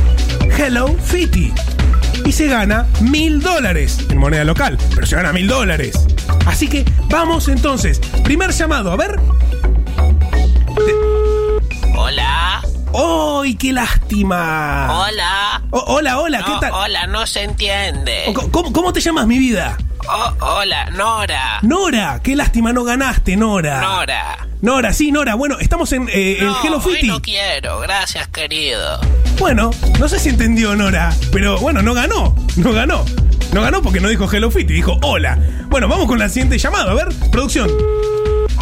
Hello 0.57 0.97
Kitty. 1.11 1.53
Y 2.25 2.31
se 2.31 2.47
gana 2.47 2.87
mil 3.01 3.41
dólares 3.41 4.07
en 4.09 4.19
moneda 4.19 4.45
local, 4.45 4.79
pero 4.95 5.05
se 5.05 5.17
gana 5.17 5.33
mil 5.33 5.49
dólares. 5.49 5.99
Así 6.47 6.69
que 6.69 6.85
vamos 7.11 7.49
entonces. 7.49 7.99
Primer 8.23 8.53
llamado, 8.53 8.93
a 8.93 8.97
ver. 8.97 9.19
Hola. 11.97 12.63
¡Ay, 12.95 13.57
qué 13.57 13.73
lástima! 13.73 15.07
Hola. 15.07 15.63
Oh, 15.71 15.85
hola, 15.89 16.21
hola, 16.21 16.43
¿qué 16.45 16.53
No, 16.53 16.61
tal? 16.61 16.73
Hola, 16.73 17.07
no 17.09 17.27
se 17.27 17.43
entiende. 17.43 18.33
¿Cómo, 18.53 18.73
cómo 18.73 18.93
te 18.93 19.01
llamas, 19.01 19.27
mi 19.27 19.41
vida? 19.41 19.77
Oh, 20.09 20.33
hola, 20.41 20.91
Nora. 20.91 21.59
Nora, 21.63 22.21
qué 22.23 22.37
lástima, 22.37 22.73
no 22.73 22.85
ganaste, 22.85 23.37
Nora. 23.37 23.81
Nora. 23.81 24.47
Nora, 24.63 24.93
sí, 24.93 25.11
Nora. 25.11 25.35
Bueno, 25.35 25.59
estamos 25.59 25.93
en, 25.93 26.09
eh, 26.09 26.39
en 26.39 26.47
No, 26.47 26.57
Hello 26.65 26.79
hoy 26.85 26.95
Kitty. 26.95 27.07
no 27.09 27.21
quiero, 27.23 27.81
gracias, 27.81 28.29
querido. 28.29 29.01
Bueno, 29.39 29.71
no 29.99 30.09
sé 30.09 30.19
si 30.19 30.29
entendió 30.29 30.75
Nora, 30.77 31.13
pero 31.33 31.59
bueno, 31.59 31.83
no 31.83 31.93
ganó, 31.95 32.35
no 32.57 32.73
ganó. 32.73 33.05
No 33.53 33.63
ganó 33.63 33.83
porque 33.83 34.01
no 34.01 34.09
dijo 34.09 34.31
Hello 34.31 34.51
Kitty, 34.51 34.75
dijo 34.75 34.99
hola. 35.03 35.39
Bueno, 35.69 35.89
vamos 35.89 36.07
con 36.07 36.19
la 36.19 36.29
siguiente 36.29 36.59
llamada, 36.59 36.93
a 36.93 36.95
ver, 36.95 37.09
producción. 37.31 37.71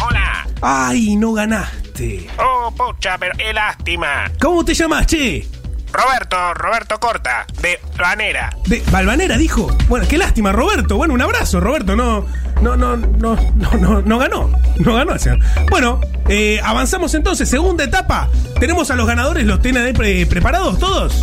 Hola. 0.03 0.47
Ay, 0.61 1.15
no 1.15 1.33
ganaste. 1.33 2.27
Oh, 2.39 2.71
pucha, 2.71 3.17
pero 3.17 3.33
qué 3.37 3.53
lástima. 3.53 4.31
¿Cómo 4.41 4.65
te 4.65 4.73
llamas, 4.73 5.05
che? 5.07 5.47
Roberto, 5.95 6.53
Roberto 6.55 6.99
Corta, 6.99 7.45
de 7.61 7.79
Banera. 7.97 8.55
De 8.67 8.83
Balvanera 8.91 9.37
dijo. 9.37 9.67
Bueno, 9.87 10.05
qué 10.09 10.17
lástima, 10.17 10.51
Roberto. 10.51 10.97
Bueno, 10.97 11.13
un 11.13 11.21
abrazo, 11.21 11.59
Roberto. 11.59 11.95
No, 11.95 12.25
no, 12.61 12.75
no, 12.75 12.97
no, 12.97 13.35
no, 13.55 13.71
no, 13.79 14.01
no 14.01 14.17
ganó. 14.19 14.51
No 14.77 14.93
ganó 14.95 15.17
señor. 15.17 15.39
Bueno, 15.69 16.01
eh, 16.27 16.59
avanzamos 16.63 17.13
entonces. 17.13 17.49
Segunda 17.49 17.83
etapa. 17.85 18.29
Tenemos 18.59 18.91
a 18.91 18.95
los 18.95 19.07
ganadores, 19.07 19.45
los 19.45 19.61
tienen 19.61 19.95
preparados 20.27 20.77
todos. 20.79 21.21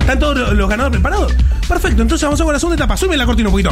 ¿Están 0.00 0.18
todos 0.18 0.52
los- 0.54 0.68
ganadores 0.68 0.98
preparados? 1.00 1.34
Perfecto, 1.68 2.00
entonces 2.02 2.24
avanzamos 2.24 2.46
con 2.48 2.52
la 2.54 2.58
segunda 2.60 2.76
etapa. 2.76 2.96
Sube 2.96 3.16
la 3.16 3.26
cortina 3.26 3.48
un 3.48 3.52
poquito. 3.52 3.70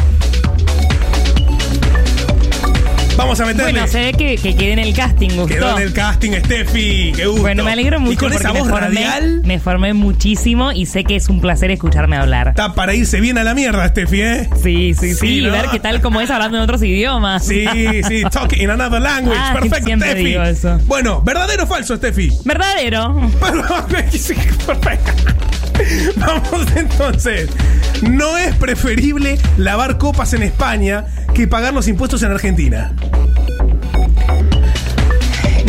Vamos 3.16 3.38
a 3.40 3.46
meterle. 3.46 3.72
Bueno, 3.72 3.86
se 3.86 4.00
ve 4.00 4.12
que, 4.12 4.36
que 4.36 4.56
quedé 4.56 4.72
en 4.72 4.78
el 4.80 4.92
casting, 4.94 5.28
gustó. 5.30 5.46
Quedó 5.46 5.76
en 5.76 5.82
el 5.84 5.92
casting, 5.92 6.32
Steffi. 6.44 7.12
Qué 7.14 7.26
gusto. 7.26 7.42
Bueno, 7.42 7.62
me 7.64 7.72
alegro 7.72 8.00
mucho 8.00 8.12
Y 8.12 8.16
con 8.16 8.32
esa 8.32 8.50
voz 8.50 8.64
me 8.66 8.70
formé, 8.70 8.86
radial. 8.88 9.42
me 9.44 9.58
formé 9.60 9.94
muchísimo 9.94 10.72
y 10.72 10.86
sé 10.86 11.04
que 11.04 11.14
es 11.16 11.28
un 11.28 11.40
placer 11.40 11.70
escucharme 11.70 12.16
hablar. 12.16 12.48
Está 12.48 12.74
para 12.74 12.94
irse 12.94 13.20
bien 13.20 13.38
a 13.38 13.44
la 13.44 13.54
mierda, 13.54 13.86
Steffi, 13.88 14.20
¿eh? 14.20 14.50
Sí, 14.60 14.94
sí, 14.98 15.10
sí, 15.10 15.14
Sí, 15.14 15.40
¿no? 15.42 15.52
ver 15.52 15.66
qué 15.70 15.78
tal 15.78 16.00
como 16.00 16.20
es 16.20 16.30
hablando 16.30 16.56
en 16.58 16.64
otros 16.64 16.82
idiomas. 16.82 17.46
Sí, 17.46 17.64
sí, 18.08 18.22
talk 18.30 18.52
in 18.56 18.70
another 18.70 19.00
language. 19.00 19.38
Ah, 19.40 19.52
Perfecto, 19.60 19.90
Steffi. 19.96 20.24
digo 20.24 20.42
eso. 20.42 20.78
Bueno, 20.86 21.22
¿verdadero 21.22 21.64
o 21.64 21.66
falso, 21.66 21.96
Steffi? 21.96 22.30
Verdadero. 22.44 23.14
Perfecto. 24.66 25.12
Vamos 26.16 26.66
entonces. 26.76 27.48
No 28.02 28.36
es 28.38 28.54
preferible 28.56 29.38
lavar 29.56 29.98
copas 29.98 30.32
en 30.34 30.42
España 30.42 31.04
que 31.34 31.46
pagar 31.48 31.74
los 31.74 31.88
impuestos 31.88 32.22
en 32.22 32.30
Argentina. 32.30 32.92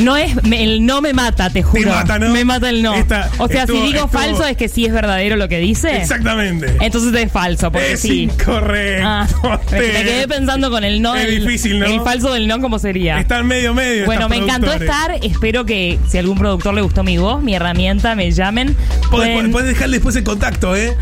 No 0.03 0.17
es, 0.17 0.43
me- 0.43 0.61
el 0.61 0.85
no 0.85 0.99
me 0.99 1.13
mata, 1.13 1.49
te 1.49 1.63
juro. 1.63 1.89
mata, 1.89 2.19
¿no? 2.19 2.27
Me 2.29 2.43
mata 2.43 2.69
el 2.69 2.83
no. 2.83 2.93
Esta- 2.95 3.29
o 3.37 3.47
sea, 3.47 3.61
estuvo- 3.61 3.77
si 3.79 3.93
digo 3.93 4.05
estuvo- 4.05 4.19
falso 4.19 4.45
es 4.45 4.57
que 4.57 4.67
sí 4.67 4.85
es 4.85 4.91
verdadero 4.91 5.37
lo 5.37 5.47
que 5.47 5.57
dice. 5.59 5.95
Exactamente. 6.01 6.75
Entonces 6.81 7.13
es 7.15 7.31
falso, 7.31 7.71
porque 7.71 7.93
Es 7.93 8.01
sí. 8.01 8.23
incorrecto. 8.23 9.07
Ah, 9.07 9.25
me, 9.71 9.77
me 9.79 10.03
quedé 10.03 10.27
pensando 10.27 10.69
con 10.69 10.83
el 10.83 11.01
no. 11.01 11.15
Es 11.15 11.23
el, 11.29 11.39
difícil, 11.45 11.79
¿no? 11.79 11.85
El 11.85 12.01
falso 12.01 12.33
del 12.33 12.45
no, 12.45 12.59
¿cómo 12.59 12.77
sería? 12.77 13.19
Está 13.19 13.39
en 13.39 13.47
medio 13.47 13.73
medio. 13.73 14.05
Bueno, 14.05 14.27
me 14.27 14.35
encantó 14.35 14.73
estar. 14.73 15.11
Espero 15.23 15.65
que 15.65 15.97
si 16.09 16.17
algún 16.17 16.37
productor 16.37 16.73
le 16.73 16.81
gustó 16.81 17.01
mi 17.05 17.17
voz, 17.17 17.41
mi 17.41 17.55
herramienta, 17.55 18.15
me 18.15 18.29
llamen. 18.31 18.75
Pueden- 19.09 19.49
podés 19.51 19.67
dejarle 19.69 19.95
después 19.97 20.13
el 20.17 20.25
contacto, 20.25 20.75
¿eh? 20.75 20.93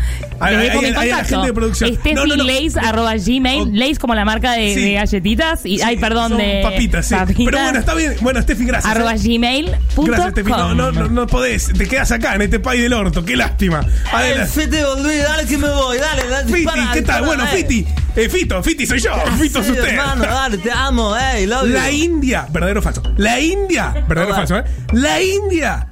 Hay, 0.44 0.56
les 0.56 0.68
dejo 0.68 0.82
mi 0.82 0.90
la 0.90 0.94
contacto. 1.00 1.28
gente 1.28 1.46
de 1.46 1.52
producción. 1.52 1.94
Steffi 1.94 2.14
No, 2.14 2.26
no, 2.26 2.36
no. 2.36 2.44
Lays, 2.44 2.76
arroba 2.76 3.14
gmail. 3.16 3.98
Como 3.98 4.14
la 4.14 4.24
marca 4.24 4.52
de, 4.52 4.74
Sí. 4.74 4.80
de 4.82 4.92
galletitas. 4.94 5.66
Y, 5.66 5.80
ay, 5.82 5.96
perdón, 5.96 6.30
Son 6.30 6.38
de. 6.38 6.60
papitas, 6.62 7.06
sí. 7.06 7.14
Pero 7.44 7.58
bueno, 7.62 7.78
está 7.78 7.94
bien. 7.94 8.14
Bueno, 8.20 8.42
Steffi, 8.42 8.64
gracias. 8.64 8.90
Arroba 8.94 9.14
¿eh? 9.14 9.18
gmail. 9.18 9.76
Gracias, 9.96 10.30
Steffi. 10.32 10.50
No, 10.50 10.74
no, 10.74 10.92
no, 10.92 11.08
no 11.08 11.26
podés. 11.26 11.72
Te 11.76 11.86
quedas 11.88 12.10
acá, 12.12 12.34
en 12.34 12.42
este 12.42 12.60
país 12.60 12.82
del 12.82 12.92
orto. 12.92 13.24
Qué 13.24 13.36
lástima. 13.36 13.80
Adelante. 14.12 14.50
Fiti, 14.62 14.76
volví, 14.82 15.16
dale 15.18 15.46
que 15.46 15.58
me 15.58 15.68
voy, 15.70 15.98
dale, 15.98 16.28
dale. 16.28 16.44
Fiti, 16.46 16.56
dispara, 16.58 16.82
¿qué 16.92 17.02
tal? 17.02 17.22
dispara, 17.22 17.26
Bueno. 17.26 17.46
Fiti. 17.46 17.86
Eh, 18.16 18.28
Fito, 18.28 18.62
Fiti 18.62 18.86
soy 18.86 19.00
yo. 19.00 19.10
Fito 19.40 19.60
es 19.60 19.70
usted. 19.70 19.84
hermano, 19.88 20.24
dale, 20.24 20.58
te 20.58 20.70
amo, 20.70 21.16
eh, 21.16 21.46
love 21.48 21.68
La 21.68 21.90
you. 21.90 22.04
India, 22.04 22.46
verdadero 22.50 22.78
o 22.80 22.82
falso. 22.82 23.02
La 23.16 23.40
India, 23.40 23.92
verdadero 24.08 24.32
o 24.32 24.36
falso, 24.36 24.58
¿eh? 24.58 24.64
La 24.92 25.20
India 25.20 25.88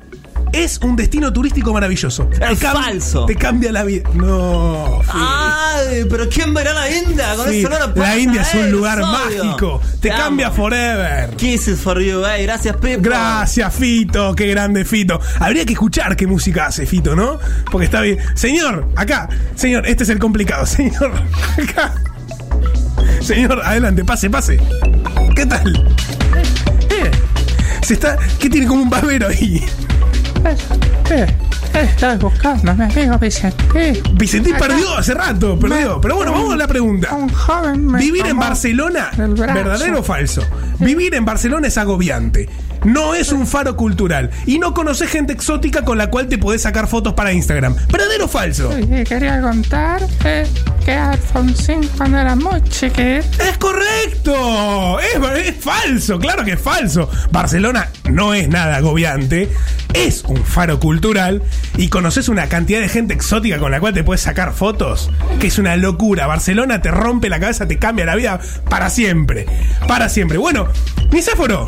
es 0.52 0.78
un 0.82 0.96
destino 0.96 1.32
turístico 1.32 1.72
maravilloso. 1.72 2.28
Es 2.32 2.58
Te 2.58 2.66
falso. 2.66 3.26
Te 3.26 3.34
cambia 3.36 3.72
la 3.72 3.84
vida. 3.84 4.08
No. 4.14 5.00
Fiti. 5.02 5.18
Ay, 5.18 6.04
pero 6.08 6.28
¿quién 6.28 6.52
verá 6.54 6.72
la 6.74 6.90
India? 6.90 7.34
Con 7.36 7.48
Sí, 7.48 7.60
eso 7.60 7.68
no 7.70 7.78
lo 7.78 7.94
la 7.94 8.18
India 8.18 8.42
es 8.42 8.54
un 8.54 8.70
lugar 8.70 9.00
obvio. 9.00 9.12
mágico. 9.44 9.80
Te, 10.00 10.08
cambia 10.10 10.50
forever. 10.50 11.30
Kisses 11.36 11.80
for 11.80 12.00
you, 12.00 12.24
eh. 12.24 12.42
Gracias, 12.42 12.76
Pipo. 12.76 13.00
Gracias, 13.02 13.74
Fito. 13.74 14.34
Qué 14.34 14.46
grande, 14.48 14.84
Fito. 14.84 15.20
Habría 15.40 15.64
que 15.64 15.72
escuchar 15.72 16.16
qué 16.16 16.26
música 16.26 16.66
hace 16.66 16.86
Fito, 16.86 17.16
¿no? 17.16 17.38
Porque 17.70 17.86
está 17.86 18.00
bien. 18.00 18.18
Señor, 18.34 18.88
acá. 18.96 19.28
Señor, 19.54 19.86
este 19.86 20.04
es 20.04 20.10
el 20.10 20.18
complicado. 20.18 20.66
Señor, 20.66 21.12
acá. 21.62 21.94
Señor, 23.20 23.62
adelante, 23.64 24.04
pase, 24.04 24.28
pase. 24.28 24.58
¿Qué 25.34 25.46
tal? 25.46 25.94
Eh, 26.90 27.10
Se 27.82 27.94
está. 27.94 28.18
¿Qué 28.38 28.50
tiene 28.50 28.66
como 28.66 28.82
un 28.82 28.90
babero 28.90 29.28
ahí? 29.28 29.64
¿Qué? 31.08 31.26
¿Qué 31.72 31.80
estás 31.80 32.18
buscando, 32.18 32.74
mi 32.74 32.84
amigo 32.84 33.18
Vicente? 33.18 34.02
Vicentín 34.14 34.54
Acá. 34.54 34.66
perdió 34.68 34.94
hace 34.96 35.14
rato, 35.14 35.58
perdió. 35.58 36.00
Pero 36.00 36.16
bueno, 36.16 36.32
vamos 36.32 36.52
a 36.52 36.56
la 36.56 36.66
pregunta. 36.66 37.14
Un 37.14 37.28
joven 37.30 37.86
me 37.86 37.98
¿Vivir 37.98 38.22
en 38.22 38.28
tomó 38.30 38.42
Barcelona? 38.42 39.10
brazo. 39.16 39.54
¿Verdadero 39.54 40.00
o 40.00 40.02
falso? 40.02 40.42
Vivir 40.80 41.14
en 41.14 41.24
Barcelona 41.24 41.68
es 41.68 41.78
agobiante. 41.78 42.48
No 42.84 43.14
es 43.14 43.32
un 43.32 43.46
faro 43.46 43.76
cultural. 43.76 44.30
Y 44.44 44.58
no 44.58 44.74
conoces 44.74 45.08
gente 45.08 45.32
exótica 45.32 45.82
con 45.84 45.96
la 45.96 46.10
cual 46.10 46.26
te 46.28 46.36
podés 46.36 46.62
sacar 46.62 46.88
fotos 46.88 47.14
para 47.14 47.32
Instagram. 47.32 47.74
¿Verdadero 47.90 48.24
o 48.26 48.28
falso? 48.28 48.70
Y 48.78 49.04
quería 49.04 49.40
contar 49.40 50.02
eh, 50.24 50.46
que 50.84 50.92
Alfonsín 50.92 51.88
cuando 51.96 52.18
era 52.18 52.34
muy 52.34 52.62
chiquito 52.64 53.26
¡Es 53.42 53.58
correcto! 53.58 54.98
Es, 55.00 55.46
es 55.46 55.56
falso, 55.56 56.18
claro 56.18 56.44
que 56.44 56.52
es 56.52 56.60
falso. 56.60 57.08
Barcelona 57.30 57.88
no 58.10 58.34
es 58.34 58.48
nada 58.48 58.76
agobiante, 58.76 59.48
es 59.94 60.24
un 60.24 60.44
faro 60.44 60.80
cultural 60.80 61.42
y 61.76 61.88
conoces 61.88 62.28
una 62.28 62.48
cantidad 62.48 62.80
de 62.80 62.88
gente 62.88 63.14
exótica 63.14 63.58
con 63.58 63.70
la 63.70 63.80
cual 63.80 63.94
te 63.94 64.04
puedes 64.04 64.20
sacar 64.22 64.52
fotos, 64.52 65.10
que 65.40 65.48
es 65.48 65.58
una 65.58 65.76
locura. 65.76 66.26
Barcelona 66.26 66.82
te 66.82 66.90
rompe 66.90 67.28
la 67.28 67.40
cabeza, 67.40 67.68
te 67.68 67.78
cambia 67.78 68.04
la 68.04 68.16
vida 68.16 68.40
para 68.68 68.90
siempre. 68.90 69.46
Para 69.86 70.08
siempre. 70.08 70.38
Bueno, 70.38 70.68
Nicéforo. 71.10 71.66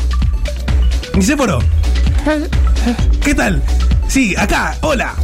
Nicéforo. 1.15 1.59
¿Qué 3.23 3.35
tal? 3.35 3.62
Sí, 4.09 4.35
acá, 4.37 4.77
hola. 4.81 5.15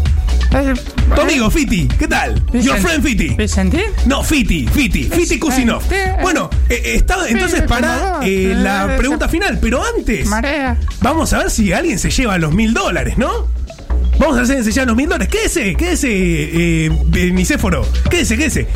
Tu 0.51 1.21
amigo 1.21 1.49
Fiti, 1.49 1.87
¿qué 1.99 2.09
tal? 2.09 2.43
Your 2.53 2.77
friend 2.79 3.05
Fiti. 3.05 3.29
¿Vicentín? 3.37 3.83
No, 4.07 4.25
Fiti, 4.25 4.67
Fiti, 4.67 5.05
Fiti 5.05 5.39
Kusinov. 5.39 5.83
Bueno, 6.23 6.51
eh, 6.69 6.83
eh, 6.85 6.95
está 6.97 7.29
entonces 7.29 7.63
para 7.63 8.19
eh, 8.25 8.53
la 8.57 8.97
pregunta 8.97 9.29
final, 9.29 9.59
pero 9.61 9.81
antes. 9.97 10.27
Marea. 10.27 10.77
Vamos 11.01 11.33
a 11.33 11.39
ver 11.39 11.51
si 11.51 11.73
alguien 11.73 11.99
se 12.01 12.11
lleva 12.11 12.37
los 12.39 12.53
mil 12.53 12.75
dólares, 12.75 13.17
¿no? 13.17 13.49
Vamos 14.19 14.35
a 14.37 14.39
ver 14.39 14.47
si 14.47 14.53
alguien 14.53 14.65
se 14.65 14.73
lleva 14.73 14.87
los 14.87 14.97
mil 14.97 15.09
dólares. 15.09 15.29
Quédese, 15.29 15.75
quédese, 15.77 16.09
eh, 16.11 16.91
eh, 17.15 17.31
Nicéforo. 17.33 17.87
Quédese, 18.11 18.37
quédese. 18.37 18.67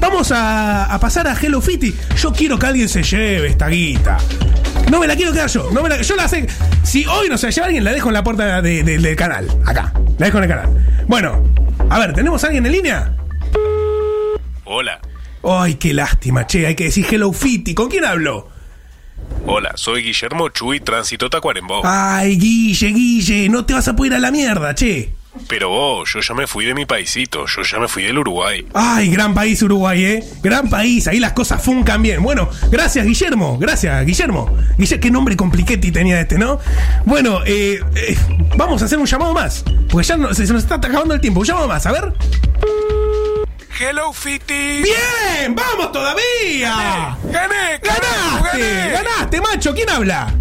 Vamos 0.00 0.32
a, 0.32 0.84
a 0.92 1.00
pasar 1.00 1.26
a 1.28 1.34
Hello 1.40 1.62
Fiti. 1.62 1.94
Yo 2.20 2.32
quiero 2.32 2.58
que 2.58 2.66
alguien 2.66 2.88
se 2.90 3.02
lleve 3.02 3.48
esta 3.48 3.68
guita. 3.68 4.18
No 4.92 5.00
me 5.00 5.06
la 5.06 5.16
quiero 5.16 5.32
quedar 5.32 5.48
yo. 5.48 5.70
No 5.72 5.82
me 5.82 5.88
la, 5.88 6.02
yo 6.02 6.14
la 6.16 6.28
sé. 6.28 6.46
Si 6.82 7.06
hoy 7.06 7.30
no 7.30 7.38
se 7.38 7.46
la 7.46 7.50
lleva 7.52 7.66
alguien, 7.68 7.82
la 7.82 7.92
dejo 7.92 8.08
en 8.08 8.14
la 8.14 8.22
puerta 8.22 8.60
de- 8.60 8.82
de- 8.82 8.98
del 8.98 9.16
canal. 9.16 9.48
Acá. 9.64 9.90
La 10.18 10.26
dejo 10.26 10.36
en 10.36 10.44
el 10.44 10.50
canal. 10.50 11.04
Bueno, 11.08 11.42
a 11.88 11.98
ver, 11.98 12.12
¿tenemos 12.12 12.44
a 12.44 12.48
alguien 12.48 12.66
en 12.66 12.72
línea? 12.72 13.16
Hola, 14.64 15.00
Ay, 15.44 15.74
qué 15.76 15.94
lástima, 15.94 16.46
che. 16.46 16.66
Hay 16.66 16.74
que 16.76 16.84
decir 16.84 17.06
Hello 17.10 17.32
Fiti. 17.32 17.72
¿Con 17.74 17.88
quién 17.88 18.04
hablo? 18.04 18.48
hola, 19.46 19.72
soy 19.76 20.02
Guillermo 20.02 20.50
Chuy, 20.50 20.80
Tránsito 20.80 21.30
Tacuarembó. 21.30 21.80
Ay, 21.84 22.36
Guille, 22.38 22.88
Guille. 22.92 23.48
No 23.48 23.64
te 23.64 23.72
vas 23.72 23.88
a 23.88 23.96
poder 23.96 24.12
ir 24.12 24.16
a 24.18 24.20
la 24.20 24.30
mierda, 24.30 24.74
che. 24.74 25.14
Pero 25.48 25.70
vos, 25.70 26.10
yo 26.12 26.20
ya 26.20 26.34
me 26.34 26.46
fui 26.46 26.66
de 26.66 26.74
mi 26.74 26.84
paisito, 26.84 27.46
yo 27.46 27.62
ya 27.62 27.78
me 27.78 27.88
fui 27.88 28.02
del 28.02 28.18
Uruguay. 28.18 28.66
Ay, 28.74 29.08
gran 29.08 29.32
país 29.32 29.62
Uruguay, 29.62 30.04
¿eh? 30.04 30.24
Gran 30.42 30.68
país, 30.68 31.08
ahí 31.08 31.18
las 31.20 31.32
cosas 31.32 31.62
funcan 31.62 32.02
bien. 32.02 32.22
Bueno, 32.22 32.50
gracias 32.70 33.06
Guillermo, 33.06 33.56
gracias 33.58 34.04
Guillermo. 34.04 34.54
Guille, 34.76 35.00
qué 35.00 35.10
nombre 35.10 35.34
compliquetti 35.36 35.90
tenía 35.90 36.20
este, 36.20 36.36
¿no? 36.38 36.58
Bueno, 37.06 37.40
eh, 37.46 37.80
eh, 37.94 38.16
vamos 38.56 38.82
a 38.82 38.84
hacer 38.84 38.98
un 38.98 39.06
llamado 39.06 39.32
más, 39.32 39.64
porque 39.90 40.06
ya 40.06 40.16
no- 40.18 40.34
se, 40.34 40.46
se 40.46 40.52
nos 40.52 40.62
está 40.64 40.74
acabando 40.74 41.14
el 41.14 41.20
tiempo. 41.20 41.40
Un 41.40 41.46
llamado 41.46 41.66
más, 41.68 41.86
a 41.86 41.92
ver. 41.92 42.12
Hello, 43.80 44.12
Fiti. 44.12 44.82
¡Bien! 44.82 45.54
¡Vamos 45.56 45.90
todavía! 45.92 47.16
¡Gané! 47.24 47.80
¡Ganaste! 47.82 48.58
gané. 48.60 48.90
¡Ganaste, 48.92 49.40
macho! 49.40 49.74
¿Quién 49.74 49.88
habla? 49.90 50.32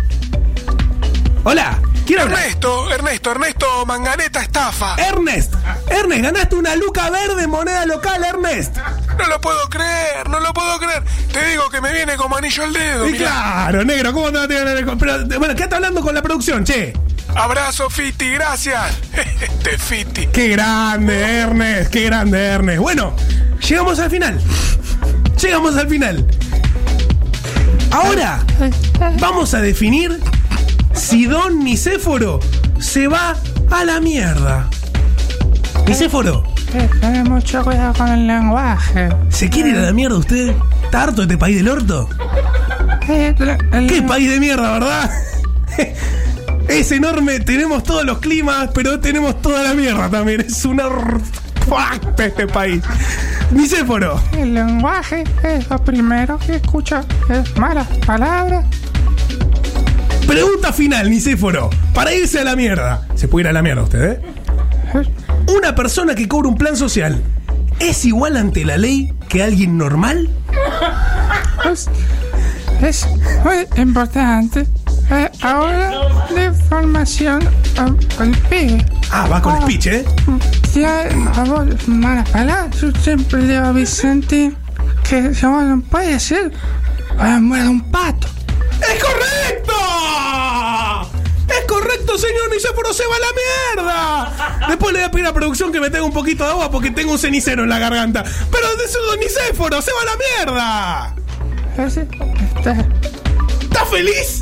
Hola, 1.43 1.79
Ernesto, 2.19 2.91
Ernesto, 2.91 3.31
Ernesto 3.31 3.85
Manganeta 3.85 4.41
Estafa. 4.41 4.95
Ernest, 4.97 5.53
Ernest, 5.89 6.21
ganaste 6.21 6.55
una 6.55 6.75
luca 6.75 7.09
verde 7.09 7.47
moneda 7.47 7.85
local, 7.85 8.23
Ernest. 8.23 8.75
No 9.17 9.27
lo 9.27 9.39
puedo 9.39 9.69
creer, 9.69 10.29
no 10.29 10.39
lo 10.39 10.53
puedo 10.53 10.79
creer. 10.79 11.03
Te 11.31 11.45
digo 11.49 11.69
que 11.69 11.81
me 11.81 11.93
viene 11.93 12.15
como 12.15 12.37
anillo 12.37 12.63
al 12.63 12.73
dedo. 12.73 13.07
Y 13.07 13.13
mirá. 13.13 13.29
claro, 13.29 13.85
negro, 13.85 14.13
¿cómo 14.13 14.31
te 14.31 14.37
va 14.37 14.43
a 14.43 14.47
tener 14.47 14.97
Pero, 14.97 15.39
bueno, 15.39 15.55
¿qué 15.55 15.63
está 15.63 15.77
hablando 15.77 16.01
con 16.01 16.15
la 16.15 16.21
producción, 16.21 16.63
che? 16.63 16.93
Abrazo, 17.35 17.89
Fiti, 17.89 18.29
gracias. 18.31 18.97
Este 19.41 19.77
Fiti. 19.77 20.27
Qué 20.27 20.49
grande, 20.49 21.39
Ernest, 21.39 21.91
qué 21.91 22.03
grande, 22.03 22.39
Ernest. 22.45 22.79
Bueno, 22.79 23.15
llegamos 23.67 23.99
al 23.99 24.09
final. 24.09 24.41
Llegamos 25.41 25.77
al 25.77 25.87
final. 25.87 26.25
Ahora 27.91 28.43
vamos 29.19 29.53
a 29.53 29.61
definir 29.61 30.19
si 30.93 31.25
Don 31.25 31.63
Nicéforo 31.63 32.39
se 32.79 33.07
va 33.07 33.35
a 33.69 33.83
la 33.83 33.99
mierda. 33.99 34.69
Nicéforo, 35.87 36.43
Ten 37.01 37.23
mucho 37.29 37.63
cuidado 37.63 37.93
con 37.93 38.07
el 38.07 38.27
lenguaje. 38.27 39.09
¿se 39.29 39.49
quiere 39.49 39.71
ir 39.71 39.77
a 39.77 39.81
la 39.81 39.91
mierda 39.93 40.17
usted? 40.17 40.55
¿Está 40.85 41.03
harto 41.03 41.17
de 41.17 41.23
este 41.23 41.37
país 41.37 41.57
del 41.57 41.67
orto? 41.67 42.07
Eh, 43.09 43.35
¿Qué 43.89 44.01
país 44.03 44.29
de 44.29 44.39
mierda, 44.39 44.71
verdad? 44.73 45.11
Es 46.67 46.91
enorme, 46.93 47.39
tenemos 47.41 47.83
todos 47.83 48.05
los 48.05 48.19
climas, 48.19 48.69
pero 48.73 48.99
tenemos 48.99 49.41
toda 49.41 49.61
la 49.63 49.73
mierda 49.73 50.09
también. 50.09 50.41
Es 50.41 50.63
una 50.63 50.83
fuck 51.67 52.15
de 52.15 52.27
este 52.27 52.47
país. 52.47 52.81
Nicéforo, 53.51 54.21
El 54.31 54.53
lenguaje 54.53 55.25
es 55.43 55.69
lo 55.69 55.83
primero 55.83 56.37
que 56.39 56.55
escucha. 56.55 57.03
Es 57.29 57.57
malas 57.57 57.87
palabras. 58.05 58.65
Pregunta 60.31 60.71
final, 60.71 61.09
Nicéforo. 61.09 61.69
Para 61.93 62.13
irse 62.13 62.39
a 62.39 62.45
la 62.45 62.55
mierda. 62.55 63.05
Se 63.15 63.27
puede 63.27 63.43
ir 63.43 63.47
a 63.49 63.53
la 63.53 63.61
mierda 63.61 63.83
usted, 63.83 64.11
¿eh? 64.11 64.21
Una 65.57 65.75
persona 65.75 66.15
que 66.15 66.27
cobra 66.27 66.47
un 66.47 66.55
plan 66.55 66.77
social, 66.77 67.21
¿es 67.79 68.05
igual 68.05 68.37
ante 68.37 68.63
la 68.63 68.77
ley 68.77 69.13
que 69.27 69.43
alguien 69.43 69.77
normal? 69.77 70.29
Es, 71.69 71.89
es 72.81 73.07
muy 73.43 73.81
importante. 73.81 74.65
Eh, 75.11 75.29
ahora 75.41 75.91
de 76.33 76.45
información 76.45 77.43
um, 77.79 77.97
el 78.23 78.37
pibe. 78.49 78.85
Ah, 79.11 79.27
va 79.29 79.41
con 79.41 79.61
speech, 79.61 79.87
¿eh? 79.87 80.05
Si 80.71 80.85
hay 80.85 81.09
a 81.35 81.43
vos 81.43 81.87
malas 81.87 82.29
palabras, 82.29 82.79
yo 82.79 82.91
siempre 83.01 83.43
digo 83.45 83.65
a 83.65 83.71
Vicente 83.73 84.53
que 85.07 85.33
no 85.43 85.81
puede 85.89 86.19
ser, 86.19 86.53
va 87.19 87.35
a 87.35 87.39
muerde 87.41 87.67
un 87.67 87.81
pato. 87.91 88.27
¡Es 88.81 89.03
correcto! 89.03 89.73
¡Es 91.47 91.65
correcto, 91.67 92.17
señor 92.17 92.49
Nicéforo! 92.51 92.93
¡Se 92.93 93.03
va 93.05 93.15
a 93.15 93.19
la 93.19 93.27
mierda! 93.85 94.67
Después 94.67 94.93
le 94.93 94.99
voy 94.99 95.07
a 95.07 95.11
pedir 95.11 95.25
a 95.27 95.33
producción 95.33 95.71
que 95.71 95.79
me 95.79 95.89
tenga 95.89 96.05
un 96.05 96.13
poquito 96.13 96.43
de 96.43 96.51
agua 96.51 96.69
porque 96.71 96.91
tengo 96.91 97.11
un 97.13 97.19
cenicero 97.19 97.63
en 97.63 97.69
la 97.69 97.79
garganta. 97.79 98.23
¡Pero 98.51 98.75
de 98.77 98.85
eso 98.85 98.99
Nicéforo! 99.19 99.81
¡Se 99.81 99.91
va 99.91 100.01
a 100.01 100.05
la 100.05 100.17
mierda! 100.17 101.15
Este- 101.77 102.07
¿Estás 103.63 103.89
feliz? 103.89 104.41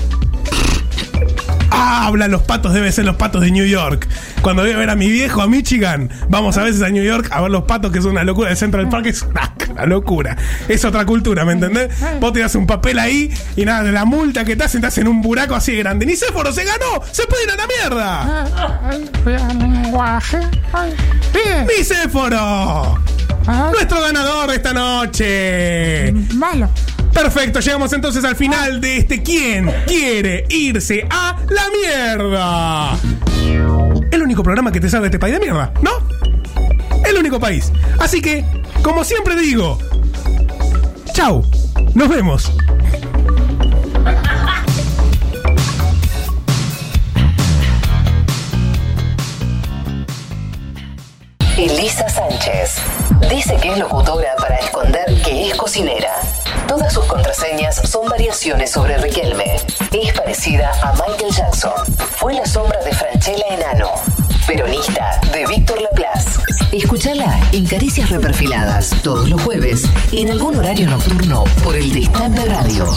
Ah, 1.72 2.08
hablan 2.08 2.32
los 2.32 2.42
patos, 2.44 2.74
debe 2.74 2.92
ser 2.92 3.06
los 3.06 3.16
patos 3.16 3.42
de 3.42 3.52
New 3.52 3.66
York. 3.66 4.08
Cuando 4.42 4.64
voy 4.64 4.72
a 4.72 4.78
ver 4.78 4.90
a 4.90 4.96
mi 4.96 5.10
viejo 5.10 5.42
a 5.42 5.48
Michigan, 5.48 6.10
vamos 6.28 6.58
a 6.58 6.64
veces 6.64 6.82
a 6.82 6.90
New 6.90 7.04
York 7.04 7.30
a 7.32 7.42
ver 7.42 7.52
los 7.52 7.64
patos, 7.64 7.92
que 7.92 8.00
es 8.00 8.06
una 8.06 8.24
locura. 8.24 8.50
El 8.50 8.58
Central 8.58 8.90
Park 8.90 9.06
es 9.08 9.22
una, 9.22 9.54
una 9.72 9.86
locura. 9.86 10.36
Es 10.68 10.84
otra 10.86 11.06
cultura, 11.06 11.46
¿me 11.46 11.54
entendés? 11.54 11.90
Vos 12.20 12.34
das 12.34 12.56
un 12.56 12.66
papel 12.68 13.00
ahí 13.00 13.34
y 13.56 13.66
nada, 13.66 13.84
de 13.84 13.92
la 13.92 14.06
multa 14.06 14.44
que 14.46 14.56
te 14.56 14.64
hacen, 14.64 14.82
te 14.82 14.88
hacen 14.88 15.08
un 15.08 15.22
buraco 15.22 15.56
así 15.56 15.74
de 15.74 15.80
grande. 15.80 16.06
Nicéforo 16.06 16.52
se 16.52 16.64
ganó, 16.64 17.02
se 17.12 17.26
puede 17.28 17.44
ir 17.44 17.52
a 17.52 17.56
la 17.56 17.68
mierda. 17.68 18.46
Ay, 20.74 20.94
pibe. 21.32 21.68
¡Nicéforo! 21.78 23.00
Nuestro 23.72 24.02
ganador 24.02 24.50
de 24.50 24.56
esta 24.56 24.74
noche. 24.74 26.12
Malo. 26.36 26.70
Perfecto, 27.14 27.60
llegamos 27.60 27.92
entonces 27.94 28.24
al 28.24 28.36
final 28.36 28.80
de 28.82 28.98
este 28.98 29.22
¿Quién 29.24 29.72
quiere 29.86 30.46
irse 30.50 31.08
a 31.10 31.38
la 31.50 31.64
mierda? 31.70 32.98
El 34.12 34.24
único 34.24 34.44
programa 34.44 34.72
que 34.72 34.80
te 34.80 34.90
sabe 34.90 35.04
de 35.04 35.08
este 35.08 35.20
país 35.20 35.34
de 35.34 35.40
mierda, 35.40 35.72
¿no? 35.82 35.92
El 37.06 37.18
único 37.18 37.40
país. 37.40 37.72
Así 38.00 38.22
que, 38.22 38.46
como 38.82 39.04
siempre 39.04 39.36
digo, 39.36 39.78
chau, 41.14 41.44
nos 41.94 42.10
vemos. 42.10 42.52
Elisa 51.70 52.10
Sánchez. 52.10 52.78
Dice 53.30 53.56
que 53.58 53.72
es 53.72 53.78
locutora 53.78 54.36
para 54.40 54.56
esconder 54.56 55.22
que 55.22 55.50
es 55.50 55.56
cocinera. 55.56 56.22
Todas 56.68 56.92
sus 56.92 57.06
contraseñas 57.06 57.76
son 57.88 58.08
variaciones 58.08 58.72
sobre 58.72 58.98
Riquelme. 58.98 59.58
Es 59.92 60.14
parecida 60.14 60.72
a 60.82 60.94
Michael 60.94 61.32
Jackson. 61.32 61.74
Fue 62.18 62.34
la 62.34 62.46
sombra 62.46 62.80
de 62.84 62.92
Franchella 62.94 63.46
Enano. 63.52 63.92
Peronista 64.48 65.22
de 65.32 65.46
Víctor 65.46 65.80
Laplace. 65.82 66.40
Escúchala 66.72 67.40
en 67.52 67.66
Caricias 67.68 68.10
Reperfiladas 68.10 68.90
todos 69.04 69.30
los 69.30 69.42
jueves 69.42 69.84
en 70.12 70.32
algún 70.32 70.56
horario 70.56 70.90
nocturno 70.90 71.44
por 71.64 71.76
el 71.76 71.94
Destape 71.94 72.46
Radio. 72.46 72.88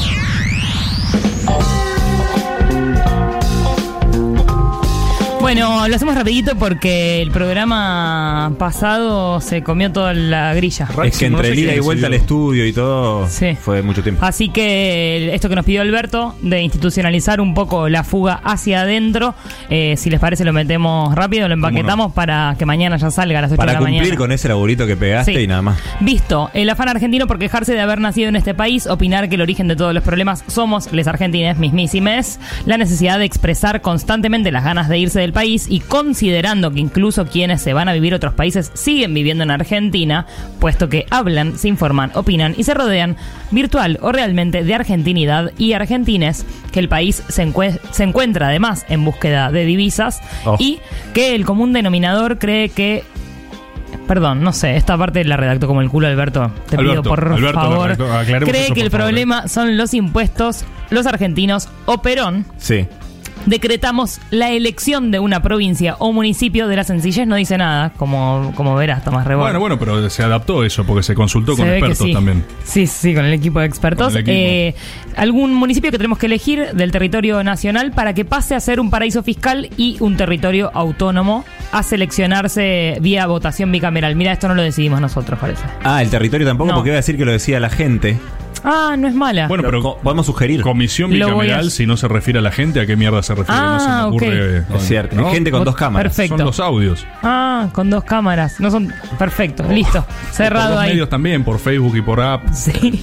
Bueno, 5.42 5.88
lo 5.88 5.96
hacemos 5.96 6.14
rapidito 6.14 6.54
porque 6.54 7.20
el 7.20 7.32
programa 7.32 8.52
pasado 8.60 9.40
se 9.40 9.60
comió 9.64 9.90
toda 9.90 10.14
la 10.14 10.54
grilla. 10.54 10.86
Es 11.04 11.18
que 11.18 11.26
entre 11.26 11.48
el 11.48 11.58
ida 11.58 11.74
y 11.74 11.80
vuelta 11.80 12.06
al 12.06 12.14
estudio 12.14 12.64
y 12.64 12.72
todo 12.72 13.26
fue 13.60 13.82
mucho 13.82 14.04
tiempo. 14.04 14.24
Así 14.24 14.50
que 14.50 15.34
esto 15.34 15.48
que 15.48 15.56
nos 15.56 15.64
pidió 15.64 15.82
Alberto, 15.82 16.36
de 16.42 16.62
institucionalizar 16.62 17.40
un 17.40 17.54
poco 17.54 17.88
la 17.88 18.04
fuga 18.04 18.40
hacia 18.44 18.82
adentro, 18.82 19.34
eh, 19.68 19.96
si 19.98 20.10
les 20.10 20.20
parece 20.20 20.44
lo 20.44 20.52
metemos 20.52 21.12
rápido, 21.16 21.48
lo 21.48 21.54
empaquetamos 21.54 22.12
para 22.12 22.54
que 22.56 22.64
mañana 22.64 22.96
ya 22.96 23.10
salga 23.10 23.40
a 23.40 23.42
las 23.42 23.50
8 23.50 23.56
Para 23.58 23.72
de 23.72 23.74
la 23.74 23.78
cumplir 23.80 24.00
mañana. 24.02 24.16
con 24.16 24.30
ese 24.30 24.46
laburito 24.46 24.86
que 24.86 24.96
pegaste 24.96 25.34
Sí. 25.34 25.40
y 25.40 25.46
nada 25.48 25.62
más. 25.62 25.78
Visto, 25.98 26.50
el 26.54 26.70
afán 26.70 26.88
argentino 26.88 27.26
por 27.26 27.40
quejarse 27.40 27.72
de 27.74 27.80
haber 27.80 28.00
nacido 28.00 28.28
en 28.28 28.36
este 28.36 28.54
país, 28.54 28.86
opinar 28.86 29.28
que 29.28 29.34
el 29.34 29.40
origen 29.40 29.66
de 29.66 29.74
todos 29.74 29.92
los 29.92 30.04
problemas 30.04 30.44
somos 30.46 30.92
les 30.92 31.08
argentines 31.08 31.58
mismísimes, 31.58 32.38
la 32.64 32.78
necesidad 32.78 33.18
de 33.18 33.24
expresar 33.24 33.80
constantemente 33.80 34.52
las 34.52 34.62
ganas 34.62 34.88
de 34.88 34.98
irse 34.98 35.18
del 35.18 35.31
país 35.32 35.66
y 35.68 35.80
considerando 35.80 36.70
que 36.70 36.80
incluso 36.80 37.26
quienes 37.26 37.60
se 37.62 37.72
van 37.72 37.88
a 37.88 37.92
vivir 37.92 38.12
a 38.12 38.16
otros 38.16 38.34
países 38.34 38.70
siguen 38.74 39.14
viviendo 39.14 39.42
en 39.44 39.50
Argentina, 39.50 40.26
puesto 40.60 40.88
que 40.88 41.06
hablan, 41.10 41.58
se 41.58 41.68
informan, 41.68 42.12
opinan 42.14 42.54
y 42.56 42.64
se 42.64 42.74
rodean 42.74 43.16
virtual 43.50 43.98
o 44.02 44.12
realmente 44.12 44.64
de 44.64 44.74
argentinidad 44.74 45.50
y 45.58 45.72
argentines, 45.72 46.46
que 46.72 46.80
el 46.80 46.88
país 46.88 47.22
se, 47.28 47.52
se 47.90 48.02
encuentra 48.04 48.48
además 48.48 48.86
en 48.88 49.04
búsqueda 49.04 49.50
de 49.50 49.64
divisas 49.64 50.20
Oh. 50.44 50.56
y 50.58 50.80
que 51.14 51.34
el 51.34 51.44
común 51.44 51.72
denominador 51.72 52.38
cree 52.38 52.68
que 52.68 53.04
Perdón, 54.08 54.42
no 54.42 54.52
sé, 54.52 54.76
esta 54.76 54.98
parte 54.98 55.24
la 55.24 55.36
redactó 55.36 55.66
como 55.66 55.80
el 55.80 55.88
culo 55.88 56.06
Alberto. 56.08 56.50
Te 56.68 56.76
Alberto, 56.76 57.02
pido 57.02 57.14
por 57.14 57.32
Alberto 57.32 57.60
favor. 57.60 57.96
Cree 57.96 58.64
eso, 58.64 58.74
que 58.74 58.80
el 58.80 58.90
favor, 58.90 59.06
problema 59.06 59.48
son 59.48 59.76
los 59.76 59.94
impuestos, 59.94 60.64
los 60.90 61.06
argentinos 61.06 61.68
o 61.86 61.98
Perón. 62.02 62.44
Sí. 62.58 62.86
Decretamos 63.46 64.20
la 64.30 64.50
elección 64.50 65.10
de 65.10 65.18
una 65.18 65.42
provincia 65.42 65.96
o 65.98 66.12
municipio 66.12 66.68
de 66.68 66.76
la 66.76 66.84
sencillez 66.84 67.26
no 67.26 67.34
dice 67.36 67.58
nada, 67.58 67.92
como, 67.96 68.52
como 68.56 68.74
verás, 68.76 69.02
Tomás 69.04 69.26
Rebord. 69.26 69.44
Bueno, 69.46 69.60
bueno, 69.60 69.78
pero 69.78 70.08
se 70.10 70.22
adaptó 70.22 70.64
eso 70.64 70.84
porque 70.84 71.02
se 71.02 71.14
consultó 71.14 71.56
con 71.56 71.66
Se 71.66 71.78
expertos 71.78 72.06
sí. 72.06 72.12
también. 72.12 72.44
Sí, 72.64 72.86
sí, 72.86 73.14
con 73.14 73.24
el 73.24 73.32
equipo 73.32 73.58
de 73.60 73.66
expertos. 73.66 74.14
Equipo. 74.14 74.30
Eh, 74.32 74.74
algún 75.16 75.54
municipio 75.54 75.90
que 75.90 75.98
tenemos 75.98 76.18
que 76.18 76.26
elegir 76.26 76.72
del 76.74 76.92
territorio 76.92 77.42
nacional 77.42 77.90
para 77.92 78.14
que 78.14 78.24
pase 78.24 78.54
a 78.54 78.60
ser 78.60 78.78
un 78.78 78.90
paraíso 78.90 79.22
fiscal 79.22 79.70
y 79.76 79.96
un 80.00 80.16
territorio 80.16 80.70
autónomo 80.72 81.44
a 81.72 81.82
seleccionarse 81.82 82.98
vía 83.00 83.26
votación 83.26 83.72
bicameral. 83.72 84.14
Mira, 84.16 84.32
esto 84.32 84.46
no 84.48 84.54
lo 84.54 84.62
decidimos 84.62 85.00
nosotros, 85.00 85.38
parece. 85.40 85.64
Ah, 85.82 86.00
el 86.02 86.10
territorio 86.10 86.46
tampoco, 86.46 86.70
No. 86.70 86.76
porque 86.76 86.90
iba 86.90 86.94
a 86.96 87.00
decir 87.00 87.16
que 87.16 87.24
lo 87.24 87.32
decía 87.32 87.58
la 87.60 87.70
gente. 87.70 88.18
Ah, 88.64 88.94
no 88.98 89.08
es 89.08 89.14
mala. 89.14 89.48
Bueno, 89.48 89.64
pero 89.64 89.98
podemos 90.02 90.26
sugerir. 90.26 90.60
Comisión 90.62 91.10
Lo 91.18 91.26
voy 91.26 91.32
a- 91.32 91.42
bicameral, 91.42 91.70
si 91.70 91.86
no 91.86 91.96
se 91.96 92.06
refiere 92.08 92.38
a 92.38 92.42
la 92.42 92.52
gente, 92.52 92.80
¿a 92.80 92.86
qué 92.86 92.96
mierda 92.96 93.22
se 93.22 93.34
refiere? 93.34 93.60
no 93.60 93.80
se 93.80 93.86
me 93.88 93.92
Ah, 93.92 94.06
ocurre. 94.06 94.60
ok. 94.60 94.66
con- 94.68 94.76
Es 94.76 94.82
cierto, 94.84 95.16
¿no? 95.16 95.30
gente 95.32 95.50
con 95.50 95.64
dos 95.64 95.74
cámaras. 95.76 96.14
Perfecto. 96.14 96.36
Son 96.36 96.46
los 96.46 96.60
audios. 96.60 97.06
Ah, 97.22 97.68
con 97.72 97.90
dos 97.90 98.04
cámaras. 98.04 98.60
No 98.60 98.70
son. 98.70 98.92
Perfecto, 99.18 99.64
listo. 99.70 100.04
por 100.04 100.32
Cerrado 100.32 100.70
dos 100.74 100.78
ahí. 100.80 100.90
medios 100.90 101.08
también, 101.08 101.44
por 101.44 101.58
Facebook 101.58 101.96
y 101.96 102.02
por 102.02 102.20
app. 102.20 102.44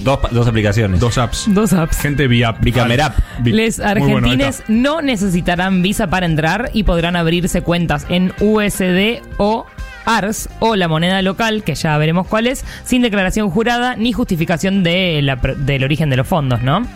Dos, 0.02 0.18
dos 0.30 0.46
aplicaciones. 0.48 0.98
Dos 1.00 1.18
apps. 1.18 1.44
Dos 1.48 1.72
apps. 1.72 1.98
Gente 1.98 2.26
vía 2.26 2.52
Bicamerap. 2.52 3.16
Bi- 3.40 3.52
Les 3.52 3.78
Muy 3.78 3.86
bueno, 3.86 4.26
ahí 4.26 4.32
argentines 4.34 4.62
no 4.68 5.02
necesitarán 5.02 5.82
visa 5.82 6.06
para 6.08 6.26
entrar 6.26 6.70
y 6.72 6.84
podrán 6.84 7.16
abrirse 7.16 7.62
cuentas 7.62 8.06
en 8.08 8.32
USD 8.40 9.22
o 9.38 9.66
ARS 10.04 10.48
o 10.60 10.76
la 10.76 10.88
moneda 10.88 11.22
local, 11.22 11.62
que 11.64 11.74
ya 11.74 11.96
veremos 11.98 12.26
cuál 12.26 12.46
es, 12.46 12.64
sin 12.84 13.02
declaración 13.02 13.50
jurada 13.50 13.96
ni 13.96 14.12
justificación 14.12 14.82
de 14.82 15.20
la 15.22 15.40
pr- 15.40 15.56
del 15.56 15.84
origen 15.84 16.10
de 16.10 16.16
los 16.16 16.26
fondos, 16.26 16.62
¿no? 16.62 16.86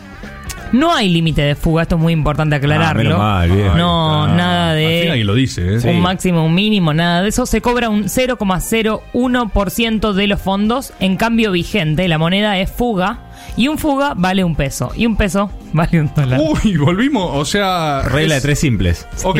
No 0.73 0.93
hay 0.93 1.09
límite 1.09 1.41
de 1.43 1.55
fuga, 1.55 1.83
esto 1.83 1.95
es 1.95 2.01
muy 2.03 2.13
importante 2.13 2.57
aclararlo. 2.57 3.03
menos 3.05 3.19
mal, 3.19 3.49
bien. 3.51 3.77
no, 3.77 4.25
Ah, 4.25 4.35
nada 4.35 4.73
de 4.73 5.23
lo 5.25 5.35
dice, 5.35 5.77
¿eh? 5.77 5.81
un 5.91 6.01
máximo, 6.01 6.45
un 6.45 6.53
mínimo, 6.55 6.93
nada 6.93 7.23
de 7.23 7.29
eso. 7.29 7.47
Se 7.47 7.61
cobra 7.61 7.89
un 7.91 8.05
0,01% 8.09 10.13
de 10.13 10.27
los 10.27 10.41
fondos. 10.41 10.93
En 10.99 11.17
cambio 11.17 11.53
vigente, 11.53 12.09
la 12.09 12.19
moneda 12.19 12.59
es 12.59 12.73
fuga 12.73 13.21
y 13.57 13.69
un 13.69 13.79
fuga 13.79 14.15
vale 14.17 14.43
un 14.43 14.57
peso 14.57 14.91
y 14.97 15.07
un 15.07 15.17
peso 15.17 15.49
vale 15.75 16.01
un 16.01 16.11
dólar. 16.17 16.41
Uy, 16.43 16.77
volvimos, 16.79 17.31
o 17.35 17.45
sea... 17.45 18.01
Regla 18.03 18.35
de 18.35 18.39
es- 18.39 18.43
tres 18.43 18.59
simples. 18.59 19.07
Ok, 19.25 19.39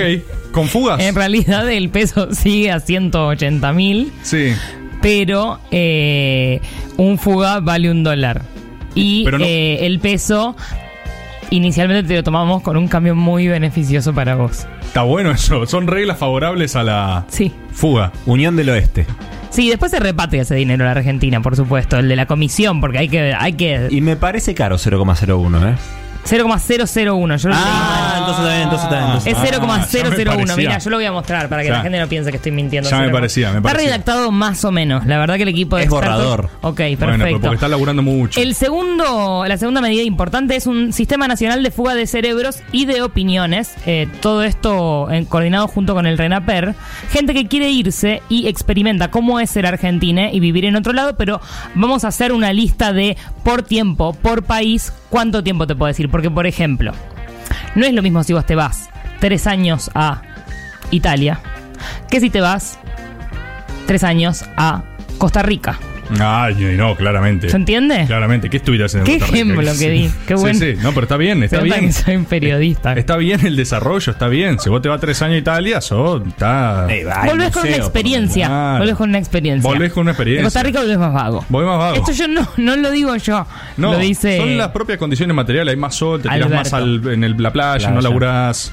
¿con 0.53 0.69
fugas? 0.69 1.01
En 1.01 1.15
realidad 1.15 1.71
el 1.71 1.89
peso 1.89 2.29
sigue 2.35 2.71
a 2.71 2.81
180 2.81 3.73
mil, 3.73 4.13
Sí. 4.23 4.53
pero 5.01 5.59
eh, 5.71 6.61
un 6.99 7.17
fuga 7.19 7.61
vale 7.61 7.91
un 7.91 8.03
dólar. 8.05 8.43
Y 8.95 9.25
no- 9.31 9.39
eh, 9.41 9.87
el 9.87 9.99
peso 10.01 10.55
inicialmente 11.51 12.09
te 12.09 12.15
lo 12.17 12.23
tomamos 12.23 12.63
con 12.63 12.77
un 12.77 12.89
cambio 12.89 13.15
muy 13.15 13.47
beneficioso 13.49 14.13
para 14.13 14.35
vos. 14.35 14.67
Está 14.83 15.03
bueno 15.03 15.31
eso. 15.31 15.67
Son 15.67 15.87
reglas 15.87 16.19
favorables 16.19 16.77
a 16.77 16.83
la 16.83 17.25
Sí. 17.29 17.53
fuga. 17.73 18.13
Unión 18.27 18.57
del 18.57 18.71
Oeste. 18.71 19.07
Sí, 19.51 19.69
después 19.69 19.93
se 19.93 20.01
repatria 20.01 20.43
ese 20.43 20.57
dinero 20.57 20.83
a 20.83 20.87
la 20.87 20.93
Argentina, 20.93 21.41
por 21.41 21.55
supuesto, 21.55 21.97
el 21.99 22.09
de 22.09 22.17
la 22.17 22.27
comisión, 22.27 22.81
porque 22.81 22.99
hay 22.99 23.09
que... 23.09 23.35
Hay 23.39 23.53
que 23.53 23.87
Y 23.91 24.01
me 24.01 24.17
parece 24.17 24.53
caro 24.55 24.79
0,01, 24.79 25.73
¿eh? 25.73 25.77
0,001. 26.25 27.37
Yo 27.37 27.49
lo 27.49 27.55
Ah, 27.57 28.15
entonces 28.19 28.39
está 28.39 28.49
bien, 28.49 28.63
entonces 28.63 28.85
está 28.85 28.97
bien. 28.97 29.07
entonces- 29.07 29.33
Es 29.33 29.39
Ah, 29.39 29.45
ya 29.45 29.51
me 29.51 29.57
0,001. 29.57 30.37
parecía. 30.47 30.57
Mira, 30.57 30.79
yo 30.79 30.91
lo 30.91 30.97
voy 30.97 31.05
a 31.07 31.13
mostrar 31.13 31.49
para 31.49 31.63
que 31.63 31.69
Ya. 31.69 31.75
la 31.75 31.83
gente 31.83 32.01
no 32.01 32.07
piense 32.09 32.31
que 32.31 32.37
estoy 32.37 32.53
mintiendo. 32.53 32.89
Ya 32.91 32.97
me 32.97 33.03
0,0. 33.05 33.13
parecía, 33.13 33.51
me 33.51 33.57
Está 33.59 33.69
parecía. 33.69 33.91
redactado 33.91 34.31
más 34.33 34.65
o 34.65 34.73
menos. 34.73 35.07
La 35.07 35.19
verdad 35.19 35.37
que 35.37 35.43
el 35.43 35.49
equipo 35.49 35.77
de 35.77 35.83
Es 35.83 35.89
expertos- 35.89 36.17
borrador. 36.19 36.51
Ok, 36.63 36.77
perfecto. 36.77 37.07
Bueno, 37.07 37.25
pero 37.25 37.41
porque 37.41 37.55
está 37.55 37.69
laburando 37.69 38.03
mucho. 38.03 38.41
El 38.41 38.55
segundo, 38.55 39.45
la 39.47 39.57
segunda 39.59 39.81
medida 39.81 40.03
importante 40.03 40.57
es 40.57 40.67
un 40.67 40.93
sistema 40.93 41.29
nacional 41.29 41.63
de 41.63 41.71
fuga 41.71 41.95
de 41.95 42.07
cerebros 42.07 42.61
y 42.73 42.87
de 42.87 43.03
opiniones. 43.03 43.75
Eh, 43.87 44.09
todo 44.21 44.43
esto 44.43 45.11
en- 45.11 45.25
coordinado 45.27 45.69
junto 45.69 45.95
con 45.95 46.07
el 46.07 46.19
RENAPER. 46.19 46.75
Gente 47.11 47.35
que 47.35 47.47
quiere 47.49 47.71
irse 47.71 48.23
y 48.29 48.47
experimenta 48.49 49.11
cómo 49.11 49.41
es 49.41 49.51
ser 49.51 49.67
argentina 49.67 50.31
y 50.33 50.41
vivir 50.41 50.65
en 50.65 50.77
otro 50.77 50.93
lado, 50.93 51.17
pero 51.17 51.41
vamos 51.75 52.05
a 52.05 52.09
hacer 52.09 52.33
una 52.33 52.53
lista 52.53 52.93
de 52.93 53.17
por 53.43 53.63
tiempo, 53.63 54.15
por 54.15 54.43
país, 54.45 54.93
cuánto 55.15 55.45
tiempo 55.45 55.65
te 55.69 55.77
puedo 55.77 55.87
decir. 55.87 56.11
Porque, 56.11 56.29
por 56.29 56.45
ejemplo, 56.45 56.93
no 57.77 57.87
es 57.87 57.93
lo 57.93 58.03
mismo 58.03 58.25
si 58.25 58.33
vos 58.33 58.45
te 58.45 58.57
vas 58.57 58.91
tres 59.21 59.47
años 59.47 59.89
a 59.95 60.23
Italia 60.91 61.39
que 62.11 62.19
si 62.19 62.31
te 62.31 62.41
vas 62.41 62.81
tres 63.87 64.03
años 64.03 64.45
a 64.57 64.83
Costa 65.19 65.45
Rica. 65.45 65.79
Ay, 66.21 66.55
no, 66.77 66.95
claramente. 66.97 67.49
¿Se 67.49 67.57
entiende? 67.57 68.05
Claramente. 68.07 68.51
¿Qué 68.51 68.57
estuvieras 68.59 68.95
en 68.95 69.05
Qué 69.05 69.19
Costa 69.19 69.27
Rica? 69.33 69.37
ejemplo 69.53 69.73
que 69.79 69.91
di. 69.91 70.11
Qué 70.27 70.35
Sí, 70.37 70.41
bueno. 70.41 70.59
Sí, 70.59 70.75
no, 70.83 70.91
pero 70.93 71.03
está 71.05 71.17
bien, 71.17 71.43
está 71.43 71.59
Se 71.59 71.63
bien. 71.65 71.81
que 71.87 71.93
soy 71.93 72.17
un 72.17 72.25
periodista. 72.25 72.93
Está 72.95 73.17
bien 73.17 73.45
el 73.47 73.57
desarrollo, 73.57 74.13
está 74.13 74.29
bien. 74.29 74.59
Si 74.59 74.69
vos 74.71 74.81
te 74.83 74.89
vas 74.89 75.01
tres 75.01 75.21
años 75.23 75.35
a 75.37 75.39
Italia, 75.39 75.81
sos, 75.81 76.23
está... 76.27 76.87
Volvés 77.27 77.51
con 77.53 77.67
una 77.67 77.77
experiencia. 77.77 78.47
Claro. 78.47 78.79
Volvés 78.81 78.97
con 78.97 79.09
una 79.09 79.19
experiencia. 79.19 79.69
Volvés 79.71 79.93
con 79.93 80.01
una 80.03 80.11
experiencia. 80.13 80.41
En 80.41 80.45
Costa 80.47 80.63
Rica 80.63 80.81
volvés 80.81 80.99
más 80.99 81.13
vago. 81.13 81.45
Voy 81.49 81.65
más 81.65 81.79
vago. 81.79 81.97
Esto 81.97 82.13
yo 82.13 82.29
no, 82.29 82.49
no 82.57 82.77
lo 82.77 82.91
digo 82.91 83.17
yo. 83.17 83.47
No, 83.77 83.93
lo 83.93 83.99
dice. 83.99 84.37
son 84.39 84.57
las 84.57 84.69
propias 84.69 84.99
condiciones 84.99 85.35
materiales. 85.35 85.73
Hay 85.75 85.81
más 85.81 85.95
sol, 85.95 86.19
te 86.21 86.29
tiras 86.29 86.37
Alberto. 86.47 86.57
más 86.57 86.73
al- 86.73 87.09
en 87.13 87.25
el- 87.25 87.35
la 87.43 87.53
playa, 87.53 87.79
Playa. 87.79 87.91
no 87.91 88.01
laburás. 88.01 88.73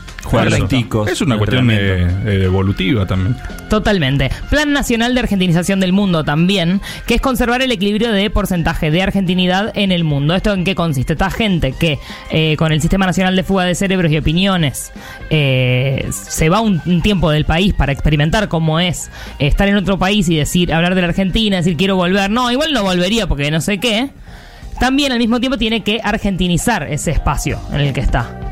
Lenticos, 0.50 1.10
Es 1.10 1.22
una 1.22 1.38
cuestión 1.38 1.70
eh, 1.72 2.08
eh, 2.26 2.42
evolutiva 2.44 3.06
también. 3.08 3.36
Totalmente. 3.70 4.30
Plan 4.50 4.72
Nacional 4.72 5.14
de 5.16 5.22
Argentinización 5.22 5.80
del 5.80 5.94
Mundo 5.94 6.24
también, 6.24 6.80
que 7.08 7.16
es 7.16 7.21
conservar 7.22 7.62
el 7.62 7.72
equilibrio 7.72 8.12
de 8.12 8.30
porcentaje 8.30 8.92
de 8.92 9.02
argentinidad 9.02 9.72
en 9.76 9.92
el 9.92 10.04
mundo. 10.04 10.36
¿Esto 10.36 10.54
en 10.54 10.64
qué 10.64 10.76
consiste? 10.76 11.14
Esta 11.14 11.30
gente 11.30 11.72
que 11.72 12.00
eh, 12.32 12.56
con 12.58 12.72
el 12.72 12.82
Sistema 12.82 13.06
Nacional 13.06 13.36
de 13.36 13.44
Fuga 13.44 13.66
de 13.66 13.76
Cerebros 13.76 14.12
y 14.12 14.18
Opiniones 14.18 14.92
eh, 15.30 16.08
se 16.12 16.50
va 16.50 16.62
un, 16.62 16.82
un 16.86 17.02
tiempo 17.02 17.32
del 17.32 17.46
país 17.46 17.74
para 17.74 17.92
experimentar 17.92 18.48
cómo 18.48 18.80
es 18.80 19.10
estar 19.40 19.68
en 19.68 19.78
otro 19.78 19.98
país 19.98 20.28
y 20.30 20.36
decir, 20.36 20.74
hablar 20.74 20.96
de 20.96 21.02
la 21.02 21.08
Argentina, 21.08 21.58
decir 21.58 21.78
quiero 21.78 21.96
volver. 21.96 22.30
No, 22.30 22.52
igual 22.52 22.74
no 22.74 22.84
volvería 22.84 23.28
porque 23.28 23.52
no 23.52 23.62
sé 23.62 23.80
qué. 23.80 24.10
También 24.80 25.12
al 25.12 25.20
mismo 25.20 25.40
tiempo 25.40 25.58
tiene 25.58 25.84
que 25.84 26.02
argentinizar 26.04 26.84
ese 26.92 27.12
espacio 27.12 27.60
en 27.72 27.82
el 27.82 27.94
que 27.94 28.02
está. 28.02 28.52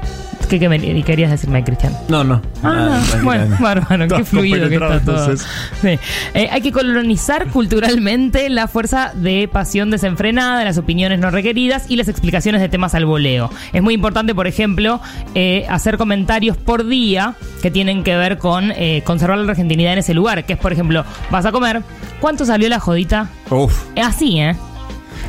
¿Qué, 0.50 1.04
querías 1.06 1.30
decirme, 1.30 1.64
Cristian? 1.64 1.94
No, 2.08 2.24
no. 2.24 2.42
Ah, 2.64 3.00
tranquila. 3.08 3.24
bueno, 3.24 3.58
bárbaro, 3.60 4.08
qué 4.08 4.24
fluido 4.26 4.68
que 4.68 4.76
está 4.76 5.00
todo. 5.00 5.38
Sí. 5.38 6.00
Eh, 6.34 6.50
hay 6.52 6.62
que 6.62 6.72
colonizar 6.72 7.48
culturalmente 7.48 8.50
la 8.50 8.68
fuerza 8.68 9.12
de 9.14 9.48
pasión 9.48 9.92
desenfrenada, 9.92 10.64
las 10.64 10.78
opiniones 10.78 11.20
no 11.20 11.30
requeridas 11.30 11.86
y 11.90 11.96
las 11.98 12.08
explicaciones 12.08 12.62
de 12.62 12.70
temas 12.70 12.96
al 12.96 13.06
voleo. 13.06 13.52
Es 13.74 13.84
muy 13.84 13.94
importante, 13.94 14.34
por 14.34 14.48
ejemplo, 14.48 15.00
eh, 15.36 15.66
hacer 15.70 15.98
comentarios 15.98 16.58
por 16.58 16.88
día 16.88 17.36
que 17.62 17.70
tienen 17.70 18.04
que 18.04 18.16
ver 18.16 18.38
con 18.40 18.72
eh, 18.72 19.04
conservar 19.06 19.38
la 19.38 19.52
argentinidad 19.52 19.94
en 19.94 20.00
ese 20.00 20.14
lugar, 20.14 20.46
que 20.46 20.54
es, 20.54 20.60
por 20.60 20.74
ejemplo, 20.74 21.06
vas 21.30 21.46
a 21.46 21.52
comer, 21.52 21.84
¿cuánto 22.20 22.46
salió 22.46 22.70
la 22.70 22.80
jodita? 22.80 23.30
Uf. 23.50 23.84
Eh, 23.96 24.02
Así, 24.02 24.40
¿eh? 24.40 24.56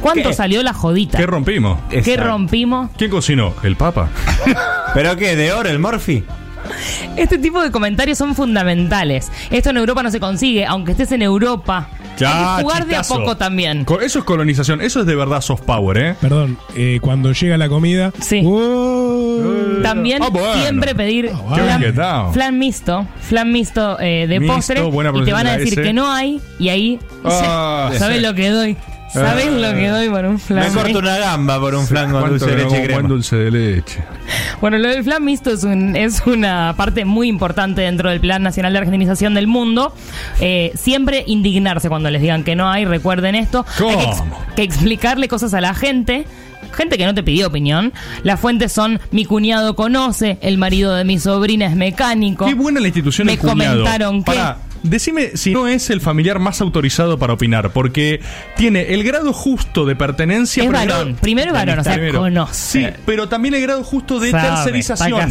¿Cuánto 0.00 0.28
¿Qué? 0.30 0.34
salió 0.34 0.62
la 0.62 0.72
jodita? 0.72 1.18
¿Qué 1.18 1.26
rompimos? 1.26 1.78
¿Qué 1.90 1.98
Exacto. 1.98 2.24
rompimos? 2.24 2.90
¿Quién 2.96 3.10
cocinó? 3.10 3.52
¿El 3.62 3.76
Papa? 3.76 4.08
¿Pero 4.94 5.16
qué? 5.16 5.36
¿De 5.36 5.52
oro 5.52 5.68
el 5.68 5.78
Morphy? 5.78 6.24
Este 7.16 7.38
tipo 7.38 7.60
de 7.62 7.70
comentarios 7.70 8.16
son 8.18 8.34
fundamentales. 8.34 9.30
Esto 9.50 9.70
en 9.70 9.76
Europa 9.78 10.02
no 10.02 10.10
se 10.10 10.20
consigue, 10.20 10.64
aunque 10.66 10.92
estés 10.92 11.10
en 11.12 11.22
Europa. 11.22 11.88
Ya, 12.18 12.56
hay 12.56 12.56
que 12.58 12.62
jugar 12.64 12.86
de 12.86 12.96
a 12.96 13.00
chistazo. 13.00 13.20
poco 13.20 13.36
también. 13.36 13.84
Co- 13.84 14.00
Eso 14.00 14.18
es 14.20 14.24
colonización, 14.26 14.80
eso 14.82 15.00
es 15.00 15.06
de 15.06 15.14
verdad 15.16 15.40
soft 15.40 15.62
power, 15.62 15.96
¿eh? 15.96 16.14
Perdón, 16.20 16.58
eh, 16.76 16.98
cuando 17.00 17.32
llega 17.32 17.56
la 17.56 17.68
comida. 17.68 18.12
Sí. 18.20 18.42
¡Oh! 18.44 19.80
También 19.82 20.22
Ah, 20.22 20.28
bueno. 20.30 20.60
siempre 20.62 20.94
pedir 20.94 21.30
bueno. 21.32 21.54
Qué 21.56 21.62
bien 21.62 21.78
flan, 21.78 21.82
está. 21.84 22.30
flan 22.32 22.58
mixto, 22.58 23.06
flan 23.20 23.50
mixto 23.52 23.98
eh, 24.00 24.26
de 24.28 24.38
Mixto, 24.40 24.54
postre 24.56 24.80
buena 24.82 25.10
y 25.14 25.24
te 25.24 25.32
van 25.32 25.46
a 25.46 25.50
pronunciación 25.50 25.50
de 25.50 25.50
la 25.52 25.58
decir 25.58 25.78
S. 25.78 25.82
que 25.82 25.92
no 25.94 26.12
hay 26.12 26.40
y 26.58 26.68
ahí 26.68 26.98
Ah, 27.24 27.90
¿sabes 27.98 28.18
sí. 28.18 28.22
lo 28.22 28.34
que 28.34 28.50
doy? 28.50 28.76
¿Sabes 29.12 29.48
Ah. 29.48 29.50
lo 29.50 29.74
que 29.74 29.88
doy 29.88 30.08
por 30.08 30.24
un 30.24 30.38
flan 30.38 30.68
Me 30.68 30.74
corto 30.74 30.98
una 31.00 31.18
gamba 31.18 31.58
por 31.58 31.74
un 31.74 31.86
flan 31.86 32.10
con 32.12 32.20
¿Cuánto 32.20 32.38
dulce 32.38 32.46
de 32.46 32.56
leche 32.56 32.66
y 32.66 32.68
como 32.68 32.78
buen 32.78 32.86
crema. 32.94 33.08
dulce 33.08 33.36
de 33.36 33.50
leche? 33.50 34.04
Bueno, 34.60 34.78
lo 34.78 34.88
del 34.88 35.02
flan 35.02 35.24
mixto 35.24 35.50
es, 35.50 35.64
un- 35.64 35.96
es 35.96 36.22
una 36.26 36.74
parte 36.76 37.04
muy 37.04 37.28
importante 37.28 37.80
dentro 37.80 38.08
del 38.10 38.20
Plan 38.20 38.42
Nacional 38.42 38.72
de 38.72 38.78
Argentinización 38.78 39.34
del 39.34 39.46
Mundo. 39.48 39.92
Eh, 40.40 40.70
siempre 40.76 41.24
indignarse 41.26 41.88
cuando 41.88 42.08
les 42.10 42.22
digan 42.22 42.44
que 42.44 42.54
no 42.54 42.70
hay, 42.70 42.84
recuerden 42.84 43.34
esto. 43.34 43.66
Hay 43.80 43.96
que, 43.96 44.02
ex- 44.04 44.16
¿Cómo? 44.18 44.38
que 44.54 44.62
explicarle 44.62 45.26
cosas 45.28 45.54
a 45.54 45.60
la 45.60 45.74
gente. 45.74 46.24
Gente 46.72 46.96
que 46.96 47.04
no 47.04 47.14
te 47.14 47.24
pidió 47.24 47.48
opinión. 47.48 47.92
Las 48.22 48.38
fuentes 48.38 48.70
son 48.70 49.00
mi 49.10 49.24
cuñado 49.24 49.74
conoce, 49.74 50.38
el 50.40 50.56
marido 50.56 50.94
de 50.94 51.04
mi 51.04 51.18
sobrina 51.18 51.66
es 51.66 51.74
mecánico. 51.74 52.46
Qué 52.46 52.54
buena 52.54 52.78
la 52.78 52.86
institución 52.86 53.26
Me 53.26 53.32
el 53.32 53.38
cuñado. 53.40 53.78
comentaron 53.82 54.22
que- 54.22 54.32
decime 54.82 55.36
si 55.36 55.52
no 55.52 55.68
es 55.68 55.90
el 55.90 56.00
familiar 56.00 56.38
más 56.38 56.60
autorizado 56.60 57.18
para 57.18 57.32
opinar, 57.32 57.70
porque 57.72 58.20
tiene 58.56 58.94
el 58.94 59.02
grado 59.04 59.32
justo 59.32 59.84
de 59.86 59.96
pertenencia. 59.96 60.62
Es 60.64 60.68
pero 60.70 60.80
el 60.82 60.88
varón. 60.88 61.16
Primero 61.20 61.48
es 61.48 61.52
varón, 61.54 61.78
o 61.78 61.84
sea, 61.84 61.92
Primero. 61.94 62.20
conoce. 62.20 62.54
Sí, 62.54 62.86
pero 63.06 63.28
también 63.28 63.54
el 63.54 63.62
grado 63.62 63.82
justo 63.84 64.18
de 64.20 64.30
Sabe, 64.30 64.48
tercerización. 64.48 65.30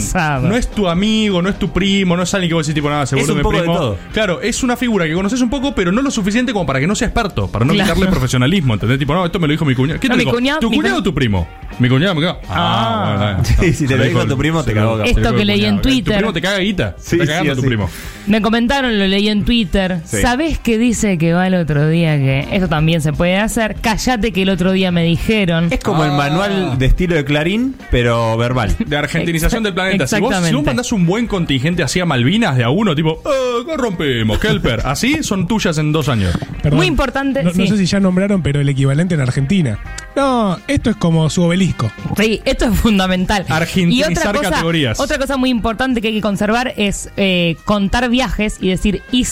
No 0.50 0.56
es 0.56 0.70
tu 0.70 0.88
amigo, 0.88 1.41
no 1.41 1.50
es 1.50 1.58
tu 1.60 1.72
primo, 1.72 2.16
no 2.16 2.24
es 2.24 2.34
alguien 2.34 2.50
que 2.50 2.54
vos 2.56 2.66
decís 2.68 2.76
tipo 2.76 2.89
nada, 2.89 3.06
seguro 3.06 3.24
Es 3.26 3.30
un 3.32 3.38
mi 3.38 3.43
poco 3.43 3.56
de 3.56 3.62
primo. 3.64 3.78
todo. 3.78 3.97
Claro, 4.14 4.41
es 4.41 4.64
una 4.64 4.76
figura 4.78 5.06
que 5.06 5.14
conoces 5.14 5.41
un 5.41 5.50
poco, 5.50 5.74
pero 5.76 5.91
no 5.91 6.02
lo 6.02 6.12
suficiente 6.12 6.54
como 6.54 6.66
para 6.66 6.80
que 6.80 6.88
no 6.88 6.95
sea 6.95 7.08
experto, 7.08 7.47
para 7.50 7.66
no 7.66 7.74
Claro. 7.74 7.93
quitarle 7.93 8.10
profesionalismo, 8.12 8.74
¿entendés? 8.74 9.00
Tipo, 9.00 9.14
no, 9.14 9.26
esto 9.26 9.39
me 9.39 9.47
lo 9.47 9.52
dijo 9.52 9.66
mi 9.66 9.76
cuñado. 9.76 10.00
¿Qué 10.00 10.08
No, 10.08 10.14
te 10.16 10.18
mi 10.20 10.26
dijo? 10.26 10.36
cuñado- 10.38 10.60
¿Tu 10.60 10.70
mi 10.70 10.78
cuñado 10.78 10.97
cuñ- 10.97 11.00
o 11.00 11.04
tu 11.04 11.14
primo? 11.14 11.47
Mi 11.80 11.88
cuñado 11.89 12.16
me 12.16 12.22
cagó. 12.22 12.39
Ah. 12.50 13.16
bueno, 13.18 13.43
bueno. 13.43 13.43
Sí, 13.60 13.74
si 13.74 13.88
te 13.88 13.97
lo 13.97 14.04
dijo 14.04 14.26
tu 14.26 14.38
primo, 14.38 14.64
te 14.64 14.74
cagó, 14.74 14.97
se 15.04 15.12
Esto 15.12 15.36
que 15.36 15.45
leí 15.45 15.66
en. 15.66 15.82
Twitter. 15.82 16.14
Tu 16.16 16.18
primo 16.20 16.34
te 16.34 16.41
caga 16.41 16.58
guita. 16.60 16.95
Sí, 17.00 17.18
cagando 17.18 17.56
tu 17.56 17.62
primo. 17.64 17.89
Me 18.28 18.41
comentaron, 18.41 18.97
lo 19.00 19.08
leí 19.08 19.28
en 19.30 19.39
Twitter. 19.46 20.00
Sí. 20.06 20.18
¿Sabés 20.22 20.60
qué 20.60 20.78
dice 20.78 21.18
que 21.18 21.34
va 21.34 21.48
el 21.48 21.56
otro 21.56 21.88
día? 21.88 22.18
Que 22.18 22.48
esto 22.52 22.68
también 22.68 23.02
se 23.02 23.14
puede 23.14 23.38
hacer. 23.38 23.76
Cállate 23.82 24.32
que 24.32 24.42
el 24.44 24.50
otro 24.50 24.72
día 24.72 24.92
me 24.92 25.04
dijeron. 25.04 25.68
Es 25.72 25.80
como 25.80 26.04
el 26.06 26.12
Ah. 26.12 26.18
manual 26.18 26.78
de 26.80 26.86
estilo 26.86 27.16
de 27.16 27.26
Clarín, 27.26 27.76
pero 27.92 28.38
verbal. 28.38 28.76
De 28.86 28.98
argentinización 28.98 29.64
del 29.64 29.74
planeta. 29.74 30.08
Si 30.08 30.20
vos, 30.20 30.34
si 30.46 30.54
vos 30.54 30.64
mandás 30.66 30.92
un 30.92 31.06
buen 31.06 31.28
contingente 31.28 31.84
hacia 31.84 32.06
Malvinas 32.06 32.56
de 32.58 32.64
a 32.64 32.70
uno, 32.70 32.96
tipo, 32.96 33.22
eh, 33.26 33.64
¿qué 33.66 33.78
rompemos? 33.78 34.40
Kelper. 34.40 34.82
Así 34.86 35.24
son 35.24 35.48
tuyas 35.48 35.78
en 35.78 35.92
dos 35.92 36.10
años. 36.10 36.38
Perdón. 36.62 36.78
Muy 36.78 36.88
importante, 36.88 37.44
No, 37.44 37.52
sé 37.52 37.78
si 37.78 37.86
ya 37.86 38.00
nombraron, 38.00 38.42
pero 38.42 38.60
el 38.62 38.70
equivalente 38.70 39.16
en 39.16 39.22
Argentina. 39.22 39.80
No, 40.16 40.58
esto 40.68 40.90
es 40.90 40.96
como 40.98 41.30
su 41.30 41.44
obelisco. 41.44 41.90
Sí, 42.18 42.42
esto 42.44 42.66
es 42.66 42.78
fundamental. 42.80 43.46
y 43.48 43.52
Argentinizar 43.52 44.12
otra 44.12 44.34
cosa, 44.34 44.50
categorías. 44.52 45.00
otra 45.00 45.18
cosa 45.18 45.38
muy 45.38 45.50
importante 45.50 46.02
que 46.02 46.10
hay 46.10 46.14
que 46.16 46.22
conservar 46.22 46.74
es 46.78 47.10
eh, 47.16 47.56
contar 47.66 48.10
viajes 48.10 48.58
y 48.60 48.70
decir, 48.70 49.02
hice 49.12 49.29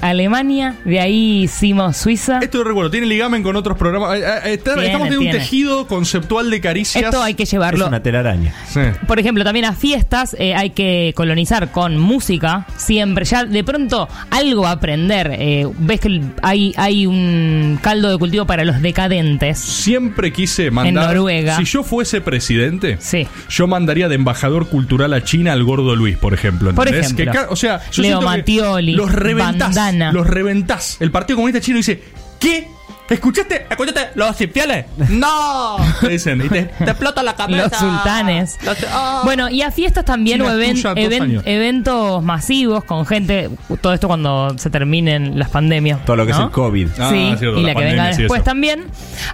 Alemania, 0.00 0.74
de 0.84 1.00
ahí 1.00 1.42
hicimos 1.44 1.96
Suiza. 1.96 2.38
Esto 2.40 2.58
de 2.58 2.64
recuerdo, 2.64 2.90
tiene 2.90 3.06
ligamen 3.06 3.42
con 3.42 3.56
otros 3.56 3.76
programas. 3.78 4.18
Eh, 4.18 4.22
eh, 4.22 4.54
está- 4.54 4.74
Tiene, 4.74 4.86
estamos 4.86 5.08
teniendo 5.08 5.18
un 5.18 5.24
tiene. 5.24 5.38
tejido 5.38 5.86
conceptual 5.86 6.50
de 6.50 6.60
caricias. 6.60 7.04
Esto 7.04 7.22
hay 7.22 7.34
que 7.34 7.44
llevarlo. 7.44 7.84
Es 7.84 7.88
una 7.88 8.02
telaraña. 8.02 8.54
Sí. 8.68 8.80
Por 9.06 9.18
ejemplo, 9.18 9.44
también 9.44 9.64
a 9.66 9.72
fiestas 9.74 10.34
eh, 10.38 10.54
hay 10.54 10.70
que 10.70 11.12
colonizar 11.14 11.70
con 11.70 11.98
música, 11.98 12.66
siempre. 12.76 13.24
Ya 13.24 13.44
de 13.44 13.64
pronto 13.64 14.08
algo 14.30 14.66
a 14.66 14.72
aprender. 14.72 15.30
Eh, 15.38 15.66
Ves 15.78 16.00
que 16.00 16.08
el- 16.08 16.22
hay, 16.42 16.72
hay 16.76 17.06
un 17.06 17.78
caldo 17.82 18.10
de 18.10 18.18
cultivo 18.18 18.46
para 18.46 18.64
los 18.64 18.80
decadentes. 18.80 19.58
Siempre 19.58 20.32
quise 20.32 20.70
mandar. 20.70 21.04
En 21.04 21.08
Noruega. 21.08 21.56
Si 21.56 21.64
yo 21.64 21.82
fuese 21.82 22.20
presidente, 22.20 22.96
Sí. 23.00 23.26
yo 23.48 23.66
mandaría 23.66 24.08
de 24.08 24.14
embajador 24.14 24.68
cultural 24.68 25.12
a 25.12 25.22
China 25.22 25.52
al 25.52 25.64
gordo 25.64 25.94
Luis, 25.96 26.16
por 26.16 26.34
ejemplo. 26.34 26.72
Por 26.74 26.86
¿entendés? 26.88 27.12
ejemplo. 27.12 27.32
Que 27.32 27.38
ca- 27.38 27.46
o 27.50 27.56
sea, 27.56 27.78
yo 27.90 28.02
Leo 28.02 28.12
siento 28.12 28.20
que 28.20 28.24
Mattioli, 28.26 28.92
Los 28.94 29.03
reventás. 29.12 29.58
Bandana. 29.74 30.12
Los 30.12 30.26
reventás. 30.26 30.96
El 31.00 31.10
Partido 31.10 31.36
Comunista 31.36 31.60
Chino 31.60 31.76
dice: 31.78 32.02
¿Qué? 32.40 32.68
¿Escuchaste? 33.06 33.66
¿Escuchaste 33.68 34.00
los 34.14 34.40
infieles? 34.40 34.86
¡No! 35.10 35.76
Te 36.00 36.08
dicen, 36.08 36.40
y 36.42 36.48
te, 36.48 36.62
te 36.62 36.84
explota 36.84 37.22
la 37.22 37.36
cabeza. 37.36 37.68
Los 37.68 37.78
sultanes. 37.78 38.58
Los- 38.64 38.78
ah. 38.90 39.20
Bueno, 39.24 39.50
y 39.50 39.60
a 39.60 39.70
fiestas 39.70 40.06
también 40.06 40.40
o 40.40 40.50
even- 40.50 40.72
tuya, 40.76 40.94
dos 40.94 40.98
even- 41.04 41.22
años. 41.22 41.42
eventos 41.44 42.22
masivos 42.22 42.82
con 42.84 43.04
gente. 43.04 43.50
Todo 43.82 43.92
esto 43.92 44.08
cuando 44.08 44.56
se 44.58 44.70
terminen 44.70 45.38
las 45.38 45.50
pandemias. 45.50 46.02
Todo 46.06 46.16
lo 46.16 46.24
que 46.24 46.32
es 46.32 46.38
el 46.38 46.50
COVID. 46.50 46.88
Ah, 46.98 47.10
sí, 47.12 47.34
cierto, 47.38 47.58
y 47.58 47.62
la 47.62 47.68
la 47.68 47.74
que 47.74 47.84
venga 47.84 48.06
después 48.08 48.42
también. 48.42 48.84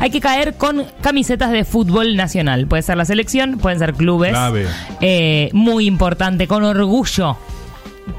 Hay 0.00 0.10
que 0.10 0.20
caer 0.20 0.54
con 0.54 0.84
camisetas 1.00 1.52
de 1.52 1.64
fútbol 1.64 2.16
nacional. 2.16 2.66
Puede 2.66 2.82
ser 2.82 2.96
la 2.96 3.04
selección, 3.04 3.58
pueden 3.58 3.78
ser 3.78 3.94
clubes. 3.94 4.32
Clave. 4.32 4.66
Eh, 5.00 5.48
muy 5.52 5.86
importante, 5.86 6.48
con 6.48 6.64
orgullo. 6.64 7.36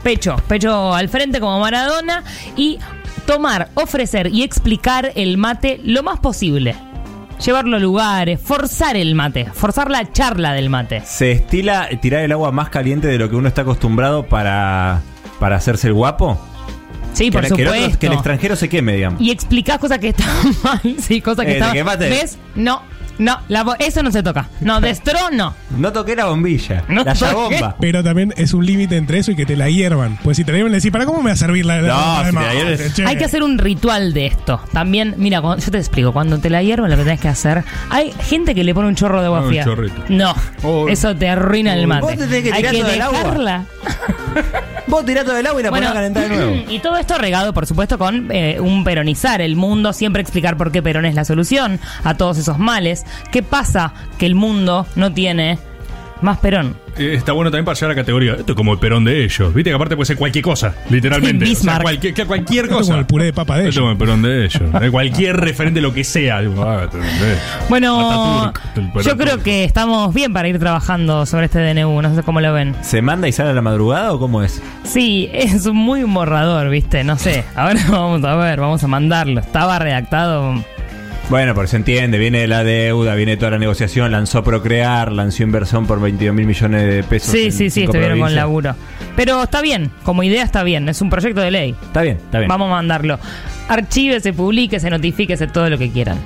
Pecho, 0.04 0.36
pecho 0.48 0.94
al 0.94 1.10
frente 1.10 1.40
como 1.40 1.60
Maradona. 1.60 2.24
Y 2.56 2.80
tomar, 3.26 3.70
ofrecer 3.76 4.28
y 4.28 4.44
explicar 4.44 5.12
el 5.16 5.38
mate 5.38 5.80
lo 5.84 6.04
más 6.04 6.20
posible. 6.20 6.76
Llevarlo 7.44 7.78
a 7.78 7.80
lugares, 7.80 8.40
forzar 8.40 8.96
el 8.96 9.16
mate, 9.16 9.46
forzar 9.52 9.90
la 9.90 10.12
charla 10.12 10.54
del 10.54 10.70
mate. 10.70 11.02
¿Se 11.06 11.32
estila 11.32 11.90
tirar 12.02 12.24
el 12.24 12.32
agua 12.32 12.52
más 12.52 12.70
caliente 12.70 13.08
de 13.08 13.18
lo 13.18 13.30
que 13.30 13.36
uno 13.36 13.48
está 13.48 13.64
acostumbrado 13.64 14.28
para, 14.28 15.02
para 15.40 15.56
hacerse 15.56 15.88
el 15.88 15.94
guapo? 15.94 16.40
Sí, 17.14 17.26
que, 17.26 17.32
por 17.32 17.42
que 17.42 17.48
el 17.48 17.54
otro- 17.54 17.74
supuesto. 17.74 18.00
que 18.00 18.08
el 18.08 18.14
extranjero 18.14 18.56
se 18.56 18.70
queme, 18.70 18.94
digamos. 18.96 19.20
y 19.20 19.32
explicás 19.32 19.80
cosas 19.80 19.98
que 20.00 20.10
están 20.10 20.28
mal, 20.64 20.82
sí, 21.00 21.20
cosas 21.20 21.46
que 21.46 21.58
Eh. 21.58 22.10
¿Ves? 22.10 22.38
No, 22.56 22.84
no, 23.18 23.38
la 23.48 23.64
bo- 23.64 23.76
eso 23.80 24.02
no 24.04 24.12
se 24.12 24.24
toca. 24.24 24.48
No, 24.62 24.80
destrono. 24.82 25.54
No 25.78 25.92
toqué 25.92 26.16
la 26.16 26.26
bombilla. 26.26 26.84
No 26.88 27.04
la 27.04 27.14
toqué. 27.14 27.34
bomba. 27.34 27.76
Pero 27.80 28.04
también 28.04 28.34
es 28.38 28.54
un 28.54 28.66
límite 28.66 28.98
entre 28.98 29.20
eso 29.20 29.32
y 29.32 29.36
que 29.36 29.46
te 29.46 29.56
la 29.56 29.70
hiervan. 29.70 30.18
Pues 30.24 30.38
si 30.38 30.44
te 30.44 30.52
la 30.52 30.58
hiervan, 30.58 30.72
le 30.72 30.78
decís, 30.78 30.92
¿para 30.92 31.06
cómo 31.06 31.20
me 31.22 31.30
va 31.30 31.34
a 31.34 31.38
servir 31.38 31.66
la, 31.66 31.82
la 31.82 31.88
No, 31.88 31.94
la 31.96 32.18
si 32.20 32.26
te 32.28 32.32
la 32.34 32.42
mate, 32.42 32.58
hierven- 32.58 32.94
che?" 32.94 33.06
Hay 33.06 33.16
que 33.18 33.26
hacer 33.26 33.44
un 33.44 33.58
ritual 33.58 34.14
de 34.14 34.26
esto. 34.28 34.62
También, 34.74 35.16
mira, 35.18 35.42
cuando- 35.42 35.64
yo 35.64 35.72
te 35.72 35.78
explico, 35.78 36.12
cuando 36.14 36.40
te 36.40 36.50
la 36.50 36.62
hiervan 36.64 36.90
lo 36.90 36.98
que 36.98 37.04
tenés 37.04 37.20
que 37.20 37.28
hacer, 37.28 37.64
hay 37.90 38.12
gente 38.28 38.56
que 38.56 38.64
le 38.64 38.74
pone 38.74 38.88
un 38.88 38.96
chorro 38.96 39.20
de 39.22 39.28
agua 39.28 39.40
Ah, 39.40 39.42
un 39.44 39.48
fría. 39.48 39.64
chorrito. 39.64 40.04
No, 40.10 40.34
Oh. 40.64 40.88
eso 40.90 41.16
te 41.16 41.30
arruina 41.30 41.74
el 41.74 41.88
mate. 41.88 42.02
Vos 42.02 42.12
te 42.12 42.18
tenés 42.28 42.44
que 42.44 42.52
hay 42.54 42.58
tirar 42.62 42.74
que 42.76 42.82
todo 42.82 42.92
el 42.92 43.02
agua. 43.02 43.18
dejarla. 43.20 43.66
Vos 44.88 45.06
tirás 45.06 45.24
todo 45.26 45.38
el 45.38 45.46
agua 45.48 45.62
y 45.62 45.64
la 45.64 45.70
Bueno, 45.70 45.88
ponés 45.88 45.92
a 45.92 45.94
calentar 45.94 46.24
de 46.24 46.30
nuevo. 46.30 46.52
Y 46.72 46.80
todo 46.80 46.98
esto 46.98 47.18
regado, 47.18 47.54
por 47.54 47.66
supuesto, 47.66 47.98
con 47.98 48.28
eh, 48.32 48.60
un 48.60 48.84
peronizar 48.84 49.42
el 49.42 49.56
mundo, 49.56 49.94
siempre 49.94 50.22
explicar 50.22 50.58
por 50.58 50.72
qué 50.72 50.82
Perón 50.82 51.06
es 51.06 51.16
la 51.16 51.24
solución 51.26 51.80
a 52.04 52.16
todos 52.16 52.38
esos 52.38 52.58
males. 52.58 53.01
¿Qué 53.32 53.44
pasa 53.44 53.94
que 54.18 54.26
el 54.26 54.36
mundo 54.36 54.86
no 54.96 55.12
tiene 55.14 55.58
más 56.22 56.38
Perón? 56.40 56.76
Eh, 56.98 57.14
Está 57.16 57.32
bueno 57.32 57.50
también 57.50 57.64
para 57.64 57.74
llegar 57.76 57.92
a 57.92 57.94
la 57.94 58.02
categoría. 58.02 58.34
Esto 58.34 58.52
es 58.52 58.56
como 58.58 58.74
el 58.74 58.80
perón 58.80 59.06
de 59.06 59.24
ellos. 59.24 59.54
Viste 59.54 59.70
que 59.70 59.76
aparte 59.76 59.96
puede 59.96 60.08
ser 60.08 60.18
cualquier 60.18 60.44
cosa, 60.44 60.76
literalmente. 60.90 61.46
Sí, 61.46 61.54
O 61.54 61.56
sea, 61.56 61.60
Bismarck. 61.62 61.82
cualquier, 61.84 62.14
que- 62.14 62.26
cualquier 62.26 62.66
Esto 62.66 62.76
es 62.76 62.80
cosa. 62.82 62.92
como 62.92 63.00
el 63.00 63.06
puré 63.06 63.26
de 63.26 63.34
papa 63.34 63.56
de 63.58 63.60
Esto 63.62 63.70
es 63.70 63.76
ellos. 63.78 63.82
como 63.84 63.92
el 63.94 63.98
perón 63.98 64.22
de 64.22 64.46
ellos. 64.46 64.84
Eh, 64.84 64.92
cualquier 64.92 65.38
referente, 65.38 65.80
lo 65.80 65.94
que 65.94 66.04
sea. 66.04 66.42
Digo, 66.42 66.62
ah. 66.62 66.90
Bueno, 67.70 67.98
Ataturk, 68.44 68.62
el 68.78 68.92
Perón 68.92 69.04
yo 69.08 69.18
creo 69.18 69.38
que 69.42 69.64
estamos 69.64 70.14
bien 70.14 70.34
para 70.34 70.50
ir 70.50 70.60
trabajando 70.60 71.26
sobre 71.26 71.46
este 71.46 71.60
DNU, 71.60 72.02
no 72.02 72.14
sé 72.14 72.24
cómo 72.24 72.42
lo 72.42 72.52
ven. 72.52 72.76
¿Se 72.82 73.02
manda 73.02 73.30
y 73.30 73.32
sale 73.32 73.52
a 73.52 73.54
la 73.54 73.62
madrugada 73.62 74.12
o 74.12 74.20
cómo 74.20 74.44
es? 74.44 74.62
Sí, 74.84 75.30
es 75.34 75.66
muy 75.68 76.04
un 76.04 76.14
borrador, 76.14 76.70
¿viste? 76.70 77.06
No 77.06 77.18
sé. 77.18 77.46
Ahora 77.56 77.80
vamos 77.90 78.22
a 78.26 78.36
ver, 78.36 78.60
vamos 78.60 78.84
a 78.84 78.88
mandarlo. 78.88 79.40
Estaba 79.40 79.80
redactado. 79.80 80.56
Bueno, 81.32 81.56
porque 81.56 81.70
se 81.70 81.78
entiende, 81.78 82.18
viene 82.18 82.46
la 82.46 82.62
deuda, 82.66 83.16
viene 83.16 83.38
toda 83.38 83.52
la 83.52 83.58
negociación, 83.58 84.12
lanzó 84.12 84.44
Procrear, 84.44 85.14
lanzó 85.14 85.44
inversión 85.44 85.88
por 85.88 86.02
22 86.02 86.36
mil 86.36 86.46
millones 86.46 86.94
de 86.94 87.04
pesos. 87.04 87.32
Sí, 87.32 87.46
en 87.46 87.52
sí, 87.54 87.70
sí, 87.70 87.84
estuvieron 87.84 88.20
con 88.20 88.36
laburo. 88.36 88.76
Pero 89.16 89.44
está 89.44 89.62
bien, 89.62 89.92
como 90.04 90.24
idea 90.24 90.44
está 90.44 90.62
bien, 90.64 90.90
es 90.90 91.02
un 91.02 91.10
proyecto 91.10 91.40
de 91.40 91.52
ley. 91.52 91.76
Está 91.84 92.02
bien, 92.02 92.18
está 92.18 92.40
bien. 92.40 92.50
Vamos 92.50 92.68
a 92.68 92.72
mandarlo. 92.72 93.18
Archívese, 93.70 94.34
publique, 94.34 94.78
se 94.82 94.90
notifíquese 94.90 95.48
todo 95.48 95.70
lo 95.70 95.78
que 95.78 95.90
quieran. 95.90 96.18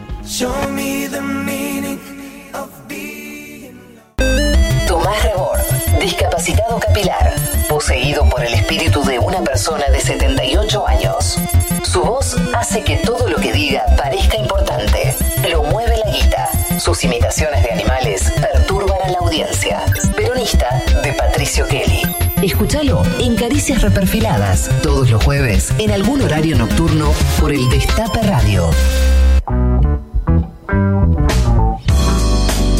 Discapacitado 6.05 6.79
capilar, 6.79 7.33
poseído 7.67 8.29
por 8.29 8.43
el 8.45 8.53
espíritu 8.53 9.03
de 9.03 9.17
una 9.17 9.41
persona 9.41 9.87
de 9.87 9.99
78 9.99 10.87
años. 10.87 11.39
Su 11.83 12.03
voz 12.03 12.35
hace 12.53 12.83
que 12.83 12.97
todo 12.97 13.27
lo 13.27 13.37
que 13.37 13.51
diga 13.51 13.83
parezca 13.97 14.37
importante. 14.37 15.15
Lo 15.49 15.63
mueve 15.63 15.97
la 15.97 16.11
guita. 16.11 16.49
Sus 16.79 17.03
imitaciones 17.03 17.63
de 17.63 17.71
animales 17.71 18.31
perturban 18.39 19.01
a 19.03 19.09
la 19.09 19.17
audiencia. 19.17 19.81
Peronista 20.15 20.79
de 21.01 21.11
Patricio 21.13 21.67
Kelly. 21.67 22.03
Escúchalo 22.43 23.01
en 23.17 23.35
Caricias 23.35 23.81
Reperfiladas, 23.81 24.69
todos 24.83 25.09
los 25.09 25.23
jueves, 25.23 25.73
en 25.79 25.89
algún 25.89 26.21
horario 26.21 26.55
nocturno, 26.55 27.13
por 27.39 27.51
el 27.51 27.67
Destape 27.69 28.21
Radio. 28.21 28.69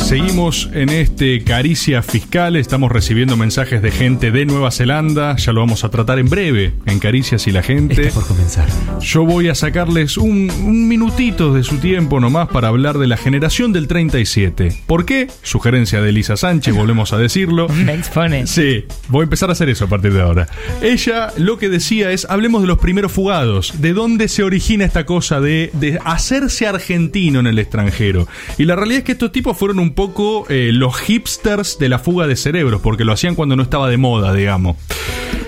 Seguimos 0.06 0.70
en 0.72 0.90
este 0.90 1.44
Caricia 1.44 2.04
Fiscal, 2.04 2.58
estamos 2.58 2.92
recibiendo 2.92 3.38
mensajes 3.38 3.82
de 3.82 3.90
gente 3.90 4.30
de 4.30 4.46
Nueva 4.46 4.70
Zelanda, 4.70 5.36
ya 5.36 5.52
lo 5.52 5.62
vamos 5.62 5.84
a 5.84 5.90
tratar 5.90 6.20
en 6.20 6.30
breve 6.30 6.74
en 6.86 7.00
Caricias 7.00 7.48
y 7.48 7.52
la 7.52 7.64
gente. 7.64 8.12
por 8.12 8.24
comenzar. 8.28 8.68
Yo 9.02 9.26
voy 9.26 9.50
a 9.50 9.56
sacarles 9.56 10.20
un, 10.20 10.52
un 10.64 10.88
minutito 10.88 11.56
de 11.56 11.64
su 11.64 11.78
tiempo 11.78 12.20
nomás 12.20 12.50
para 12.50 12.68
hablar 12.68 13.00
de 13.00 13.08
la 13.08 13.18
generación 13.18 13.74
del 13.74 13.88
37. 13.88 14.84
¿Por 14.86 15.06
qué? 15.06 15.28
Sugerencia 15.42 16.04
de 16.04 16.10
Elisa 16.10 16.38
Sánchez, 16.38 16.76
volvemos 16.76 17.12
a 17.12 17.18
decirlo. 17.18 17.68
Me 17.86 17.96
expone. 17.96 18.46
Sí, 18.46 18.86
voy 19.08 19.22
a 19.22 19.24
empezar 19.24 19.50
a 19.50 19.54
hacer 19.54 19.70
eso 19.70 19.86
a 19.86 19.90
partir 19.90 20.14
de 20.14 20.22
ahora. 20.22 20.48
Ella 20.84 21.34
lo 21.36 21.58
que 21.58 21.68
decía 21.68 22.12
es, 22.12 22.28
hablemos 22.30 22.62
de 22.62 22.68
los 22.68 22.78
primeros 22.78 23.12
fugados, 23.12 23.82
de 23.82 23.94
dónde 23.94 24.28
se 24.28 24.44
origina 24.44 24.86
esta 24.86 25.08
cosa 25.08 25.42
de, 25.42 25.72
de 25.74 25.98
hacerse 26.06 26.68
argentino 26.68 27.40
en 27.40 27.48
el 27.48 27.58
extranjero. 27.58 28.28
Y 28.60 28.66
la 28.66 28.76
realidad 28.76 29.00
es 29.00 29.04
que 29.06 29.14
estos 29.14 29.32
tipos 29.32 29.58
fueron 29.58 29.80
un 29.80 29.95
poco 29.96 30.46
eh, 30.50 30.72
los 30.72 30.98
hipsters 30.98 31.80
de 31.80 31.90
la 31.90 32.00
fuga 32.00 32.28
de 32.28 32.36
cerebros, 32.36 32.82
porque 32.82 33.06
lo 33.06 33.14
hacían 33.14 33.36
cuando 33.36 33.56
no 33.56 33.64
estaba 33.64 33.90
de 33.90 33.98
moda, 33.98 34.34
digamos. 34.34 34.76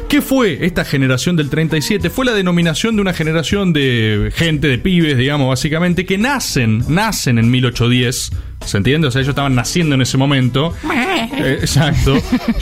¿Qué 0.09 0.21
fue 0.21 0.65
esta 0.65 0.85
generación 0.85 1.35
del 1.35 1.49
37? 1.49 2.09
Fue 2.09 2.23
la 2.23 2.34
denominación 2.34 2.95
de 2.95 3.01
una 3.01 3.13
generación 3.13 3.73
de 3.73 4.31
gente, 4.34 4.69
de 4.69 4.77
pibes, 4.77 5.17
digamos, 5.17 5.49
básicamente, 5.49 6.05
que 6.05 6.17
nacen, 6.17 6.84
nacen 6.88 7.38
en 7.38 7.51
1810. 7.51 8.31
¿Se 8.65 8.77
entiende? 8.77 9.07
O 9.07 9.11
sea, 9.11 9.21
ellos 9.21 9.29
estaban 9.29 9.55
naciendo 9.55 9.95
en 9.95 10.01
ese 10.01 10.17
momento. 10.17 10.73
Eh, 11.38 11.59
exacto. 11.61 12.17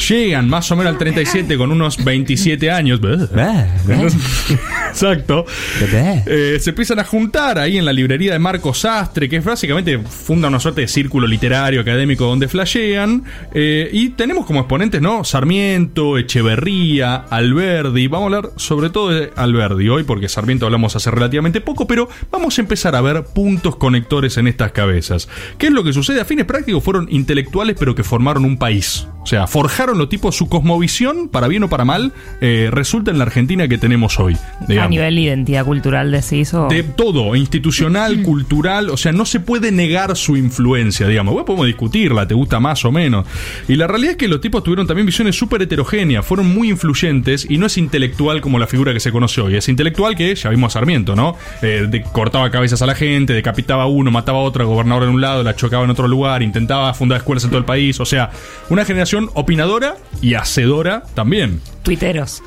Llegan 0.09 0.49
más 0.49 0.69
o 0.71 0.75
menos 0.75 0.91
al 0.91 0.97
37 0.97 1.57
con 1.57 1.71
unos 1.71 2.03
27 2.03 2.71
años. 2.71 2.99
Exacto. 4.89 5.45
Eh, 6.25 6.57
se 6.59 6.71
empiezan 6.71 6.99
a 6.99 7.03
juntar 7.05 7.57
ahí 7.57 7.77
en 7.77 7.85
la 7.85 7.93
librería 7.93 8.33
de 8.33 8.39
Marcos 8.39 8.79
Sastre, 8.79 9.29
que 9.29 9.37
es 9.37 9.45
básicamente 9.45 9.99
funda 9.99 10.47
una 10.47 10.59
suerte 10.59 10.81
de 10.81 10.87
círculo 10.87 11.27
literario 11.27 11.81
académico 11.81 12.25
donde 12.25 12.47
flashean. 12.47 13.23
Eh, 13.53 13.89
y 13.93 14.09
tenemos 14.09 14.45
como 14.45 14.61
exponentes, 14.61 15.01
¿no? 15.01 15.23
Sarmiento, 15.23 16.17
Echeverría, 16.17 17.25
Alberdi. 17.35 18.07
Vamos 18.07 18.31
a 18.31 18.37
hablar 18.37 18.51
sobre 18.55 18.89
todo 18.89 19.09
de 19.09 19.31
Alberdi 19.35 19.89
hoy, 19.89 20.03
porque 20.03 20.29
Sarmiento 20.29 20.65
hablamos 20.65 20.95
hace 20.95 21.11
relativamente 21.11 21.59
poco, 21.59 21.85
pero 21.85 22.07
vamos 22.31 22.57
a 22.57 22.61
empezar 22.61 22.95
a 22.95 23.01
ver 23.01 23.25
puntos 23.25 23.75
conectores 23.75 24.37
en 24.37 24.47
estas 24.47 24.71
cabezas. 24.71 25.27
¿Qué 25.57 25.67
es 25.67 25.73
lo 25.73 25.83
que 25.83 25.91
sucede? 25.91 26.21
A 26.21 26.25
fines 26.25 26.45
prácticos 26.45 26.81
fueron 26.81 27.07
intelectuales, 27.11 27.75
pero 27.77 27.93
que 27.93 28.03
formaron 28.03 28.45
un 28.45 28.57
país. 28.57 29.07
O 29.21 29.27
sea, 29.27 29.47
forjaron 29.47 29.97
los 29.97 30.07
tipos 30.07 30.35
su 30.35 30.47
cosmovisión, 30.47 31.29
para 31.29 31.47
bien 31.47 31.63
o 31.63 31.69
para 31.69 31.83
mal, 31.83 32.13
eh, 32.41 32.69
resulta 32.71 33.11
en 33.11 33.17
la 33.17 33.23
Argentina 33.23 33.67
que 33.67 33.79
tenemos 33.79 34.19
hoy. 34.19 34.37
A 34.79 34.87
nivel 34.87 35.15
de 35.15 35.21
identidad 35.21 35.65
cultural 35.65 36.11
decís 36.11 36.53
o... 36.53 36.67
De 36.67 36.83
todo, 36.83 37.35
institucional, 37.35 38.21
cultural, 38.23 38.89
o 38.91 38.97
sea, 38.97 39.11
no 39.11 39.25
se 39.25 39.39
puede 39.39 39.71
negar 39.71 40.15
su 40.15 40.37
influencia, 40.37 41.07
digamos. 41.07 41.33
Bueno, 41.33 41.45
podemos 41.45 41.65
discutirla, 41.65 42.27
te 42.27 42.35
gusta 42.35 42.59
más 42.59 42.85
o 42.85 42.91
menos. 42.91 43.25
Y 43.67 43.75
la 43.75 43.87
realidad 43.87 44.11
es 44.11 44.17
que 44.17 44.27
los 44.27 44.39
tipos 44.39 44.63
tuvieron 44.63 44.87
también 44.87 45.07
visiones 45.07 45.35
súper 45.35 45.63
heterogéneas, 45.63 46.25
fueron 46.25 46.53
muy 46.53 46.69
influyentes 46.69 47.24
y 47.49 47.57
no 47.57 47.65
es 47.65 47.77
intelectual 47.77 48.41
como 48.41 48.59
la 48.59 48.67
figura 48.67 48.93
que 48.93 48.99
se 48.99 49.11
conoce 49.11 49.41
hoy. 49.41 49.55
Es 49.55 49.67
intelectual 49.67 50.15
que 50.15 50.35
ya 50.35 50.49
vimos 50.49 50.71
a 50.71 50.79
Sarmiento, 50.79 51.15
¿no? 51.15 51.35
Eh, 51.61 52.03
cortaba 52.11 52.51
cabezas 52.51 52.81
a 52.81 52.85
la 52.85 52.95
gente, 52.95 53.33
decapitaba 53.33 53.83
a 53.83 53.87
uno, 53.87 54.11
mataba 54.11 54.39
a 54.39 54.41
otro, 54.41 54.67
gobernador 54.67 55.03
en 55.03 55.09
un 55.09 55.21
lado, 55.21 55.43
la 55.43 55.55
chocaba 55.55 55.83
en 55.83 55.89
otro 55.89 56.07
lugar, 56.07 56.43
intentaba 56.43 56.93
fundar 56.93 57.17
escuelas 57.17 57.43
en 57.43 57.49
todo 57.49 57.59
el 57.59 57.65
país. 57.65 57.99
O 57.99 58.05
sea, 58.05 58.29
una 58.69 58.85
generación 58.85 59.29
opinadora 59.33 59.95
y 60.21 60.35
hacedora 60.35 61.03
también. 61.15 61.61
Tuiteros. 61.83 62.43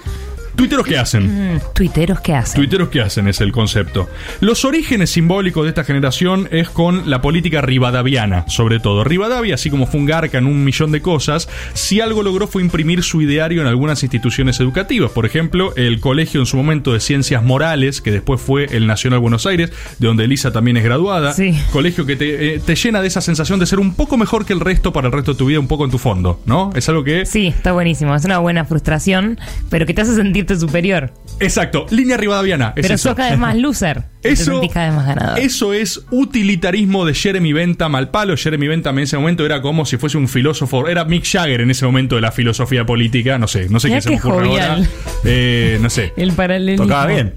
¿Tuiteros 0.59 0.86
qué 0.89 0.98
hacen? 0.98 1.55
Mm, 1.55 1.60
tuiteros 1.72 2.20
que 2.20 2.35
hacen. 2.35 2.56
Tuiteros 2.56 2.89
que 2.89 3.01
hacen 3.01 3.28
es 3.28 3.40
el 3.40 3.52
concepto. 3.52 4.09
Los 4.40 4.64
orígenes 4.64 5.09
simbólicos 5.10 5.62
de 5.62 5.68
esta 5.68 5.85
generación 5.85 6.48
es 6.51 6.68
con 6.68 7.09
la 7.09 7.22
política 7.22 7.60
rivadaviana, 7.60 8.44
sobre 8.48 8.80
todo. 8.80 9.05
Rivadavia, 9.05 9.55
así 9.55 9.70
como 9.70 9.86
fue 9.86 10.01
un 10.01 10.06
garca 10.06 10.36
en 10.36 10.47
un 10.47 10.64
millón 10.64 10.90
de 10.90 11.01
cosas, 11.01 11.48
si 11.74 12.01
algo 12.01 12.24
logró 12.24 12.48
fue 12.48 12.60
imprimir 12.60 13.05
su 13.05 13.22
ideario 13.22 13.60
en 13.60 13.68
algunas 13.68 14.02
instituciones 14.02 14.59
educativas. 14.59 15.12
Por 15.12 15.26
ejemplo, 15.26 15.72
el 15.76 16.01
colegio 16.01 16.40
en 16.40 16.47
su 16.47 16.56
momento 16.56 16.93
de 16.93 16.98
ciencias 16.98 17.44
morales, 17.44 18.01
que 18.01 18.10
después 18.10 18.40
fue 18.40 18.64
el 18.64 18.89
Nacional 18.89 19.20
Buenos 19.20 19.47
Aires, 19.47 19.70
de 20.01 20.09
donde 20.09 20.24
Elisa 20.24 20.51
también 20.51 20.76
es 20.76 20.82
graduada. 20.82 21.36
Colegio 21.70 22.05
que 22.05 22.16
te, 22.16 22.56
eh, 22.56 22.59
te 22.59 22.74
llena 22.74 23.01
de 23.01 23.06
esa 23.06 23.20
sensación 23.20 23.60
de 23.60 23.66
ser 23.66 23.78
un 23.78 23.94
poco 23.94 24.16
mejor 24.16 24.44
que 24.44 24.55
el 24.55 24.60
resto 24.60 24.93
para 24.93 25.06
el 25.06 25.12
resto 25.12 25.35
de 25.35 25.39
tu 25.39 25.47
vida, 25.47 25.60
un 25.60 25.68
poco 25.68 25.85
en 25.85 25.93
tu 25.93 25.98
fondo, 25.98 26.40
¿no? 26.47 26.72
Es 26.74 26.89
algo 26.89 27.05
que... 27.05 27.26
Sí, 27.26 27.47
está 27.47 27.70
buenísimo. 27.70 28.12
Es 28.16 28.24
una 28.24 28.39
buena 28.39 28.64
frustración, 28.64 29.39
pero 29.70 29.86
que 29.86 29.94
te 29.94 30.01
hace 30.01 30.14
superior. 30.56 31.12
Exacto, 31.40 31.86
línea 31.90 32.16
rivadaviana. 32.16 32.72
es 32.76 32.82
pero 32.82 32.94
eso. 32.94 33.08
sos 33.10 33.16
cada 33.16 33.30
vez 33.30 33.38
más 33.38 33.56
loser. 33.56 34.04
te 34.22 34.30
Eso- 34.32 34.60
cada 34.72 34.86
vez 34.86 34.96
más 34.96 35.06
ganador. 35.06 35.38
Eso 35.38 35.72
es 35.72 36.04
utilitarismo 36.10 37.04
de 37.06 37.14
Jeremy 37.14 37.52
Bentham 37.52 37.94
al 37.94 38.10
palo. 38.10 38.36
Jeremy 38.36 38.66
Bentham 38.68 38.98
en 38.98 39.04
ese 39.04 39.16
momento 39.16 39.46
era 39.46 39.62
como 39.62 39.86
si 39.86 39.96
fuese 39.96 40.18
un 40.18 40.28
filósofo. 40.28 40.88
Era 40.88 41.04
Mick 41.04 41.24
Jagger 41.24 41.60
en 41.60 41.70
ese 41.70 41.84
momento 41.86 42.16
de 42.16 42.20
la 42.20 42.32
filosofía 42.32 42.84
política. 42.84 43.38
No 43.38 43.46
sé, 43.46 43.68
no 43.68 43.78
sé 43.80 43.88
quién 43.88 44.02
se 44.02 44.10
me 44.10 44.16
qué 44.20 44.26
ocurre 44.26 44.48
jovial. 44.48 44.70
ahora. 44.70 44.88
Eh, 45.24 45.78
no 45.80 45.90
sé. 45.90 46.12
El 46.16 46.32
paralelismo. 46.32 46.86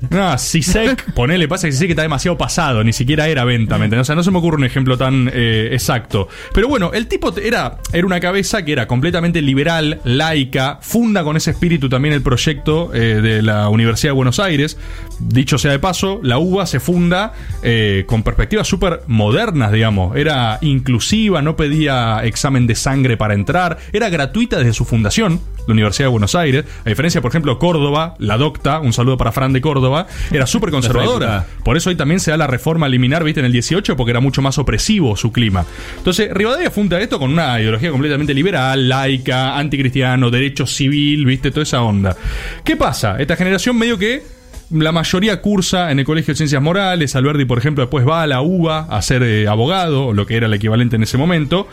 No, 0.09 0.38
Sisek, 0.38 1.13
ponele, 1.15 1.47
pasa 1.47 1.67
que 1.67 1.73
Sisek 1.73 1.91
está 1.91 2.01
demasiado 2.01 2.38
pasado, 2.38 2.83
ni 2.83 2.93
siquiera 2.93 3.27
era 3.27 3.43
venta, 3.45 3.77
¿me 3.77 3.85
entendés? 3.85 4.01
O 4.01 4.05
sea, 4.05 4.15
no 4.15 4.23
se 4.23 4.31
me 4.31 4.38
ocurre 4.39 4.57
un 4.57 4.63
ejemplo 4.65 4.97
tan 4.97 5.29
eh, 5.33 5.69
exacto. 5.71 6.27
Pero 6.53 6.67
bueno, 6.67 6.91
el 6.93 7.07
tipo 7.07 7.35
era, 7.38 7.77
era 7.93 8.05
una 8.05 8.19
cabeza 8.19 8.63
que 8.65 8.71
era 8.71 8.88
completamente 8.88 9.41
liberal, 9.41 9.99
laica, 10.03 10.79
funda 10.81 11.23
con 11.23 11.38
ese 11.38 11.51
espíritu 11.51 11.89
también 11.89 12.13
el 12.13 12.21
proyecto 12.21 12.91
eh, 13.02 13.19
de 13.22 13.41
la 13.41 13.68
Universidad 13.69 14.11
de 14.11 14.15
Buenos 14.15 14.40
Aires. 14.40 14.78
Dicho 15.19 15.57
sea 15.57 15.72
de 15.72 15.80
paso, 15.80 16.19
la 16.22 16.38
UBA 16.38 16.68
se 16.68 16.80
funda 16.80 17.34
eh, 17.64 18.03
con 18.06 18.22
perspectivas 18.22 18.68
súper 18.68 19.02
modernas, 19.07 19.72
digamos. 19.72 20.15
Era 20.15 20.60
inclusiva, 20.61 21.41
no 21.41 21.56
pedía 21.56 22.22
examen 22.23 22.68
de 22.68 22.76
sangre 22.76 23.18
para 23.18 23.34
entrar, 23.34 23.80
era 23.91 24.10
gratuita 24.10 24.60
desde 24.60 24.73
su 24.73 24.86
fundación, 24.86 25.40
la 25.67 25.73
Universidad 25.73 26.07
de 26.07 26.11
Buenos 26.11 26.35
Aires. 26.35 26.65
A 26.85 26.89
diferencia, 26.89 27.21
por 27.21 27.31
ejemplo, 27.31 27.57
Córdoba, 27.59 28.15
la 28.19 28.38
docta, 28.38 28.79
un 28.79 28.93
saludo 28.93 29.17
para 29.17 29.31
Fran 29.31 29.53
de 29.53 29.61
Córdoba, 29.61 30.07
era 30.31 30.45
súper 30.47 30.71
conservadora. 30.71 31.45
Por 31.63 31.77
eso 31.77 31.89
hoy 31.89 31.95
también 31.95 32.19
se 32.19 32.31
da 32.31 32.38
la 32.38 32.47
reforma 32.47 32.88
liminar, 32.88 33.23
viste, 33.23 33.39
en 33.39 33.45
el 33.45 33.51
18, 33.51 33.95
porque 33.95 34.11
era 34.11 34.19
mucho 34.19 34.41
más 34.41 34.57
opresivo 34.57 35.15
su 35.15 35.31
clima. 35.31 35.65
Entonces, 35.97 36.31
Rivadavia 36.33 36.71
funda 36.71 36.99
esto 36.99 37.19
con 37.19 37.31
una 37.31 37.59
ideología 37.59 37.91
completamente 37.91 38.33
liberal, 38.33 38.88
laica, 38.88 39.57
anticristiano, 39.57 40.29
derecho 40.29 40.65
civil, 40.65 41.25
viste, 41.25 41.51
toda 41.51 41.63
esa 41.63 41.81
onda. 41.81 42.15
¿Qué 42.63 42.75
pasa? 42.75 43.17
Esta 43.19 43.35
generación 43.35 43.77
medio 43.77 43.97
que 43.97 44.23
la 44.71 44.91
mayoría 44.91 45.41
cursa 45.41 45.91
en 45.91 45.99
el 45.99 46.05
Colegio 46.05 46.33
de 46.33 46.38
Ciencias 46.38 46.61
Morales. 46.61 47.15
Alberdi, 47.15 47.45
por 47.45 47.57
ejemplo, 47.57 47.83
después 47.83 48.07
va 48.07 48.23
a 48.23 48.27
la 48.27 48.41
UBA 48.41 48.88
a 48.89 49.01
ser 49.01 49.23
eh, 49.23 49.47
abogado, 49.47 50.13
lo 50.13 50.25
que 50.25 50.38
era 50.38 50.47
el 50.47 50.53
equivalente 50.53 50.95
en 50.95 51.03
ese 51.03 51.17
momento. 51.17 51.67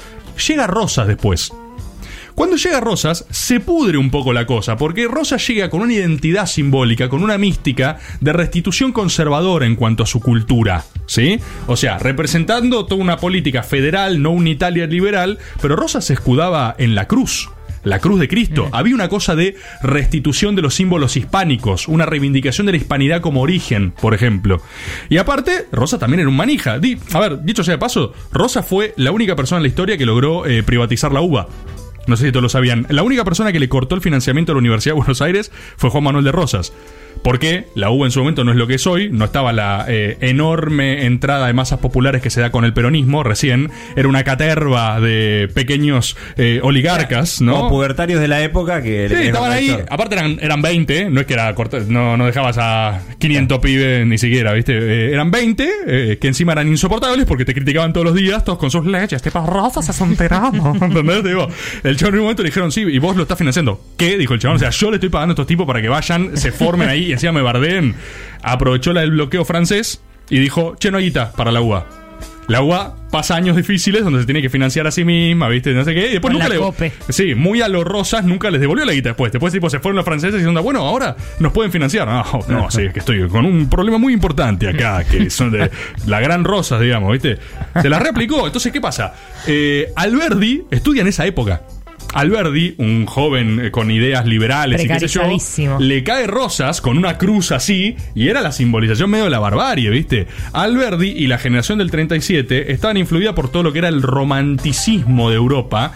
Llega 0.47 0.66
Rosas 0.66 1.06
después. 1.06 1.52
Cuando 2.39 2.55
llega 2.55 2.78
Rosas, 2.78 3.27
se 3.31 3.59
pudre 3.59 3.98
un 3.98 4.12
poco 4.12 4.32
la 4.32 4.47
cosa, 4.47 4.77
porque 4.77 5.09
Rosas 5.09 5.44
llega 5.48 5.69
con 5.70 5.81
una 5.81 5.93
identidad 5.94 6.47
simbólica, 6.47 7.09
con 7.09 7.24
una 7.24 7.36
mística 7.36 7.98
de 8.20 8.32
restitución 8.32 8.93
conservadora 8.93 9.66
en 9.66 9.74
cuanto 9.74 10.05
a 10.05 10.06
su 10.06 10.20
cultura, 10.20 10.85
¿sí? 11.06 11.40
O 11.66 11.74
sea, 11.77 11.98
representando 11.98 12.86
toda 12.86 13.02
una 13.02 13.16
política 13.16 13.65
federal, 13.65 14.23
no 14.23 14.31
unitaria 14.31 14.86
liberal, 14.86 15.40
pero 15.60 15.74
Rosas 15.74 16.05
se 16.05 16.12
escudaba 16.12 16.77
en 16.78 16.94
la 16.94 17.09
cruz. 17.09 17.51
La 17.82 17.98
cruz 17.98 18.20
de 18.20 18.28
Cristo. 18.28 18.69
Había 18.70 18.94
una 18.94 19.09
cosa 19.09 19.35
de 19.35 19.56
restitución 19.82 20.55
de 20.55 20.62
los 20.62 20.74
símbolos 20.74 21.16
hispánicos, 21.16 21.89
una 21.89 22.06
reivindicación 22.06 22.66
de 22.66 22.73
la 22.73 22.78
hispanidad 22.78 23.20
como 23.20 23.40
origen, 23.43 23.90
por 24.01 24.15
ejemplo. 24.15 24.62
Y 25.09 25.16
aparte, 25.16 25.66
Rosa 25.73 25.98
también 25.98 26.20
era 26.20 26.28
un 26.28 26.36
manija. 26.36 26.78
Di- 26.78 26.98
a 27.12 27.19
ver, 27.19 27.43
dicho 27.43 27.65
sea 27.65 27.74
de 27.74 27.78
paso, 27.78 28.12
Rosa 28.31 28.62
fue 28.62 28.94
la 28.97 29.10
única 29.10 29.35
persona 29.35 29.56
en 29.59 29.62
la 29.65 29.69
historia 29.70 29.97
que 29.98 30.06
logró 30.06 30.47
eh, 30.47 30.62
privatizar 30.62 31.10
la 31.12 31.20
uva. 31.20 31.48
No 32.09 32.17
sé 32.17 32.27
si 32.27 32.33
todos 32.33 32.43
lo 32.43 32.49
sabían. 32.49 32.87
La 32.89 33.03
única 33.05 33.25
persona 33.25 33.53
que 33.53 33.61
le 33.61 33.69
cortó 33.69 33.95
el 33.95 34.01
financiamiento 34.01 34.53
a 34.53 34.55
la 34.55 34.59
Universidad 34.61 34.95
de 34.95 34.99
Buenos 34.99 35.23
Aires 35.23 35.53
fue 35.77 35.91
Juan 35.91 36.05
Manuel 36.05 36.25
de 36.25 36.33
Rosas. 36.33 36.73
Porque 37.23 37.65
la 37.75 37.91
UBA 37.91 38.07
en 38.07 38.13
su 38.13 38.21
momento 38.21 38.45
no 38.45 38.53
es 38.53 38.57
lo 38.57 38.69
que 38.69 38.75
es 38.75 38.87
hoy, 38.87 39.11
no 39.11 39.25
estaba 39.25 39.53
la 39.53 39.87
eh, 39.89 40.17
enorme 40.21 41.05
entrada 41.05 41.49
de 41.49 41.53
masas 41.53 41.81
populares 41.81 42.23
que 42.23 42.31
se 42.31 42.41
da 42.41 42.53
con 42.53 42.65
el 42.65 42.73
peronismo 42.73 43.25
recién, 43.25 43.73
era 43.97 44.07
una 44.07 44.23
caterva 44.23 45.01
de 45.01 45.51
pequeños 45.53 46.17
eh, 46.37 46.61
oligarcas, 46.63 47.41
¿no? 47.41 47.55
Como 47.57 47.71
pubertarios 47.71 48.21
de 48.21 48.29
la 48.29 48.41
época 48.43 48.83
que... 48.83 49.09
Sí, 49.09 49.15
estaban 49.17 49.51
ahí. 49.51 49.77
Aparte 49.91 50.15
eran, 50.15 50.39
eran 50.41 50.63
20, 50.63 51.11
no 51.11 51.21
es 51.21 51.27
que 51.27 51.35
era 51.35 51.53
corta- 51.57 51.81
no, 51.89 52.17
no 52.17 52.25
dejabas 52.25 52.57
a 52.61 53.01
500 53.19 53.59
pibes 53.59 54.07
ni 54.07 54.17
siquiera, 54.17 54.53
¿viste? 54.53 54.79
Eh, 54.79 55.13
eran 55.13 55.33
20, 55.33 55.69
eh, 55.89 56.19
que 56.21 56.29
encima 56.29 56.53
eran 56.53 56.69
insoportables 56.69 57.27
porque 57.27 57.45
te 57.45 57.53
criticaban 57.53 57.93
todos 57.93 58.07
los 58.07 58.15
días, 58.15 58.45
todos 58.45 58.59
con 58.61 58.71
sus 58.71 58.87
leches, 58.87 59.21
tipo, 59.23 59.45
Rosas 59.45 60.01
un 60.01 60.15
tirano. 60.17 60.77
¿Entendés? 60.81 61.25
Digo, 61.25 61.49
el 61.83 61.97
chabón 61.99 62.15
en 62.15 62.20
un 62.20 62.25
momento 62.25 62.43
le 62.43 62.49
dijeron, 62.49 62.73
sí, 62.73 62.83
y 62.83 62.99
vos 62.99 63.16
lo 63.16 63.23
estás 63.23 63.37
financiando. 63.39 63.81
¿Qué? 63.97 64.16
Dijo 64.16 64.35
el 64.35 64.41
chabón. 64.41 64.57
O 64.57 64.59
sea, 64.59 64.70
yo 64.70 64.91
le 64.91 64.97
estoy 64.97 65.11
pagando 65.11 65.33
a 65.33 65.35
estos 65.35 65.47
tipos 65.47 65.66
para 65.66 65.83
que 65.83 65.89
vayan, 65.89 66.37
se 66.37 66.53
formen 66.53 66.89
ahí 66.89 67.07
y 67.07 67.12
encima 67.12 67.33
me 67.33 67.43
bardeen. 67.43 67.95
Aprovechó 68.43 68.93
la 68.93 69.03
del 69.03 69.11
bloqueo 69.11 69.45
francés 69.45 70.01
y 70.31 70.39
dijo, 70.39 70.77
che, 70.79 70.91
no 70.91 70.99
hay 70.99 71.05
guita 71.05 71.33
para 71.33 71.53
la 71.53 71.61
UA. 71.61 71.87
La 72.49 72.62
UA 72.62 72.97
pasa 73.11 73.37
años 73.37 73.57
difíciles 73.57 74.03
donde 74.03 74.20
se 74.20 74.25
tiene 74.25 74.41
que 74.41 74.49
financiar 74.49 74.87
a 74.87 74.91
sí 74.91 75.05
misma, 75.05 75.49
¿viste? 75.51 75.75
No 75.75 75.85
sé 75.85 75.93
qué. 75.93 76.09
Y 76.09 76.12
después 76.12 76.33
Con 76.33 76.41
nunca 76.41 76.49
le. 76.49 76.57
COPE. 76.59 76.93
Sí, 77.11 77.35
muy 77.35 77.61
a 77.61 77.69
los 77.69 77.85
rosas 77.85 78.25
nunca 78.25 78.51
les 78.51 78.59
devolvió 78.59 78.87
la 78.87 78.95
guita 78.95 79.11
después. 79.11 79.31
Después, 79.31 79.53
tipo, 79.53 79.69
se 79.69 79.81
fueron 79.81 79.97
los 79.97 80.05
franceses 80.07 80.37
diciendo, 80.37 80.62
bueno, 80.62 80.81
ahora 80.81 81.15
nos 81.41 81.53
pueden 81.53 81.70
financiar. 81.70 82.09
No, 82.09 82.25
no, 82.49 82.70
sí, 82.70 82.83
es 82.83 82.93
que 82.95 83.01
estoy 83.01 83.29
con 83.29 83.45
un 83.45 83.69
problema 83.69 83.99
muy 83.99 84.15
importante 84.15 84.66
acá, 84.66 85.05
que 85.05 85.29
son 85.29 85.51
de 85.51 85.70
la 86.07 86.20
gran 86.20 86.43
rosas, 86.43 86.81
digamos, 86.81 87.12
¿viste? 87.12 87.39
Se 87.83 87.89
la 87.91 87.99
reaplicó. 87.99 88.47
Entonces, 88.47 88.73
¿qué 88.73 88.81
pasa? 88.81 89.12
Eh, 89.47 89.93
Alberdi 89.95 90.65
estudia 90.70 91.03
en 91.03 91.09
esa 91.09 91.27
época. 91.27 91.61
Alberdi, 92.19 92.74
un 92.78 93.07
joven 93.07 93.66
eh, 93.66 93.70
con 93.70 93.90
ideas 93.90 94.27
liberales 94.27 94.85
y 94.85 94.89
qué 94.89 95.01
sé 95.01 95.09
yo, 95.09 95.23
le 95.78 96.03
cae 96.03 96.27
rosas 96.27 96.81
con 96.81 96.99
una 96.99 97.16
cruz 97.16 97.53
así 97.53 97.97
y 98.15 98.28
era 98.28 98.40
la 98.40 98.53
simbolización 98.53 99.11
medio 99.11 99.24
de 99.24 99.31
la 99.31 99.39
barbarie, 99.39 99.89
¿viste? 99.90 100.27
Alberdi 100.53 101.09
y 101.09 101.27
la 101.28 101.39
generación 101.39 101.78
del 101.78 101.90
37 101.90 102.73
estaban 102.73 102.97
influidas 102.97 103.35
por 103.35 103.51
todo 103.51 103.62
lo 103.62 103.73
que 103.73 103.78
era 103.78 103.89
el 103.89 104.03
romanticismo 104.03 105.31
de 105.31 105.36
Europa. 105.36 105.93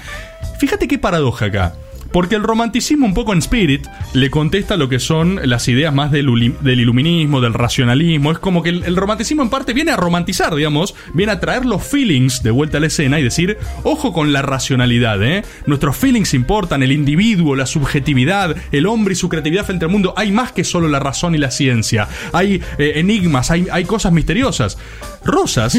Fíjate 0.58 0.86
qué 0.86 0.98
paradoja 0.98 1.46
acá. 1.46 1.74
Porque 2.12 2.36
el 2.36 2.42
romanticismo, 2.42 3.06
un 3.06 3.14
poco 3.14 3.32
en 3.32 3.38
spirit, 3.38 3.86
le 4.12 4.30
contesta 4.30 4.76
lo 4.76 4.88
que 4.88 4.98
son 4.98 5.40
las 5.44 5.68
ideas 5.68 5.94
más 5.94 6.10
del, 6.10 6.54
del 6.60 6.80
iluminismo, 6.80 7.40
del 7.40 7.54
racionalismo. 7.54 8.32
Es 8.32 8.38
como 8.38 8.62
que 8.62 8.70
el, 8.70 8.84
el 8.84 8.96
romanticismo, 8.96 9.42
en 9.42 9.50
parte, 9.50 9.72
viene 9.72 9.92
a 9.92 9.96
romantizar, 9.96 10.54
digamos, 10.54 10.94
viene 11.14 11.32
a 11.32 11.40
traer 11.40 11.64
los 11.64 11.82
feelings 11.82 12.42
de 12.42 12.50
vuelta 12.50 12.78
a 12.78 12.80
la 12.80 12.86
escena 12.88 13.18
y 13.18 13.22
decir: 13.22 13.58
ojo 13.82 14.12
con 14.12 14.32
la 14.32 14.42
racionalidad, 14.42 15.22
¿eh? 15.22 15.42
Nuestros 15.66 15.96
feelings 15.96 16.34
importan, 16.34 16.82
el 16.82 16.92
individuo, 16.92 17.56
la 17.56 17.66
subjetividad, 17.66 18.56
el 18.72 18.86
hombre 18.86 19.12
y 19.12 19.16
su 19.16 19.28
creatividad 19.28 19.64
frente 19.64 19.84
al 19.84 19.90
mundo. 19.90 20.14
Hay 20.16 20.32
más 20.32 20.52
que 20.52 20.64
solo 20.64 20.88
la 20.88 20.98
razón 20.98 21.34
y 21.34 21.38
la 21.38 21.50
ciencia. 21.50 22.08
Hay 22.32 22.62
eh, 22.78 22.92
enigmas, 22.96 23.50
hay, 23.50 23.66
hay 23.70 23.84
cosas 23.84 24.12
misteriosas. 24.12 24.78
Rosas, 25.24 25.78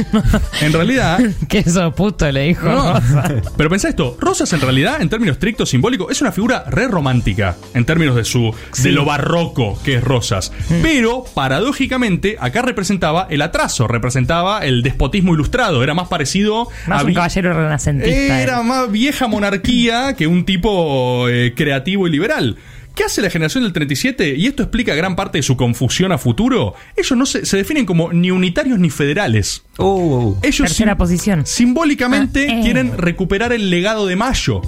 en 0.61 0.73
realidad. 0.73 1.19
que 1.49 1.59
eso 1.59 1.93
puto 1.93 2.31
le 2.31 2.43
dijo. 2.43 2.65
No. 2.65 2.93
Pero 3.57 3.69
pensá 3.69 3.89
esto, 3.89 4.17
Rosas 4.19 4.51
en 4.53 4.61
realidad, 4.61 5.01
en 5.01 5.09
términos 5.09 5.35
estrictos 5.35 5.69
simbólicos, 5.69 6.11
es 6.11 6.22
una 6.23 6.31
figura 6.31 6.63
re 6.69 6.87
romántica, 6.87 7.55
en 7.73 7.85
términos 7.85 8.15
de 8.15 8.23
su 8.23 8.53
de 8.81 8.91
lo 8.91 9.05
barroco 9.05 9.79
que 9.83 9.95
es 9.95 10.03
Rosas. 10.03 10.51
Pero, 10.81 11.23
paradójicamente, 11.33 12.37
acá 12.39 12.61
representaba 12.61 13.27
el 13.29 13.41
atraso, 13.41 13.87
representaba 13.87 14.65
el 14.65 14.83
despotismo 14.83 15.33
ilustrado, 15.33 15.83
era 15.83 15.93
más 15.93 16.07
parecido 16.07 16.67
Más 16.87 17.01
a 17.01 17.05
un 17.05 17.13
caballero 17.13 17.53
renacentista. 17.53 18.41
era 18.41 18.61
más 18.63 18.91
vieja 18.91 19.27
monarquía 19.27 20.15
que 20.15 20.27
un 20.27 20.45
tipo 20.45 21.27
eh, 21.29 21.53
creativo 21.55 22.07
y 22.07 22.11
liberal. 22.11 22.57
¿Qué 22.95 23.03
hace 23.03 23.23
la 23.23 23.31
generación 23.31 23.63
del 23.63 23.73
37? 23.73 24.35
Y 24.37 24.45
esto 24.45 24.61
explica 24.61 24.93
gran 24.93 25.15
parte 25.15 25.39
de 25.39 25.41
su 25.41 25.57
confusión 25.57 26.11
a 26.11 26.19
futuro. 26.19 26.75
Ellos 26.95 27.17
no 27.17 27.25
se, 27.25 27.43
se 27.45 27.57
definen 27.57 27.87
como 27.87 28.13
ni 28.13 28.29
unitarios 28.29 28.77
ni 28.77 28.91
federales. 28.91 29.63
Ellos 29.79 30.37
Tercera 30.67 30.91
sim- 30.91 30.97
posición. 30.97 31.45
Simbólicamente 31.47 32.47
Ah, 32.51 32.59
eh. 32.59 32.61
quieren 32.61 32.95
recuperar 32.97 33.51
el 33.51 33.71
legado 33.71 34.05
de 34.05 34.15
Mayo. 34.15 34.61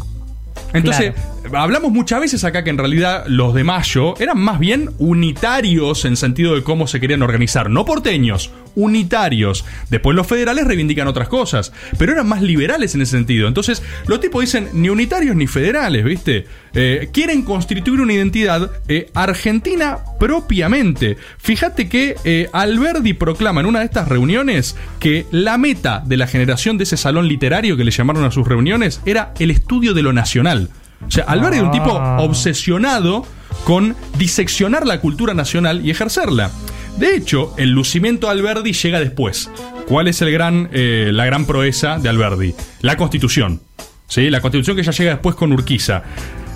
Entonces, 0.75 1.13
hablamos 1.53 1.91
muchas 1.91 2.19
veces 2.19 2.43
acá 2.43 2.63
que 2.63 2.69
en 2.69 2.77
realidad 2.77 3.25
los 3.27 3.53
de 3.53 3.63
Mayo 3.63 4.15
eran 4.19 4.39
más 4.39 4.59
bien 4.59 4.89
unitarios 4.97 6.05
en 6.05 6.15
sentido 6.17 6.55
de 6.55 6.63
cómo 6.63 6.87
se 6.87 6.99
querían 6.99 7.21
organizar, 7.21 7.69
no 7.69 7.85
porteños, 7.85 8.51
unitarios. 8.75 9.65
Después 9.89 10.15
los 10.15 10.27
federales 10.27 10.65
reivindican 10.65 11.07
otras 11.07 11.27
cosas, 11.27 11.71
pero 11.97 12.11
eran 12.13 12.27
más 12.27 12.41
liberales 12.41 12.93
en 12.95 13.01
ese 13.01 13.11
sentido. 13.11 13.47
Entonces, 13.47 13.81
los 14.07 14.19
tipos 14.19 14.41
dicen 14.41 14.69
ni 14.73 14.89
unitarios 14.89 15.35
ni 15.35 15.47
federales, 15.47 16.03
¿viste? 16.03 16.45
Eh, 16.73 17.09
quieren 17.13 17.41
constituir 17.43 18.01
una 18.01 18.13
identidad 18.13 18.69
eh, 18.87 19.09
argentina 19.13 19.97
propiamente. 20.19 21.17
Fíjate 21.37 21.87
que 21.87 22.15
eh, 22.25 22.49
Alberdi 22.53 23.13
proclama 23.13 23.61
en 23.61 23.67
una 23.67 23.79
de 23.79 23.85
estas 23.85 24.07
reuniones 24.09 24.75
que 24.99 25.25
la 25.31 25.57
meta 25.57 26.03
de 26.05 26.17
la 26.17 26.27
generación 26.27 26.77
de 26.77 26.83
ese 26.83 26.97
salón 26.97 27.27
literario 27.27 27.77
que 27.77 27.83
le 27.83 27.91
llamaron 27.91 28.25
a 28.25 28.31
sus 28.31 28.47
reuniones 28.47 29.01
era 29.05 29.33
el 29.39 29.51
estudio 29.51 29.93
de 29.93 30.01
lo 30.01 30.13
nacional. 30.13 30.69
O 31.07 31.11
sea, 31.11 31.25
Alberdi 31.25 31.57
era 31.57 31.65
un 31.65 31.71
tipo 31.71 31.97
Ah. 31.97 32.17
obsesionado 32.21 33.25
con 33.63 33.95
diseccionar 34.17 34.85
la 34.85 34.99
cultura 34.99 35.33
nacional 35.33 35.85
y 35.85 35.91
ejercerla. 35.91 36.51
De 36.97 37.15
hecho, 37.15 37.53
el 37.57 37.71
lucimiento 37.71 38.27
de 38.27 38.33
Alberdi 38.33 38.71
llega 38.71 38.99
después. 38.99 39.49
¿Cuál 39.87 40.07
es 40.07 40.21
el 40.21 40.31
gran, 40.31 40.69
eh, 40.71 41.09
la 41.13 41.25
gran 41.25 41.45
proeza 41.45 41.99
de 41.99 42.07
Alberdi? 42.07 42.55
La 42.81 42.95
Constitución. 42.95 43.61
¿Sí? 44.07 44.29
La 44.29 44.39
Constitución 44.39 44.77
que 44.77 44.83
ya 44.83 44.91
llega 44.91 45.11
después 45.11 45.35
con 45.35 45.51
Urquiza. 45.51 46.03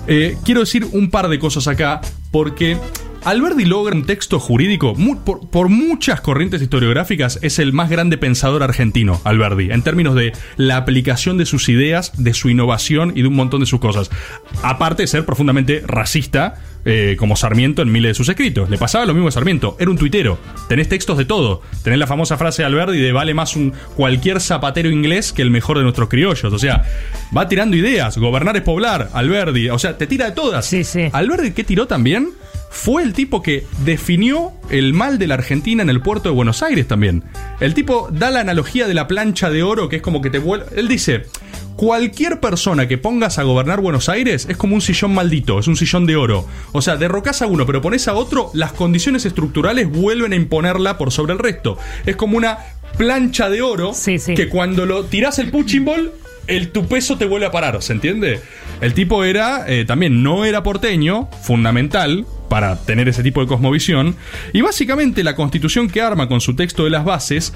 Eh, 0.06 0.36
quiero 0.44 0.60
decir 0.60 0.86
un 0.92 1.10
par 1.10 1.28
de 1.28 1.38
cosas 1.38 1.68
acá, 1.68 2.00
porque 2.30 2.78
Alberdi 3.24 3.64
logra 3.64 3.94
un 3.94 4.04
texto 4.04 4.40
jurídico, 4.40 4.94
por, 5.24 5.48
por 5.50 5.68
muchas 5.68 6.20
corrientes 6.20 6.62
historiográficas, 6.62 7.38
es 7.42 7.58
el 7.58 7.72
más 7.72 7.90
grande 7.90 8.16
pensador 8.16 8.62
argentino, 8.62 9.20
Alberdi, 9.24 9.70
en 9.70 9.82
términos 9.82 10.14
de 10.14 10.32
la 10.56 10.76
aplicación 10.76 11.36
de 11.36 11.46
sus 11.46 11.68
ideas, 11.68 12.12
de 12.16 12.32
su 12.32 12.48
innovación 12.48 13.12
y 13.14 13.22
de 13.22 13.28
un 13.28 13.34
montón 13.34 13.60
de 13.60 13.66
sus 13.66 13.80
cosas. 13.80 14.10
Aparte 14.62 15.02
de 15.02 15.06
ser 15.06 15.26
profundamente 15.26 15.82
racista, 15.86 16.54
eh, 16.86 17.16
como 17.18 17.36
Sarmiento 17.36 17.82
en 17.82 17.92
miles 17.92 18.10
de 18.10 18.14
sus 18.14 18.30
escritos. 18.30 18.70
Le 18.70 18.78
pasaba 18.78 19.04
lo 19.04 19.12
mismo 19.12 19.28
a 19.28 19.30
Sarmiento, 19.30 19.76
era 19.78 19.90
un 19.90 19.98
tuitero. 19.98 20.38
Tenés 20.66 20.88
textos 20.88 21.18
de 21.18 21.26
todo. 21.26 21.60
Tenés 21.82 21.98
la 21.98 22.06
famosa 22.06 22.38
frase 22.38 22.62
de 22.62 22.66
Alberdi 22.66 22.98
de 22.98 23.12
vale 23.12 23.34
más 23.34 23.54
un 23.54 23.74
cualquier 23.96 24.40
zapatero 24.40 24.88
inglés 24.88 25.34
que 25.34 25.42
el 25.42 25.50
mejor 25.50 25.76
de 25.76 25.82
nuestros 25.82 26.08
criollos. 26.08 26.50
O 26.50 26.58
sea, 26.58 26.84
va 27.36 27.48
tirando 27.48 27.76
ideas. 27.76 28.16
Gobernar 28.16 28.56
es 28.56 28.62
poblar, 28.62 29.10
Alberdi. 29.12 29.68
O 29.68 29.78
sea, 29.78 29.98
te 29.98 30.06
tira 30.06 30.24
de 30.24 30.32
todas. 30.32 30.64
Alberdi, 31.12 31.50
¿qué 31.50 31.64
tiró 31.64 31.86
también? 31.86 32.30
Fue 32.70 33.02
el 33.02 33.12
tipo 33.12 33.42
que 33.42 33.66
definió 33.84 34.52
el 34.70 34.94
mal 34.94 35.18
de 35.18 35.26
la 35.26 35.34
Argentina 35.34 35.82
en 35.82 35.90
el 35.90 36.00
puerto 36.00 36.28
de 36.28 36.34
Buenos 36.34 36.62
Aires 36.62 36.86
también. 36.88 37.24
El 37.58 37.74
tipo 37.74 38.08
da 38.12 38.30
la 38.30 38.40
analogía 38.40 38.86
de 38.86 38.94
la 38.94 39.08
plancha 39.08 39.50
de 39.50 39.62
oro, 39.62 39.88
que 39.88 39.96
es 39.96 40.02
como 40.02 40.22
que 40.22 40.30
te 40.30 40.38
vuelve. 40.38 40.66
Él 40.76 40.88
dice: 40.88 41.24
Cualquier 41.76 42.40
persona 42.40 42.86
que 42.86 42.96
pongas 42.96 43.38
a 43.38 43.42
gobernar 43.42 43.80
Buenos 43.80 44.08
Aires 44.08 44.46
es 44.48 44.56
como 44.56 44.76
un 44.76 44.80
sillón 44.80 45.12
maldito, 45.12 45.58
es 45.58 45.66
un 45.66 45.76
sillón 45.76 46.06
de 46.06 46.16
oro. 46.16 46.46
O 46.72 46.80
sea, 46.80 46.96
derrocas 46.96 47.42
a 47.42 47.46
uno, 47.46 47.66
pero 47.66 47.82
pones 47.82 48.06
a 48.06 48.14
otro, 48.14 48.50
las 48.54 48.72
condiciones 48.72 49.26
estructurales 49.26 49.90
vuelven 49.90 50.32
a 50.32 50.36
imponerla 50.36 50.96
por 50.96 51.10
sobre 51.10 51.32
el 51.32 51.38
resto. 51.38 51.76
Es 52.06 52.16
como 52.16 52.36
una 52.36 52.58
plancha 52.96 53.50
de 53.50 53.62
oro 53.62 53.92
que 54.36 54.48
cuando 54.48 54.86
lo 54.86 55.04
tirás 55.04 55.38
el 55.38 55.50
punching 55.50 55.84
ball, 55.84 56.12
el, 56.50 56.70
tu 56.70 56.86
peso 56.86 57.16
te 57.16 57.24
vuelve 57.24 57.46
a 57.46 57.52
parar, 57.52 57.80
¿se 57.82 57.92
entiende? 57.92 58.40
El 58.80 58.94
tipo 58.94 59.24
era, 59.24 59.64
eh, 59.68 59.84
también 59.84 60.22
no 60.22 60.44
era 60.44 60.62
porteño, 60.62 61.28
fundamental 61.42 62.26
para 62.48 62.76
tener 62.76 63.08
ese 63.08 63.22
tipo 63.22 63.40
de 63.40 63.46
cosmovisión, 63.46 64.16
y 64.52 64.60
básicamente 64.60 65.22
la 65.22 65.36
constitución 65.36 65.88
que 65.88 66.02
arma 66.02 66.28
con 66.28 66.40
su 66.40 66.56
texto 66.56 66.84
de 66.84 66.90
las 66.90 67.04
bases 67.04 67.52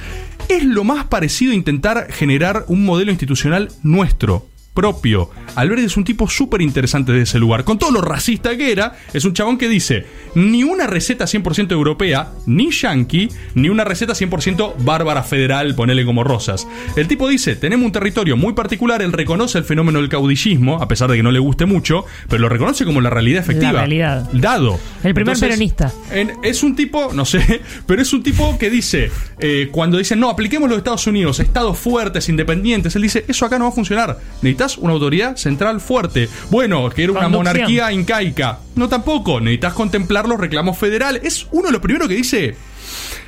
es 0.48 0.64
lo 0.64 0.84
más 0.84 1.06
parecido 1.06 1.52
a 1.52 1.56
intentar 1.56 2.12
generar 2.12 2.64
un 2.68 2.84
modelo 2.84 3.10
institucional 3.10 3.70
nuestro, 3.82 4.46
propio. 4.74 5.30
Alberti 5.54 5.84
es 5.84 5.96
un 5.96 6.04
tipo 6.04 6.28
súper 6.28 6.60
interesante 6.60 7.12
de 7.12 7.22
ese 7.22 7.38
lugar. 7.38 7.64
Con 7.64 7.78
todo 7.78 7.92
lo 7.92 8.00
racista 8.00 8.56
que 8.56 8.72
era, 8.72 8.96
es 9.12 9.24
un 9.24 9.32
chabón 9.32 9.56
que 9.56 9.68
dice, 9.68 10.04
ni 10.34 10.64
una 10.64 10.86
receta 10.88 11.24
100% 11.26 11.70
europea, 11.72 12.32
ni 12.46 12.70
yankee, 12.72 13.28
ni 13.54 13.68
una 13.68 13.84
receta 13.84 14.14
100% 14.14 14.74
bárbara 14.80 15.22
federal, 15.22 15.74
ponele 15.76 16.04
como 16.04 16.24
rosas. 16.24 16.66
El 16.96 17.06
tipo 17.06 17.28
dice, 17.28 17.54
tenemos 17.56 17.86
un 17.86 17.92
territorio 17.92 18.36
muy 18.36 18.52
particular, 18.52 19.00
él 19.00 19.12
reconoce 19.12 19.58
el 19.58 19.64
fenómeno 19.64 20.00
del 20.00 20.08
caudillismo, 20.08 20.82
a 20.82 20.88
pesar 20.88 21.08
de 21.10 21.16
que 21.16 21.22
no 21.22 21.30
le 21.30 21.38
guste 21.38 21.66
mucho, 21.66 22.04
pero 22.28 22.42
lo 22.42 22.48
reconoce 22.48 22.84
como 22.84 23.00
la 23.00 23.10
realidad 23.10 23.42
efectiva. 23.42 23.72
La 23.72 23.78
realidad. 23.80 24.28
Dado. 24.32 24.80
El 25.04 25.14
primer 25.14 25.34
Entonces, 25.36 25.48
peronista. 25.48 25.92
en- 26.10 26.32
es 26.42 26.62
un 26.64 26.74
tipo, 26.74 27.12
no 27.14 27.24
sé, 27.24 27.60
pero 27.86 28.02
es 28.02 28.12
un 28.12 28.22
tipo 28.24 28.58
que 28.58 28.70
dice, 28.70 29.10
eh, 29.38 29.68
cuando 29.70 29.98
dicen, 29.98 30.18
no, 30.18 30.30
apliquemos 30.30 30.68
los 30.68 30.78
Estados 30.78 31.06
Unidos, 31.06 31.38
estados 31.38 31.78
fuertes, 31.78 32.28
independientes, 32.28 32.96
él 32.96 33.02
dice, 33.02 33.24
eso 33.28 33.46
acá 33.46 33.58
no 33.58 33.66
va 33.66 33.70
a 33.70 33.74
funcionar. 33.74 34.18
Necesitas 34.64 34.78
una 34.84 34.92
autoridad 34.94 35.36
central 35.36 35.80
fuerte. 35.80 36.28
Bueno, 36.50 36.88
que 36.90 37.04
era 37.04 37.12
una 37.12 37.22
Conducción. 37.24 37.54
monarquía 37.54 37.92
incaica. 37.92 38.60
No 38.76 38.88
tampoco, 38.88 39.40
necesitas 39.40 39.74
contemplar 39.74 40.26
los 40.28 40.40
reclamos 40.40 40.78
federales. 40.78 41.22
Es 41.24 41.46
uno 41.52 41.66
de 41.66 41.72
los 41.72 41.80
primeros 41.82 42.08
que 42.08 42.14
dice, 42.14 42.56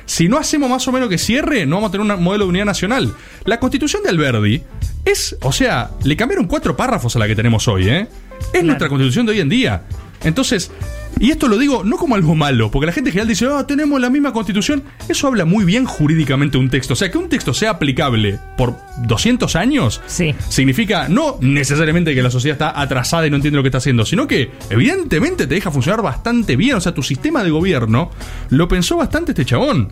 si 0.05 0.27
no 0.27 0.37
hacemos 0.37 0.69
más 0.69 0.87
o 0.87 0.91
menos 0.91 1.09
que 1.09 1.17
cierre, 1.17 1.65
no 1.65 1.75
vamos 1.75 1.89
a 1.89 1.91
tener 1.91 2.11
un 2.11 2.23
modelo 2.23 2.45
de 2.45 2.49
unidad 2.49 2.65
nacional. 2.65 3.13
La 3.45 3.59
constitución 3.59 4.01
de 4.03 4.09
Alberdi 4.09 4.63
es, 5.05 5.37
o 5.41 5.51
sea, 5.51 5.91
le 6.03 6.17
cambiaron 6.17 6.47
cuatro 6.47 6.75
párrafos 6.75 7.15
a 7.15 7.19
la 7.19 7.27
que 7.27 7.35
tenemos 7.35 7.67
hoy, 7.67 7.87
¿eh? 7.89 8.07
Es 8.53 8.63
nuestra 8.63 8.89
constitución 8.89 9.25
de 9.25 9.33
hoy 9.33 9.39
en 9.39 9.49
día. 9.49 9.83
Entonces, 10.23 10.71
y 11.19 11.31
esto 11.31 11.47
lo 11.47 11.57
digo 11.57 11.83
no 11.83 11.97
como 11.97 12.15
algo 12.15 12.35
malo, 12.35 12.69
porque 12.71 12.85
la 12.85 12.91
gente 12.91 13.09
en 13.09 13.13
general 13.13 13.27
dice, 13.27 13.47
ah, 13.51 13.65
tenemos 13.65 13.99
la 13.99 14.09
misma 14.09 14.33
constitución. 14.33 14.83
Eso 15.09 15.27
habla 15.27 15.45
muy 15.45 15.65
bien 15.65 15.85
jurídicamente 15.85 16.57
un 16.57 16.69
texto. 16.69 16.93
O 16.93 16.95
sea, 16.95 17.09
que 17.09 17.17
un 17.17 17.29
texto 17.29 17.53
sea 17.53 17.71
aplicable 17.71 18.39
por 18.57 18.75
200 19.07 19.55
años 19.55 20.01
significa 20.49 21.07
no 21.09 21.37
necesariamente 21.41 22.13
que 22.13 22.21
la 22.21 22.31
sociedad 22.31 22.55
está 22.55 22.79
atrasada 22.79 23.27
y 23.27 23.29
no 23.29 23.37
entiende 23.37 23.57
lo 23.57 23.63
que 23.63 23.69
está 23.69 23.79
haciendo, 23.79 24.05
sino 24.05 24.27
que 24.27 24.51
evidentemente 24.69 25.47
te 25.47 25.55
deja 25.55 25.71
funcionar 25.71 26.01
bastante 26.01 26.55
bien. 26.55 26.75
O 26.75 26.81
sea, 26.81 26.93
tu 26.93 27.03
sistema 27.03 27.43
de 27.43 27.49
gobierno 27.49 28.11
lo 28.49 28.67
pensó 28.67 28.97
bastante 28.97 29.31
este 29.31 29.45
chabón. 29.45 29.91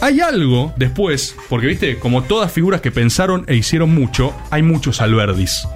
Hay 0.00 0.20
algo 0.20 0.72
después, 0.76 1.36
porque 1.48 1.66
viste, 1.66 1.98
como 1.98 2.22
todas 2.22 2.52
figuras 2.52 2.80
que 2.80 2.90
pensaron 2.90 3.44
e 3.46 3.56
hicieron 3.56 3.94
mucho, 3.94 4.34
hay 4.50 4.62
muchos 4.62 5.00
Alberdis. 5.00 5.66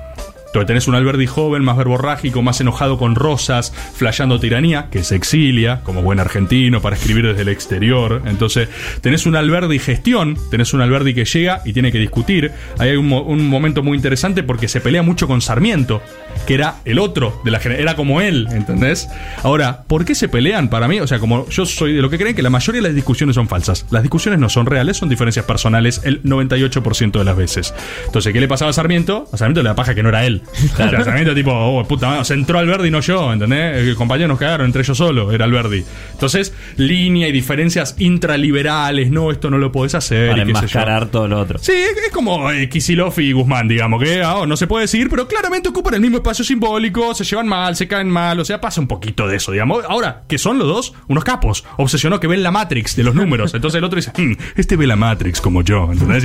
Entonces 0.55 0.67
tenés 0.69 0.89
un 0.89 0.95
Alberdi 0.95 1.27
joven, 1.27 1.65
más 1.65 1.77
verborrágico, 1.77 2.41
más 2.43 2.61
enojado 2.61 2.97
con 2.97 3.17
rosas, 3.17 3.73
flasheando 3.97 4.39
tiranía, 4.39 4.87
que 4.91 5.03
se 5.03 5.17
exilia, 5.17 5.81
como 5.83 6.03
buen 6.03 6.21
argentino, 6.21 6.81
para 6.81 6.95
escribir 6.97 7.27
desde 7.27 7.43
el 7.43 7.49
exterior. 7.49 8.23
Entonces 8.27 8.69
tenés 9.01 9.27
un 9.27 9.35
Alberdi 9.37 9.79
gestión, 9.81 10.39
tenés 10.51 10.73
un 10.73 10.81
Alberdi 10.81 11.13
que 11.15 11.25
llega 11.25 11.61
y 11.65 11.73
tiene 11.73 11.91
que 11.91 11.99
discutir. 11.99 12.53
Hay 12.79 12.95
un, 12.97 13.09
mo- 13.09 13.23
un 13.23 13.49
momento 13.49 13.83
muy 13.83 13.97
interesante 13.97 14.43
porque 14.45 14.69
se 14.69 14.81
pelea 14.81 15.03
mucho 15.03 15.27
con 15.27 15.41
Sarmiento, 15.41 16.01
que 16.47 16.55
era 16.55 16.77
el 16.85 16.99
otro, 17.01 17.41
de 17.45 17.51
la 17.51 17.61
gener- 17.61 17.81
era 17.81 17.97
como 17.97 18.21
él, 18.21 18.47
¿entendés? 18.53 19.09
Ahora, 19.43 19.83
¿por 19.89 20.05
qué 20.05 20.15
se 20.15 20.29
pelean? 20.29 20.69
Para 20.69 20.87
mí, 20.87 21.01
o 21.01 21.07
sea, 21.07 21.19
como 21.19 21.49
yo 21.49 21.67
soy 21.67 21.95
de 21.95 22.03
lo 22.03 22.11
que 22.11 22.19
creen 22.19 22.37
que 22.37 22.43
la 22.43 22.51
mayoría 22.51 22.81
de 22.81 22.89
las 22.89 22.95
discusiones 22.95 23.35
son 23.35 23.49
falsas. 23.49 23.87
Las 23.91 24.03
discusiones 24.03 24.39
no 24.41 24.49
son 24.49 24.67
reales, 24.67 24.97
son 24.99 25.09
diferencias 25.09 25.45
personales 25.45 26.01
el 26.05 26.23
98% 26.23 27.11
de 27.19 27.25
las 27.25 27.37
veces. 27.37 27.75
Entonces, 28.07 28.33
¿qué 28.33 28.41
le 28.41 28.49
pasaba 28.49 28.71
a 28.71 28.75
Sarmiento? 28.75 29.29
A 29.33 29.37
Sarmiento 29.37 29.63
le 29.63 29.69
da 29.71 29.75
paja 29.75 29.95
que 29.95 30.03
no 30.03 30.11
era 30.11 30.25
él. 30.27 30.43
O 30.75 30.77
sea, 30.77 31.05
Sarmiento 31.05 31.35
tipo, 31.35 31.53
oh, 31.53 31.85
puta 31.87 32.09
madre, 32.09 32.25
se 32.25 32.35
entró 32.35 32.59
Alberdi 32.59 32.91
no 32.91 33.01
yo, 33.01 33.33
¿entendés? 33.33 33.77
El 33.77 33.95
compañero 33.97 34.29
nos 34.29 34.39
cagaron, 34.39 34.67
entre 34.67 34.83
ellos 34.83 34.97
solo, 34.97 35.31
era 35.33 35.45
Alberdi. 35.45 35.85
Entonces, 36.13 36.53
línea 36.77 37.29
y 37.29 37.33
diferencias 37.33 37.95
intraliberales, 37.99 39.11
no, 39.11 39.31
esto 39.31 39.51
no 39.51 39.59
lo 39.59 39.71
podés 39.73 39.95
hacer. 39.95 40.31
Para 40.31 40.43
y 40.43 40.47
qué 40.47 40.53
sé 40.53 40.53
yo. 40.53 40.59
enmascarar 40.59 41.07
todo 41.07 41.29
lo 41.29 41.41
otro. 41.41 41.59
Sí, 41.59 41.73
es, 41.73 41.97
es 42.07 42.13
como 42.13 42.51
eh, 42.51 42.69
y 43.17 43.33
Guzmán, 43.33 43.69
digamos, 43.69 44.03
que 44.03 44.23
ah, 44.23 44.37
oh, 44.39 44.47
no 44.47 44.57
se 44.57 44.67
puede 44.67 44.83
decir, 44.83 45.09
pero 45.11 45.27
claramente 45.29 45.69
ocupan 45.69 45.95
el 45.95 46.01
mismo 46.01 46.19
espacio 46.19 46.45
simbólico, 46.45 47.15
se 47.15 47.25
llevan 47.25 47.47
mal, 47.47 47.77
se 47.77 47.87
caen 47.89 48.09
mal, 48.09 48.39
o 48.41 48.45
sea, 48.45 48.61
pasa 48.61 48.81
un 48.81 48.89
poquito 48.89 49.27
de 49.27 49.37
eso, 49.37 49.53
digamos. 49.53 49.85
Ahora, 49.89 50.23
que 50.29 50.39
son 50.39 50.59
los 50.59 50.67
dos 50.69 50.95
unos 51.09 51.25
capos, 51.25 51.65
obsesionó 51.77 52.21
que 52.21 52.27
ven 52.27 52.43
la 52.43 52.51
Matrix 52.51 52.97
de 52.97 53.05
los 53.05 53.15
números. 53.15 53.55
Entonces 53.55 53.79
el 53.79 53.85
otro 53.85 53.97
dice, 53.97 54.13
"Hmm, 54.17 54.35
este 54.57 54.77
ve 54.77 54.87
la 54.87 54.97
Matrix 54.97 55.41
como 55.41 55.63
yo, 55.63 55.91
¿entendés? 55.93 56.25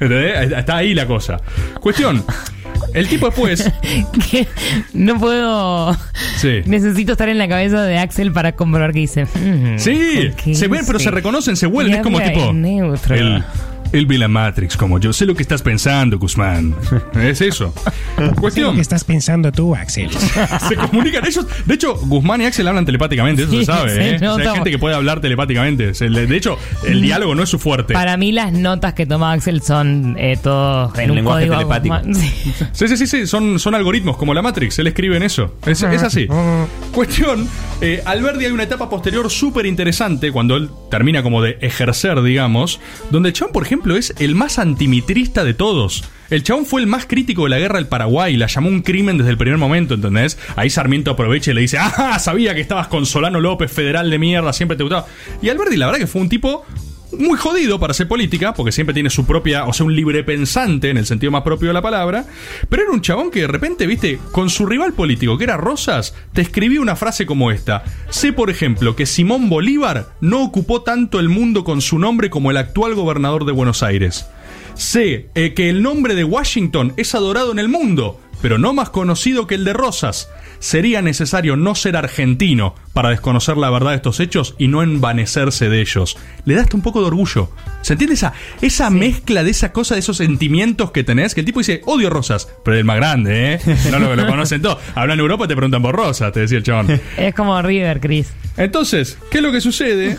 ¿Entendés? 0.00 0.52
Está 0.52 0.76
ahí 0.76 0.94
la 0.94 1.06
cosa. 1.06 1.38
Cuestión, 1.80 2.24
el 2.94 3.08
tipo 3.08 3.26
después... 3.26 3.70
que 4.30 4.46
no 4.92 5.18
puedo. 5.18 5.92
Sí. 6.36 6.60
Necesito 6.66 7.12
estar 7.12 7.28
en 7.28 7.38
la 7.38 7.48
cabeza 7.48 7.82
de 7.82 7.98
Axel 7.98 8.32
para 8.32 8.52
comprobar 8.52 8.92
que 8.92 9.00
dice. 9.00 9.24
"Mm, 9.24 9.78
Sí, 9.78 10.30
se 10.54 10.68
ven, 10.68 10.82
pero 10.86 10.98
sí". 10.98 11.04
se 11.06 11.10
reconocen, 11.10 11.56
se 11.56 11.66
vuelven. 11.66 11.96
Es 11.96 12.02
como 12.02 12.20
tipo. 12.20 12.52
neutro. 12.52 13.16
Él 13.92 14.06
ve 14.06 14.18
la 14.18 14.28
Matrix 14.28 14.76
como 14.76 14.98
yo. 14.98 15.12
Sé 15.12 15.26
lo 15.26 15.34
que 15.34 15.42
estás 15.42 15.62
pensando, 15.62 16.18
Guzmán. 16.18 16.74
Es 17.22 17.40
eso. 17.40 17.74
Cuestión. 18.40 18.74
¿Qué 18.74 18.80
estás 18.80 19.04
pensando 19.04 19.52
tú, 19.52 19.74
Axel? 19.74 20.10
se 20.68 20.76
comunican 20.76 21.26
ellos. 21.26 21.46
De 21.66 21.74
hecho, 21.74 21.94
Guzmán 21.96 22.40
y 22.42 22.46
Axel 22.46 22.66
hablan 22.68 22.84
telepáticamente, 22.84 23.42
eso 23.42 23.52
Sí, 23.52 23.58
se 23.60 23.64
sabe. 23.64 23.90
se 23.94 24.10
¿eh? 24.24 24.28
O 24.28 24.36
sea, 24.36 24.48
hay 24.50 24.54
gente 24.54 24.70
que 24.70 24.78
puede 24.78 24.94
hablar 24.94 25.20
telepáticamente. 25.20 25.94
Se 25.94 26.08
le- 26.08 26.26
De 26.26 26.36
hecho, 26.36 26.58
el 26.86 27.00
diálogo 27.02 27.34
no 27.34 27.42
es 27.42 27.48
su 27.48 27.58
fuerte. 27.58 27.92
Para 27.94 28.16
mí, 28.16 28.32
las 28.32 28.52
notas 28.52 28.94
que 28.94 29.06
toma 29.06 29.32
Axel 29.32 29.62
son 29.62 30.16
eh, 30.18 30.38
todos 30.42 30.98
en 30.98 31.10
un 31.10 31.16
lenguaje 31.16 31.46
código 31.48 31.56
telepático. 31.56 31.96
Sí. 32.12 32.52
Sí, 32.72 32.88
sí, 32.88 32.96
sí, 32.96 33.06
sí, 33.06 33.26
son, 33.26 33.58
son 33.58 33.74
algoritmos 33.74 34.16
como 34.16 34.34
la 34.34 34.42
Matrix. 34.42 34.78
Él 34.78 34.86
escribe 34.86 35.16
en 35.16 35.22
eso. 35.22 35.54
Es, 35.66 35.82
es 35.82 36.02
así. 36.02 36.28
Cuestión, 36.92 37.48
eh, 37.80 38.02
Alberdi 38.04 38.44
hay 38.46 38.52
una 38.52 38.64
etapa 38.64 38.88
posterior 38.90 39.30
súper 39.30 39.66
interesante 39.66 40.30
cuando 40.30 40.56
él 40.56 40.70
termina 40.90 41.22
como 41.22 41.42
de 41.42 41.58
ejercer, 41.60 42.20
digamos, 42.22 42.80
donde 43.10 43.32
chabón, 43.32 43.52
por 43.52 43.64
ejemplo, 43.64 43.81
es 43.90 44.14
el 44.18 44.34
más 44.34 44.58
antimitrista 44.58 45.44
de 45.44 45.54
todos. 45.54 46.04
El 46.30 46.42
chabón 46.42 46.64
fue 46.64 46.80
el 46.80 46.86
más 46.86 47.04
crítico 47.04 47.44
de 47.44 47.50
la 47.50 47.58
guerra 47.58 47.76
del 47.76 47.88
Paraguay, 47.88 48.36
la 48.36 48.46
llamó 48.46 48.68
un 48.68 48.80
crimen 48.80 49.18
desde 49.18 49.30
el 49.30 49.36
primer 49.36 49.58
momento, 49.58 49.94
¿entendés? 49.94 50.38
Ahí 50.56 50.70
Sarmiento 50.70 51.10
aprovecha 51.10 51.50
y 51.50 51.54
le 51.54 51.60
dice, 51.60 51.76
ah, 51.78 52.18
sabía 52.18 52.54
que 52.54 52.60
estabas 52.62 52.86
con 52.86 53.04
Solano 53.04 53.40
López, 53.40 53.70
federal 53.70 54.08
de 54.08 54.18
mierda, 54.18 54.52
siempre 54.52 54.76
te 54.76 54.82
gustaba. 54.82 55.06
Y 55.42 55.50
Alberdi, 55.50 55.76
la 55.76 55.86
verdad 55.86 56.00
que 56.00 56.06
fue 56.06 56.22
un 56.22 56.28
tipo 56.28 56.64
muy 57.18 57.38
jodido 57.38 57.78
para 57.78 57.92
hacer 57.92 58.08
política, 58.08 58.54
porque 58.54 58.72
siempre 58.72 58.94
tiene 58.94 59.10
su 59.10 59.26
propia, 59.26 59.66
o 59.66 59.72
sea, 59.72 59.86
un 59.86 59.94
libre 59.94 60.24
pensante 60.24 60.90
en 60.90 60.96
el 60.96 61.06
sentido 61.06 61.32
más 61.32 61.42
propio 61.42 61.68
de 61.68 61.74
la 61.74 61.82
palabra, 61.82 62.24
pero 62.68 62.82
era 62.82 62.92
un 62.92 63.00
chabón 63.00 63.30
que 63.30 63.40
de 63.40 63.46
repente, 63.46 63.86
viste, 63.86 64.18
con 64.32 64.50
su 64.50 64.66
rival 64.66 64.92
político, 64.92 65.38
que 65.38 65.44
era 65.44 65.56
Rosas, 65.56 66.14
te 66.32 66.42
escribía 66.42 66.80
una 66.80 66.96
frase 66.96 67.26
como 67.26 67.50
esta. 67.50 67.84
Sé, 68.10 68.32
por 68.32 68.50
ejemplo, 68.50 68.96
que 68.96 69.06
Simón 69.06 69.48
Bolívar 69.48 70.08
no 70.20 70.42
ocupó 70.42 70.82
tanto 70.82 71.20
el 71.20 71.28
mundo 71.28 71.64
con 71.64 71.80
su 71.80 71.98
nombre 71.98 72.30
como 72.30 72.50
el 72.50 72.56
actual 72.56 72.94
gobernador 72.94 73.44
de 73.44 73.52
Buenos 73.52 73.82
Aires. 73.82 74.26
Sé 74.74 75.28
eh, 75.34 75.52
que 75.54 75.68
el 75.68 75.82
nombre 75.82 76.14
de 76.14 76.24
Washington 76.24 76.94
es 76.96 77.14
adorado 77.14 77.52
en 77.52 77.58
el 77.58 77.68
mundo, 77.68 78.18
pero 78.42 78.58
no 78.58 78.74
más 78.74 78.90
conocido 78.90 79.46
que 79.46 79.54
el 79.54 79.64
de 79.64 79.72
Rosas. 79.72 80.28
Sería 80.58 81.00
necesario 81.00 81.56
no 81.56 81.74
ser 81.74 81.96
argentino 81.96 82.74
para 82.92 83.10
desconocer 83.10 83.56
la 83.56 83.70
verdad 83.70 83.90
de 83.90 83.96
estos 83.96 84.20
hechos 84.20 84.54
y 84.58 84.68
no 84.68 84.82
envanecerse 84.82 85.68
de 85.68 85.80
ellos. 85.80 86.18
Le 86.44 86.56
daste 86.56 86.76
un 86.76 86.82
poco 86.82 87.00
de 87.00 87.06
orgullo. 87.06 87.50
¿Se 87.82 87.94
entiende 87.94 88.14
esa, 88.14 88.32
esa 88.60 88.90
mezcla 88.90 89.44
de 89.44 89.50
esa 89.50 89.72
cosa, 89.72 89.94
de 89.94 90.00
esos 90.00 90.16
sentimientos 90.16 90.90
que 90.90 91.04
tenés? 91.04 91.34
Que 91.34 91.40
el 91.40 91.46
tipo 91.46 91.60
dice, 91.60 91.82
odio 91.84 92.10
Rosas, 92.10 92.48
pero 92.64 92.76
el 92.76 92.84
más 92.84 92.96
grande, 92.96 93.54
¿eh? 93.54 93.60
No 93.90 93.98
lo, 93.98 94.16
lo 94.16 94.26
conocen 94.26 94.62
todos. 94.62 94.78
Hablan 94.94 95.18
en 95.18 95.20
Europa 95.20 95.44
y 95.44 95.48
te 95.48 95.56
preguntan 95.56 95.82
por 95.82 95.94
Rosas, 95.94 96.32
te 96.32 96.40
decía 96.40 96.58
el 96.58 96.64
chabón. 96.64 97.00
Es 97.16 97.34
como 97.34 97.60
River, 97.60 98.00
Chris. 98.00 98.32
Entonces, 98.56 99.18
¿qué 99.30 99.38
es 99.38 99.42
lo 99.42 99.52
que 99.52 99.60
sucede? 99.60 100.18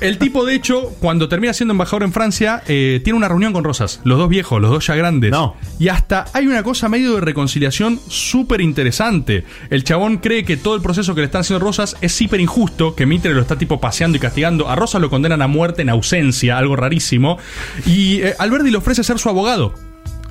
El 0.00 0.18
tipo, 0.18 0.44
de 0.44 0.54
hecho, 0.54 0.94
cuando 1.00 1.28
termina 1.28 1.52
siendo 1.52 1.72
embajador 1.72 2.04
en 2.04 2.12
Francia, 2.12 2.62
eh, 2.68 3.00
tiene 3.04 3.16
una 3.16 3.28
reunión 3.28 3.52
con 3.52 3.64
Rosas. 3.64 4.00
Los 4.04 4.18
dos 4.18 4.28
viejos, 4.28 4.60
los 4.60 4.70
dos 4.70 4.86
ya 4.86 4.94
grandes. 4.94 5.30
No. 5.30 5.56
Y 5.78 5.88
hasta 5.88 6.26
hay 6.32 6.46
una 6.46 6.62
cosa 6.62 6.88
medio 6.88 7.14
de 7.14 7.20
reconciliación 7.20 8.00
súper 8.08 8.60
interesante. 8.60 9.44
El 9.70 9.84
chabón 9.84 10.18
cree 10.18 10.44
que 10.44 10.56
todo 10.56 10.74
el 10.74 10.82
proceso 10.82 11.14
que 11.14 11.20
le 11.20 11.26
están 11.26 11.42
haciendo 11.42 11.64
Rosas 11.64 11.96
es 12.00 12.14
súper 12.14 12.40
injusto, 12.40 12.94
que 12.94 13.06
Mitre 13.06 13.34
lo 13.34 13.40
está 13.40 13.56
tipo 13.56 13.80
paseando 13.80 14.16
y 14.16 14.20
castigando. 14.20 14.68
A 14.68 14.76
Rosas 14.76 15.00
lo 15.00 15.10
condenan 15.10 15.42
a 15.42 15.46
muerte 15.46 15.82
en 15.82 15.90
ausencia, 15.90 16.58
algo 16.58 16.76
rarísimo. 16.84 17.38
Y 17.86 18.22
eh, 18.22 18.34
Alberti 18.38 18.70
le 18.70 18.78
ofrece 18.78 19.02
ser 19.02 19.18
su 19.18 19.28
abogado. 19.28 19.74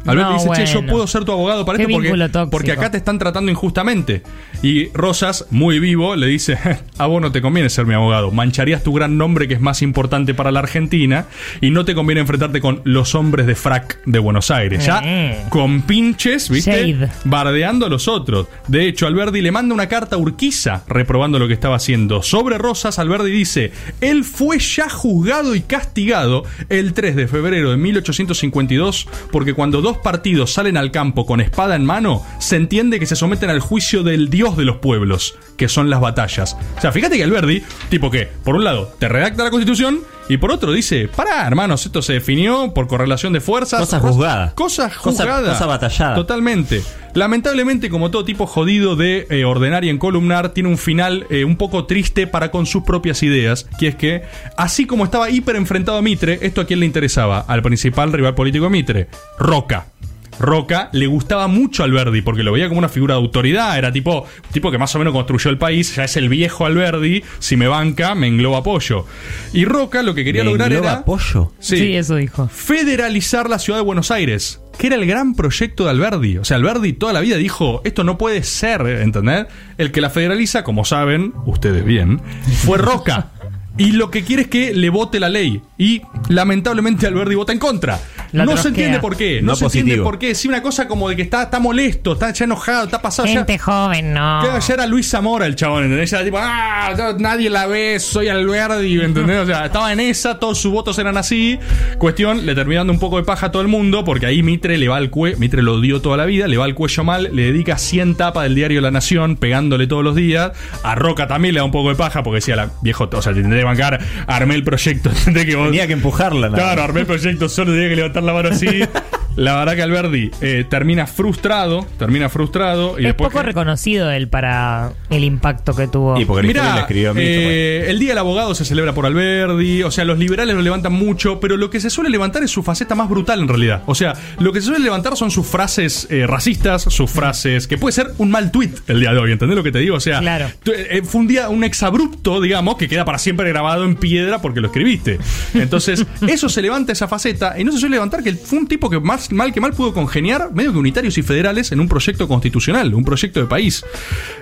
Alberti 0.06 0.34
No, 0.34 0.52
dice, 0.52 0.66
che, 0.66 0.74
yo 0.74 0.86
puedo 0.86 1.08
ser 1.08 1.24
tu 1.24 1.32
abogado 1.32 1.66
para 1.66 1.78
Qué 1.78 1.84
esto 1.84 1.94
porque, 1.96 2.50
porque 2.52 2.72
acá 2.72 2.92
te 2.92 2.98
están 2.98 3.20
tratando 3.20 3.52
injustamente. 3.52 4.24
Y 4.62 4.90
Rosas, 4.94 5.46
muy 5.50 5.80
vivo, 5.80 6.16
le 6.16 6.28
dice, 6.28 6.58
a 6.98 7.08
vos 7.08 7.22
no 7.22 7.32
te 7.32 7.42
conviene 7.42 7.70
ser 7.70 7.86
mi 7.86 7.94
abogado. 7.94 8.32
Mancharías 8.32 8.84
tu 8.84 8.94
gran 8.94 9.18
nombre 9.18 9.48
que 9.48 9.54
es 9.54 9.62
más 9.62 9.82
importante 9.82 10.34
para 10.34 10.52
la 10.52 10.60
Argentina 10.60 11.26
y 11.62 11.70
no 11.70 11.86
te 11.86 11.96
conviene 11.96 12.22
enfrentarte 12.22 12.62
con 12.62 12.82
los 12.84 13.16
hombres 13.16 13.48
de 13.48 13.56
frac 13.56 14.00
de 14.06 14.20
Buenos 14.20 14.52
Aires. 14.52 14.86
Ya 14.86 15.02
Eh. 15.04 15.46
con 15.50 15.82
pinches, 15.84 16.50
¿viste? 16.50 16.72
Shade. 16.72 17.10
Bardeando 17.26 17.86
a 17.86 17.90
los 17.90 18.08
otros. 18.08 18.48
De 18.68 18.88
hecho, 18.88 19.08
Alberdi 19.08 19.42
le 19.42 19.52
manda 19.52 19.74
una 19.74 19.88
carta 19.88 20.16
a 20.16 20.20
Urquiza 20.20 20.84
reprobando 20.88 21.40
lo 21.40 21.48
que 21.48 21.54
estaba 21.54 21.76
haciendo. 21.76 22.24
Sobre 22.24 22.58
Rosas, 22.58 23.00
Alberdi 23.00 23.32
dice, 23.32 23.72
él 24.02 24.24
fue 24.24 24.60
ya 24.60 24.90
juzgado 24.90 25.56
y 25.56 25.62
castigado 25.62 26.44
el 26.70 26.94
3 26.94 27.16
de 27.16 27.28
febrero 27.28 27.72
de 27.72 27.78
1852 27.78 29.08
porque 29.32 29.54
cuando 29.54 29.82
dos 29.82 29.93
partidos 29.98 30.54
salen 30.54 30.78
al 30.78 30.92
campo 30.92 31.26
con 31.26 31.42
espada 31.42 31.76
en 31.76 31.86
mano, 31.86 32.24
se 32.40 32.56
entiende 32.56 33.00
que 33.00 33.06
se 33.06 33.16
someten 33.16 33.50
al 33.50 33.60
juicio 33.60 34.04
del 34.04 34.30
dios 34.30 34.56
de 34.58 34.66
los 34.66 34.78
pueblos, 34.78 35.36
que 35.58 35.68
son 35.70 35.90
las 35.90 36.00
batallas. 36.02 36.56
O 36.78 36.82
sea, 36.82 36.92
fíjate 36.92 37.18
que 37.18 37.24
Alberdi, 37.24 37.64
tipo 37.90 38.10
que, 38.12 38.30
por 38.44 38.56
un 38.56 38.64
lado, 38.64 38.94
te 39.00 39.08
redacta 39.10 39.44
la 39.44 39.50
constitución 39.52 40.00
y 40.30 40.38
por 40.38 40.52
otro 40.52 40.72
dice, 40.72 41.10
pará, 41.14 41.46
hermanos, 41.46 41.86
esto 41.86 42.02
se 42.02 42.14
definió 42.14 42.74
por 42.74 42.88
correlación 42.88 43.34
de 43.34 43.42
fuerzas. 43.42 43.80
Cosas 43.82 44.02
Cos- 44.02 44.12
juzgadas. 44.12 44.54
Cosas 44.54 44.94
Cosa- 44.98 45.24
juzgadas. 45.24 45.54
cosa 45.54 45.66
batallada. 45.66 46.16
Totalmente. 46.16 46.82
Lamentablemente, 47.14 47.90
como 47.90 48.10
todo 48.10 48.26
tipo 48.26 48.48
jodido 48.48 48.96
de 48.96 49.28
eh, 49.30 49.46
ordenar 49.46 49.86
y 49.86 49.90
encolumnar, 49.90 50.54
tiene 50.54 50.70
un 50.70 50.78
final 50.78 51.28
eh, 51.30 51.46
un 51.46 51.58
poco 51.58 51.86
triste 51.86 52.26
para 52.26 52.50
con 52.50 52.66
sus 52.66 52.84
propias 52.84 53.22
ideas, 53.22 53.68
que 53.78 53.90
es 53.90 53.96
que, 53.96 54.24
así 54.58 54.86
como 54.88 55.06
estaba 55.06 55.30
hiper 55.30 55.56
enfrentado 55.56 55.98
a 55.98 56.02
Mitre, 56.02 56.40
esto 56.42 56.62
a 56.62 56.66
quién 56.66 56.80
le 56.80 56.88
interesaba, 56.88 57.40
al 57.40 57.62
principal 57.62 58.12
rival 58.12 58.34
político 58.34 58.66
de 58.66 58.72
Mitre, 58.72 59.08
Roca. 59.38 59.93
Roca 60.40 60.90
le 60.94 61.08
gustaba 61.08 61.48
mucho 61.48 61.84
a 61.84 61.86
Alberdi 61.86 62.22
porque 62.22 62.44
lo 62.44 62.52
veía 62.52 62.68
como 62.68 62.80
una 62.80 62.90
figura 62.90 63.16
de 63.16 63.22
autoridad, 63.22 63.78
era 63.78 63.92
tipo, 63.92 64.26
tipo 64.52 64.72
que 64.72 64.78
más 64.78 64.94
o 64.96 65.00
menos 65.00 65.14
construyó 65.14 65.50
el 65.50 65.58
país, 65.58 65.96
ya 65.96 66.04
es 66.04 66.18
el 66.18 66.30
viejo 66.30 66.66
Alberdi, 66.66 67.24
si 67.40 67.56
me 67.56 67.68
banca, 67.68 68.16
me 68.16 68.28
engloba 68.28 68.60
apoyo. 68.60 69.06
Y 69.54 69.66
Roca 69.66 70.04
lo 70.04 70.14
que 70.14 70.24
quería 70.24 70.44
¿Me 70.44 70.52
lograr 70.52 70.72
engloba 70.72 70.92
era 70.92 71.00
apoyo? 71.02 71.52
Sí. 71.60 71.96
eso 71.96 72.16
dijo. 72.16 72.48
Federalizar 72.48 73.50
la 73.50 73.60
ciudad 73.60 73.80
de 73.80 73.86
Buenos 73.86 74.12
Aires, 74.12 74.62
que 74.78 74.88
era 74.88 74.96
el 74.96 75.06
gran 75.06 75.36
proyecto 75.36 75.86
de 75.86 75.92
Alberdi. 75.92 76.38
O 76.38 76.46
sea, 76.46 76.58
Alberdi 76.58 76.94
toda 76.94 77.14
la 77.14 77.22
vida 77.22 77.38
dijo, 77.38 77.82
esto 77.84 78.04
no 78.04 78.18
puede 78.18 78.44
ser, 78.44 78.82
¿entendés? 78.82 79.46
El 79.78 79.92
que 79.92 80.02
la 80.02 80.10
federaliza, 80.10 80.64
como 80.64 80.86
saben, 80.86 81.34
ustedes 81.46 81.86
bien, 81.86 82.22
fue 82.66 82.78
Roca. 82.78 83.32
Y 83.76 83.94
lo 83.94 84.12
que 84.12 84.24
quiere 84.24 84.44
es 84.44 84.48
que 84.50 84.74
le 84.74 84.90
vote 84.90 85.20
la 85.20 85.30
ley. 85.30 85.62
Y 85.80 86.04
lamentablemente 86.30 87.08
Alberdi 87.08 87.34
vota 87.34 87.54
en 87.54 87.60
contra. 87.60 88.00
La 88.34 88.46
no 88.46 88.58
se 88.58 88.70
entiende 88.70 89.00
por 89.00 89.16
qué. 89.16 89.42
No, 89.42 89.52
No 89.52 89.56
se 89.56 89.66
entiende 89.66 89.98
por 89.98 90.20
qué. 90.20 90.36
Sí, 90.36 90.48
una 90.48 90.62
cosa 90.62 90.88
como 90.88 91.08
de 91.08 91.16
que 91.16 91.22
está, 91.22 91.44
está 91.44 91.60
molesto, 91.60 92.14
está 92.14 92.32
ya 92.32 92.46
enojado, 92.46 92.86
está 92.86 93.02
pasado 93.02 93.28
ya. 93.28 93.36
Gente 93.36 93.58
joven, 93.60 94.14
no. 94.14 94.40
Claro, 94.42 94.60
ya 94.60 94.74
era 94.74 94.88
Luis 94.88 95.10
Zamora 95.10 95.46
el 95.46 95.56
chabón, 95.56 95.84
¿entendés? 95.84 96.10
Ya 96.10 96.18
era 96.18 96.26
tipo, 96.26 96.38
ah, 96.42 96.94
no, 96.98 97.14
nadie 97.20 97.50
la 97.50 97.68
ve, 97.68 98.00
soy 98.00 98.28
Alberdi, 98.28 99.02
¿entendés? 99.02 99.40
O 99.40 99.46
sea, 99.46 99.66
estaba 99.68 99.94
en 99.94 100.00
esa, 100.00 100.40
todos 100.40 100.58
sus 100.60 100.72
votos 100.72 100.98
eran 100.98 101.16
así. 101.18 101.60
Cuestión, 101.98 102.46
le 102.46 102.56
terminó 102.56 102.80
dando 102.82 102.94
un 102.94 103.00
poco 103.00 103.18
de 103.18 103.24
paja 103.24 103.48
a 103.48 103.52
todo 103.52 103.62
el 103.62 103.68
mundo, 103.68 104.04
porque 104.04 104.26
ahí 104.26 104.42
Mitre 104.42 104.78
le 104.78 104.88
va 104.88 104.98
al 104.98 105.10
cuello, 105.12 105.38
Mitre 105.38 105.62
lo 105.62 105.76
odió 105.76 106.02
toda 106.02 106.18
la 106.18 106.26
vida, 106.26 106.48
le 106.48 106.58
va 106.58 106.66
al 106.66 106.74
cuello 106.74 107.04
mal, 107.04 107.30
le 107.32 107.44
dedica 107.44 107.78
100 107.78 108.16
tapas 108.16 108.44
del 108.44 108.56
diario 108.56 108.82
La 108.82 108.92
Nación, 108.92 109.36
pegándole 109.36 109.86
todos 109.86 110.04
los 110.04 110.16
días. 110.16 110.52
A 110.84 110.96
Roca 110.96 111.28
también 111.28 111.54
le 111.54 111.60
da 111.60 111.66
un 111.66 111.72
poco 111.72 111.90
de 111.90 111.96
paja, 111.96 112.24
porque 112.24 112.36
decía, 112.36 112.56
la 112.56 112.72
viejo, 112.82 113.10
o 113.12 113.22
sea, 113.22 113.32
te 113.34 113.40
intenté 113.40 113.64
bancar, 113.64 114.00
armé 114.26 114.56
el 114.56 114.64
proyecto, 114.64 115.10
¿entendés? 115.18 115.46
Que 115.46 115.56
vos, 115.56 115.68
Tenía 115.68 115.88
que 115.88 115.94
empujarla. 115.94 116.50
Claro, 116.50 116.82
armé 116.82 117.02
el 117.02 117.06
proyecto, 117.06 117.48
solo 117.48 117.72
tenía 117.72 117.90
que 117.90 117.96
levantar 117.96 118.23
la 118.24 118.34
mano 118.34 118.50
así. 118.50 118.68
La 119.36 119.56
verdad 119.58 119.76
que 119.76 119.82
Alberdi 119.82 120.32
eh, 120.42 120.66
termina 120.70 121.08
frustrado, 121.08 121.86
termina 121.98 122.30
frustrado 122.30 122.96
y 123.00 123.02
es 123.04 123.08
después 123.10 123.30
poco 123.30 123.40
que- 123.42 123.48
reconocido 123.48 124.12
él 124.12 124.28
para 124.28 124.92
el 125.10 125.24
impacto 125.24 125.76
que 125.76 125.88
tuvo. 125.88 126.20
Y 126.20 126.26
porque 126.26 126.44
la 126.44 126.48
historia 126.50 126.64
Mirá, 126.64 126.76
la 126.76 126.82
escribió 126.82 127.12
a 127.12 127.14
mí, 127.14 127.22
eh, 127.24 127.86
el 127.90 128.00
Día 128.00 128.10
del 128.10 128.18
Abogado 128.20 128.54
se 128.56 128.64
celebra 128.66 128.94
por 128.94 129.06
Alberdi, 129.06 129.84
o 129.84 129.92
sea, 129.92 130.06
los 130.06 130.20
liberales 130.20 130.56
lo 130.56 130.62
levantan 130.62 130.94
mucho, 130.94 131.40
pero 131.40 131.58
lo 131.58 131.70
que 131.70 131.80
se 131.80 131.90
suele 131.90 132.10
levantar 132.10 132.44
es 132.44 132.52
su 132.52 132.64
faceta 132.64 132.96
más 132.96 133.10
brutal 133.10 133.40
en 133.40 133.48
realidad. 133.48 133.82
O 133.88 133.96
sea, 133.96 134.14
lo 134.40 134.52
que 134.54 134.62
se 134.62 134.68
suele 134.68 134.84
levantar 134.84 135.18
son 135.18 135.32
sus 135.32 135.48
frases 135.48 136.08
eh, 136.10 136.28
racistas, 136.28 136.84
sus 136.84 137.10
frases, 137.10 137.68
que 137.68 137.78
puede 137.78 137.94
ser 137.94 138.12
un 138.20 138.30
mal 138.30 138.52
tweet 138.52 138.72
el 138.88 139.00
día 139.00 139.14
de 139.14 139.20
hoy, 139.20 139.32
¿entendés 139.32 139.58
lo 139.58 139.64
que 139.64 139.72
te 139.72 139.80
digo? 139.80 139.96
O 139.96 140.00
sea, 140.00 140.20
Claro. 140.20 140.48
eh, 140.66 141.02
fue 141.04 141.22
un 141.22 141.28
día, 141.28 141.50
un 141.50 141.64
exabrupto, 141.64 142.40
digamos, 142.42 142.76
que 142.78 142.88
queda 142.88 143.04
para 143.06 143.18
siempre 143.18 143.50
grabado 143.50 143.84
en 143.86 143.96
piedra 143.96 144.42
porque 144.42 144.62
lo 144.62 144.68
escribiste. 144.68 145.18
Entonces, 145.54 146.06
eso 146.28 146.50
se 146.50 146.62
levanta 146.62 146.92
esa 146.92 147.08
faceta 147.08 147.60
y 147.60 147.64
no 147.64 147.72
se 147.72 147.80
suele 147.80 147.96
levantar 147.96 148.24
que 148.24 148.34
fue 148.34 148.60
un 148.60 148.68
tipo 148.68 148.90
que 148.90 149.00
más 149.00 149.23
mal 149.32 149.54
que 149.54 149.62
mal 149.62 149.74
pudo 149.74 149.94
congeniar 149.94 150.52
medio 150.54 150.72
que 150.72 150.78
unitarios 150.78 151.18
y 151.18 151.24
federales 151.24 151.72
en 151.72 151.80
un 151.80 151.88
proyecto 151.88 152.28
constitucional, 152.28 152.94
un 152.94 153.06
proyecto 153.06 153.40
de 153.40 153.46
país. 153.46 153.86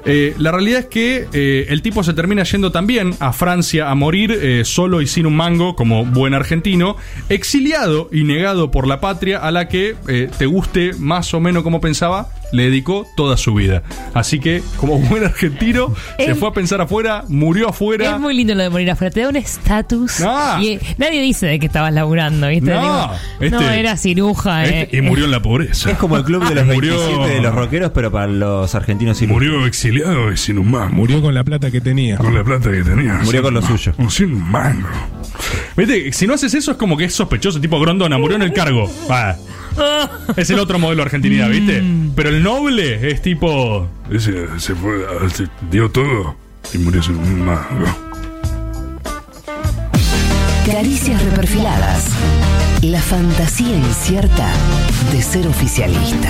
Eh, 0.05 0.33
la 0.37 0.51
realidad 0.51 0.81
es 0.81 0.85
que 0.87 1.27
eh, 1.33 1.65
el 1.69 1.81
tipo 1.81 2.03
se 2.03 2.13
termina 2.13 2.43
yendo 2.43 2.71
también 2.71 3.13
a 3.19 3.33
Francia 3.33 3.89
a 3.89 3.95
morir 3.95 4.31
eh, 4.31 4.63
solo 4.65 5.01
y 5.01 5.07
sin 5.07 5.25
un 5.25 5.35
mango 5.35 5.75
como 5.75 6.05
buen 6.05 6.33
argentino, 6.33 6.95
exiliado 7.29 8.09
y 8.11 8.23
negado 8.23 8.71
por 8.71 8.87
la 8.87 8.99
patria 8.99 9.39
a 9.39 9.51
la 9.51 9.67
que 9.67 9.95
te 10.37 10.45
guste 10.45 10.93
más 10.97 11.33
o 11.33 11.39
menos 11.39 11.63
como 11.63 11.81
pensaba, 11.81 12.29
le 12.51 12.63
dedicó 12.63 13.07
toda 13.15 13.37
su 13.37 13.53
vida. 13.53 13.83
Así 14.13 14.39
que, 14.39 14.61
como 14.77 14.99
buen 15.09 15.23
argentino, 15.23 15.93
se 16.17 16.35
fue 16.35 16.49
a 16.49 16.53
pensar 16.53 16.81
afuera, 16.81 17.23
murió 17.27 17.69
afuera. 17.69 18.13
Es 18.15 18.19
muy 18.19 18.33
lindo 18.35 18.55
lo 18.55 18.63
de 18.63 18.69
morir 18.69 18.89
afuera, 18.91 19.11
te 19.13 19.21
da 19.21 19.29
un 19.29 19.35
estatus. 19.35 20.21
Ah. 20.21 20.59
Y 20.61 20.69
eh, 20.73 20.79
nadie 20.97 21.21
dice 21.21 21.45
de 21.47 21.59
que 21.59 21.65
estabas 21.67 21.93
laburando, 21.93 22.47
¿viste? 22.47 22.71
No, 22.71 22.81
Digo, 22.81 23.11
este- 23.39 23.49
no, 23.51 23.61
era 23.71 23.97
ciruja. 23.97 24.65
eh. 24.65 24.81
Este- 24.83 24.97
y 24.97 25.01
murió 25.01 25.25
en 25.25 25.31
la 25.31 25.41
pobreza. 25.41 25.91
Es 25.91 25.97
como 25.97 26.17
el 26.17 26.23
club 26.23 26.47
de 26.47 26.55
los 26.55 26.65
Murió- 26.65 26.97
27 26.97 27.33
de 27.35 27.41
los 27.41 27.55
rockeros, 27.55 27.91
pero 27.93 28.11
para 28.11 28.27
los 28.27 28.73
argentinos 28.75 29.21
y 29.21 29.27
Murió 29.27 29.65
exiliado 29.65 30.31
y 30.31 30.37
sin 30.37 30.57
un 30.57 30.69
mango. 30.71 30.93
Murió 30.95 31.21
con 31.21 31.33
la 31.33 31.43
plata 31.43 31.71
que 31.71 31.81
tenía. 31.81 32.17
Con 32.17 32.33
la 32.35 32.43
plata 32.43 32.69
que 32.71 32.83
tenía. 32.83 33.13
Murió 33.23 33.31
sin 33.31 33.41
con 33.41 33.53
lo 33.53 33.61
suyo. 33.61 33.93
mango. 33.97 34.11
Sin 34.11 34.33
un 34.33 34.51
mango. 34.51 34.87
Viste, 35.77 36.11
si 36.13 36.27
no 36.27 36.33
haces 36.33 36.53
eso 36.53 36.71
es 36.71 36.77
como 36.77 36.97
que 36.97 37.05
es 37.05 37.13
sospechoso, 37.13 37.59
tipo 37.61 37.79
Grondona, 37.79 38.17
murió 38.17 38.35
en 38.35 38.43
el 38.43 38.53
cargo. 38.53 38.91
Ah, 39.09 39.35
es 40.35 40.49
el 40.49 40.59
otro 40.59 40.79
modelo 40.79 41.01
de 41.01 41.05
argentinidad, 41.05 41.49
¿viste? 41.49 41.83
Pero 42.15 42.29
el 42.29 42.43
noble 42.43 43.09
es 43.09 43.21
tipo. 43.21 43.89
Ese 44.11 44.47
se 44.59 44.75
fue, 44.75 45.05
se 45.33 45.47
dio 45.69 45.89
todo 45.89 46.35
y 46.73 46.77
murió 46.77 47.01
sin 47.01 47.17
un 47.17 47.45
mango. 47.45 47.85
Caricias 50.65 51.23
reperfiladas. 51.23 52.05
La 52.81 53.01
fantasía 53.01 53.75
incierta 53.75 54.51
de 55.11 55.21
ser 55.21 55.47
oficialista. 55.47 56.29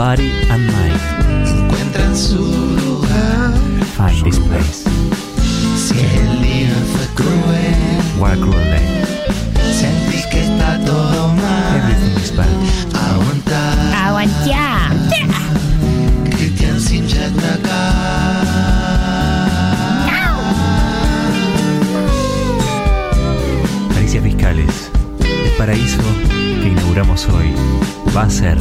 Body 0.00 0.32
and 0.48 0.66
mind. 0.72 1.00
encuentran 1.46 2.16
su 2.16 2.38
lugar. 2.38 3.52
Find 3.98 4.24
this 4.24 4.38
place. 4.38 4.84
Si 5.76 5.94
el 6.16 6.40
día 6.40 6.74
fue 6.92 7.06
cruel, 7.18 7.76
What 8.18 8.32
a 8.32 8.36
cruel 8.36 8.64
day. 8.72 8.86
sentís 9.80 10.24
que 10.32 10.40
está 10.40 10.82
todo 10.86 11.28
mal. 11.34 11.76
Everything 11.76 12.16
is 12.18 12.32
bad. 12.34 12.48
Aguantar. 13.10 13.76
Aguantá. 14.06 14.90
Cristian 16.30 16.76
está 16.76 17.58
Caricias 23.94 24.24
fiscales. 24.24 24.90
El 25.44 25.50
paraíso 25.58 26.00
que 26.62 26.68
inauguramos 26.68 27.28
hoy 27.28 27.52
va 28.16 28.22
a 28.22 28.30
ser. 28.30 28.56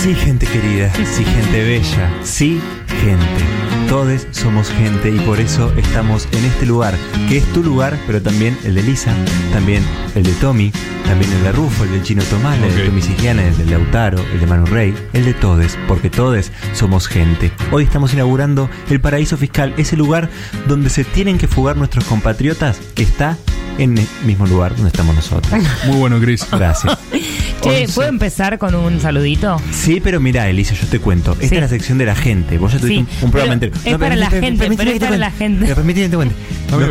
Sí, 0.00 0.14
gente 0.14 0.46
querida, 0.46 0.90
sí, 0.94 1.26
gente 1.26 1.62
bella, 1.62 2.10
sí, 2.22 2.58
gente. 3.02 3.86
Todos 3.86 4.26
somos 4.30 4.70
gente 4.70 5.10
y 5.10 5.18
por 5.18 5.38
eso 5.38 5.70
estamos 5.76 6.26
en 6.32 6.42
este 6.46 6.64
lugar, 6.64 6.94
que 7.28 7.36
es 7.36 7.44
tu 7.52 7.62
lugar, 7.62 7.98
pero 8.06 8.22
también 8.22 8.56
el 8.64 8.74
de 8.74 8.82
Lisa, 8.82 9.14
también 9.52 9.84
el 10.14 10.22
de 10.22 10.32
Tommy, 10.32 10.72
también 11.04 11.30
el 11.30 11.42
de 11.42 11.52
Rufo, 11.52 11.84
el 11.84 11.90
del 11.90 12.02
Chino 12.02 12.22
Tomás, 12.22 12.58
el 12.62 12.74
de 12.74 12.86
Tommy 12.86 13.02
Siciliana, 13.02 13.46
el 13.46 13.58
de 13.58 13.66
Lautaro, 13.66 14.24
el 14.32 14.40
de 14.40 14.46
Manu 14.46 14.64
Rey, 14.64 14.94
el 15.12 15.26
de 15.26 15.34
todos, 15.34 15.76
porque 15.86 16.08
todos 16.08 16.50
somos 16.72 17.06
gente. 17.06 17.52
Hoy 17.70 17.84
estamos 17.84 18.14
inaugurando 18.14 18.70
el 18.88 19.02
Paraíso 19.02 19.36
Fiscal, 19.36 19.74
ese 19.76 19.98
lugar 19.98 20.30
donde 20.66 20.88
se 20.88 21.04
tienen 21.04 21.36
que 21.36 21.46
fugar 21.46 21.76
nuestros 21.76 22.06
compatriotas, 22.06 22.80
que 22.94 23.02
está 23.02 23.36
en 23.76 23.98
el 23.98 24.08
mismo 24.24 24.46
lugar 24.46 24.74
donde 24.74 24.88
estamos 24.88 25.14
nosotros. 25.14 25.52
Muy 25.84 25.98
bueno, 25.98 26.18
Chris. 26.20 26.46
Gracias. 26.50 26.96
Che, 27.62 27.86
¿puedo 27.94 28.08
empezar 28.08 28.58
con 28.58 28.74
un 28.74 29.00
saludito? 29.00 29.60
Sí, 29.70 30.00
pero 30.02 30.18
mira, 30.20 30.48
Elisa, 30.48 30.74
yo 30.74 30.86
te 30.86 30.98
cuento. 30.98 31.32
Esta 31.32 31.48
Sí. 31.48 31.54
es 31.56 31.60
la 31.60 31.68
sección 31.68 31.98
de 31.98 32.06
la 32.06 32.14
gente. 32.14 32.56
Vos 32.58 32.72
ya 32.72 32.78
tuviste 32.78 33.04
Sí, 33.10 33.16
un, 33.20 33.24
un 33.26 33.30
programa 33.30 33.58
pero 33.60 33.72
entero. 33.74 33.92
es 33.94 33.98
para 33.98 34.16
la 34.16 34.30
gente, 34.30 34.70
pero 34.76 34.90
es 34.92 34.98
para 35.00 35.18
la 35.18 35.30
gente. 35.30 35.62
Pero 35.64 35.74
permíteme 35.76 36.06
que 36.06 36.10
te 36.10 36.16
cuente. 36.16 36.34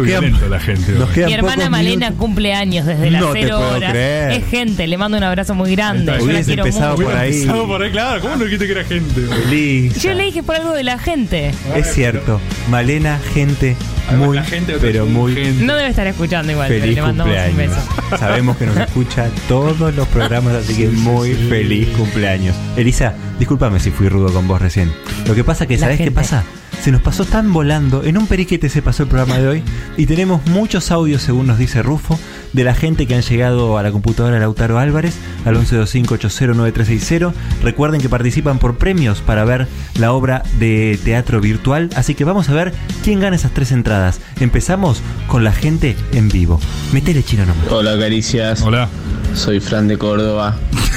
Violento 0.03 0.49
la 0.49 0.59
gente. 0.59 0.91
nos 0.91 1.07
hoy. 1.09 1.15
quedan 1.15 1.27
Mi 1.27 1.33
hermana 1.33 1.55
pocos 1.55 1.69
Malena 1.71 1.95
minutos. 2.09 2.17
cumple 2.19 2.53
años 2.53 2.85
desde 2.85 3.09
las 3.11 3.21
No 3.21 3.31
te 3.31 3.41
cero 3.41 3.57
puedo 3.57 3.75
horas. 3.77 3.91
creer. 3.91 4.31
Es 4.31 4.45
gente, 4.49 4.87
le 4.87 4.97
mando 4.97 5.17
un 5.17 5.23
abrazo 5.23 5.55
muy 5.55 5.71
grande. 5.71 6.11
Yo 6.11 6.17
la 6.17 6.23
Hubiese 6.23 6.43
quiero 6.45 6.65
empezado 6.65 6.95
mucho. 6.97 7.07
por 7.09 7.17
ahí. 7.17 7.33
Empezado 7.41 7.67
por 7.67 7.81
ahí, 7.81 7.91
claro. 7.91 8.21
¿Cómo 8.21 8.35
no 8.35 8.43
dijiste 8.43 8.65
que 8.65 8.71
era 8.73 8.83
gente? 8.83 9.21
Elisa. 9.47 9.99
Yo 10.01 10.13
le 10.13 10.23
dije 10.25 10.43
por 10.43 10.55
algo 10.55 10.73
de 10.73 10.83
la 10.83 10.99
gente. 10.99 11.51
Es 11.75 11.93
cierto. 11.93 12.39
Malena, 12.69 13.19
gente 13.33 13.75
muy, 14.17 14.35
la 14.37 14.43
gente, 14.43 14.73
pero 14.81 15.05
muy 15.05 15.33
No 15.61 15.75
debe 15.75 15.89
estar 15.89 16.07
escuchando 16.07 16.51
igual, 16.51 16.67
pero 16.67 16.81
feliz 16.81 16.95
le 16.95 17.01
mandamos 17.03 17.33
un 17.35 17.43
cumpleaños. 17.43 17.75
beso. 18.09 18.17
Sabemos 18.17 18.57
que 18.57 18.65
nos 18.65 18.77
escucha 18.77 19.27
todos 19.47 19.93
los 19.95 20.07
programas, 20.07 20.58
así 20.59 20.75
que 20.75 20.89
muy 20.89 21.33
feliz 21.33 21.87
cumpleaños. 21.97 22.55
Elisa, 22.77 23.13
discúlpame 23.37 23.79
si 23.79 23.91
fui 23.91 24.09
rudo 24.09 24.31
con 24.31 24.47
vos 24.47 24.61
recién. 24.61 24.91
Lo 25.27 25.35
que 25.35 25.43
pasa 25.43 25.65
que, 25.65 25.75
La 25.75 25.81
¿sabés 25.81 25.99
qué 25.99 26.11
pasa? 26.11 26.43
Se 26.81 26.91
nos 26.91 27.01
pasó 27.01 27.25
tan 27.25 27.51
volando, 27.51 28.03
en 28.03 28.17
un 28.17 28.27
periquete 28.27 28.69
se 28.69 28.81
pasó 28.81 29.03
el 29.03 29.09
programa 29.09 29.37
de 29.37 29.47
hoy 29.47 29.63
y 29.97 30.05
tenemos 30.05 30.45
muchos 30.47 30.91
audios, 30.91 31.21
según 31.21 31.47
nos 31.47 31.57
dice 31.57 31.83
Rufo, 31.83 32.17
de 32.53 32.63
la 32.63 32.73
gente 32.73 33.07
que 33.07 33.15
han 33.15 33.21
llegado 33.21 33.77
a 33.77 33.83
la 33.83 33.91
computadora 33.91 34.35
de 34.35 34.41
Lautaro 34.41 34.79
Álvarez 34.79 35.15
al 35.45 35.55
1125809360. 35.57 37.33
Recuerden 37.63 38.01
que 38.01 38.09
participan 38.09 38.59
por 38.59 38.77
premios 38.77 39.21
para 39.21 39.45
ver 39.45 39.67
la 39.97 40.11
obra 40.11 40.43
de 40.59 40.99
teatro 41.03 41.41
virtual, 41.41 41.89
así 41.95 42.15
que 42.15 42.23
vamos 42.23 42.49
a 42.49 42.53
ver 42.53 42.73
quién 43.03 43.19
gana 43.19 43.35
esas 43.35 43.51
tres 43.51 43.71
entradas. 43.71 44.19
Empezamos 44.39 45.01
con 45.27 45.43
la 45.43 45.51
gente 45.51 45.95
en 46.13 46.29
vivo. 46.29 46.59
Metele 46.91 47.23
chino 47.23 47.45
nomás. 47.45 47.71
Hola 47.71 47.97
Caricias. 47.97 48.61
Hola. 48.61 48.87
Soy 49.33 49.59
Fran 49.59 49.87
de 49.87 49.97
Córdoba. 49.97 50.55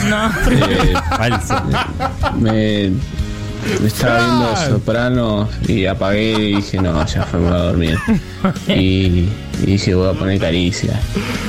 No. 0.08 0.30
Eh, 0.50 0.94
Falso. 1.16 1.54
me, 2.40 2.90
me 2.90 2.92
estaba 3.84 4.18
viendo 4.18 4.56
Sopranos 4.78 5.48
y 5.68 5.86
apagué 5.86 6.32
y 6.32 6.56
dije, 6.56 6.80
no, 6.80 7.04
ya 7.06 7.22
fue, 7.24 7.40
me 7.40 7.50
voy 7.50 7.56
a 7.58 7.62
dormir. 7.62 7.98
Y, 8.68 9.28
y 9.62 9.66
dije, 9.66 9.94
voy 9.94 10.08
a 10.08 10.18
poner 10.18 10.40
Caricia 10.40 10.98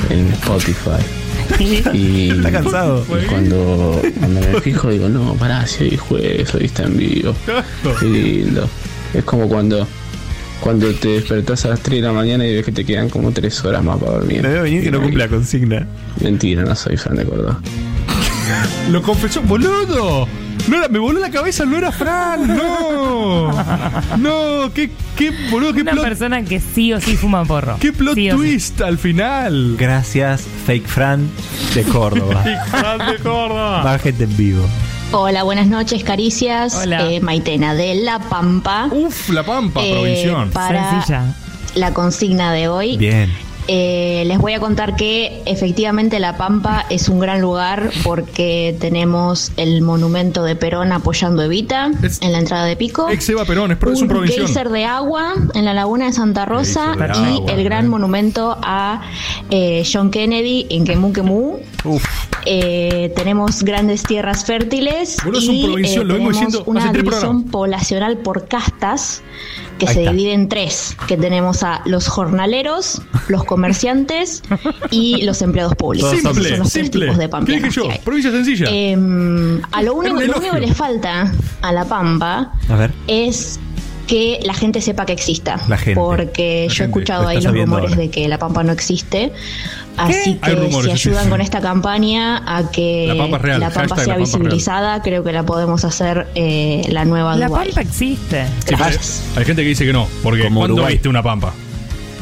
en 0.10 0.27
Spotify. 0.34 1.02
Y, 1.94 2.30
Está 2.31 2.52
cansado. 2.52 3.06
y 3.22 3.26
cuando, 3.26 4.02
cuando 4.19 4.40
me 4.40 4.61
fijo 4.61 4.90
digo, 4.90 5.10
no, 5.10 5.34
pará, 5.35 5.68
si 5.68 5.84
hoy 5.84 5.90
es 5.95 6.02
jueves, 6.02 6.56
hoy 6.56 6.65
está 6.65 6.84
en 6.84 6.98
vivo. 6.98 7.35
Qué 7.99 8.06
lindo. 8.06 8.69
Es 9.14 9.23
como 9.23 9.48
cuando 9.48 9.85
cuando 10.64 10.94
te 10.94 11.10
despertás 11.10 11.65
a 11.65 11.69
las 11.69 11.81
3 11.81 12.02
de 12.02 12.07
la 12.07 12.14
mañana 12.14 12.48
y 12.48 12.56
ves 12.56 12.64
que 12.64 12.72
te 12.72 12.85
quedan 12.85 13.10
como 13.10 13.31
3 13.34 13.65
horas 13.65 13.84
más 13.84 13.99
para 13.99 14.14
dormir. 14.14 14.41
Me 14.41 14.48
debe 14.48 14.61
venir 14.61 14.84
que 14.84 14.91
no 14.91 15.02
cumple 15.02 15.26
la 15.26 15.27
consigna. 15.30 15.85
Mentira, 16.22 16.64
no 16.64 16.73
soy 16.73 16.95
fan 16.95 17.18
de 17.18 17.26
Córdoba. 17.26 17.60
Lo 18.89 19.01
confesó, 19.01 19.41
boludo. 19.41 20.27
No 20.67 20.77
era- 20.77 20.88
me 20.88 20.99
voló 20.99 21.19
la 21.19 21.30
cabeza, 21.30 21.65
no 21.65 21.77
era 21.77 21.91
Fran, 21.91 22.47
no. 22.47 23.51
No, 24.17 24.71
qué, 24.73 24.91
qué 25.17 25.31
boludo, 25.51 25.73
qué 25.73 25.81
Una 25.81 25.91
plot, 25.91 26.03
persona 26.05 26.43
que 26.43 26.59
sí 26.61 26.93
o 26.93 27.01
sí 27.01 27.17
fuma 27.17 27.43
porro. 27.43 27.77
qué 27.80 27.91
plot 27.91 28.15
Sí 28.15 28.30
o 28.31 28.35
sí. 28.35 28.38
twist 28.38 28.81
al 28.81 28.97
final. 28.97 29.75
Gracias, 29.77 30.43
Fake 30.65 30.88
Fran 30.88 31.30
de 31.75 31.84
Córdoba. 31.84 32.43
Fran 32.69 32.99
de 32.99 33.17
Córdoba. 33.17 33.84
Más 33.84 34.01
gente 34.01 34.23
en 34.23 34.38
vivo. 34.38 34.65
Hola, 35.11 35.43
buenas 35.43 35.67
noches, 35.67 36.03
caricias. 36.03 36.73
Hola. 36.75 37.11
Eh, 37.11 37.19
Maitena 37.21 37.75
de 37.75 37.95
La 37.95 38.19
Pampa. 38.19 38.88
Uf, 38.89 39.30
La 39.30 39.43
Pampa, 39.43 39.81
Eh, 39.84 39.91
provinción. 39.93 40.49
para 40.51 40.89
Sencilla. 40.91 41.35
la 41.75 41.93
consigna 41.93 42.51
de 42.53 42.67
hoy. 42.69 42.97
Bien. 42.97 43.30
Eh, 43.68 44.23
les 44.27 44.38
voy 44.40 44.53
a 44.53 44.60
contar 44.60 44.95
que 44.98 45.41
efectivamente 45.45 46.19
La 46.19 46.35
Pampa 46.35 46.85
es 46.90 47.07
un 47.07 47.19
gran 47.19 47.40
lugar 47.40 47.91
porque 48.03 48.76
tenemos 48.80 49.52
el 49.56 49.81
monumento 49.81 50.44
de 50.44 50.56
Perón 50.57 50.91
apoyando 50.91 51.41
a 51.41 51.45
Evita 51.45 51.91
Es- 52.02 52.22
en 52.22 52.34
la 52.34 52.40
entrada 52.40 52.65
de 52.65 52.76
Pico. 52.76 53.10
Ex 53.10 53.30
Eva 53.30 53.45
Perón, 53.45 53.72
es, 53.72 54.02
un 54.02 54.07
provinción. 54.07 54.48
geyser 54.48 54.69
de 54.69 54.84
agua 54.85 55.34
en 55.53 55.64
la 55.65 55.73
laguna 55.73 56.07
de 56.07 56.14
Santa 56.14 56.45
Rosa 56.45 56.94
de 56.98 57.06
y 57.06 57.38
agua, 57.38 57.52
el 57.53 57.64
gran 57.64 57.85
eh. 57.85 57.90
monumento 57.90 58.57
a 58.61 59.02
eh, 59.49 59.84
John 59.91 60.11
Kennedy 60.11 60.68
en 60.69 60.84
Kemu 60.84 61.14
Kemu. 61.14 61.60
Uf. 61.85 62.06
Eh, 62.45 63.14
tenemos 63.15 63.64
grandes 63.64 64.03
tierras 64.03 64.44
fértiles 64.44 65.18
un 65.26 65.35
y 65.35 65.64
eh, 65.64 65.68
lo 65.68 65.73
vengo 65.76 65.88
tenemos 65.88 66.34
diciendo 66.34 66.64
una 66.65 66.91
división 66.91 67.45
poblacional 67.45 68.18
por 68.18 68.48
castas 68.49 69.22
que 69.80 69.88
Ahí 69.88 69.94
se 69.94 70.00
está. 70.02 70.12
divide 70.12 70.34
en 70.34 70.48
tres, 70.50 70.95
que 71.08 71.18
tenemos 71.18 71.64
a 71.64 71.82
los 71.86 72.08
jornaleros, 72.08 73.02
los 73.28 73.44
comerciantes 73.44 74.44
y 74.91 75.22
los 75.24 75.41
empleados 75.41 75.76
públicos. 75.76 76.14
Esos 76.14 76.32
Simple, 76.34 76.50
son 76.50 76.60
los 76.60 76.72
tres 76.74 76.91
tipos 76.91 77.18
de 77.18 77.24
¿Qué 77.26 77.30
pampeanos 77.30 77.64
dije 77.76 77.76
yo? 77.90 78.04
Provincia 78.04 78.32
sencilla. 78.32 78.66
Em, 78.70 79.62
a 79.72 79.82
lo 79.84 79.94
único, 79.95 80.16
lo 80.16 80.38
único 80.38 80.54
que 80.54 80.60
le 80.60 80.74
falta 80.74 81.32
a 81.62 81.72
La 81.72 81.86
Pampa 81.86 82.54
A 82.70 82.76
ver. 82.76 82.94
es 83.08 83.60
que 84.07 84.39
la 84.43 84.53
gente 84.53 84.81
sepa 84.81 85.05
que 85.05 85.13
exista. 85.13 85.59
La 85.67 85.77
gente. 85.77 85.99
Porque 85.99 86.65
La 86.69 86.73
yo 86.73 86.84
he 86.84 86.88
escuchado 86.88 87.27
ahí 87.27 87.41
los 87.41 87.53
rumores 87.53 87.91
ahora. 87.91 88.01
de 88.01 88.09
que 88.09 88.27
La 88.27 88.38
Pampa 88.38 88.63
no 88.63 88.71
existe. 88.71 89.31
Así 89.95 90.39
Hay 90.41 90.55
que 90.55 90.59
rumores, 90.59 90.99
si 90.99 91.07
ayudan 91.09 91.25
sí. 91.25 91.30
con 91.30 91.39
esta 91.41 91.61
campaña 91.61 92.41
a 92.57 92.71
que 92.71 93.05
La 93.07 93.15
Pampa 93.15 93.35
es 93.38 93.41
real, 93.43 93.59
la 93.59 93.67
Pampa 93.69 93.80
hashtag 93.81 93.97
sea 93.99 94.07
La 94.07 94.13
Pampa 94.15 94.23
es 94.23 94.31
real. 94.34 94.41
visibilizada, 94.41 95.01
creo 95.03 95.23
que 95.23 95.31
la 95.31 95.43
podemos 95.43 95.85
hacer 95.85 96.27
eh, 96.34 96.81
la 96.89 97.05
nueva 97.05 97.35
La 97.35 97.47
Dubái. 97.47 97.67
Pampa 97.67 97.81
existe. 97.81 98.45
Sí, 98.65 98.75
Gracias. 98.75 99.23
hay 99.35 99.45
gente 99.45 99.61
que 99.61 99.67
dice 99.69 99.85
que 99.85 99.93
no, 99.93 100.07
porque 100.23 100.43
Como 100.45 100.61
¿cuándo 100.61 100.73
Uruguay. 100.75 100.93
viste 100.95 101.09
una 101.09 101.21
pampa? 101.21 101.53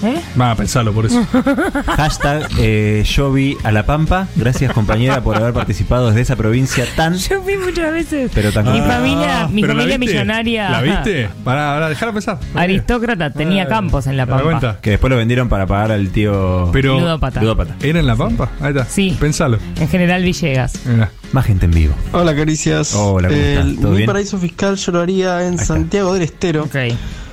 ¿Eh? 0.04 0.20
Va 0.40 0.52
a 0.52 0.56
pensarlo 0.56 0.94
por 0.94 1.06
eso. 1.06 1.26
Hashtag 1.86 2.48
eh, 2.60 3.04
yo 3.06 3.32
vi 3.32 3.58
a 3.64 3.72
La 3.72 3.86
Pampa. 3.86 4.28
Gracias 4.36 4.74
compañera 4.74 5.22
por 5.22 5.36
haber 5.38 5.54
participado 5.54 6.08
desde 6.08 6.22
esa 6.22 6.36
provincia 6.36 6.86
tan... 6.96 7.16
Yo 7.16 7.42
fui 7.44 7.58
muchas 7.58 7.92
veces. 7.92 8.32
Pero 8.34 8.52
tan... 8.52 8.72
Mi 8.72 8.80
Ah, 8.80 8.84
familia, 8.84 9.48
mi 9.48 9.62
¿pero 9.62 9.74
la 9.74 9.80
familia 9.82 9.98
viste? 10.00 10.14
millonaria. 10.16 10.70
¿La 10.70 10.82
viste? 10.82 11.30
Para, 11.44 11.74
para 11.74 11.90
dejar 11.90 12.14
pensar. 12.14 12.40
Aristócrata 12.56 13.30
tenía 13.32 13.64
Ah, 13.64 13.68
campos 13.68 14.08
en 14.08 14.18
La 14.18 14.26
¿te 14.26 14.32
das 14.32 14.42
Pampa. 14.42 14.60
cuenta? 14.60 14.82
Que 14.82 14.90
después 14.92 15.10
lo 15.12 15.18
vendieron 15.18 15.50
para 15.50 15.68
pagar 15.68 15.92
al 15.92 16.10
tío... 16.10 16.70
Pero, 16.74 17.00
Ludópata. 17.00 17.42
Ludópata. 17.42 17.76
¿Era 17.82 18.00
en 18.00 18.08
La 18.08 18.16
Pampa? 18.16 18.50
Ahí 18.60 18.70
está. 18.70 18.86
Sí. 18.86 19.16
Pensalo. 19.20 19.60
En 19.80 19.88
general 19.88 20.24
Villegas. 20.24 20.74
Mira. 20.86 21.12
Más 21.32 21.46
gente 21.46 21.66
en 21.66 21.72
vivo. 21.72 21.94
Hola 22.12 22.36
Caricias. 22.36 22.94
Hola, 22.96 23.30
¿cómo 23.30 23.40
estás? 23.40 23.66
El- 23.66 23.76
¿Todo 23.80 23.92
mi 23.92 23.98
bien? 23.98 24.08
paraíso 24.08 24.38
fiscal 24.38 24.76
yo 24.76 24.92
lo 24.92 25.00
haría 25.00 25.48
en. 25.48 25.58
Santiago 25.58 26.14
del 26.14 26.24
Estero. 26.24 26.64
Ok. 26.64 26.76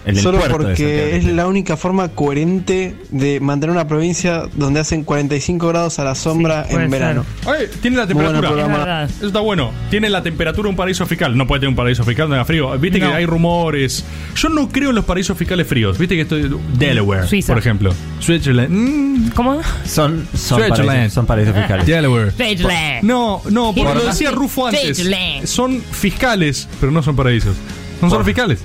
El 0.08 0.14
del 0.14 0.24
Solo 0.24 0.40
porque 0.50 1.16
es 1.16 1.24
la 1.24 1.46
única 1.46 1.76
forma 1.76 2.08
coherente 2.08 2.96
de 3.10 3.40
mantener 3.40 3.72
una 3.74 3.86
provincia 3.86 4.44
donde 4.54 4.80
hacen 4.80 5.04
45 5.04 5.68
grados 5.68 5.98
a 5.98 6.04
la 6.04 6.14
sombra 6.14 6.64
Sí, 6.68 6.74
en 6.76 6.90
verano. 6.90 7.24
Ay, 7.46 7.66
tiene 7.82 7.96
la 7.98 8.06
temperatura. 8.06 9.04
Es. 9.04 9.16
Eso 9.18 9.26
está 9.28 9.40
bueno. 9.40 9.70
Tiene 9.90 10.08
la 10.10 10.22
temperatura 10.22 10.68
un 10.68 10.76
paraíso 10.76 11.06
fiscal. 11.06 11.36
No 11.36 11.46
puede 11.46 11.60
tener 11.60 11.70
un 11.70 11.76
paraíso 11.76 12.04
fiscal 12.04 12.24
donde 12.24 12.36
haga 12.36 12.44
frío. 12.44 12.76
Viste 12.78 12.98
No. 12.98 13.08
que 13.08 13.14
hay 13.14 13.26
rumores. 13.26 14.04
Yo 14.34 14.48
no 14.48 14.68
creo 14.68 14.90
en 14.90 14.96
los 14.96 15.04
paraísos 15.04 15.36
fiscales 15.36 15.66
fríos. 15.66 15.98
Viste 15.98 16.14
que 16.16 16.22
estoy. 16.22 16.50
Delaware, 16.78 17.26
Suiza. 17.26 17.52
por 17.52 17.58
ejemplo. 17.58 17.92
Switzerland. 18.20 18.70
Mm, 18.70 19.28
¿Cómo? 19.34 19.60
Son, 19.84 20.26
son, 20.34 20.58
Switzerland. 20.60 20.86
paraísos, 20.86 21.12
son 21.12 21.26
paraísos 21.26 21.54
fiscales. 21.54 21.86
Delaware. 21.86 22.30
Switzerland. 22.32 23.02
No, 23.02 23.42
no, 23.50 23.72
porque 23.74 23.82
Por- 23.92 23.96
lo 23.96 24.04
decía 24.06 24.30
Rufo 24.30 24.66
antes. 24.66 24.82
Switzerland. 24.96 25.46
Son 25.46 25.80
fiscales, 25.82 26.68
pero 26.80 26.90
no 26.92 27.02
son 27.02 27.14
paraísos. 27.16 27.54
Son 28.00 28.10
solo 28.10 28.24
fiscales. 28.24 28.60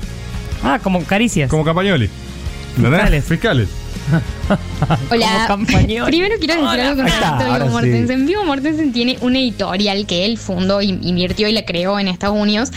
Ah, 0.64 0.80
como 0.82 1.04
caricias. 1.04 1.50
Como. 1.50 1.64
¿Entendés? 1.70 2.14
Fiscales. 2.76 3.26
Fiscales. 3.26 3.68
Hola. 5.10 5.58
Primero 5.66 6.06
quiero 6.40 6.56
decir 6.56 6.82
algo 6.82 6.96
con 6.98 7.06
respecto 7.06 7.26
a 7.26 7.54
Vivo 7.58 7.66
sí. 7.68 7.72
Mortensen. 7.72 8.26
Vivo 8.26 8.44
Mortensen 8.44 8.92
tiene 8.94 9.18
una 9.22 9.40
editorial 9.40 10.06
que 10.06 10.26
él 10.26 10.38
fundó, 10.38 10.82
in- 10.82 11.00
invirtió 11.04 11.48
y 11.48 11.54
la 11.54 11.64
creó 11.66 12.00
en 12.00 12.08
Estados 12.08 12.38
Unidos 12.38 12.72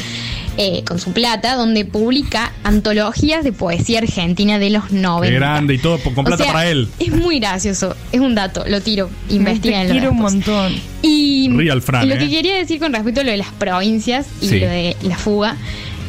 eh, 0.56 0.82
con 0.86 0.98
su 0.98 1.12
plata, 1.12 1.54
donde 1.56 1.84
publica 1.84 2.52
antologías 2.64 3.42
de 3.44 3.52
poesía 3.52 3.98
argentina 3.98 4.58
de 4.58 4.70
los 4.70 4.90
90. 4.92 5.28
Qué 5.28 5.34
grande 5.34 5.74
y 5.74 5.78
todo 5.78 5.98
con 5.98 6.12
O 6.18 6.24
plata 6.24 6.44
sea, 6.44 6.52
para 6.52 6.70
él. 6.70 6.88
Es 6.98 7.10
muy 7.12 7.40
gracioso, 7.40 7.94
es 8.12 8.20
un 8.20 8.34
dato, 8.34 8.64
lo 8.68 8.80
tiro, 8.80 9.10
investiguen. 9.28 9.86
Te 9.88 9.92
quiero 9.92 10.12
un 10.12 10.18
montón. 10.18 10.74
Y 11.02 11.50
Real 11.52 11.82
Fran, 11.82 12.08
lo 12.08 12.14
¿eh? 12.14 12.18
que 12.18 12.30
quería 12.30 12.56
decir 12.56 12.78
con 12.78 12.92
respecto 12.92 13.20
a 13.20 13.24
lo 13.24 13.30
de 13.32 13.36
las 13.38 13.50
provincias 13.52 14.26
y 14.40 14.48
Sí. 14.48 14.60
lo 14.60 14.66
de 14.68 14.96
la 15.02 15.16
fuga 15.18 15.56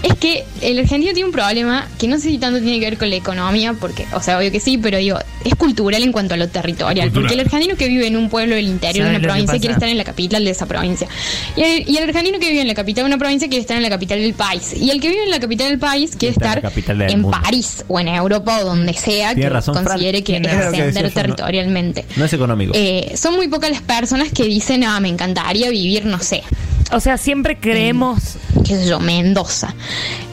es 0.03 0.13
que 0.15 0.43
el 0.61 0.79
argentino 0.79 1.13
tiene 1.13 1.25
un 1.27 1.31
problema 1.33 1.87
que 1.97 2.07
no 2.07 2.17
sé 2.17 2.29
si 2.29 2.37
tanto 2.37 2.59
tiene 2.61 2.79
que 2.79 2.85
ver 2.85 2.97
con 2.97 3.09
la 3.09 3.15
economía, 3.15 3.73
porque, 3.79 4.05
o 4.13 4.21
sea, 4.21 4.37
obvio 4.37 4.51
que 4.51 4.59
sí, 4.59 4.77
pero 4.77 4.97
digo, 4.97 5.17
es 5.43 5.55
cultural 5.55 6.03
en 6.03 6.11
cuanto 6.11 6.33
a 6.35 6.37
lo 6.37 6.47
territorial. 6.47 7.11
Porque 7.11 7.33
el 7.33 7.39
argentino 7.41 7.75
que 7.75 7.87
vive 7.87 8.07
en 8.07 8.15
un 8.15 8.29
pueblo 8.29 8.55
del 8.55 8.67
interior 8.67 9.05
de 9.05 9.15
una 9.15 9.19
provincia 9.19 9.57
quiere 9.59 9.73
estar 9.73 9.89
en 9.89 9.97
la 9.97 10.03
capital 10.03 10.43
de 10.45 10.51
esa 10.51 10.65
provincia. 10.65 11.07
Y 11.55 11.61
el, 11.61 11.89
y 11.89 11.97
el 11.97 12.03
argentino 12.03 12.39
que 12.39 12.49
vive 12.49 12.61
en 12.61 12.67
la 12.67 12.73
capital 12.75 13.03
de 13.05 13.07
una 13.09 13.17
provincia 13.17 13.47
quiere 13.47 13.61
estar 13.61 13.77
en 13.77 13.83
la 13.83 13.89
capital 13.89 14.19
del 14.19 14.33
país. 14.33 14.73
Y 14.75 14.91
el 14.91 15.01
que 15.01 15.09
vive 15.09 15.23
en 15.23 15.31
la 15.31 15.39
capital 15.39 15.69
del 15.69 15.79
país 15.79 16.15
quiere 16.17 16.35
en 16.35 16.43
estar 16.43 17.09
en. 17.09 17.27
París 17.27 17.83
o 17.87 17.99
en 17.99 18.07
Europa 18.07 18.59
o 18.61 18.65
donde 18.65 18.93
sea 18.93 19.29
Tiene 19.33 19.41
que 19.43 19.49
razón, 19.49 19.73
Fran. 19.75 19.85
considere 19.87 20.23
que 20.23 20.37
es 20.37 20.47
ascender 20.47 20.93
yo, 20.93 21.01
no- 21.01 21.09
territorialmente. 21.13 22.05
No 22.15 22.25
es 22.25 22.33
económico. 22.33 22.71
Eh, 22.75 23.13
son 23.15 23.35
muy 23.35 23.47
pocas 23.47 23.69
las 23.69 23.81
personas 23.81 24.31
que 24.31 24.43
dicen, 24.45 24.83
ah, 24.83 24.99
me 24.99 25.09
encantaría 25.09 25.69
vivir, 25.69 26.05
no 26.05 26.19
sé. 26.19 26.43
O 26.91 26.99
sea, 26.99 27.18
siempre 27.18 27.57
creemos. 27.59 28.38
qué 28.65 28.76
sé 28.77 28.88
yo, 28.88 28.99
Mendoza. 28.99 29.73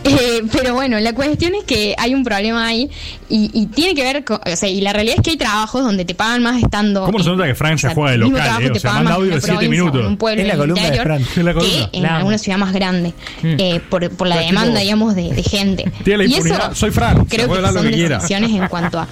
Eh, 0.07 0.43
pero 0.53 0.75
bueno, 0.75 1.01
la 1.01 1.15
cuestión 1.15 1.55
es 1.55 1.65
que 1.65 1.95
hay 1.97 2.15
un 2.15 2.25
problema 2.25 2.67
ahí 2.67 2.91
y, 3.31 3.51
y 3.55 3.65
tiene 3.69 3.95
que 3.95 4.03
ver 4.03 4.23
con. 4.23 4.39
O 4.45 4.55
sea, 4.55 4.69
y 4.69 4.83
la 4.83 4.93
realidad 4.93 5.17
es 5.17 5.23
que 5.23 5.31
hay 5.31 5.37
trabajos 5.39 5.83
donde 5.83 6.05
te 6.05 6.15
pagan 6.15 6.43
más 6.43 6.63
estando. 6.63 7.07
¿Cómo 7.07 7.21
se 7.21 7.31
nota 7.31 7.47
que 7.47 7.55
Fran 7.55 7.73
o 7.73 7.79
se 7.79 7.87
sea, 7.87 7.95
juega 7.95 8.11
de 8.11 8.19
local? 8.19 8.63
eh? 8.63 8.67
te 8.67 8.73
O 8.73 8.81
sea, 8.81 8.91
pagan 8.91 9.05
manda 9.05 9.11
más 9.11 9.11
en 9.11 9.15
audio 9.15 9.31
de 9.31 9.37
una 9.37 9.41
7 9.41 9.53
provincia 9.55 9.67
o 9.67 9.71
minutos. 9.71 10.01
En 10.03 10.07
un 10.09 10.17
pueblo 10.19 10.43
Es 10.43 10.49
la 10.49 10.57
columna 10.59 10.91
de 10.91 11.01
Fran. 11.01 11.23
Es 11.23 11.37
la 11.39 11.55
columna. 11.55 11.73
que 11.91 11.97
en 11.97 12.03
Claro. 12.03 12.17
alguna 12.17 12.37
ciudad 12.39 12.59
más 12.59 12.73
grande. 12.75 13.13
eh, 13.45 13.81
por, 13.89 14.11
por 14.11 14.27
la 14.27 14.37
demanda, 14.41 14.73
tipo, 14.73 14.81
digamos, 14.83 15.15
de, 15.17 15.33
de 15.33 15.43
gente. 15.43 15.91
Tiene 16.05 16.19
la 16.19 16.25
y 16.25 16.35
impunidad. 16.35 16.67
eso 16.67 16.75
Soy 16.75 16.91
Fran. 16.91 17.25
creo 17.25 17.49
que 17.49 17.63
son 17.73 17.85
que 17.85 17.91
quiera. 17.93 18.21
en 18.29 18.69
cuanto 18.69 18.99
a, 19.01 19.09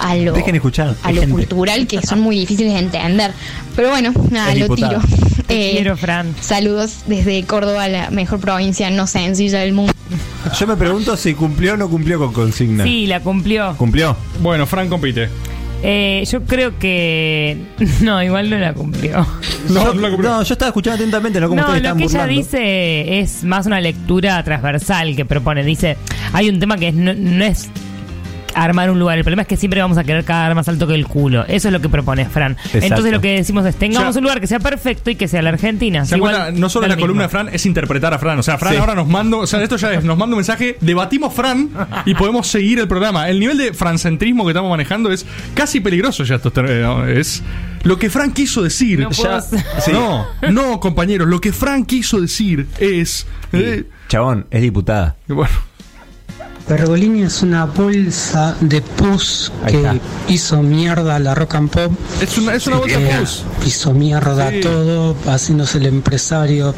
a 0.00 0.14
lo, 0.16 0.32
Dejen 0.32 0.54
escuchar. 0.56 0.94
a 1.02 1.12
lo 1.12 1.22
cultural 1.28 1.86
que 1.86 2.00
son 2.02 2.20
muy 2.20 2.38
difíciles 2.38 2.72
de 2.74 2.78
entender. 2.80 3.32
Pero 3.76 3.90
bueno, 3.90 4.12
nada, 4.30 4.54
lo 4.54 4.74
tiro. 4.74 5.00
Te 5.46 5.70
Eh, 5.70 5.72
quiero, 5.72 5.96
Fran. 5.96 6.34
Saludos 6.40 7.00
desde 7.06 7.42
Córdoba, 7.44 7.88
la 7.88 8.10
mejor 8.10 8.38
provincia 8.40 8.90
no 8.90 9.06
sencilla 9.06 9.58
del 9.60 9.72
mundo. 9.72 9.92
Yo 10.58 10.66
me 10.66 10.76
pregunto 10.76 11.16
si 11.16 11.34
cumplió 11.34 11.74
o 11.74 11.76
no 11.76 11.88
cumplió 11.88 12.18
con 12.18 12.32
consigna. 12.32 12.84
Sí, 12.84 13.06
la 13.06 13.20
cumplió. 13.20 13.74
¿Cumplió? 13.76 14.16
Bueno, 14.40 14.66
Fran 14.66 14.88
compite. 14.88 15.28
Eh, 15.84 16.22
yo 16.30 16.44
creo 16.44 16.78
que. 16.78 17.56
No, 18.02 18.22
igual 18.22 18.48
no 18.50 18.56
la 18.58 18.72
cumplió. 18.72 19.26
No, 19.68 19.92
no, 19.94 20.42
yo 20.44 20.52
estaba 20.52 20.68
escuchando 20.68 20.94
atentamente, 20.96 21.40
no 21.40 21.48
como 21.48 21.60
No, 21.60 21.66
ustedes 21.66 21.82
lo 21.82 21.88
están 21.88 21.98
que 21.98 22.04
ella 22.04 22.18
burlando. 22.20 22.40
dice 22.42 23.18
es 23.20 23.42
más 23.44 23.66
una 23.66 23.80
lectura 23.80 24.42
transversal 24.44 25.16
que 25.16 25.24
propone. 25.24 25.64
Dice, 25.64 25.96
hay 26.32 26.48
un 26.48 26.60
tema 26.60 26.76
que 26.76 26.88
es- 26.88 26.94
no, 26.94 27.14
no 27.14 27.44
es 27.44 27.68
armar 28.54 28.90
un 28.90 28.98
lugar. 28.98 29.18
El 29.18 29.24
problema 29.24 29.42
es 29.42 29.48
que 29.48 29.56
siempre 29.56 29.80
vamos 29.80 29.98
a 29.98 30.04
querer 30.04 30.24
cagar 30.24 30.54
más 30.54 30.68
alto 30.68 30.86
que 30.86 30.94
el 30.94 31.06
culo. 31.06 31.44
Eso 31.46 31.68
es 31.68 31.72
lo 31.72 31.80
que 31.80 31.88
propone 31.88 32.26
Fran. 32.26 32.52
Exacto. 32.52 32.78
Entonces 32.86 33.12
lo 33.12 33.20
que 33.20 33.34
decimos 33.36 33.66
es, 33.66 33.76
tengamos 33.76 34.08
O 34.10 34.12
sea, 34.12 34.20
un 34.20 34.24
lugar 34.24 34.40
que 34.40 34.46
sea 34.46 34.60
perfecto 34.60 35.10
y 35.10 35.16
que 35.16 35.28
sea 35.28 35.42
la 35.42 35.50
Argentina. 35.50 36.04
¿Se 36.04 36.16
Igual, 36.16 36.34
acuerdan? 36.34 36.60
No 36.60 36.68
solo 36.68 36.86
la 36.86 36.96
columna 36.96 37.24
de. 37.24 37.28
Fran, 37.28 37.48
es 37.52 37.66
interpretar 37.66 38.12
a 38.14 38.18
Fran. 38.18 38.38
O 38.38 38.42
sea, 38.42 38.58
Fran 38.58 38.72
Sí. 38.74 38.78
ahora 38.78 38.94
nos 38.94 39.06
manda, 39.08 39.36
o 39.38 39.46
sea, 39.46 39.62
esto 39.62 39.76
ya 39.76 39.92
es, 39.92 40.04
nos 40.04 40.16
manda 40.18 40.34
un 40.34 40.38
mensaje, 40.38 40.76
debatimos 40.80 41.32
Fran 41.34 41.70
y 42.06 42.14
podemos 42.14 42.46
seguir 42.48 42.78
el 42.78 42.88
programa. 42.88 43.28
El 43.28 43.40
nivel 43.40 43.58
de 43.58 43.72
francentrismo 43.74 44.44
que 44.44 44.50
estamos 44.50 44.70
manejando 44.70 45.10
es 45.12 45.26
casi 45.54 45.80
peligroso 45.80 46.24
ya. 46.24 46.36
Esto 46.36 46.52
eh, 46.66 47.14
es 47.18 47.42
lo 47.84 47.98
que 47.98 48.10
Fran 48.10 48.32
quiso 48.32 48.62
decir. 48.62 49.00
No 49.00 49.10
puedo 49.10 49.30
Ya- 49.30 49.36
hacer- 49.38 49.64
Sí. 49.80 49.92
no, 49.92 50.26
no, 50.50 50.80
compañeros, 50.80 51.28
lo 51.28 51.40
que 51.40 51.52
Fran 51.52 51.84
quiso 51.84 52.20
decir 52.20 52.66
es. 52.78 53.26
eh, 53.52 53.84
Chabón, 54.08 54.46
es 54.50 54.60
diputada. 54.62 55.16
Bueno. 55.28 55.50
Pergolini 56.66 57.22
es 57.22 57.42
una 57.42 57.66
bolsa 57.66 58.56
de 58.60 58.80
pus 58.80 59.52
que 59.66 60.00
hizo 60.28 60.62
mierda 60.62 61.16
a 61.16 61.18
la 61.18 61.34
rock 61.34 61.56
and 61.56 61.70
pop. 61.70 61.92
Es 62.20 62.38
una, 62.38 62.54
es 62.54 62.66
una 62.66 62.76
bolsa 62.76 62.98
de 62.98 63.06
pus. 63.16 63.42
Hizo 63.66 63.92
mierda 63.92 64.50
Sí. 64.50 64.60
todo, 64.60 65.16
haciéndose 65.26 65.78
el 65.78 65.86
empresario. 65.86 66.74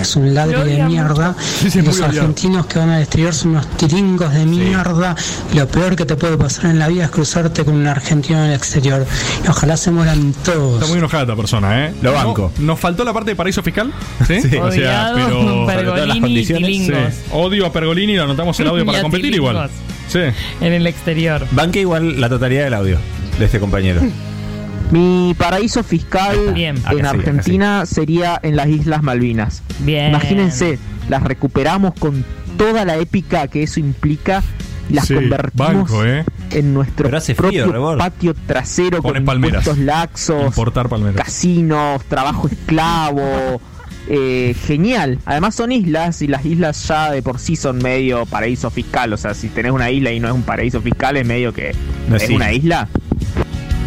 Es 0.00 0.16
un 0.16 0.34
ladre 0.34 0.58
Lo 0.58 0.64
de 0.64 0.82
mierda. 0.84 1.34
sí, 1.40 1.70
sí, 1.70 1.82
Los 1.82 2.00
argentinos 2.00 2.66
que 2.66 2.78
van 2.78 2.90
al 2.90 3.00
exterior 3.02 3.32
son 3.34 3.52
unos 3.52 3.66
tiringos 3.76 4.32
de 4.34 4.44
mierda. 4.44 5.14
Lo 5.54 5.66
peor 5.68 5.96
que 5.96 6.04
te 6.04 6.16
puede 6.16 6.36
pasar 6.36 6.66
en 6.66 6.78
la 6.78 6.88
vida 6.88 7.04
es 7.04 7.10
cruzarte 7.10 7.64
con 7.64 7.74
un 7.74 7.86
argentino 7.86 8.38
en 8.44 8.50
el 8.50 8.54
exterior. 8.56 9.06
Y 9.44 9.48
ojalá 9.48 9.76
se 9.76 9.90
mueran 9.90 10.34
todos. 10.44 10.74
Está 10.74 10.86
muy 10.88 10.98
enojada 10.98 11.22
esta 11.24 11.36
persona, 11.36 11.86
¿eh? 11.86 11.94
Lo 12.02 12.10
No, 12.12 12.16
banco. 12.16 12.52
¿Nos 12.58 12.78
faltó 12.78 13.04
la 13.04 13.12
parte 13.12 13.30
de 13.30 13.36
paraíso 13.36 13.62
fiscal? 13.62 13.92
Sí. 14.26 14.42
Sí. 14.42 14.56
O 14.56 14.70
sea, 14.70 15.12
Odiado, 15.14 15.66
pero. 15.66 15.94
Pergolini 15.94 16.44
tilingos. 16.44 17.14
Sí. 17.14 17.20
Odio 17.32 17.66
a 17.66 17.72
Pergolini, 17.72 18.14
lo 18.16 18.24
anotamos 18.24 18.58
el 18.60 18.68
audio 18.68 18.84
para 18.84 18.98
a 19.02 19.02
igual. 19.34 19.70
Sí. 20.08 20.20
En 20.60 20.72
el 20.72 20.86
exterior. 20.86 21.46
Banque 21.52 21.80
igual 21.80 22.20
la 22.20 22.28
totalidad 22.28 22.64
del 22.64 22.74
audio 22.74 22.98
de 23.38 23.44
este 23.44 23.60
compañero. 23.60 24.00
Mi 24.90 25.34
paraíso 25.36 25.82
fiscal 25.82 26.54
Bien. 26.54 26.76
En 26.90 27.00
sí, 27.00 27.06
Argentina 27.06 27.84
sería 27.84 28.40
en 28.42 28.56
las 28.56 28.68
Islas 28.68 29.02
Malvinas. 29.02 29.62
Bien. 29.80 30.08
Imagínense, 30.08 30.78
las 31.10 31.22
recuperamos 31.22 31.92
con 31.98 32.24
toda 32.56 32.84
la 32.86 32.96
épica 32.96 33.48
que 33.48 33.62
eso 33.64 33.80
implica 33.80 34.42
y 34.88 34.94
las 34.94 35.06
Sí, 35.06 35.14
convertimos 35.14 35.56
banco, 35.90 36.04
¿eh? 36.06 36.24
en 36.52 36.72
nuestro 36.72 37.10
frío, 37.20 37.68
propio 37.68 37.98
patio 37.98 38.34
trasero 38.46 39.02
Ponen 39.02 39.26
con 39.26 39.26
palmeras. 39.26 39.76
laxos, 39.76 40.46
Importar 40.46 40.88
palmeras. 40.88 41.22
casinos, 41.22 42.02
trabajo 42.06 42.48
esclavo. 42.48 43.60
Eh, 44.08 44.54
genial. 44.66 45.18
Además 45.24 45.54
son 45.54 45.70
islas 45.72 46.22
y 46.22 46.26
las 46.28 46.44
islas 46.44 46.86
ya 46.88 47.10
de 47.12 47.22
por 47.22 47.38
sí 47.38 47.56
son 47.56 47.78
medio 47.78 48.24
paraíso 48.26 48.70
fiscal. 48.70 49.12
O 49.12 49.16
sea, 49.16 49.34
si 49.34 49.48
tenés 49.48 49.72
una 49.72 49.90
isla 49.90 50.10
y 50.12 50.20
no 50.20 50.28
es 50.28 50.34
un 50.34 50.42
paraíso 50.42 50.80
fiscal, 50.80 51.16
es 51.16 51.26
medio 51.26 51.52
que 51.52 51.74
No 52.08 52.16
es 52.16 52.28
una 52.30 52.52
isla. 52.52 52.88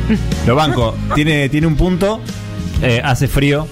isla. 0.08 0.18
Lo 0.46 0.56
banco. 0.56 0.96
Tiene, 1.16 1.50
tiene 1.50 1.68
un 1.68 1.76
punto. 1.76 2.20
eh, 2.82 3.02
hace 3.04 3.28
frío. 3.28 3.68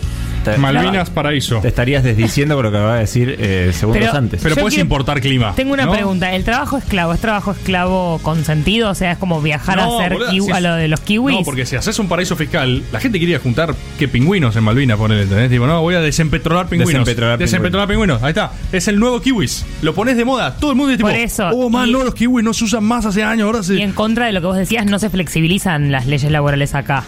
Malvinas, 0.57 1.09
paraíso. 1.09 1.59
Te 1.59 1.67
estarías 1.69 2.03
desdiciendo 2.03 2.55
con 2.55 2.65
lo 2.65 2.71
que 2.71 2.77
acababa 2.77 2.95
de 2.95 3.01
decir 3.01 3.35
eh, 3.39 3.71
segundos 3.73 4.03
Pero- 4.05 4.17
antes. 4.17 4.41
Pero 4.41 4.55
puedes 4.55 4.69
quiero- 4.73 4.83
importar 4.85 5.21
clima. 5.21 5.53
Tengo 5.55 5.73
una 5.73 5.85
¿no? 5.85 5.91
pregunta. 5.91 6.33
¿El 6.33 6.43
trabajo 6.43 6.77
esclavo 6.77 7.13
es 7.13 7.19
trabajo 7.21 7.51
esclavo 7.51 8.19
con 8.23 8.43
sentido? 8.45 8.89
O 8.89 8.95
sea, 8.95 9.11
es 9.11 9.17
como 9.17 9.41
viajar 9.41 9.77
No, 9.77 9.99
a 9.99 10.01
hacer 10.01 10.13
boluda, 10.13 10.31
kiwi- 10.31 10.45
si 10.45 10.51
a 10.51 10.59
lo 10.61 10.75
de 10.75 10.87
los 10.87 10.99
kiwis. 11.01 11.37
No, 11.37 11.43
porque 11.43 11.65
si 11.65 11.75
haces 11.75 11.97
un 11.99 12.07
paraíso 12.07 12.35
fiscal, 12.35 12.83
la 12.91 12.99
gente 12.99 13.19
quería 13.19 13.39
juntar 13.39 13.75
que 13.97 14.07
pingüinos 14.07 14.55
en 14.55 14.63
Malvinas, 14.63 14.97
ponele, 14.97 15.23
¿entendés? 15.23 15.49
Tipo, 15.49 15.67
no, 15.67 15.81
voy 15.81 15.95
a 15.95 16.01
desempetrolar 16.01 16.67
pingüinos. 16.67 16.93
Desempetrolar 17.05 17.37
Desempetrolar 17.39 17.87
pingüinos. 17.87 18.23
Ahí 18.23 18.29
está. 18.29 18.51
Es 18.71 18.87
el 18.87 18.99
nuevo 18.99 19.21
kiwis. 19.21 19.65
Lo 19.81 19.93
pones 19.93 20.17
de 20.17 20.25
moda. 20.25 20.55
Todo 20.57 20.71
el 20.71 20.77
mundo 20.77 20.91
es 20.91 20.97
tipo, 20.97 21.09
Por 21.09 21.17
eso. 21.17 21.49
oh, 21.49 21.69
man, 21.69 21.89
Y- 21.89 21.91
no, 21.91 22.03
los 22.03 22.13
kiwis 22.15 22.43
no 22.43 22.53
se 22.53 22.63
usan 22.65 22.83
más 22.83 23.05
hace 23.05 23.23
años, 23.23 23.45
ahora 23.45 23.59
Y 23.59 23.63
sí. 23.63 23.81
en 23.81 23.91
contra 23.93 24.25
de 24.25 24.31
lo 24.33 24.41
que 24.41 24.47
vos 24.47 24.57
decías, 24.57 24.85
no 24.85 24.99
se 24.99 25.09
flexibilizan 25.09 25.91
las 25.91 26.05
leyes 26.07 26.31
laborales 26.31 26.75
acá. 26.75 27.03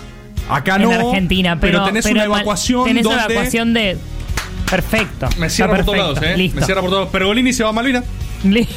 Acá 0.55 0.75
en 0.75 0.81
no. 0.83 0.91
Argentina, 0.91 1.57
pero, 1.59 1.83
tenés 1.85 2.03
pero 2.03 2.15
una 2.15 2.23
igual- 2.25 2.39
evacuación 2.41 2.83
Tenés 2.85 3.03
donde... 3.03 3.17
una 3.17 3.25
evacuación 3.33 3.73
de. 3.73 3.97
Perfecto. 4.69 5.27
Me 5.37 5.49
cierra 5.49 5.75
por 5.75 5.85
todos 5.85 5.97
lados, 5.97 6.19
¿eh? 6.21 6.37
Listo. 6.37 6.59
Me 6.59 6.65
cierra 6.65 6.81
por 6.81 6.89
todos 6.89 7.01
lados. 7.01 7.11
Pergolini 7.11 7.51
se 7.53 7.63
va 7.63 7.69
a 7.69 7.73
Malvinas. 7.73 8.03
Listo. 8.43 8.73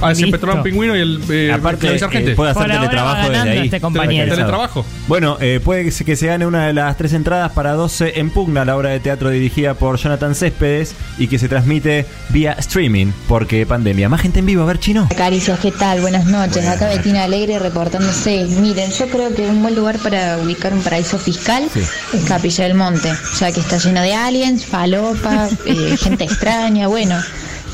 A 0.00 0.10
desempetrolar 0.10 0.58
un 0.58 0.64
Listo. 0.64 0.70
pingüino 0.70 0.96
y 0.96 1.00
el 1.00 1.20
eh, 1.30 1.52
Aparte, 1.52 1.94
eh, 1.94 1.98
gente. 1.98 2.34
puede 2.34 2.50
hacer 2.50 2.62
Por 2.64 2.70
ahora 2.72 2.74
va 2.74 2.80
teletrabajo 2.88 3.16
desde 3.22 3.32
ganando 3.32 3.52
ahí. 3.60 3.64
este 3.66 3.80
compañero. 3.80 4.30
Teletrabajo. 4.34 4.86
Bueno, 5.08 5.38
eh, 5.40 5.60
puede 5.64 5.84
que 5.84 5.90
se, 5.90 6.04
que 6.04 6.16
se 6.16 6.26
gane 6.26 6.46
una 6.46 6.66
de 6.66 6.72
las 6.74 6.96
tres 6.98 7.14
entradas 7.14 7.52
para 7.52 7.72
12 7.72 8.20
en 8.20 8.28
Pugna, 8.30 8.64
la 8.66 8.76
obra 8.76 8.90
de 8.90 9.00
teatro 9.00 9.30
dirigida 9.30 9.72
por 9.74 9.96
Jonathan 9.98 10.34
Céspedes 10.34 10.94
y 11.16 11.28
que 11.28 11.38
se 11.38 11.48
transmite 11.48 12.04
vía 12.28 12.52
streaming 12.58 13.06
porque 13.26 13.64
pandemia. 13.64 14.08
Más 14.10 14.20
gente 14.20 14.40
en 14.40 14.46
vivo, 14.46 14.62
a 14.62 14.66
ver, 14.66 14.78
chino. 14.78 15.08
Caricias, 15.16 15.58
¿qué 15.60 15.72
tal? 15.72 16.02
Buenas 16.02 16.26
noches. 16.26 16.66
Acá 16.66 16.88
Betina 16.88 17.24
Alegre 17.24 17.58
reportándose. 17.58 18.44
Miren, 18.60 18.90
yo 18.90 19.08
creo 19.08 19.34
que 19.34 19.46
un 19.46 19.62
buen 19.62 19.74
lugar 19.74 19.98
para 19.98 20.36
ubicar 20.38 20.74
un 20.74 20.82
paraíso 20.82 21.18
fiscal 21.18 21.64
es 21.74 22.24
Capilla 22.28 22.64
del 22.64 22.74
Monte, 22.74 23.12
ya 23.40 23.50
que 23.50 23.60
está 23.60 23.78
lleno 23.78 24.02
de 24.02 24.14
aliens, 24.14 24.66
falopa, 24.66 25.48
eh, 25.64 25.96
gente 25.98 26.24
extraña. 26.24 26.86
Bueno, 26.88 27.16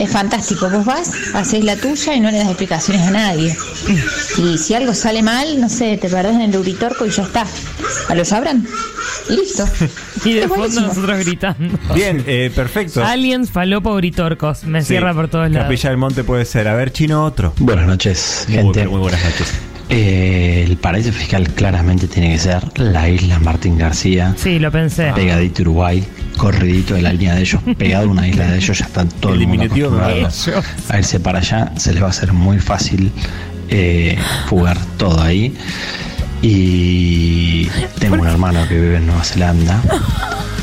es 0.02 0.10
fantástico. 0.10 0.68
Vos 0.70 0.84
vas, 0.84 1.10
haces 1.34 1.64
la 1.64 1.76
tuya 1.76 2.14
y 2.14 2.20
no 2.20 2.30
le 2.30 2.38
das 2.38 2.46
explicaciones 2.48 3.06
a 3.06 3.10
nadie. 3.10 3.56
Y 4.38 4.58
si 4.58 4.74
algo 4.74 4.94
sale 4.94 5.22
mal, 5.22 5.60
no 5.60 5.68
sé, 5.68 5.96
te 5.96 6.08
perdés 6.08 6.34
en 6.34 6.42
el 6.42 6.56
Uritorco 6.56 7.06
y 7.06 7.10
ya 7.10 7.22
está. 7.22 7.46
¿A 8.08 8.14
lo 8.14 8.24
sabrán? 8.24 8.66
Y 9.28 9.36
listo. 9.36 9.64
Y 10.24 10.34
de 10.34 10.48
fondo 10.48 10.80
nosotros 10.80 11.18
gritando. 11.24 11.78
Bien, 11.94 12.22
eh, 12.26 12.50
perfecto. 12.54 13.04
Aliens, 13.04 13.50
falopa, 13.50 13.90
uritorcos. 13.90 14.64
Me 14.64 14.82
Sí, 14.82 14.88
cierra 14.88 15.14
por 15.14 15.28
todos 15.28 15.50
lados. 15.50 15.64
Capilla 15.66 15.88
del 15.90 15.98
Monte 15.98 16.24
puede 16.24 16.44
ser. 16.44 16.68
A 16.68 16.74
ver, 16.74 16.92
chino, 16.92 17.24
otro. 17.24 17.52
Buenas 17.58 17.86
noches, 17.86 18.44
Muy, 18.48 18.56
gente. 18.58 18.72
pero 18.80 18.90
muy 18.92 19.00
buenas 19.00 19.22
noches. 19.24 19.52
Eh, 19.88 20.64
el 20.66 20.76
paraíso 20.78 21.12
fiscal 21.12 21.48
claramente 21.50 22.06
tiene 22.08 22.32
que 22.32 22.38
ser 22.38 22.62
la 22.78 23.08
isla 23.08 23.38
Martín 23.40 23.76
García. 23.76 24.34
Sí, 24.38 24.58
lo 24.58 24.70
pensé. 24.70 25.12
Pegadito 25.14 25.62
Uruguay, 25.62 26.02
corridito 26.36 26.94
de 26.94 27.02
la 27.02 27.12
línea 27.12 27.34
de 27.34 27.42
ellos, 27.42 27.60
pegado 27.78 28.08
a 28.08 28.10
una 28.10 28.28
isla 28.28 28.46
de 28.46 28.58
ellos, 28.58 28.78
ya 28.78 28.84
están 28.86 29.08
todo 29.08 29.34
el, 29.34 29.40
mundo 29.40 29.52
diminutivo 29.52 29.90
de 29.90 30.20
acostumbrado 30.20 30.64
a 30.88 30.98
irse 30.98 31.20
para 31.20 31.38
allá, 31.38 31.72
se 31.76 31.92
les 31.92 32.02
va 32.02 32.06
a 32.06 32.10
hacer 32.10 32.32
muy 32.32 32.58
fácil 32.58 33.10
eh, 33.68 34.16
fugar 34.48 34.78
todo 34.96 35.20
ahí. 35.22 35.54
Y 36.42 37.66
tengo 38.00 38.16
un 38.16 38.26
hermano 38.26 38.66
que 38.68 38.74
vive 38.74 38.96
en 38.96 39.06
Nueva 39.06 39.22
Zelanda. 39.22 39.80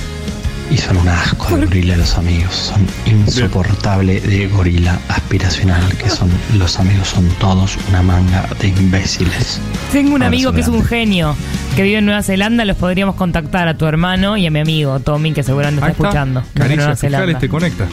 Y 0.71 0.77
son 0.77 0.97
un 0.97 1.07
asco 1.09 1.55
de 1.57 1.65
gorila 1.65 1.97
los 1.97 2.15
amigos. 2.17 2.53
Son 2.53 2.85
insoportable 3.11 4.19
de 4.21 4.47
gorila 4.47 4.99
aspiracional. 5.07 5.81
Que 5.97 6.09
son 6.09 6.29
los 6.57 6.79
amigos 6.79 7.07
son 7.07 7.27
todos 7.39 7.77
una 7.89 8.03
manga 8.03 8.47
de 8.59 8.67
imbéciles. 8.67 9.59
Tengo 9.91 10.13
un 10.15 10.21
amigo 10.23 10.51
que 10.53 10.61
es 10.61 10.67
un 10.67 10.83
genio 10.83 11.35
que 11.75 11.81
vive 11.83 11.97
en 11.97 12.05
Nueva 12.05 12.21
Zelanda. 12.21 12.65
Los 12.65 12.77
podríamos 12.77 13.15
contactar 13.15 13.67
a 13.67 13.77
tu 13.77 13.85
hermano 13.85 14.37
y 14.37 14.45
a 14.45 14.51
mi 14.51 14.59
amigo 14.59 14.99
Tommy, 14.99 15.33
que 15.33 15.41
seguramente 15.43 15.79
está 15.79 15.91
está. 15.91 16.03
escuchando. 16.07 16.41
desde 16.53 16.75
Caricias 16.75 17.11
Nueva 17.11 17.39
te 17.39 17.49
conecta. 17.49 17.87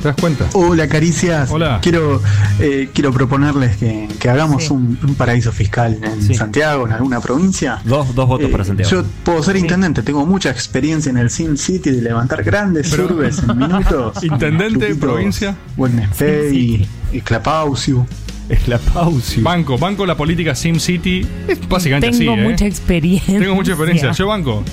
¿Te 0.00 0.08
das 0.08 0.16
cuenta? 0.18 0.46
Hola, 0.54 0.88
caricias. 0.88 1.50
Hola. 1.50 1.78
Quiero, 1.82 2.22
eh, 2.58 2.88
quiero 2.94 3.12
proponerles 3.12 3.76
que, 3.76 4.08
que 4.18 4.30
hagamos 4.30 4.64
Sí. 4.64 4.72
un, 4.72 4.98
un 5.02 5.14
paraíso 5.14 5.52
fiscal 5.52 5.98
en 6.02 6.22
Sí. 6.22 6.34
Santiago, 6.34 6.86
en 6.86 6.92
alguna 6.94 7.20
provincia. 7.20 7.82
Dos, 7.84 8.14
dos 8.14 8.26
votos 8.26 8.48
Eh, 8.48 8.50
para 8.50 8.64
Santiago. 8.64 8.90
Yo 8.90 9.04
puedo 9.24 9.42
ser 9.42 9.56
intendente, 9.56 10.02
tengo 10.02 10.24
mucha 10.24 10.48
experiencia 10.48 11.10
en 11.10 11.18
el 11.18 11.28
Sim 11.28 11.54
City 11.58 11.90
de 11.90 12.00
levantar 12.20 12.42
grandes 12.44 12.90
Pero- 12.90 13.04
urbes 13.06 13.42
en 13.42 13.58
minutos. 13.58 14.16
Intendente, 14.22 14.86
Tuquitos, 14.88 14.98
provincia. 14.98 15.56
Buen 15.76 16.08
y, 16.52 16.86
y 17.12 17.20
Clapaucio. 17.22 18.06
Es 18.48 18.66
la 18.66 18.78
pausa. 18.78 19.40
Banco, 19.42 19.78
banco 19.78 20.04
la 20.06 20.16
política 20.16 20.54
SimCity. 20.56 21.24
Es 21.46 21.68
básicamente 21.68 22.10
Tengo 22.18 22.32
así, 22.32 22.40
¿eh? 22.40 22.44
mucha 22.50 22.66
experiencia. 22.66 23.38
Tengo 23.38 23.54
mucha 23.54 23.72
experiencia. 23.72 24.10
Yo 24.12 24.26
banco. 24.26 24.64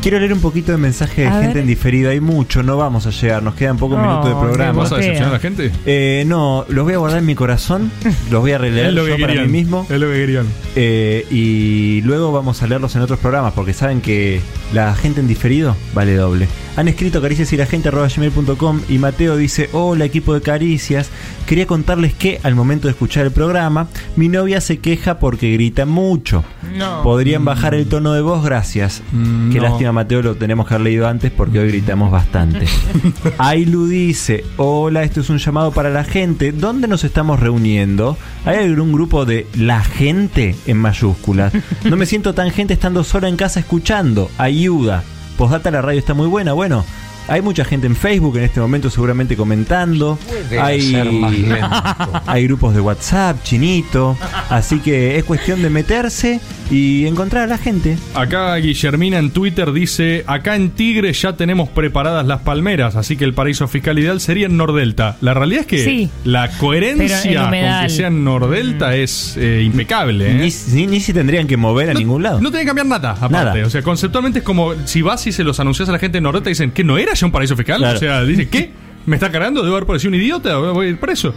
Quiero 0.00 0.18
leer 0.18 0.32
un 0.32 0.40
poquito 0.40 0.72
de 0.72 0.78
mensaje 0.78 1.20
de 1.20 1.26
A 1.28 1.32
gente 1.32 1.48
ver. 1.48 1.56
en 1.58 1.66
diferido. 1.66 2.08
Hay 2.10 2.20
mucho, 2.20 2.62
no 2.62 2.78
vamos 2.78 3.06
a 3.06 3.10
llegar. 3.10 3.42
Nos 3.42 3.54
quedan 3.56 3.76
pocos 3.76 3.98
No, 3.98 4.04
minutos 4.08 4.30
de 4.30 4.34
programa. 4.40 4.78
¿Vas 4.80 4.92
a 4.92 4.96
decepcionar 4.96 5.28
a 5.28 5.32
la 5.34 5.38
gente? 5.40 5.70
Eh, 5.84 6.24
no, 6.26 6.64
los 6.70 6.84
voy 6.86 6.94
a 6.94 6.96
guardar 6.96 7.18
en 7.18 7.26
mi 7.26 7.34
corazón. 7.34 7.90
Los 8.30 8.40
voy 8.40 8.52
a 8.52 8.58
releer 8.58 8.86
Es 8.86 8.94
lo 8.94 9.06
yo 9.06 9.16
que 9.16 9.20
para 9.20 9.42
mí 9.42 9.48
mismo. 9.48 9.86
Es 9.90 10.00
lo 10.00 10.06
que 10.06 10.14
querían. 10.14 10.46
Eh, 10.74 11.26
y 11.30 12.00
luego 12.00 12.32
vamos 12.32 12.62
a 12.62 12.66
leerlos 12.66 12.96
en 12.96 13.02
otros 13.02 13.18
programas 13.18 13.52
porque 13.52 13.74
saben 13.74 14.00
que 14.00 14.40
la 14.72 14.94
gente 14.94 15.20
en 15.20 15.28
diferido 15.28 15.76
vale 15.92 16.14
doble. 16.14 16.48
Han 16.76 16.88
escrito 16.88 17.20
caricias 17.20 17.52
y 17.52 17.56
la 17.56 17.66
gente 17.66 17.90
gmail.com 17.90 18.80
y 18.88 18.98
Mateo 18.98 19.36
dice, 19.36 19.68
hola 19.72 20.04
equipo 20.04 20.32
de 20.34 20.40
caricias, 20.40 21.10
quería 21.46 21.66
contarles 21.66 22.14
que 22.14 22.40
al 22.42 22.54
momento 22.54 22.86
de 22.86 22.92
escuchar 22.92 23.26
el 23.26 23.32
programa, 23.32 23.88
mi 24.16 24.28
novia 24.28 24.60
se 24.60 24.78
queja 24.78 25.18
porque 25.18 25.52
grita 25.52 25.84
mucho. 25.84 26.44
No. 26.76 27.02
¿Podrían 27.02 27.44
bajar 27.44 27.74
el 27.74 27.86
tono 27.86 28.12
de 28.12 28.20
voz? 28.22 28.44
Gracias. 28.44 29.02
Mm, 29.12 29.50
Qué 29.50 29.58
no. 29.58 29.64
lástima 29.64 29.92
Mateo, 29.92 30.22
lo 30.22 30.36
tenemos 30.36 30.66
que 30.66 30.74
haber 30.74 30.84
leído 30.84 31.08
antes 31.08 31.30
porque 31.32 31.58
hoy 31.58 31.68
gritamos 31.68 32.10
bastante. 32.10 32.66
Ailu 33.38 33.88
dice, 33.88 34.44
hola, 34.56 35.02
esto 35.02 35.20
es 35.20 35.28
un 35.28 35.38
llamado 35.38 35.72
para 35.72 35.90
la 35.90 36.04
gente. 36.04 36.52
¿Dónde 36.52 36.88
nos 36.88 37.04
estamos 37.04 37.40
reuniendo? 37.40 38.16
¿Hay 38.44 38.58
algún 38.58 38.92
grupo 38.92 39.26
de 39.26 39.46
la 39.54 39.82
gente 39.82 40.54
en 40.66 40.78
mayúsculas? 40.78 41.52
No 41.84 41.96
me 41.96 42.06
siento 42.06 42.32
tan 42.32 42.50
gente 42.50 42.74
estando 42.74 43.04
sola 43.04 43.28
en 43.28 43.36
casa 43.36 43.60
escuchando. 43.60 44.30
Ayuda. 44.38 45.02
Postdata, 45.40 45.70
la 45.70 45.80
radio 45.80 45.98
está 45.98 46.12
muy 46.12 46.26
buena. 46.26 46.52
Bueno, 46.52 46.84
hay 47.28 47.42
mucha 47.42 47.64
gente 47.64 47.86
en 47.86 47.96
Facebook 47.96 48.36
en 48.36 48.44
este 48.44 48.60
momento 48.60 48.90
seguramente 48.90 49.36
comentando. 49.36 50.18
Hay, 50.60 50.80
ser 50.80 51.10
más 51.12 51.32
lento. 51.32 51.68
hay 52.26 52.44
grupos 52.44 52.74
de 52.74 52.80
WhatsApp, 52.80 53.42
chinito. 53.42 54.16
Así 54.48 54.80
que 54.80 55.16
es 55.16 55.24
cuestión 55.24 55.62
de 55.62 55.70
meterse 55.70 56.40
y 56.70 57.06
encontrar 57.06 57.44
a 57.44 57.46
la 57.46 57.58
gente. 57.58 57.96
Acá 58.14 58.54
Guillermina 58.56 59.18
en 59.18 59.30
Twitter 59.30 59.72
dice, 59.72 60.24
acá 60.26 60.56
en 60.56 60.70
Tigre 60.70 61.12
ya 61.12 61.34
tenemos 61.34 61.68
preparadas 61.68 62.26
las 62.26 62.40
palmeras, 62.42 62.96
así 62.96 63.16
que 63.16 63.24
el 63.24 63.34
paraíso 63.34 63.66
fiscal 63.68 63.98
ideal 63.98 64.20
sería 64.20 64.46
en 64.46 64.56
Nordelta. 64.56 65.16
La 65.20 65.34
realidad 65.34 65.62
es 65.62 65.66
que 65.66 65.84
Sí. 65.84 66.10
la 66.24 66.50
coherencia 66.58 67.42
con 67.42 67.50
que 67.50 67.88
sea 67.88 68.08
en 68.08 68.24
Nordelta 68.24 68.94
es 68.94 69.36
eh, 69.36 69.62
impecable. 69.64 70.30
¿eh? 70.30 70.34
Ni, 70.34 70.74
ni, 70.74 70.86
ni 70.86 71.00
si 71.00 71.12
tendrían 71.12 71.46
que 71.46 71.56
mover 71.56 71.90
a 71.90 71.94
ningún 71.94 72.22
lado. 72.22 72.40
No 72.40 72.50
tiene 72.50 72.62
que 72.62 72.68
cambiar 72.68 72.86
nada, 72.86 73.10
aparte. 73.12 73.32
Nada. 73.32 73.66
O 73.66 73.70
sea, 73.70 73.82
conceptualmente 73.82 74.40
es 74.40 74.44
como 74.44 74.74
si 74.86 75.02
vas 75.02 75.26
y 75.26 75.32
se 75.32 75.44
los 75.44 75.58
anuncias 75.60 75.88
a 75.88 75.92
la 75.92 75.98
gente 75.98 76.18
de 76.18 76.22
Nordelta 76.22 76.50
y 76.50 76.52
dicen, 76.52 76.70
¿que 76.70 76.84
no 76.84 76.98
era 76.98 77.09
ya 77.14 77.26
un 77.26 77.32
paraíso 77.32 77.56
fiscal? 77.56 77.78
Claro. 77.78 77.96
O 77.96 78.00
sea, 78.00 78.24
dicen, 78.24 78.48
¿qué? 78.48 78.70
¿Me 79.06 79.16
está 79.16 79.30
cargando? 79.30 79.62
¿Debo 79.62 79.76
haber 79.76 79.86
parecido 79.86 80.10
un 80.10 80.14
idiota? 80.16 80.56
¿Voy 80.56 80.86
a 80.86 80.90
ir 80.90 81.00
preso? 81.00 81.34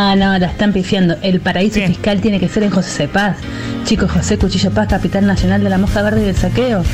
Ah, 0.00 0.14
no, 0.14 0.38
la 0.38 0.46
están 0.46 0.72
pifiando. 0.72 1.16
El 1.22 1.40
paraíso 1.40 1.80
fiscal 1.80 2.20
tiene 2.20 2.38
que 2.38 2.48
ser 2.48 2.62
en 2.62 2.70
José 2.70 2.90
Cepaz. 2.90 3.36
Chico 3.84 4.06
José 4.06 4.38
Cuchillo 4.38 4.70
Paz, 4.70 4.86
capital 4.86 5.26
nacional 5.26 5.64
de 5.64 5.70
la 5.70 5.78
mosca 5.78 6.02
verde 6.02 6.22
y 6.22 6.24
del 6.26 6.36
saqueo. 6.36 6.84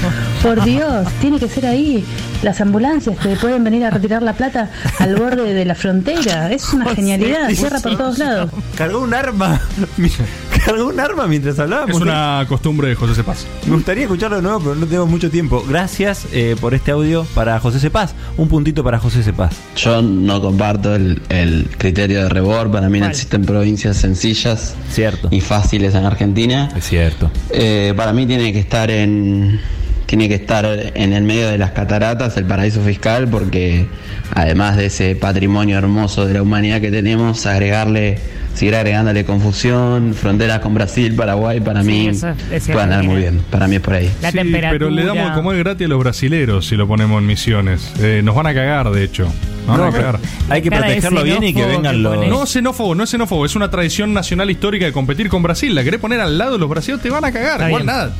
Por 0.43 0.65
Dios, 0.65 1.07
tiene 1.21 1.39
que 1.39 1.47
ser 1.47 1.67
ahí. 1.67 2.03
Las 2.43 2.63
ambulancias 2.63 3.19
que 3.19 3.37
pueden 3.37 3.63
venir 3.63 3.85
a 3.85 3.91
retirar 3.91 4.23
la 4.23 4.33
plata 4.33 4.71
al 5.01 5.17
borde 5.17 5.53
de 5.53 5.65
la 5.67 5.75
frontera. 5.75 6.51
Es 6.51 6.73
una 6.73 6.95
genialidad. 6.95 7.51
Cierra 7.51 7.81
por 7.81 7.99
todos 7.99 8.19
lados. 8.19 8.51
Cargó 8.75 9.01
un 9.01 9.13
arma. 9.13 9.61
Cargó 10.67 10.87
un 10.87 10.99
arma 10.99 11.27
mientras 11.27 11.59
hablábamos. 11.59 11.97
Es 11.97 12.03
una 12.03 12.45
costumbre 12.49 12.89
de 12.89 12.95
José 12.95 13.15
Cepaz. 13.15 13.47
Me 13.67 13.75
gustaría 13.75 14.05
escucharlo 14.05 14.37
de 14.37 14.43
nuevo, 14.43 14.61
pero 14.61 14.75
no 14.75 14.87
tengo 14.87 15.07
mucho 15.07 15.31
tiempo. 15.31 15.63
Gracias 15.69 16.27
eh, 16.33 16.57
por 16.61 16.73
este 16.75 16.91
audio 16.91 17.27
para 17.35 17.61
José 17.61 17.81
Cepaz. 17.81 18.15
Un 18.39 18.49
puntito 18.49 18.83
para 18.83 18.99
José 18.99 19.23
Cepaz. 19.23 19.55
Yo 19.77 20.01
no 20.01 20.41
comparto 20.41 20.95
el, 20.95 21.21
el 21.29 21.69
criterio 21.77 22.23
de 22.23 22.29
Rebor. 22.31 22.71
Para 22.71 22.89
mí 22.89 22.99
no 22.99 23.07
existen 23.07 23.45
provincias 23.45 23.99
sencillas 23.99 24.75
Cierto. 24.91 25.29
y 25.31 25.41
fáciles 25.41 25.95
en 25.95 26.05
Argentina. 26.07 26.71
Es 26.75 26.85
cierto. 26.89 27.31
Eh, 27.51 27.93
para 27.97 28.13
mí 28.15 28.27
tiene 28.27 28.53
que 28.53 28.61
estar 28.61 28.91
en 28.91 29.61
tiene 30.07 30.29
que 30.29 30.35
estar 30.35 30.65
en 30.67 31.13
el 31.13 31.25
medio 31.25 31.49
de 31.49 31.59
las 31.59 31.71
cataratas 31.73 32.37
el 32.37 32.45
paraíso 32.45 32.81
fiscal 32.83 33.27
porque 33.27 33.87
además 34.35 34.77
de 34.77 34.87
ese 34.87 35.17
patrimonio 35.17 35.79
hermoso 35.79 36.27
de 36.27 36.35
la 36.35 36.43
humanidad 36.43 36.81
que 36.81 36.91
tenemos 36.91 37.47
agregarle 37.47 38.19
seguir 38.55 38.75
agregándole 38.77 39.25
confusión 39.25 40.15
fronteras 40.15 40.61
con 40.61 40.75
Brasil 40.75 41.15
Paraguay 41.15 41.61
para 41.61 41.83
Sí, 41.83 41.89
mí 41.89 42.09
eso 42.09 42.29
es- 42.53 42.65
puede 42.67 42.81
andar 42.83 43.03
muy 43.03 43.17
bien 43.17 43.41
para 43.51 43.67
mí 43.69 43.77
es 43.77 43.81
por 43.83 43.95
ahí 43.95 44.11
La 44.23 44.31
Sí, 44.31 44.39
temperatura. 44.39 44.71
pero 44.73 44.91
le 44.91 45.05
damos 45.05 45.33
como 45.33 45.53
es 45.53 45.59
gratis 45.59 45.87
a 45.87 45.89
los 45.89 45.99
brasileros 45.99 46.67
si 46.67 46.77
lo 46.77 46.87
ponemos 46.87 47.21
en 47.21 47.27
misiones. 47.27 47.91
Eh, 48.01 48.21
nos 48.25 48.35
van 48.35 48.47
a 48.47 48.55
cagar, 48.55 48.91
de 48.91 49.03
hecho. 49.05 49.25
Nos 49.67 49.79
van 49.79 49.81
No, 49.81 49.85
a 49.87 49.93
cagar. 49.93 50.19
hay 50.51 50.61
que 50.63 50.71
protegerlo 50.71 51.23
bien 51.23 51.43
y 51.43 51.55
que 51.55 51.65
vengan 51.65 51.95
que 51.97 52.01
los. 52.01 52.27
No 52.29 52.45
es 52.45 52.51
xenófobo, 52.51 52.95
no 52.95 53.05
es 53.05 53.11
xenófobo, 53.11 53.45
es 53.47 53.57
una 53.57 53.71
tradición 53.71 54.13
nacional 54.13 54.51
histórica 54.51 54.85
de 54.85 54.93
competir 54.93 55.29
con 55.29 55.43
Brasil. 55.43 55.75
La 55.75 55.83
querés 55.83 56.01
poner 56.01 56.21
al 56.21 56.37
lado 56.39 56.53
de 56.53 56.59
los 56.59 56.69
brasileños, 56.69 57.03
te 57.03 57.11
van 57.11 57.25
a 57.25 57.33
cagar. 57.33 57.55
Está 57.55 57.69
Igual 57.69 57.83
bien. 57.83 57.87
nada, 57.97 58.13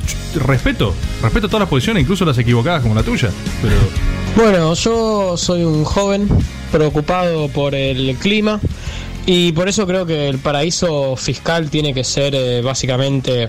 respeto, 0.47 0.95
respeto 1.23 1.49
todas 1.49 1.61
las 1.61 1.69
posiciones, 1.69 2.03
incluso 2.03 2.25
las 2.25 2.39
equivocadas 2.39 2.83
como 2.83 2.95
la 2.95 3.03
tuya. 3.03 3.29
Pero 3.63 3.75
Bueno, 4.37 4.75
yo 4.75 5.37
soy 5.37 5.63
un 5.63 5.85
joven 5.85 6.27
preocupado 6.73 7.49
por 7.49 7.75
el 7.75 8.17
clima 8.17 8.59
y 9.27 9.53
por 9.53 9.69
eso 9.69 9.87
creo 9.87 10.07
que 10.07 10.29
el 10.29 10.39
paraíso 10.39 11.17
fiscal 11.17 11.71
tiene 11.71 11.95
que 11.95 12.05
ser 12.05 12.35
eh, 12.35 12.61
básicamente 12.63 13.49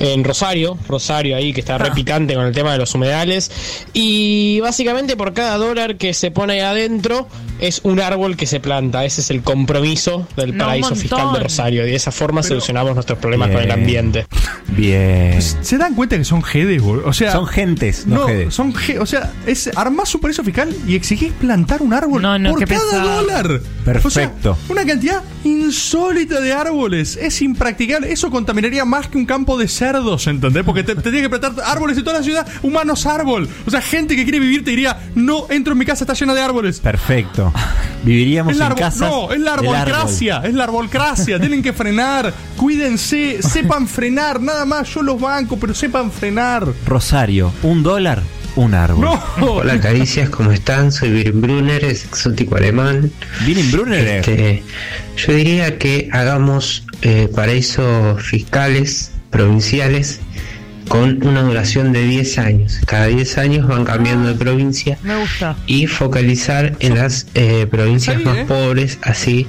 en 0.00 0.24
Rosario, 0.24 0.78
Rosario 0.88 1.36
ahí 1.36 1.52
que 1.52 1.60
está 1.60 1.78
re 1.78 1.90
picante 1.90 2.34
con 2.34 2.46
el 2.46 2.54
tema 2.54 2.72
de 2.72 2.78
los 2.78 2.94
humedales. 2.94 3.50
Y 3.92 4.60
básicamente 4.60 5.16
por 5.16 5.32
cada 5.32 5.56
dólar 5.56 5.96
que 5.96 6.14
se 6.14 6.30
pone 6.30 6.54
ahí 6.54 6.60
adentro 6.60 7.28
es 7.62 7.80
un 7.84 8.00
árbol 8.00 8.36
que 8.36 8.46
se 8.46 8.60
planta, 8.60 9.04
ese 9.04 9.20
es 9.20 9.30
el 9.30 9.42
compromiso 9.42 10.26
del 10.36 10.56
No, 10.56 10.64
paraíso 10.64 10.94
fiscal 10.94 11.32
de 11.32 11.40
Rosario 11.40 11.86
y 11.86 11.90
de 11.90 11.96
esa 11.96 12.10
forma 12.12 12.42
solucionamos 12.42 12.94
nuestros 12.94 13.18
problemas 13.18 13.48
Bien. 13.48 13.58
con 13.60 13.64
el 13.64 13.70
ambiente. 13.72 14.26
Bien. 14.68 15.40
¿se 15.40 15.78
dan 15.78 15.94
cuenta 15.94 16.16
que 16.18 16.24
son 16.24 16.42
jedes, 16.42 16.82
boludo? 16.82 17.08
O 17.08 17.12
sea, 17.12 17.32
Son 17.32 17.46
gentes, 17.46 18.06
no, 18.06 18.16
no, 18.20 18.26
jedes. 18.26 18.54
son 18.54 18.74
o 19.00 19.06
sea, 19.06 19.32
es 19.46 19.70
armás 19.76 20.14
un 20.14 20.20
paraíso 20.20 20.42
fiscal 20.44 20.74
y 20.86 20.94
exigís 20.96 21.32
plantar 21.32 21.82
un 21.82 21.92
árbol 21.94 22.20
No, 22.22 22.38
no, 22.38 22.50
por 22.50 22.64
cada 22.66 22.80
pesado. 22.80 23.22
dólar. 23.22 23.60
Perfecto. 23.84 24.52
O 24.52 24.54
sea, 24.56 24.64
una 24.68 24.84
cantidad 24.84 25.22
insólita 25.44 26.40
de 26.40 26.52
árboles. 26.52 27.16
Es 27.20 27.42
impracticable. 27.42 28.12
Eso 28.12 28.30
contaminaría 28.30 28.84
más 28.84 29.08
que 29.08 29.18
un 29.18 29.26
campo 29.26 29.56
de 29.58 29.68
cerdos, 29.68 30.26
¿entendés? 30.26 30.64
Porque 30.64 30.82
te, 30.82 30.94
te 30.94 31.02
tienes 31.02 31.22
que 31.22 31.30
plantar 31.30 31.52
árboles 31.64 31.96
en 31.98 32.04
toda 32.04 32.18
la 32.18 32.24
ciudad, 32.24 32.46
humanos 32.62 33.06
árbol. 33.06 33.48
O 33.66 33.70
sea, 33.70 33.80
gente 33.80 34.16
que 34.16 34.24
quiere 34.24 34.38
vivir 34.40 34.64
te 34.64 34.70
diría, 34.70 34.98
no 35.14 35.46
entro 35.50 35.72
en 35.72 35.78
mi 35.78 35.84
casa, 35.84 36.04
está 36.04 36.14
llena 36.14 36.34
de 36.34 36.40
árboles. 36.40 36.80
Perfecto. 36.80 37.51
Viviríamos 38.04 38.52
Es 38.52 38.58
la, 38.58 38.66
en 38.68 38.74
casas. 38.74 39.00
no, 39.08 39.32
es 39.32 39.38
la 39.40 39.54
árbol. 39.54 39.76
arbolcracia, 39.76 40.42
es 40.44 40.54
la 40.54 40.64
arbolcracia. 40.64 41.38
Tienen 41.38 41.62
que 41.62 41.72
frenar, 41.72 42.32
cuídense, 42.56 43.40
sepan 43.42 43.86
frenar, 43.86 44.40
nada 44.40 44.64
más. 44.64 44.92
Yo 44.94 45.02
los 45.02 45.20
banco, 45.20 45.56
pero 45.58 45.72
sepan 45.74 46.10
frenar. 46.10 46.66
Rosario, 46.86 47.52
un 47.62 47.82
dólar, 47.82 48.22
un 48.56 48.74
árbol. 48.74 49.04
No, 49.04 49.22
Hola 49.46 49.78
Caricias, 49.80 50.28
¿cómo 50.30 50.50
están? 50.50 50.90
Soy 50.90 51.10
Biren 51.10 51.40
Brunner, 51.40 51.84
es 51.84 52.04
exótico 52.04 52.56
alemán. 52.56 53.10
Vienen 53.46 53.70
Brunner. 53.70 54.06
Este, 54.06 54.62
yo 55.16 55.32
diría 55.32 55.78
que 55.78 56.08
hagamos 56.12 56.84
eh, 57.02 57.28
paraísos 57.34 58.20
fiscales 58.22 59.12
provinciales 59.30 60.20
con 60.92 61.26
una 61.26 61.40
duración 61.40 61.94
de 61.94 62.02
10 62.02 62.38
años. 62.38 62.78
Cada 62.84 63.06
10 63.06 63.38
años 63.38 63.66
van 63.66 63.86
cambiando 63.86 64.28
de 64.28 64.34
provincia 64.34 64.98
Me 65.02 65.16
gusta. 65.16 65.56
y 65.66 65.86
focalizar 65.86 66.76
en 66.80 66.96
las 66.96 67.28
eh, 67.32 67.66
provincias 67.66 68.22
más 68.22 68.36
¿eh? 68.36 68.44
pobres, 68.46 68.98
así 69.00 69.46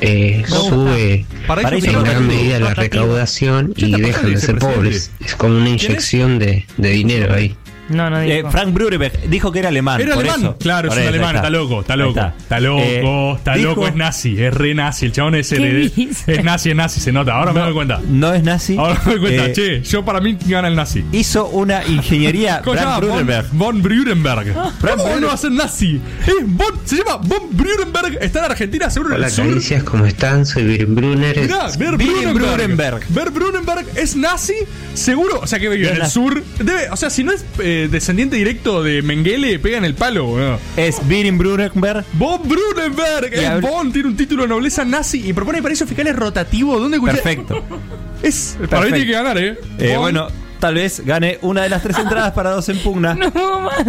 eh, 0.00 0.44
sube 0.46 1.26
Paraíso 1.48 1.90
en 1.90 2.04
gran 2.04 2.28
medida 2.28 2.60
la 2.60 2.72
recaudación 2.72 3.74
¿Qué 3.74 3.86
y 3.86 4.00
dejan 4.00 4.32
de 4.32 4.40
ser 4.40 4.58
pobres. 4.58 5.10
Es 5.18 5.34
como 5.34 5.56
una 5.56 5.70
inyección 5.70 6.38
de, 6.38 6.66
de 6.76 6.88
dinero 6.90 7.34
ahí. 7.34 7.56
No, 7.88 8.08
no 8.10 8.20
Eh, 8.20 8.36
dijo. 8.36 8.50
Frank 8.50 8.72
Bruderberg 8.72 9.28
dijo 9.28 9.52
que 9.52 9.58
era 9.58 9.68
alemán. 9.68 10.00
Era 10.00 10.14
por 10.14 10.22
alemán. 10.24 10.40
eso. 10.40 10.56
Claro, 10.58 10.88
Por 10.88 10.98
es 10.98 11.02
un 11.02 11.08
eso, 11.08 11.14
alemán, 11.14 11.36
está 11.36 11.50
loco, 11.50 11.80
está 11.80 11.96
loco. 11.96 12.20
Está, 12.38 12.60
loco, 12.60 12.80
Eh, 12.82 13.34
está 13.36 13.54
dijo- 13.54 13.68
loco, 13.70 13.86
es 13.88 13.94
nazi, 13.94 14.42
es 14.42 14.54
re 14.54 14.74
nazi. 14.74 15.06
El 15.06 15.12
chabón 15.12 15.34
ese 15.34 15.56
¿Qué 15.56 15.62
de- 15.68 15.88
dice? 15.90 16.32
es 16.32 16.44
nazi, 16.44 16.70
es 16.70 16.76
nazi, 16.76 17.00
se 17.00 17.12
nota. 17.12 17.34
Ahora 17.34 17.52
me 17.52 17.60
doy 17.60 17.74
cuenta. 17.74 18.00
No 18.08 18.32
es 18.32 18.42
nazi. 18.42 18.76
Ahora 18.78 19.00
me 19.04 19.12
doy 19.12 19.20
cuenta, 19.20 19.46
Eh, 19.46 19.52
che, 19.52 19.82
yo 19.82 20.04
para 20.04 20.20
mí 20.20 20.36
gana 20.46 20.68
el 20.68 20.76
nazi. 20.76 21.04
Hizo 21.12 21.46
una 21.48 21.84
ingeniería 21.86 22.60
¿Cómo 22.64 22.74
se 22.76 22.82
Frank 22.82 22.94
llama? 23.02 23.06
Bruderberg. 23.06 23.46
Von, 23.52 23.82
von 23.82 24.96
¿Cómo 24.96 25.20
no 25.20 25.26
va 25.28 25.34
a 25.34 25.36
ser 25.36 25.52
nazi? 25.52 26.00
Eh, 26.26 26.30
von- 26.44 26.80
se 26.84 26.96
llama 26.96 27.16
Von 27.16 27.48
Brudenberg. 27.52 28.18
Está 28.20 28.38
en 28.40 28.44
Argentina, 28.46 28.88
seguro 28.90 29.10
en 29.10 29.16
Hola 29.16 29.26
el 29.26 29.32
sur. 29.32 29.46
caricias, 29.48 29.82
¿cómo 29.84 30.06
están? 30.06 30.46
Soy 30.46 30.78
Brunner. 30.84 31.38
Mirá, 31.38 31.68
Ver 31.78 31.96
Brunenberg. 31.96 33.00
Ver 33.10 33.30
Brunenberg 33.30 33.86
es 33.96 34.16
nazi, 34.16 34.54
seguro. 34.94 35.40
O 35.42 35.46
sea, 35.46 35.58
que 35.58 35.68
vive 35.68 35.90
en 35.90 36.02
el 36.02 36.06
sur. 36.08 36.42
Debe, 36.58 36.88
o 36.90 36.96
sea, 36.96 37.10
si 37.10 37.24
no 37.24 37.32
es 37.32 37.44
eh, 37.74 37.88
descendiente 37.88 38.36
directo 38.36 38.82
de 38.82 39.02
Mengele, 39.02 39.58
pega 39.58 39.78
en 39.78 39.84
el 39.84 39.94
palo, 39.94 40.26
boludo. 40.26 40.58
Es 40.76 41.06
Biren 41.08 41.36
Brunenberg. 41.38 42.04
Von 42.14 42.40
Brunenberg. 42.48 43.32
Y 43.32 43.38
Es 43.44 43.60
Von, 43.60 43.92
tiene 43.92 44.08
un 44.08 44.16
título 44.16 44.42
de 44.42 44.48
nobleza 44.48 44.84
nazi 44.84 45.28
y 45.28 45.32
propone 45.32 45.60
paraísos 45.62 45.88
fiscales 45.88 46.14
rotativos. 46.16 46.80
¿Dónde 46.80 46.96
escuché? 46.96 47.14
Perfecto. 47.14 47.62
Es, 48.22 48.56
para 48.70 48.86
mí 48.86 48.92
tiene 48.92 49.06
que 49.06 49.12
ganar, 49.12 49.36
¿eh? 49.36 49.58
Eh, 49.78 49.96
bueno, 49.98 50.28
tal 50.58 50.76
vez 50.76 51.04
gane 51.04 51.38
una 51.42 51.62
de 51.64 51.68
las 51.68 51.82
tres 51.82 51.98
entradas 51.98 52.32
para 52.32 52.52
dos 52.52 52.66
en 52.70 52.78
pugna. 52.78 53.14
No 53.18 53.30
puedo 53.30 53.60
más. 53.60 53.84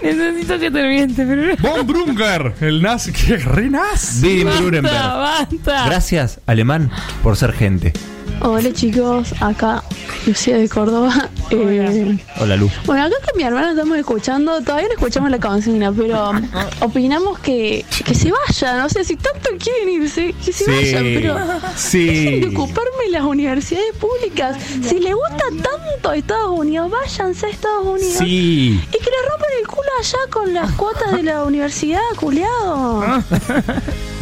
Necesito 0.00 0.56
que 0.60 0.70
termine 0.70 1.02
este 1.04 1.26
programa. 1.26 1.56
Von 1.60 1.84
Brunger, 1.84 2.54
el 2.60 2.80
nazi. 2.80 3.10
Que 3.12 3.38
re 3.38 3.68
nazi. 3.68 4.44
Basta, 4.44 4.60
Brunenberg. 4.60 4.94
basta. 4.94 5.86
Gracias, 5.86 6.38
alemán, 6.46 6.92
por 7.24 7.36
ser 7.36 7.52
gente. 7.52 7.92
Hola 8.40 8.72
chicos, 8.72 9.34
acá 9.40 9.82
Lucía 10.26 10.56
de 10.58 10.68
Córdoba. 10.68 11.28
Eh, 11.50 12.18
Hola, 12.40 12.56
Lu. 12.56 12.68
bueno, 12.86 13.04
acá 13.04 13.14
con 13.24 13.36
mi 13.38 13.44
hermana 13.44 13.70
estamos 13.70 13.96
escuchando, 13.98 14.60
todavía 14.62 14.88
no 14.88 14.94
escuchamos 14.94 15.30
la 15.30 15.38
consigna, 15.38 15.92
pero 15.92 16.32
opinamos 16.80 17.38
que, 17.38 17.84
que 18.04 18.14
se 18.14 18.30
vayan, 18.32 18.80
o 18.80 18.88
sea, 18.88 19.04
si 19.04 19.16
tanto 19.16 19.50
quieren 19.58 19.88
irse, 20.02 20.34
que 20.44 20.52
se 20.52 20.64
Sí, 20.64 20.70
vayan, 20.70 21.04
pero 21.14 21.36
sí. 21.76 22.06
dejen 22.06 22.40
de 22.40 22.56
ocuparme 22.56 23.08
las 23.10 23.22
universidades 23.22 23.94
públicas. 23.98 24.56
Si 24.82 24.98
les 25.00 25.14
gusta 25.14 25.44
tanto 25.62 26.12
Estados 26.12 26.58
Unidos, 26.58 26.90
váyanse 26.90 27.46
a 27.46 27.48
Estados 27.48 27.86
Unidos. 27.86 28.16
Sí. 28.18 28.80
Y 28.88 28.90
que 28.92 29.10
le 29.10 29.28
rompan 29.30 29.50
el 29.60 29.66
culo 29.68 29.88
allá 30.00 30.18
con 30.30 30.52
las 30.54 30.72
cuotas 30.72 31.12
de 31.12 31.22
la 31.22 31.44
universidad, 31.44 32.00
culiado. 32.16 33.22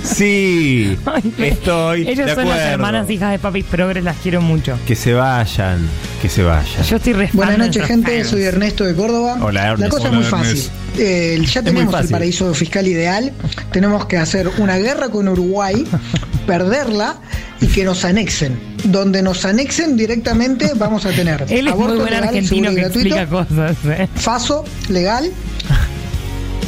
Sí, 0.02 0.98
estoy 1.38 2.06
Ellos 2.06 2.26
de 2.26 2.34
son 2.34 2.46
las 2.46 2.58
hermanas 2.60 3.08
hijas 3.08 3.32
de 3.32 3.38
Papis 3.38 3.64
Progres, 3.64 4.03
las 4.04 4.16
quiero 4.18 4.40
mucho. 4.40 4.78
Que 4.86 4.94
se 4.94 5.14
vayan, 5.14 5.88
que 6.22 6.28
se 6.28 6.42
vayan. 6.42 6.82
Yo 6.84 6.96
estoy 6.96 7.12
re 7.14 7.30
Buenas 7.32 7.58
noches, 7.58 7.84
gente. 7.86 8.18
fans. 8.18 8.28
Soy 8.28 8.42
Ernesto 8.42 8.84
de 8.84 8.94
Córdoba. 8.94 9.38
Hola, 9.40 9.68
Ernest. 9.70 9.80
La 9.80 9.88
cosa 9.88 10.08
Hola, 10.08 10.20
es 10.20 10.32
muy 10.32 10.40
Ernest. 10.40 10.68
fácil. 10.68 10.80
Eh, 10.98 11.44
ya 11.46 11.62
muy 11.62 11.72
tenemos 11.72 12.00
el 12.00 12.08
paraíso 12.08 12.54
fiscal 12.54 12.86
ideal. 12.86 13.32
Tenemos 13.72 14.06
que 14.06 14.16
hacer 14.18 14.48
una 14.58 14.76
guerra 14.78 15.08
con 15.08 15.26
Uruguay, 15.28 15.84
perderla 16.46 17.16
y 17.60 17.66
que 17.66 17.84
nos 17.84 18.04
anexen. 18.04 18.58
Donde 18.84 19.22
nos 19.22 19.44
anexen 19.46 19.96
directamente 19.96 20.72
vamos 20.76 21.06
a 21.06 21.10
tener 21.10 21.46
Él 21.48 21.50
es 21.50 21.62
muy 21.62 21.68
aborto 21.72 21.94
buen 21.96 22.10
legal, 22.10 22.24
argentino 22.28 22.68
que 22.70 22.76
gratuito, 22.76 23.16
explica 23.16 23.26
cosas. 23.26 23.76
¿eh? 23.86 24.08
FASO 24.14 24.64
legal 24.90 25.30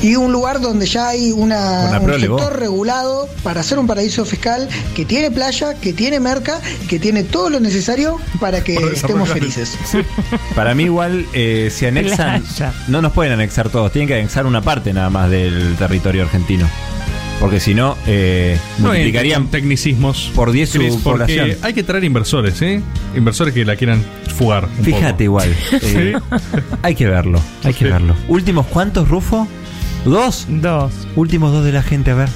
y 0.03 0.17
un 0.17 0.33
lugar 0.33 0.61
donde 0.61 0.87
ya 0.87 1.09
hay 1.09 1.33
una, 1.33 1.99
un 2.01 2.21
sector 2.21 2.59
regulado 2.59 3.29
para 3.43 3.61
hacer 3.61 3.79
un 3.79 3.87
paraíso 3.87 4.25
fiscal 4.25 4.69
que 4.95 5.05
tiene 5.05 5.31
playa, 5.31 5.75
que 5.75 5.93
tiene 5.93 6.21
merca 6.21 6.61
que 6.89 6.99
tiene 6.99 7.25
todo 7.25 7.51
lo 7.51 7.61
necesario 7.61 8.19
para 8.41 8.63
que 8.63 8.75
estemos 8.93 9.29
felices. 9.29 9.77
Para 10.55 10.75
mí 10.75 10.85
igual, 10.85 11.27
eh, 11.33 11.71
si 11.73 11.87
anexan, 11.87 12.43
Playa. 12.43 12.73
no 12.89 13.03
nos 13.03 13.13
pueden 13.13 13.33
anexar 13.33 13.69
todos, 13.69 13.93
tienen 13.93 14.09
que 14.09 14.15
anexar 14.15 14.47
una 14.47 14.63
parte 14.63 14.93
nada 14.93 15.11
más 15.11 15.31
del 15.31 15.75
territorio 15.77 16.23
argentino. 16.23 16.69
Porque 17.41 17.61
si 17.61 17.75
no, 17.75 17.97
eh, 18.07 18.59
No 18.79 18.89
multiplicarían 18.89 19.49
tecnicismos 19.49 20.31
por 20.35 20.53
10 20.53 20.71
su 20.71 20.79
porque 20.79 20.99
población. 21.03 21.51
hay 21.61 21.75
que 21.75 21.83
traer 21.83 22.05
inversores, 22.05 22.63
¿eh? 22.63 22.81
Inversores 23.15 23.53
que 23.53 23.63
la 23.67 23.77
quieran 23.77 24.03
fugar. 24.39 24.65
un 24.79 24.85
Fíjate 24.85 25.13
poco. 25.13 25.23
igual. 25.23 25.55
eh, 25.83 26.15
hay 26.83 26.95
que 26.95 27.07
verlo, 27.07 27.39
hay 27.63 27.75
que 27.75 27.85
verlo. 27.85 28.15
¿Últimos 28.29 28.67
cuántos, 28.67 29.09
Rufo? 29.09 29.47
¿Dos? 30.07 30.47
Dos. 30.49 30.93
Últimos 31.17 31.53
dos 31.53 31.65
de 31.65 31.73
la 31.73 31.83
gente, 31.83 32.13
a 32.13 32.15
ver. 32.15 32.29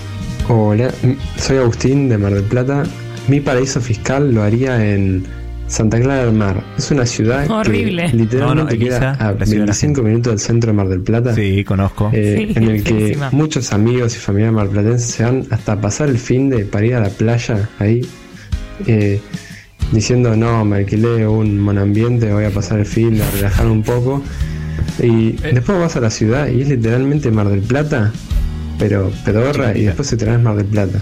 Hola, 0.49 0.91
soy 1.37 1.59
Agustín 1.59 2.09
de 2.09 2.19
Mar 2.19 2.35
del 2.35 2.43
Plata. 2.43 2.83
Mi 3.29 3.41
paraíso 3.41 3.81
fiscal 3.81 4.35
lo 4.35 4.43
haría 4.43 4.93
en 4.93 5.25
Santa 5.69 6.01
Clara 6.01 6.25
del 6.25 6.35
Mar. 6.35 6.65
Es 6.77 6.91
una 6.91 7.07
ciudad 7.07 7.49
Horrible. 7.49 8.11
que 8.11 8.17
literalmente 8.17 8.65
No, 8.65 8.71
no, 8.71 8.85
queda 8.85 9.13
a 9.13 9.33
la 9.33 9.47
ciudad 9.47 9.47
de 9.47 9.57
la 9.59 9.65
25 9.67 10.03
minutos 10.03 10.33
del 10.33 10.41
centro 10.41 10.73
de 10.73 10.77
Mar 10.77 10.89
del 10.89 11.01
Plata. 11.03 11.33
Sí, 11.35 11.63
conozco. 11.63 12.11
Eh, 12.13 12.49
Sí, 12.53 12.59
en 12.59 12.65
el 12.71 12.83
que 12.83 12.93
feísima. 12.95 13.29
muchos 13.31 13.73
amigos 13.73 14.17
y 14.17 14.19
familiares 14.19 14.57
marplatenses 14.57 15.09
se 15.09 15.23
van 15.25 15.47
hasta 15.51 15.81
pasar 15.81 16.09
el 16.09 16.19
fin 16.19 16.51
de 16.51 16.65
para 16.65 16.85
ir 16.87 16.95
a 16.97 17.01
la 17.01 17.11
playa 17.11 17.69
ahí, 17.79 18.01
eh, 18.89 19.21
diciendo 19.93 20.35
no, 20.35 20.65
me 20.65 20.79
alquilé 20.79 21.25
un 21.29 21.61
monambiente, 21.61 22.33
voy 22.33 22.45
a 22.47 22.51
pasar 22.51 22.81
el 22.81 22.87
fin, 22.87 23.21
a 23.23 23.31
relajar 23.31 23.69
un 23.69 23.85
poco. 23.85 24.23
Y 25.03 25.37
Eh. 25.43 25.51
después 25.55 25.79
vas 25.79 25.97
a 25.97 26.01
la 26.01 26.11
ciudad 26.11 26.49
y 26.49 26.63
es 26.63 26.69
literalmente 26.69 27.31
Mar 27.31 27.49
del 27.49 27.61
Plata, 27.61 28.13
pero 28.79 29.11
pedorra, 29.25 29.77
y 29.77 29.83
después 29.85 30.09
se 30.09 30.17
tenés 30.17 30.41
Mar 30.41 30.57
del 30.57 30.67
Plata. 30.67 30.99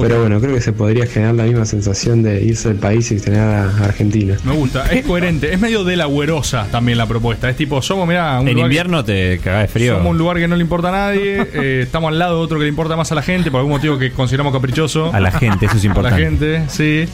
Pero 0.00 0.18
bueno, 0.22 0.40
creo 0.40 0.52
que 0.52 0.60
se 0.60 0.72
podría 0.72 1.06
generar 1.06 1.36
la 1.36 1.44
misma 1.44 1.64
sensación 1.66 2.24
de 2.24 2.42
irse 2.42 2.66
del 2.68 2.78
país 2.78 3.12
y 3.12 3.14
extrañar 3.14 3.48
a 3.80 3.84
Argentina. 3.84 4.36
Me 4.44 4.52
gusta, 4.52 4.86
es 4.90 5.06
coherente, 5.06 5.54
es 5.54 5.60
medio 5.60 5.84
de 5.84 5.94
la 5.94 6.06
güerosa 6.06 6.66
también 6.72 6.98
la 6.98 7.06
propuesta. 7.06 7.48
Es 7.48 7.54
tipo, 7.56 7.80
somos, 7.80 8.08
mirá, 8.08 8.40
un 8.40 8.48
En 8.48 8.54
lugar 8.54 8.56
que- 8.56 8.60
invierno 8.74 9.04
te 9.04 9.38
cagás 9.38 9.62
de 9.62 9.68
frío. 9.68 9.94
Somos 9.94 10.10
un 10.10 10.18
lugar 10.18 10.38
que 10.38 10.48
no 10.48 10.56
le 10.56 10.62
importa 10.62 10.88
a 10.88 10.90
nadie, 10.90 11.46
eh, 11.54 11.82
estamos 11.84 12.08
al 12.08 12.18
lado 12.18 12.38
de 12.38 12.44
otro 12.44 12.58
que 12.58 12.64
le 12.64 12.70
importa 12.70 12.96
más 12.96 13.12
a 13.12 13.14
la 13.14 13.22
gente, 13.22 13.52
por 13.52 13.58
algún 13.58 13.72
motivo 13.74 13.96
que 13.96 14.10
consideramos 14.10 14.52
caprichoso. 14.52 15.14
A 15.14 15.20
la 15.20 15.30
gente, 15.30 15.66
eso 15.66 15.76
es 15.76 15.84
A 15.84 15.86
importante. 15.86 16.20
la 16.20 16.26
gente, 16.28 16.62
sí. 16.68 17.04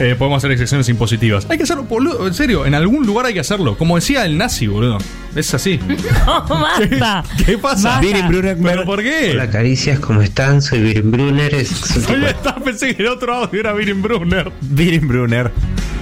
Eh, 0.00 0.14
podemos 0.18 0.38
hacer 0.38 0.50
excepciones 0.52 0.88
impositivas. 0.88 1.46
Hay 1.50 1.58
que 1.58 1.64
hacerlo, 1.64 1.84
boludo, 1.84 2.26
en 2.26 2.34
serio, 2.34 2.64
en 2.66 2.74
algún 2.74 3.06
lugar 3.06 3.26
hay 3.26 3.34
que 3.34 3.40
hacerlo. 3.40 3.76
Como 3.76 3.96
decía 3.96 4.24
el 4.24 4.38
nazi, 4.38 4.66
boludo. 4.66 4.98
Es 5.36 5.52
así. 5.54 5.78
No, 6.26 6.44
basta. 6.48 7.24
¿Qué 7.44 7.58
pasa? 7.58 8.00
Basta. 8.00 8.28
¿Pero 8.62 8.84
por 8.84 9.02
qué? 9.02 9.30
Hola 9.32 9.50
caricias, 9.50 9.98
¿cómo 10.00 10.22
están? 10.22 10.62
Soy 10.62 10.80
Biren 10.80 11.10
Brunner. 11.10 11.54
Es 11.54 11.70
está, 11.96 12.54
pensé 12.56 12.94
que 12.94 13.02
el 13.02 13.08
otro 13.08 13.34
audio 13.34 13.60
era 13.60 13.72
Biren 13.72 14.00
Brunner. 14.02 14.50
Biren 14.60 15.06
Brunner. 15.08 15.50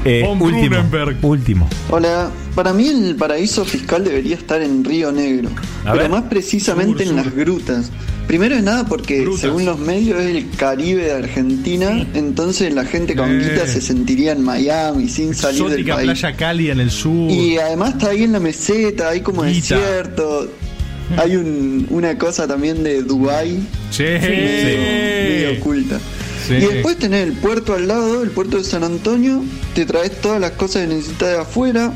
Eh, 0.04 0.24
último. 0.26 0.76
Último. 1.22 1.68
Hola, 1.90 2.30
para 2.54 2.72
mí 2.72 2.88
el 2.88 3.16
paraíso 3.16 3.64
fiscal 3.64 4.04
debería 4.04 4.34
estar 4.36 4.62
en 4.62 4.84
Río 4.84 5.12
Negro, 5.12 5.50
A 5.84 5.92
pero 5.92 6.04
ver. 6.04 6.10
más 6.10 6.22
precisamente 6.22 7.02
en 7.04 7.16
las 7.16 7.34
grutas. 7.34 7.90
Primero 8.30 8.54
de 8.54 8.62
nada 8.62 8.86
porque 8.86 9.26
según 9.40 9.64
los 9.64 9.76
medios 9.80 10.20
es 10.20 10.36
el 10.36 10.50
Caribe 10.50 11.02
de 11.06 11.12
Argentina, 11.14 12.06
entonces 12.14 12.72
la 12.72 12.84
gente 12.84 13.16
con 13.16 13.28
Eh. 13.28 13.42
guita 13.42 13.66
se 13.66 13.80
sentiría 13.80 14.30
en 14.30 14.44
Miami 14.44 15.08
sin 15.08 15.34
salir 15.34 15.64
del 15.64 15.84
país. 15.84 16.04
playa 16.12 16.36
cálida 16.36 16.72
en 16.74 16.78
el 16.78 16.92
sur. 16.92 17.28
Y 17.28 17.58
además 17.58 17.94
está 17.94 18.10
ahí 18.10 18.22
en 18.22 18.30
la 18.30 18.38
meseta, 18.38 19.08
hay 19.08 19.22
como 19.22 19.42
Guita. 19.42 19.74
desierto. 19.76 20.48
Hay 21.16 21.34
un- 21.34 21.88
una 21.90 22.16
cosa 22.18 22.46
también 22.46 22.84
de 22.84 23.02
Dubai 23.02 23.58
Sí. 23.90 24.04
medio, 24.04 24.80
medio 24.80 25.58
oculta. 25.60 25.98
Sí. 26.46 26.54
Y 26.54 26.60
después 26.60 26.98
tenés 26.98 27.26
el 27.26 27.32
puerto 27.32 27.74
al 27.74 27.88
lado, 27.88 28.22
el 28.22 28.30
puerto 28.30 28.58
de 28.58 28.62
San 28.64 28.84
Antonio, 28.84 29.42
te 29.74 29.84
traes 29.86 30.20
todas 30.20 30.40
las 30.40 30.52
cosas 30.52 30.82
que 30.86 30.94
necesitas 30.94 31.30
de 31.30 31.36
afuera, 31.38 31.92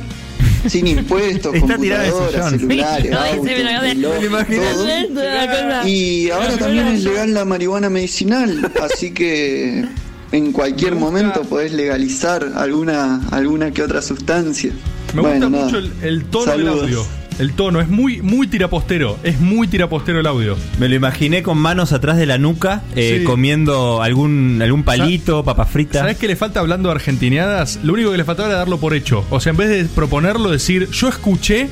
sin 0.68 0.86
impuestos, 0.86 1.54
Está 1.54 1.74
computadoras, 1.76 2.50
celulares, 2.50 3.12
autos, 3.12 3.46
reloj, 3.46 4.46
todo. 4.46 5.88
Y 5.88 6.30
ahora 6.30 6.56
también 6.56 6.86
es 6.88 7.04
legal 7.04 7.34
la 7.34 7.44
marihuana 7.44 7.90
medicinal, 7.90 8.70
así 8.82 9.12
que 9.12 9.84
en 10.32 10.52
cualquier 10.52 10.94
momento 10.96 11.42
podés 11.42 11.72
legalizar 11.72 12.52
alguna, 12.56 13.20
alguna 13.30 13.70
que 13.72 13.82
otra 13.82 14.02
sustancia. 14.02 14.72
Me 15.14 15.20
Bueno, 15.22 15.46
gusta 15.46 15.50
nada. 15.50 15.64
mucho 15.66 15.78
el, 15.78 15.92
el 16.02 16.24
tono 16.24 16.44
Saludos. 16.46 16.74
del 16.74 16.84
audio. 16.98 17.06
El 17.38 17.52
tono 17.52 17.80
es 17.80 17.88
muy, 17.88 18.22
muy 18.22 18.46
tirapostero. 18.46 19.18
Es 19.22 19.40
muy 19.40 19.66
tirapostero 19.68 20.20
el 20.20 20.26
audio. 20.26 20.56
Me 20.78 20.88
lo 20.88 20.94
imaginé 20.94 21.42
con 21.42 21.58
manos 21.58 21.92
atrás 21.92 22.16
de 22.16 22.26
la 22.26 22.38
nuca, 22.38 22.82
eh, 22.94 23.18
Sí. 23.20 23.24
comiendo 23.24 24.02
algún, 24.02 24.60
algún 24.62 24.82
palito, 24.84 25.44
papa 25.44 25.64
frita. 25.66 26.00
¿Sabes 26.00 26.16
qué 26.16 26.26
le 26.28 26.36
falta 26.36 26.60
hablando 26.60 26.88
de 26.88 26.94
argentineadas? 26.94 27.80
Lo 27.82 27.92
único 27.94 28.10
que 28.12 28.16
le 28.18 28.24
faltaba 28.24 28.48
era 28.48 28.58
darlo 28.58 28.78
por 28.78 28.94
hecho. 28.94 29.24
O 29.30 29.40
sea, 29.40 29.50
en 29.50 29.56
vez 29.56 29.68
de 29.68 29.84
proponerlo, 29.86 30.50
decir, 30.50 30.88
yo 30.90 31.08
escuché 31.08 31.68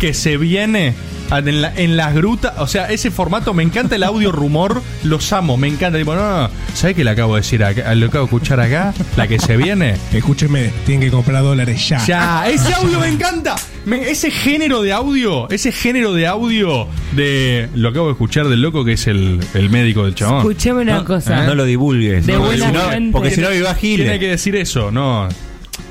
que 0.00 0.12
se 0.14 0.36
viene 0.36 0.94
a- 1.30 1.38
en, 1.38 1.62
la- 1.62 1.72
en 1.74 1.96
las 1.96 2.14
grutas. 2.14 2.52
O 2.58 2.66
sea, 2.66 2.90
ese 2.90 3.10
formato, 3.10 3.54
me 3.54 3.62
encanta 3.62 3.96
el 3.96 4.02
audio 4.02 4.32
rumor, 4.32 4.82
los 5.02 5.32
amo, 5.32 5.56
me 5.56 5.68
encanta. 5.68 5.98
Tipo, 5.98 6.14
no, 6.14 6.42
no, 6.42 6.50
¿sabes 6.74 6.94
qué 6.94 7.04
le 7.04 7.10
acabo 7.10 7.34
de 7.34 7.40
decir 7.40 7.64
acá? 7.64 7.94
Lo 7.94 8.06
acabo 8.06 8.26
de 8.26 8.36
escuchar 8.36 8.60
acá, 8.60 8.92
la 9.16 9.26
que 9.26 9.38
se 9.38 9.56
viene. 9.56 9.94
Escúcheme, 10.12 10.70
tienen 10.84 11.00
que 11.00 11.10
comprar 11.10 11.42
dólares 11.42 11.88
ya. 11.88 12.04
Ya, 12.06 12.48
ese 12.48 12.74
audio 12.74 13.00
me 13.00 13.08
encanta. 13.08 13.56
Me- 13.86 14.10
ese 14.10 14.30
género 14.30 14.82
de 14.82 14.92
audio, 15.06 15.48
ese 15.50 15.70
género 15.70 16.12
de 16.14 16.26
audio 16.26 16.88
de 17.12 17.68
lo 17.74 17.88
acabo 17.90 18.06
de 18.06 18.12
escuchar 18.12 18.48
del 18.48 18.60
loco 18.60 18.84
que 18.84 18.92
es 18.94 19.06
el, 19.06 19.38
el 19.54 19.70
médico 19.70 20.04
del 20.04 20.14
chabón. 20.14 20.38
Escuchame 20.38 20.82
una 20.82 20.98
No, 20.98 21.04
cosa. 21.04 21.44
¿eh? 21.44 21.46
No 21.46 21.54
lo 21.54 21.64
divulgues. 21.64 22.26
De 22.26 22.32
porque 22.34 22.46
buena 22.48 22.66
si 22.66 22.72
no, 22.72 22.80
fuente. 22.82 23.12
porque 23.12 23.30
si 23.30 23.40
no 23.40 23.50
viva 23.50 23.74
Tiene 23.74 24.18
que 24.18 24.28
decir 24.28 24.56
eso, 24.56 24.90
no. 24.90 25.28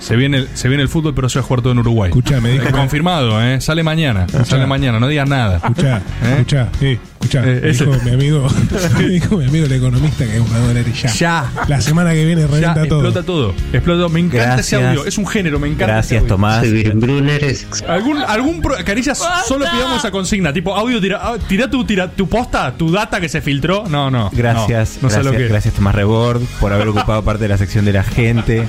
Se 0.06 0.16
viene, 0.16 0.38
el, 0.38 0.50
se 0.54 0.68
viene 0.68 0.84
el 0.84 0.90
fútbol, 0.90 1.16
pero 1.16 1.30
se 1.30 1.40
va 1.40 1.46
a 1.46 1.48
jugar 1.48 1.62
todo 1.64 1.74
en 1.74 1.80
Uruguay. 1.80 2.10
Escuchá, 2.10 2.40
me 2.40 2.52
dijo- 2.52 2.70
Confirmado, 2.72 3.42
¿eh? 3.44 3.60
Sale 3.60 3.82
mañana. 3.82 4.28
Sale 4.46 4.68
mañana, 4.68 5.00
no 5.00 5.08
digas 5.08 5.28
nada. 5.28 5.56
Escuchá, 5.58 5.98
¿Eh? 6.24 6.32
escuchá, 6.34 6.70
eh, 6.82 7.00
escuchá. 7.20 7.44
Eh, 7.44 7.60
me, 7.64 7.70
ese- 7.72 7.86
dijo 7.86 8.04
mi 8.04 8.12
amigo, 8.12 8.48
me 9.00 9.04
dijo 9.10 9.38
mi 9.38 9.46
amigo 9.46 9.66
el 9.66 9.72
economista 9.72 10.26
que 10.26 10.40
va 10.40 10.56
a 10.58 10.60
doler 10.60 10.94
ya. 10.94 11.10
Ya. 11.12 11.52
La 11.68 11.82
semana 11.82 12.14
que 12.14 12.24
viene 12.24 12.42
Ya 12.42 12.48
revienta 12.48 12.86
todo. 12.88 13.00
explota 13.02 13.24
todo. 13.26 13.54
Explota. 13.74 14.14
Me 14.14 14.20
encanta 14.20 14.60
ese 14.60 14.78
Gracias. 14.78 14.84
audio. 14.84 15.06
Es 15.06 15.18
un 15.18 15.26
género, 15.26 15.58
me 15.60 15.68
encanta. 15.70 15.88
Gracias, 15.88 16.08
ese 16.12 16.18
audio. 16.18 16.28
Tomás. 16.28 16.64
Brunner 16.96 17.44
es 17.44 17.66
¿Algún, 17.88 18.18
algún 18.20 18.62
pro- 18.62 18.76
Caricias, 18.86 19.20
solo 19.48 19.66
pidamos 19.72 19.98
esa 19.98 20.12
consigna. 20.12 20.54
Tipo, 20.54 20.76
audio, 20.76 21.02
tira, 21.02 21.20
ah, 21.24 21.36
tira 21.48 21.68
tu, 21.68 21.84
tira 21.84 22.12
tu 22.12 22.30
posta, 22.30 22.72
tu 22.78 22.92
data 22.92 23.20
que 23.20 23.28
se 23.28 23.42
filtró. 23.42 23.86
No, 23.90 24.12
no. 24.12 24.30
Gracias, 24.32 24.98
No, 25.02 25.08
no 25.08 25.10
sé 25.10 25.16
gracias, 25.16 25.26
lo 25.26 25.32
que 25.32 25.44
es. 25.46 25.50
gracias 25.50 25.74
Tomás 25.74 25.96
Rebord 25.96 26.44
por 26.60 26.72
haber 26.74 26.90
ocupado 26.90 27.24
parte 27.24 27.42
de 27.46 27.50
la 27.50 27.58
sección 27.58 27.86
de 27.86 27.94
la 27.94 28.04
gente. 28.04 28.66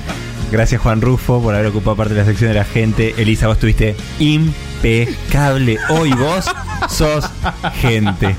Gracias 0.51 0.81
Juan 0.81 1.01
Rufo 1.01 1.43
por 1.43 1.55
haber 1.55 1.67
ocupado 1.67 1.97
parte 1.97 2.15
de 2.15 2.21
la 2.21 2.27
sección 2.27 2.51
de 2.51 2.55
la 2.59 2.65
gente. 2.65 3.15
Elisa, 3.19 3.47
vos 3.49 3.57
estuviste 3.57 3.97
impecable. 4.21 5.77
Hoy 5.91 6.13
vos 6.13 6.45
sos 6.89 7.25
gente. 7.81 8.37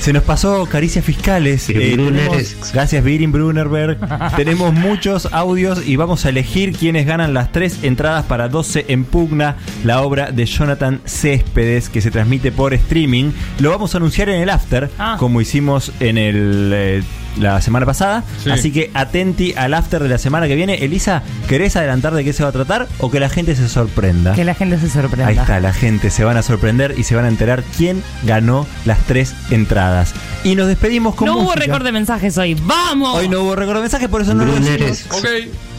Se 0.00 0.12
nos 0.14 0.22
pasó 0.22 0.64
caricias 0.66 1.04
fiscales. 1.04 1.68
Eh, 1.68 1.96
tenemos- 1.96 2.72
gracias 2.72 3.04
Virin 3.04 3.30
Brunerberg. 3.30 3.98
tenemos 4.36 4.72
muchos 4.72 5.28
audios 5.32 5.86
y 5.86 5.96
vamos 5.96 6.24
a 6.24 6.30
elegir 6.30 6.72
quiénes 6.76 7.04
ganan 7.06 7.34
las 7.34 7.52
tres 7.52 7.80
entradas 7.82 8.24
para 8.24 8.48
12 8.48 8.86
en 8.88 9.04
pugna, 9.04 9.56
la 9.84 10.00
obra 10.02 10.30
de 10.30 10.46
Jonathan 10.46 11.00
Céspedes 11.04 11.90
que 11.90 12.00
se 12.00 12.10
transmite 12.10 12.52
por 12.52 12.72
streaming. 12.72 13.32
Lo 13.58 13.70
vamos 13.70 13.94
a 13.94 13.98
anunciar 13.98 14.30
en 14.30 14.40
el 14.40 14.48
after, 14.50 14.90
Ah. 14.98 15.16
como 15.18 15.40
hicimos 15.42 15.92
en 16.00 16.16
el 16.16 16.70
eh, 16.74 17.02
la 17.38 17.60
semana 17.60 17.86
pasada. 17.86 18.24
Sí. 18.42 18.50
Así 18.50 18.72
que 18.72 18.90
atenti 18.94 19.54
al 19.56 19.74
after 19.74 20.02
de 20.02 20.08
la 20.08 20.18
semana 20.18 20.46
que 20.46 20.54
viene. 20.54 20.84
Elisa, 20.84 21.22
¿querés 21.48 21.76
adelantar 21.76 22.14
de 22.14 22.24
qué 22.24 22.32
se 22.32 22.42
va 22.42 22.50
a 22.50 22.52
tratar 22.52 22.88
o 22.98 23.10
que 23.10 23.20
la 23.20 23.28
gente 23.28 23.54
se 23.56 23.68
sorprenda? 23.68 24.34
Que 24.34 24.44
la 24.44 24.54
gente 24.54 24.78
se 24.78 24.88
sorprenda. 24.88 25.28
Ahí 25.28 25.38
está, 25.38 25.60
la 25.60 25.72
gente 25.72 26.10
se 26.10 26.24
van 26.24 26.36
a 26.36 26.42
sorprender 26.42 26.94
y 26.96 27.04
se 27.04 27.14
van 27.14 27.24
a 27.24 27.28
enterar 27.28 27.62
quién 27.76 28.02
ganó 28.24 28.66
las 28.84 28.98
tres 29.06 29.34
entradas. 29.50 30.14
Y 30.42 30.56
nos 30.56 30.68
despedimos 30.68 31.14
con 31.14 31.26
No 31.26 31.38
hubo 31.38 31.54
récord 31.54 31.84
de 31.84 31.92
mensajes 31.92 32.36
hoy. 32.38 32.54
¡Vamos! 32.54 33.16
Hoy 33.16 33.28
no 33.28 33.40
hubo 33.40 33.56
récord 33.56 33.76
de 33.76 33.82
mensajes, 33.82 34.08
por 34.08 34.22
eso 34.22 34.34
no 34.34 34.44
lo 34.44 34.54
decimos. 34.54 35.04
Ok, 35.10 35.26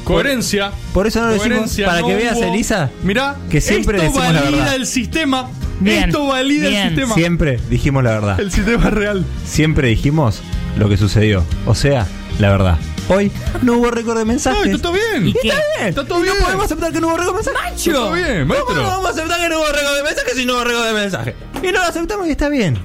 coherencia. 0.06 0.72
Por 0.94 1.08
eso 1.08 1.20
no 1.22 1.28
lo 1.28 1.34
decimos. 1.34 1.76
Para 1.86 2.02
no 2.02 2.08
que 2.08 2.16
veas, 2.16 2.38
hubo- 2.38 2.44
Elisa, 2.54 2.90
Mirá, 3.04 3.36
que 3.50 3.60
siempre 3.62 3.98
esto 3.98 4.08
decimos 4.20 4.34
la 4.34 4.42
valida 4.42 4.58
verdad. 4.60 4.76
el 4.76 4.86
sistema. 4.88 5.50
Bien, 5.80 6.06
esto 6.06 6.28
valida 6.28 6.70
bien. 6.70 6.82
el 6.84 6.88
sistema. 6.90 7.16
Siempre 7.16 7.60
dijimos 7.70 8.04
la 8.04 8.12
verdad. 8.12 8.40
El 8.40 8.52
sistema 8.52 8.90
real. 8.90 9.26
Siempre 9.46 9.90
dijimos 9.90 10.42
lo 10.78 10.88
que 10.88 10.96
sucedió. 10.98 11.44
O 11.66 11.76
sea, 11.76 12.08
la 12.40 12.50
verdad. 12.50 12.78
Hoy 13.08 13.32
no 13.62 13.74
hubo 13.74 13.92
récord 13.92 14.18
de 14.18 14.26
mensajes. 14.26 14.66
No, 14.66 14.72
está 14.78 14.82
todo 14.82 14.94
bien. 14.94 15.28
¿Y 15.28 15.34
qué? 15.34 15.50
Está 15.50 15.62
bien. 15.78 15.90
Está 15.90 16.06
todo 16.06 16.22
bien. 16.22 16.34
No 16.40 16.44
podemos 16.46 16.66
aceptar 16.66 16.92
que 16.92 17.02
no 17.02 17.08
hubo 17.08 17.18
récord 17.18 17.38
de 17.38 17.44
mensajes. 17.44 17.78
Está 17.88 17.92
todo 17.92 18.12
bien, 18.14 18.48
maestro. 18.48 18.66
¿Cómo 18.68 18.82
no 18.82 18.88
vamos 18.88 19.06
a 19.06 19.10
aceptar 19.12 19.40
que 19.42 19.50
no 19.50 19.58
hubo 19.60 19.68
récord 19.68 19.96
de 19.98 20.04
mensajes 20.04 20.34
si 20.36 20.46
no 20.46 20.54
hubo 20.54 20.64
récord 20.64 20.86
de 20.88 20.94
mensajes? 20.94 21.36
Y 21.62 21.66
no 21.68 21.72
lo 21.74 21.84
aceptamos 21.84 22.28
y 22.28 22.32
está 22.32 22.50
bien. 22.50 22.80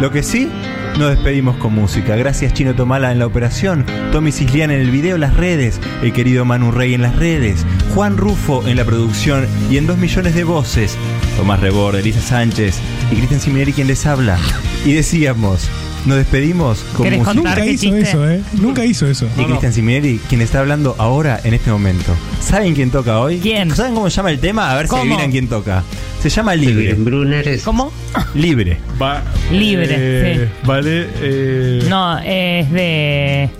Lo 0.00 0.10
que 0.10 0.22
sí, 0.22 0.50
nos 0.98 1.10
despedimos 1.10 1.56
con 1.56 1.74
música. 1.74 2.16
Gracias 2.16 2.52
Chino 2.52 2.74
Tomala 2.74 3.12
en 3.12 3.18
la 3.18 3.26
operación, 3.26 3.86
Tommy 4.12 4.32
Cislián 4.32 4.70
en 4.70 4.80
el 4.80 4.90
video, 4.90 5.18
las 5.18 5.36
redes, 5.36 5.80
el 6.02 6.12
querido 6.12 6.44
Manu 6.44 6.72
Rey 6.72 6.94
en 6.94 7.02
las 7.02 7.16
redes, 7.16 7.64
Juan 7.94 8.16
Rufo 8.16 8.66
en 8.66 8.76
la 8.76 8.84
producción 8.84 9.46
y 9.70 9.76
en 9.76 9.86
dos 9.86 9.98
millones 9.98 10.34
de 10.34 10.44
voces, 10.44 10.96
Tomás 11.36 11.60
Rebord, 11.60 11.96
Elisa 11.96 12.20
Sánchez 12.20 12.80
y 13.10 13.16
Cristian 13.16 13.40
Simineri 13.40 13.72
quien 13.72 13.86
les 13.86 14.04
habla. 14.04 14.38
Y 14.84 14.92
decíamos, 14.92 15.70
nos 16.06 16.16
despedimos 16.18 16.78
con 16.94 17.04
¿Querés 17.04 17.20
música. 17.20 17.34
contar 17.34 17.52
Nunca 17.58 17.64
qué 17.64 17.72
hizo 17.72 17.82
chiste? 17.82 18.00
eso, 18.00 18.30
¿eh? 18.30 18.40
Nunca 18.60 18.84
hizo 18.84 19.06
eso. 19.06 19.26
Y 19.38 19.44
Cristian 19.44 19.72
Simineri, 19.72 20.20
quien 20.28 20.40
está 20.42 20.60
hablando 20.60 20.94
ahora 20.98 21.40
en 21.44 21.54
este 21.54 21.70
momento. 21.70 22.14
¿Saben 22.40 22.74
quién 22.74 22.90
toca 22.90 23.18
hoy? 23.20 23.38
¿Quién? 23.38 23.74
¿Saben 23.74 23.94
cómo 23.94 24.10
se 24.10 24.16
llama 24.16 24.30
el 24.30 24.38
tema? 24.38 24.70
A 24.70 24.76
ver 24.76 24.86
¿Cómo? 24.86 25.02
si 25.02 25.08
adivinan 25.08 25.30
quién 25.30 25.48
toca. 25.48 25.82
Se 26.22 26.28
llama 26.28 26.54
Libre. 26.54 26.74
Virin 26.88 27.04
Brunner 27.04 27.48
es 27.48 27.62
¿Cómo? 27.62 27.92
Libre. 28.34 28.78
Va- 29.00 29.22
Libre, 29.52 29.88
eh, 29.90 30.48
sí. 30.52 30.66
Vale. 30.66 31.06
Eh, 31.20 31.86
No, 31.88 32.18
es 32.18 32.70
de. 32.70 33.50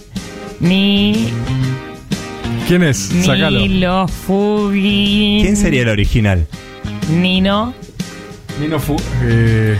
Ni. 0.60 1.28
¿Quién 2.68 2.82
es? 2.84 3.10
Sácalo. 3.24 3.58
Nilo 3.60 4.08
Fugin. 4.08 5.42
¿Quién 5.42 5.56
sería 5.56 5.82
el 5.82 5.88
original? 5.90 6.46
Nino 7.10 7.74
Nino 8.60 8.78
Fu. 8.80 8.96
Eh, 9.24 9.76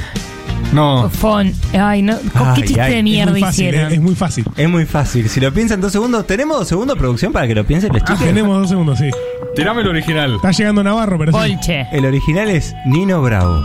no. 0.73 1.09
Fon. 1.11 1.53
Ay, 1.79 2.03
no. 2.03 2.17
¿Con 2.33 2.49
Ay, 2.49 2.55
qué 2.57 2.63
chiste 2.63 2.81
ay, 2.81 2.93
de 2.93 2.99
es 2.99 3.05
mierda 3.05 3.31
es 3.31 3.33
muy 3.33 3.41
fácil, 3.41 3.67
hicieron? 3.69 3.91
eh, 3.93 3.95
es 3.95 4.01
muy 4.01 4.15
fácil. 4.15 4.45
Es 4.57 4.69
muy 4.69 4.85
fácil. 4.87 5.29
Si 5.29 5.41
lo 5.41 5.53
piensan 5.53 5.81
dos 5.81 5.93
segundos, 5.93 6.27
¿tenemos 6.27 6.59
dos 6.59 6.69
segundos 6.69 6.97
de 6.97 7.01
producción 7.01 7.33
para 7.33 7.47
que 7.47 7.55
lo 7.55 7.65
piensen 7.65 7.93
los 7.93 8.03
chicos? 8.03 8.19
Tenemos 8.25 8.59
dos 8.59 8.69
segundos, 8.69 8.99
sí. 8.99 9.11
Tirame 9.55 9.83
el 9.83 9.89
original. 9.89 10.35
Está 10.37 10.51
llegando 10.51 10.83
Navarro, 10.83 11.19
pero 11.19 11.33
sí. 11.33 11.39
Bolche. 11.39 11.87
El 11.93 12.05
original 12.07 12.49
es 12.51 12.75
Nino 12.87 13.23
Bravo. 13.23 13.63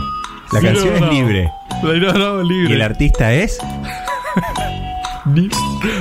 La 0.52 0.60
Nino 0.60 0.72
canción 0.74 0.94
Bravo. 0.98 1.06
es 1.06 1.12
Libre. 1.18 1.48
Nino 1.82 2.12
Bravo, 2.12 2.42
libre. 2.42 2.70
Y 2.70 2.72
el 2.74 2.82
artista 2.82 3.32
es. 3.32 3.58
Ni- 5.26 5.48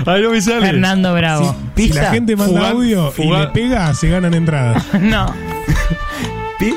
Ay, 0.06 0.22
no 0.22 0.32
me 0.32 0.42
sale. 0.42 0.66
Fernando 0.66 1.14
Bravo. 1.14 1.54
Si 1.54 1.70
Pista. 1.88 2.04
la 2.04 2.12
gente 2.12 2.36
manda 2.36 2.60
Fugar- 2.62 2.72
audio 2.72 3.10
y 3.10 3.12
fugar- 3.22 3.40
le 3.42 3.48
pega, 3.48 3.94
se 3.94 4.10
ganan 4.10 4.34
entradas. 4.34 4.84
no. 5.02 5.26
pi- 6.60 6.76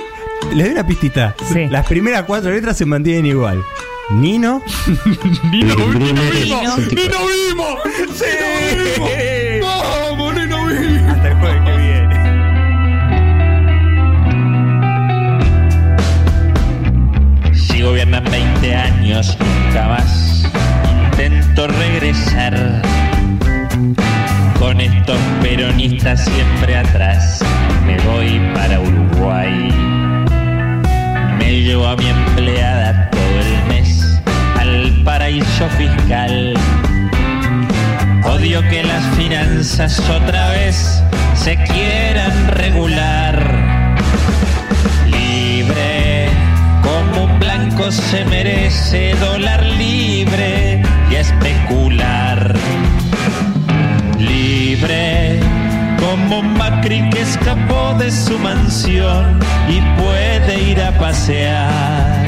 Les 0.54 0.66
doy 0.66 0.72
una 0.74 0.86
pistita. 0.86 1.34
Sí. 1.52 1.66
Las 1.70 1.86
primeras 1.86 2.24
cuatro 2.24 2.50
letras 2.50 2.76
se 2.76 2.84
mantienen 2.84 3.26
igual. 3.26 3.62
Nino. 4.10 4.62
Nino, 5.50 5.74
Nino 5.74 5.74
tipo- 5.76 5.98
Nino 5.98 6.22
Vimo. 6.30 7.78
Sí. 8.14 8.24
Nino 8.76 9.06
Vimo. 9.06 9.66
Vamos, 9.66 10.34
Nino 10.34 10.66
Vimo. 10.66 11.10
Hasta 11.10 11.28
el 11.28 11.34
jueves 11.38 11.62
que 11.64 11.76
viene. 11.76 12.16
Si 17.52 17.82
gobiernan 17.82 18.24
20 18.30 18.74
años, 18.74 19.36
nunca 19.40 19.88
más 19.88 20.44
intento 21.10 21.66
regresar. 21.68 22.82
Con 24.58 24.80
estos 24.80 25.18
peronistas 25.42 26.24
siempre 26.24 26.76
atrás, 26.76 27.40
me 27.84 27.98
voy 28.00 28.40
para 28.54 28.78
Uruguay. 28.80 29.70
Me 31.38 31.60
llevo 31.62 31.86
a 31.88 31.96
mi 31.96 32.06
empleada 32.06 33.10
paraíso 35.04 35.68
fiscal. 35.76 36.54
Odio 38.24 38.62
que 38.68 38.82
las 38.82 39.04
finanzas 39.16 40.00
otra 40.10 40.50
vez 40.50 41.02
se 41.34 41.56
quieran 41.64 42.48
regular. 42.48 43.36
Libre, 45.06 46.28
como 46.82 47.24
un 47.24 47.38
blanco 47.38 47.90
se 47.90 48.24
merece 48.26 49.14
dólar 49.20 49.64
libre 49.64 50.82
y 51.10 51.14
especular. 51.16 52.54
Libre, 54.18 55.40
como 55.98 56.40
un 56.40 56.54
Macri 56.54 57.08
que 57.10 57.22
escapó 57.22 57.94
de 57.98 58.10
su 58.10 58.38
mansión 58.38 59.40
y 59.68 59.80
puede 60.00 60.70
ir 60.70 60.80
a 60.80 60.92
pasear. 60.98 62.26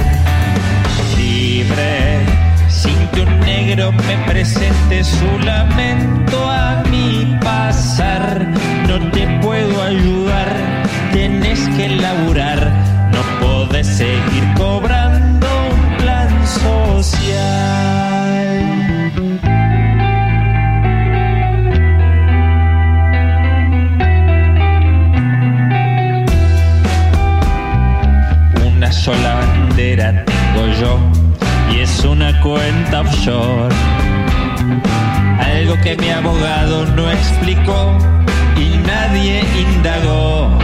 Libre, 1.17 2.24
negro 3.25 3.93
me 3.93 4.17
presente 4.27 5.05
su 5.05 5.39
lamento 5.45 6.51
a 6.51 6.83
mi 6.91 7.37
pasar. 7.43 8.47
No 8.89 9.11
te 9.11 9.27
puedo 9.43 9.83
ayudar, 9.83 10.49
tenés 11.13 11.61
que 11.77 11.89
laburar, 11.89 12.71
no 13.13 13.23
podés 13.41 13.87
seguir 13.87 14.45
cobrando 14.57 15.47
un 15.73 15.97
plan 15.97 16.47
social. 16.47 17.94
Una 32.05 32.41
cuenta 32.41 33.01
offshore. 33.01 33.75
Algo 35.41 35.81
que 35.83 35.97
mi 35.97 36.11
abogado 36.11 36.87
no 36.97 37.11
explicó 37.11 37.97
y 38.57 38.77
nadie 38.87 39.43
indagó. 39.59 40.59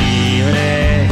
Libre, 0.00 1.08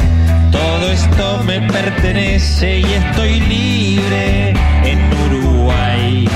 todo 0.51 0.91
esto 0.91 1.43
me 1.45 1.61
pertenece 1.63 2.81
y 2.81 2.85
estoy 2.85 3.41
libre 3.41 4.55
en 4.85 4.99
Uruguay. 5.27 6.29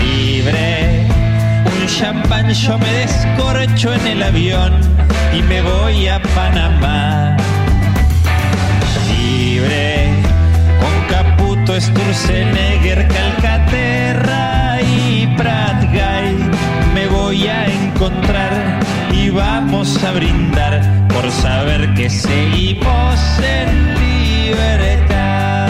Libre, 0.00 1.06
un 1.64 1.86
champán 1.86 2.52
yo 2.52 2.78
me 2.78 2.92
descorcho 2.92 3.92
en 3.92 4.06
el 4.06 4.22
avión 4.22 4.72
y 5.36 5.42
me 5.42 5.62
voy 5.62 6.08
a 6.08 6.20
Panamá. 6.34 7.36
Libre, 9.08 10.07
Sturzenegger, 11.80 13.06
Calcaterra 13.08 14.80
y 14.82 15.26
Pratgay 15.36 16.36
me 16.94 17.06
voy 17.06 17.46
a 17.46 17.66
encontrar 17.66 18.80
y 19.12 19.18
y 19.28 19.30
vamos 19.30 20.02
a 20.04 20.12
brindar 20.12 21.08
por 21.08 21.30
saber 21.30 21.92
que 21.94 22.08
seguimos 22.08 23.18
en 23.42 23.94
libertad. 24.00 25.68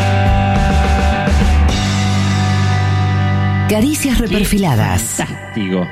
Caricias 3.68 4.18
reperfiladas. 4.18 5.02
Fantástico. 5.02 5.88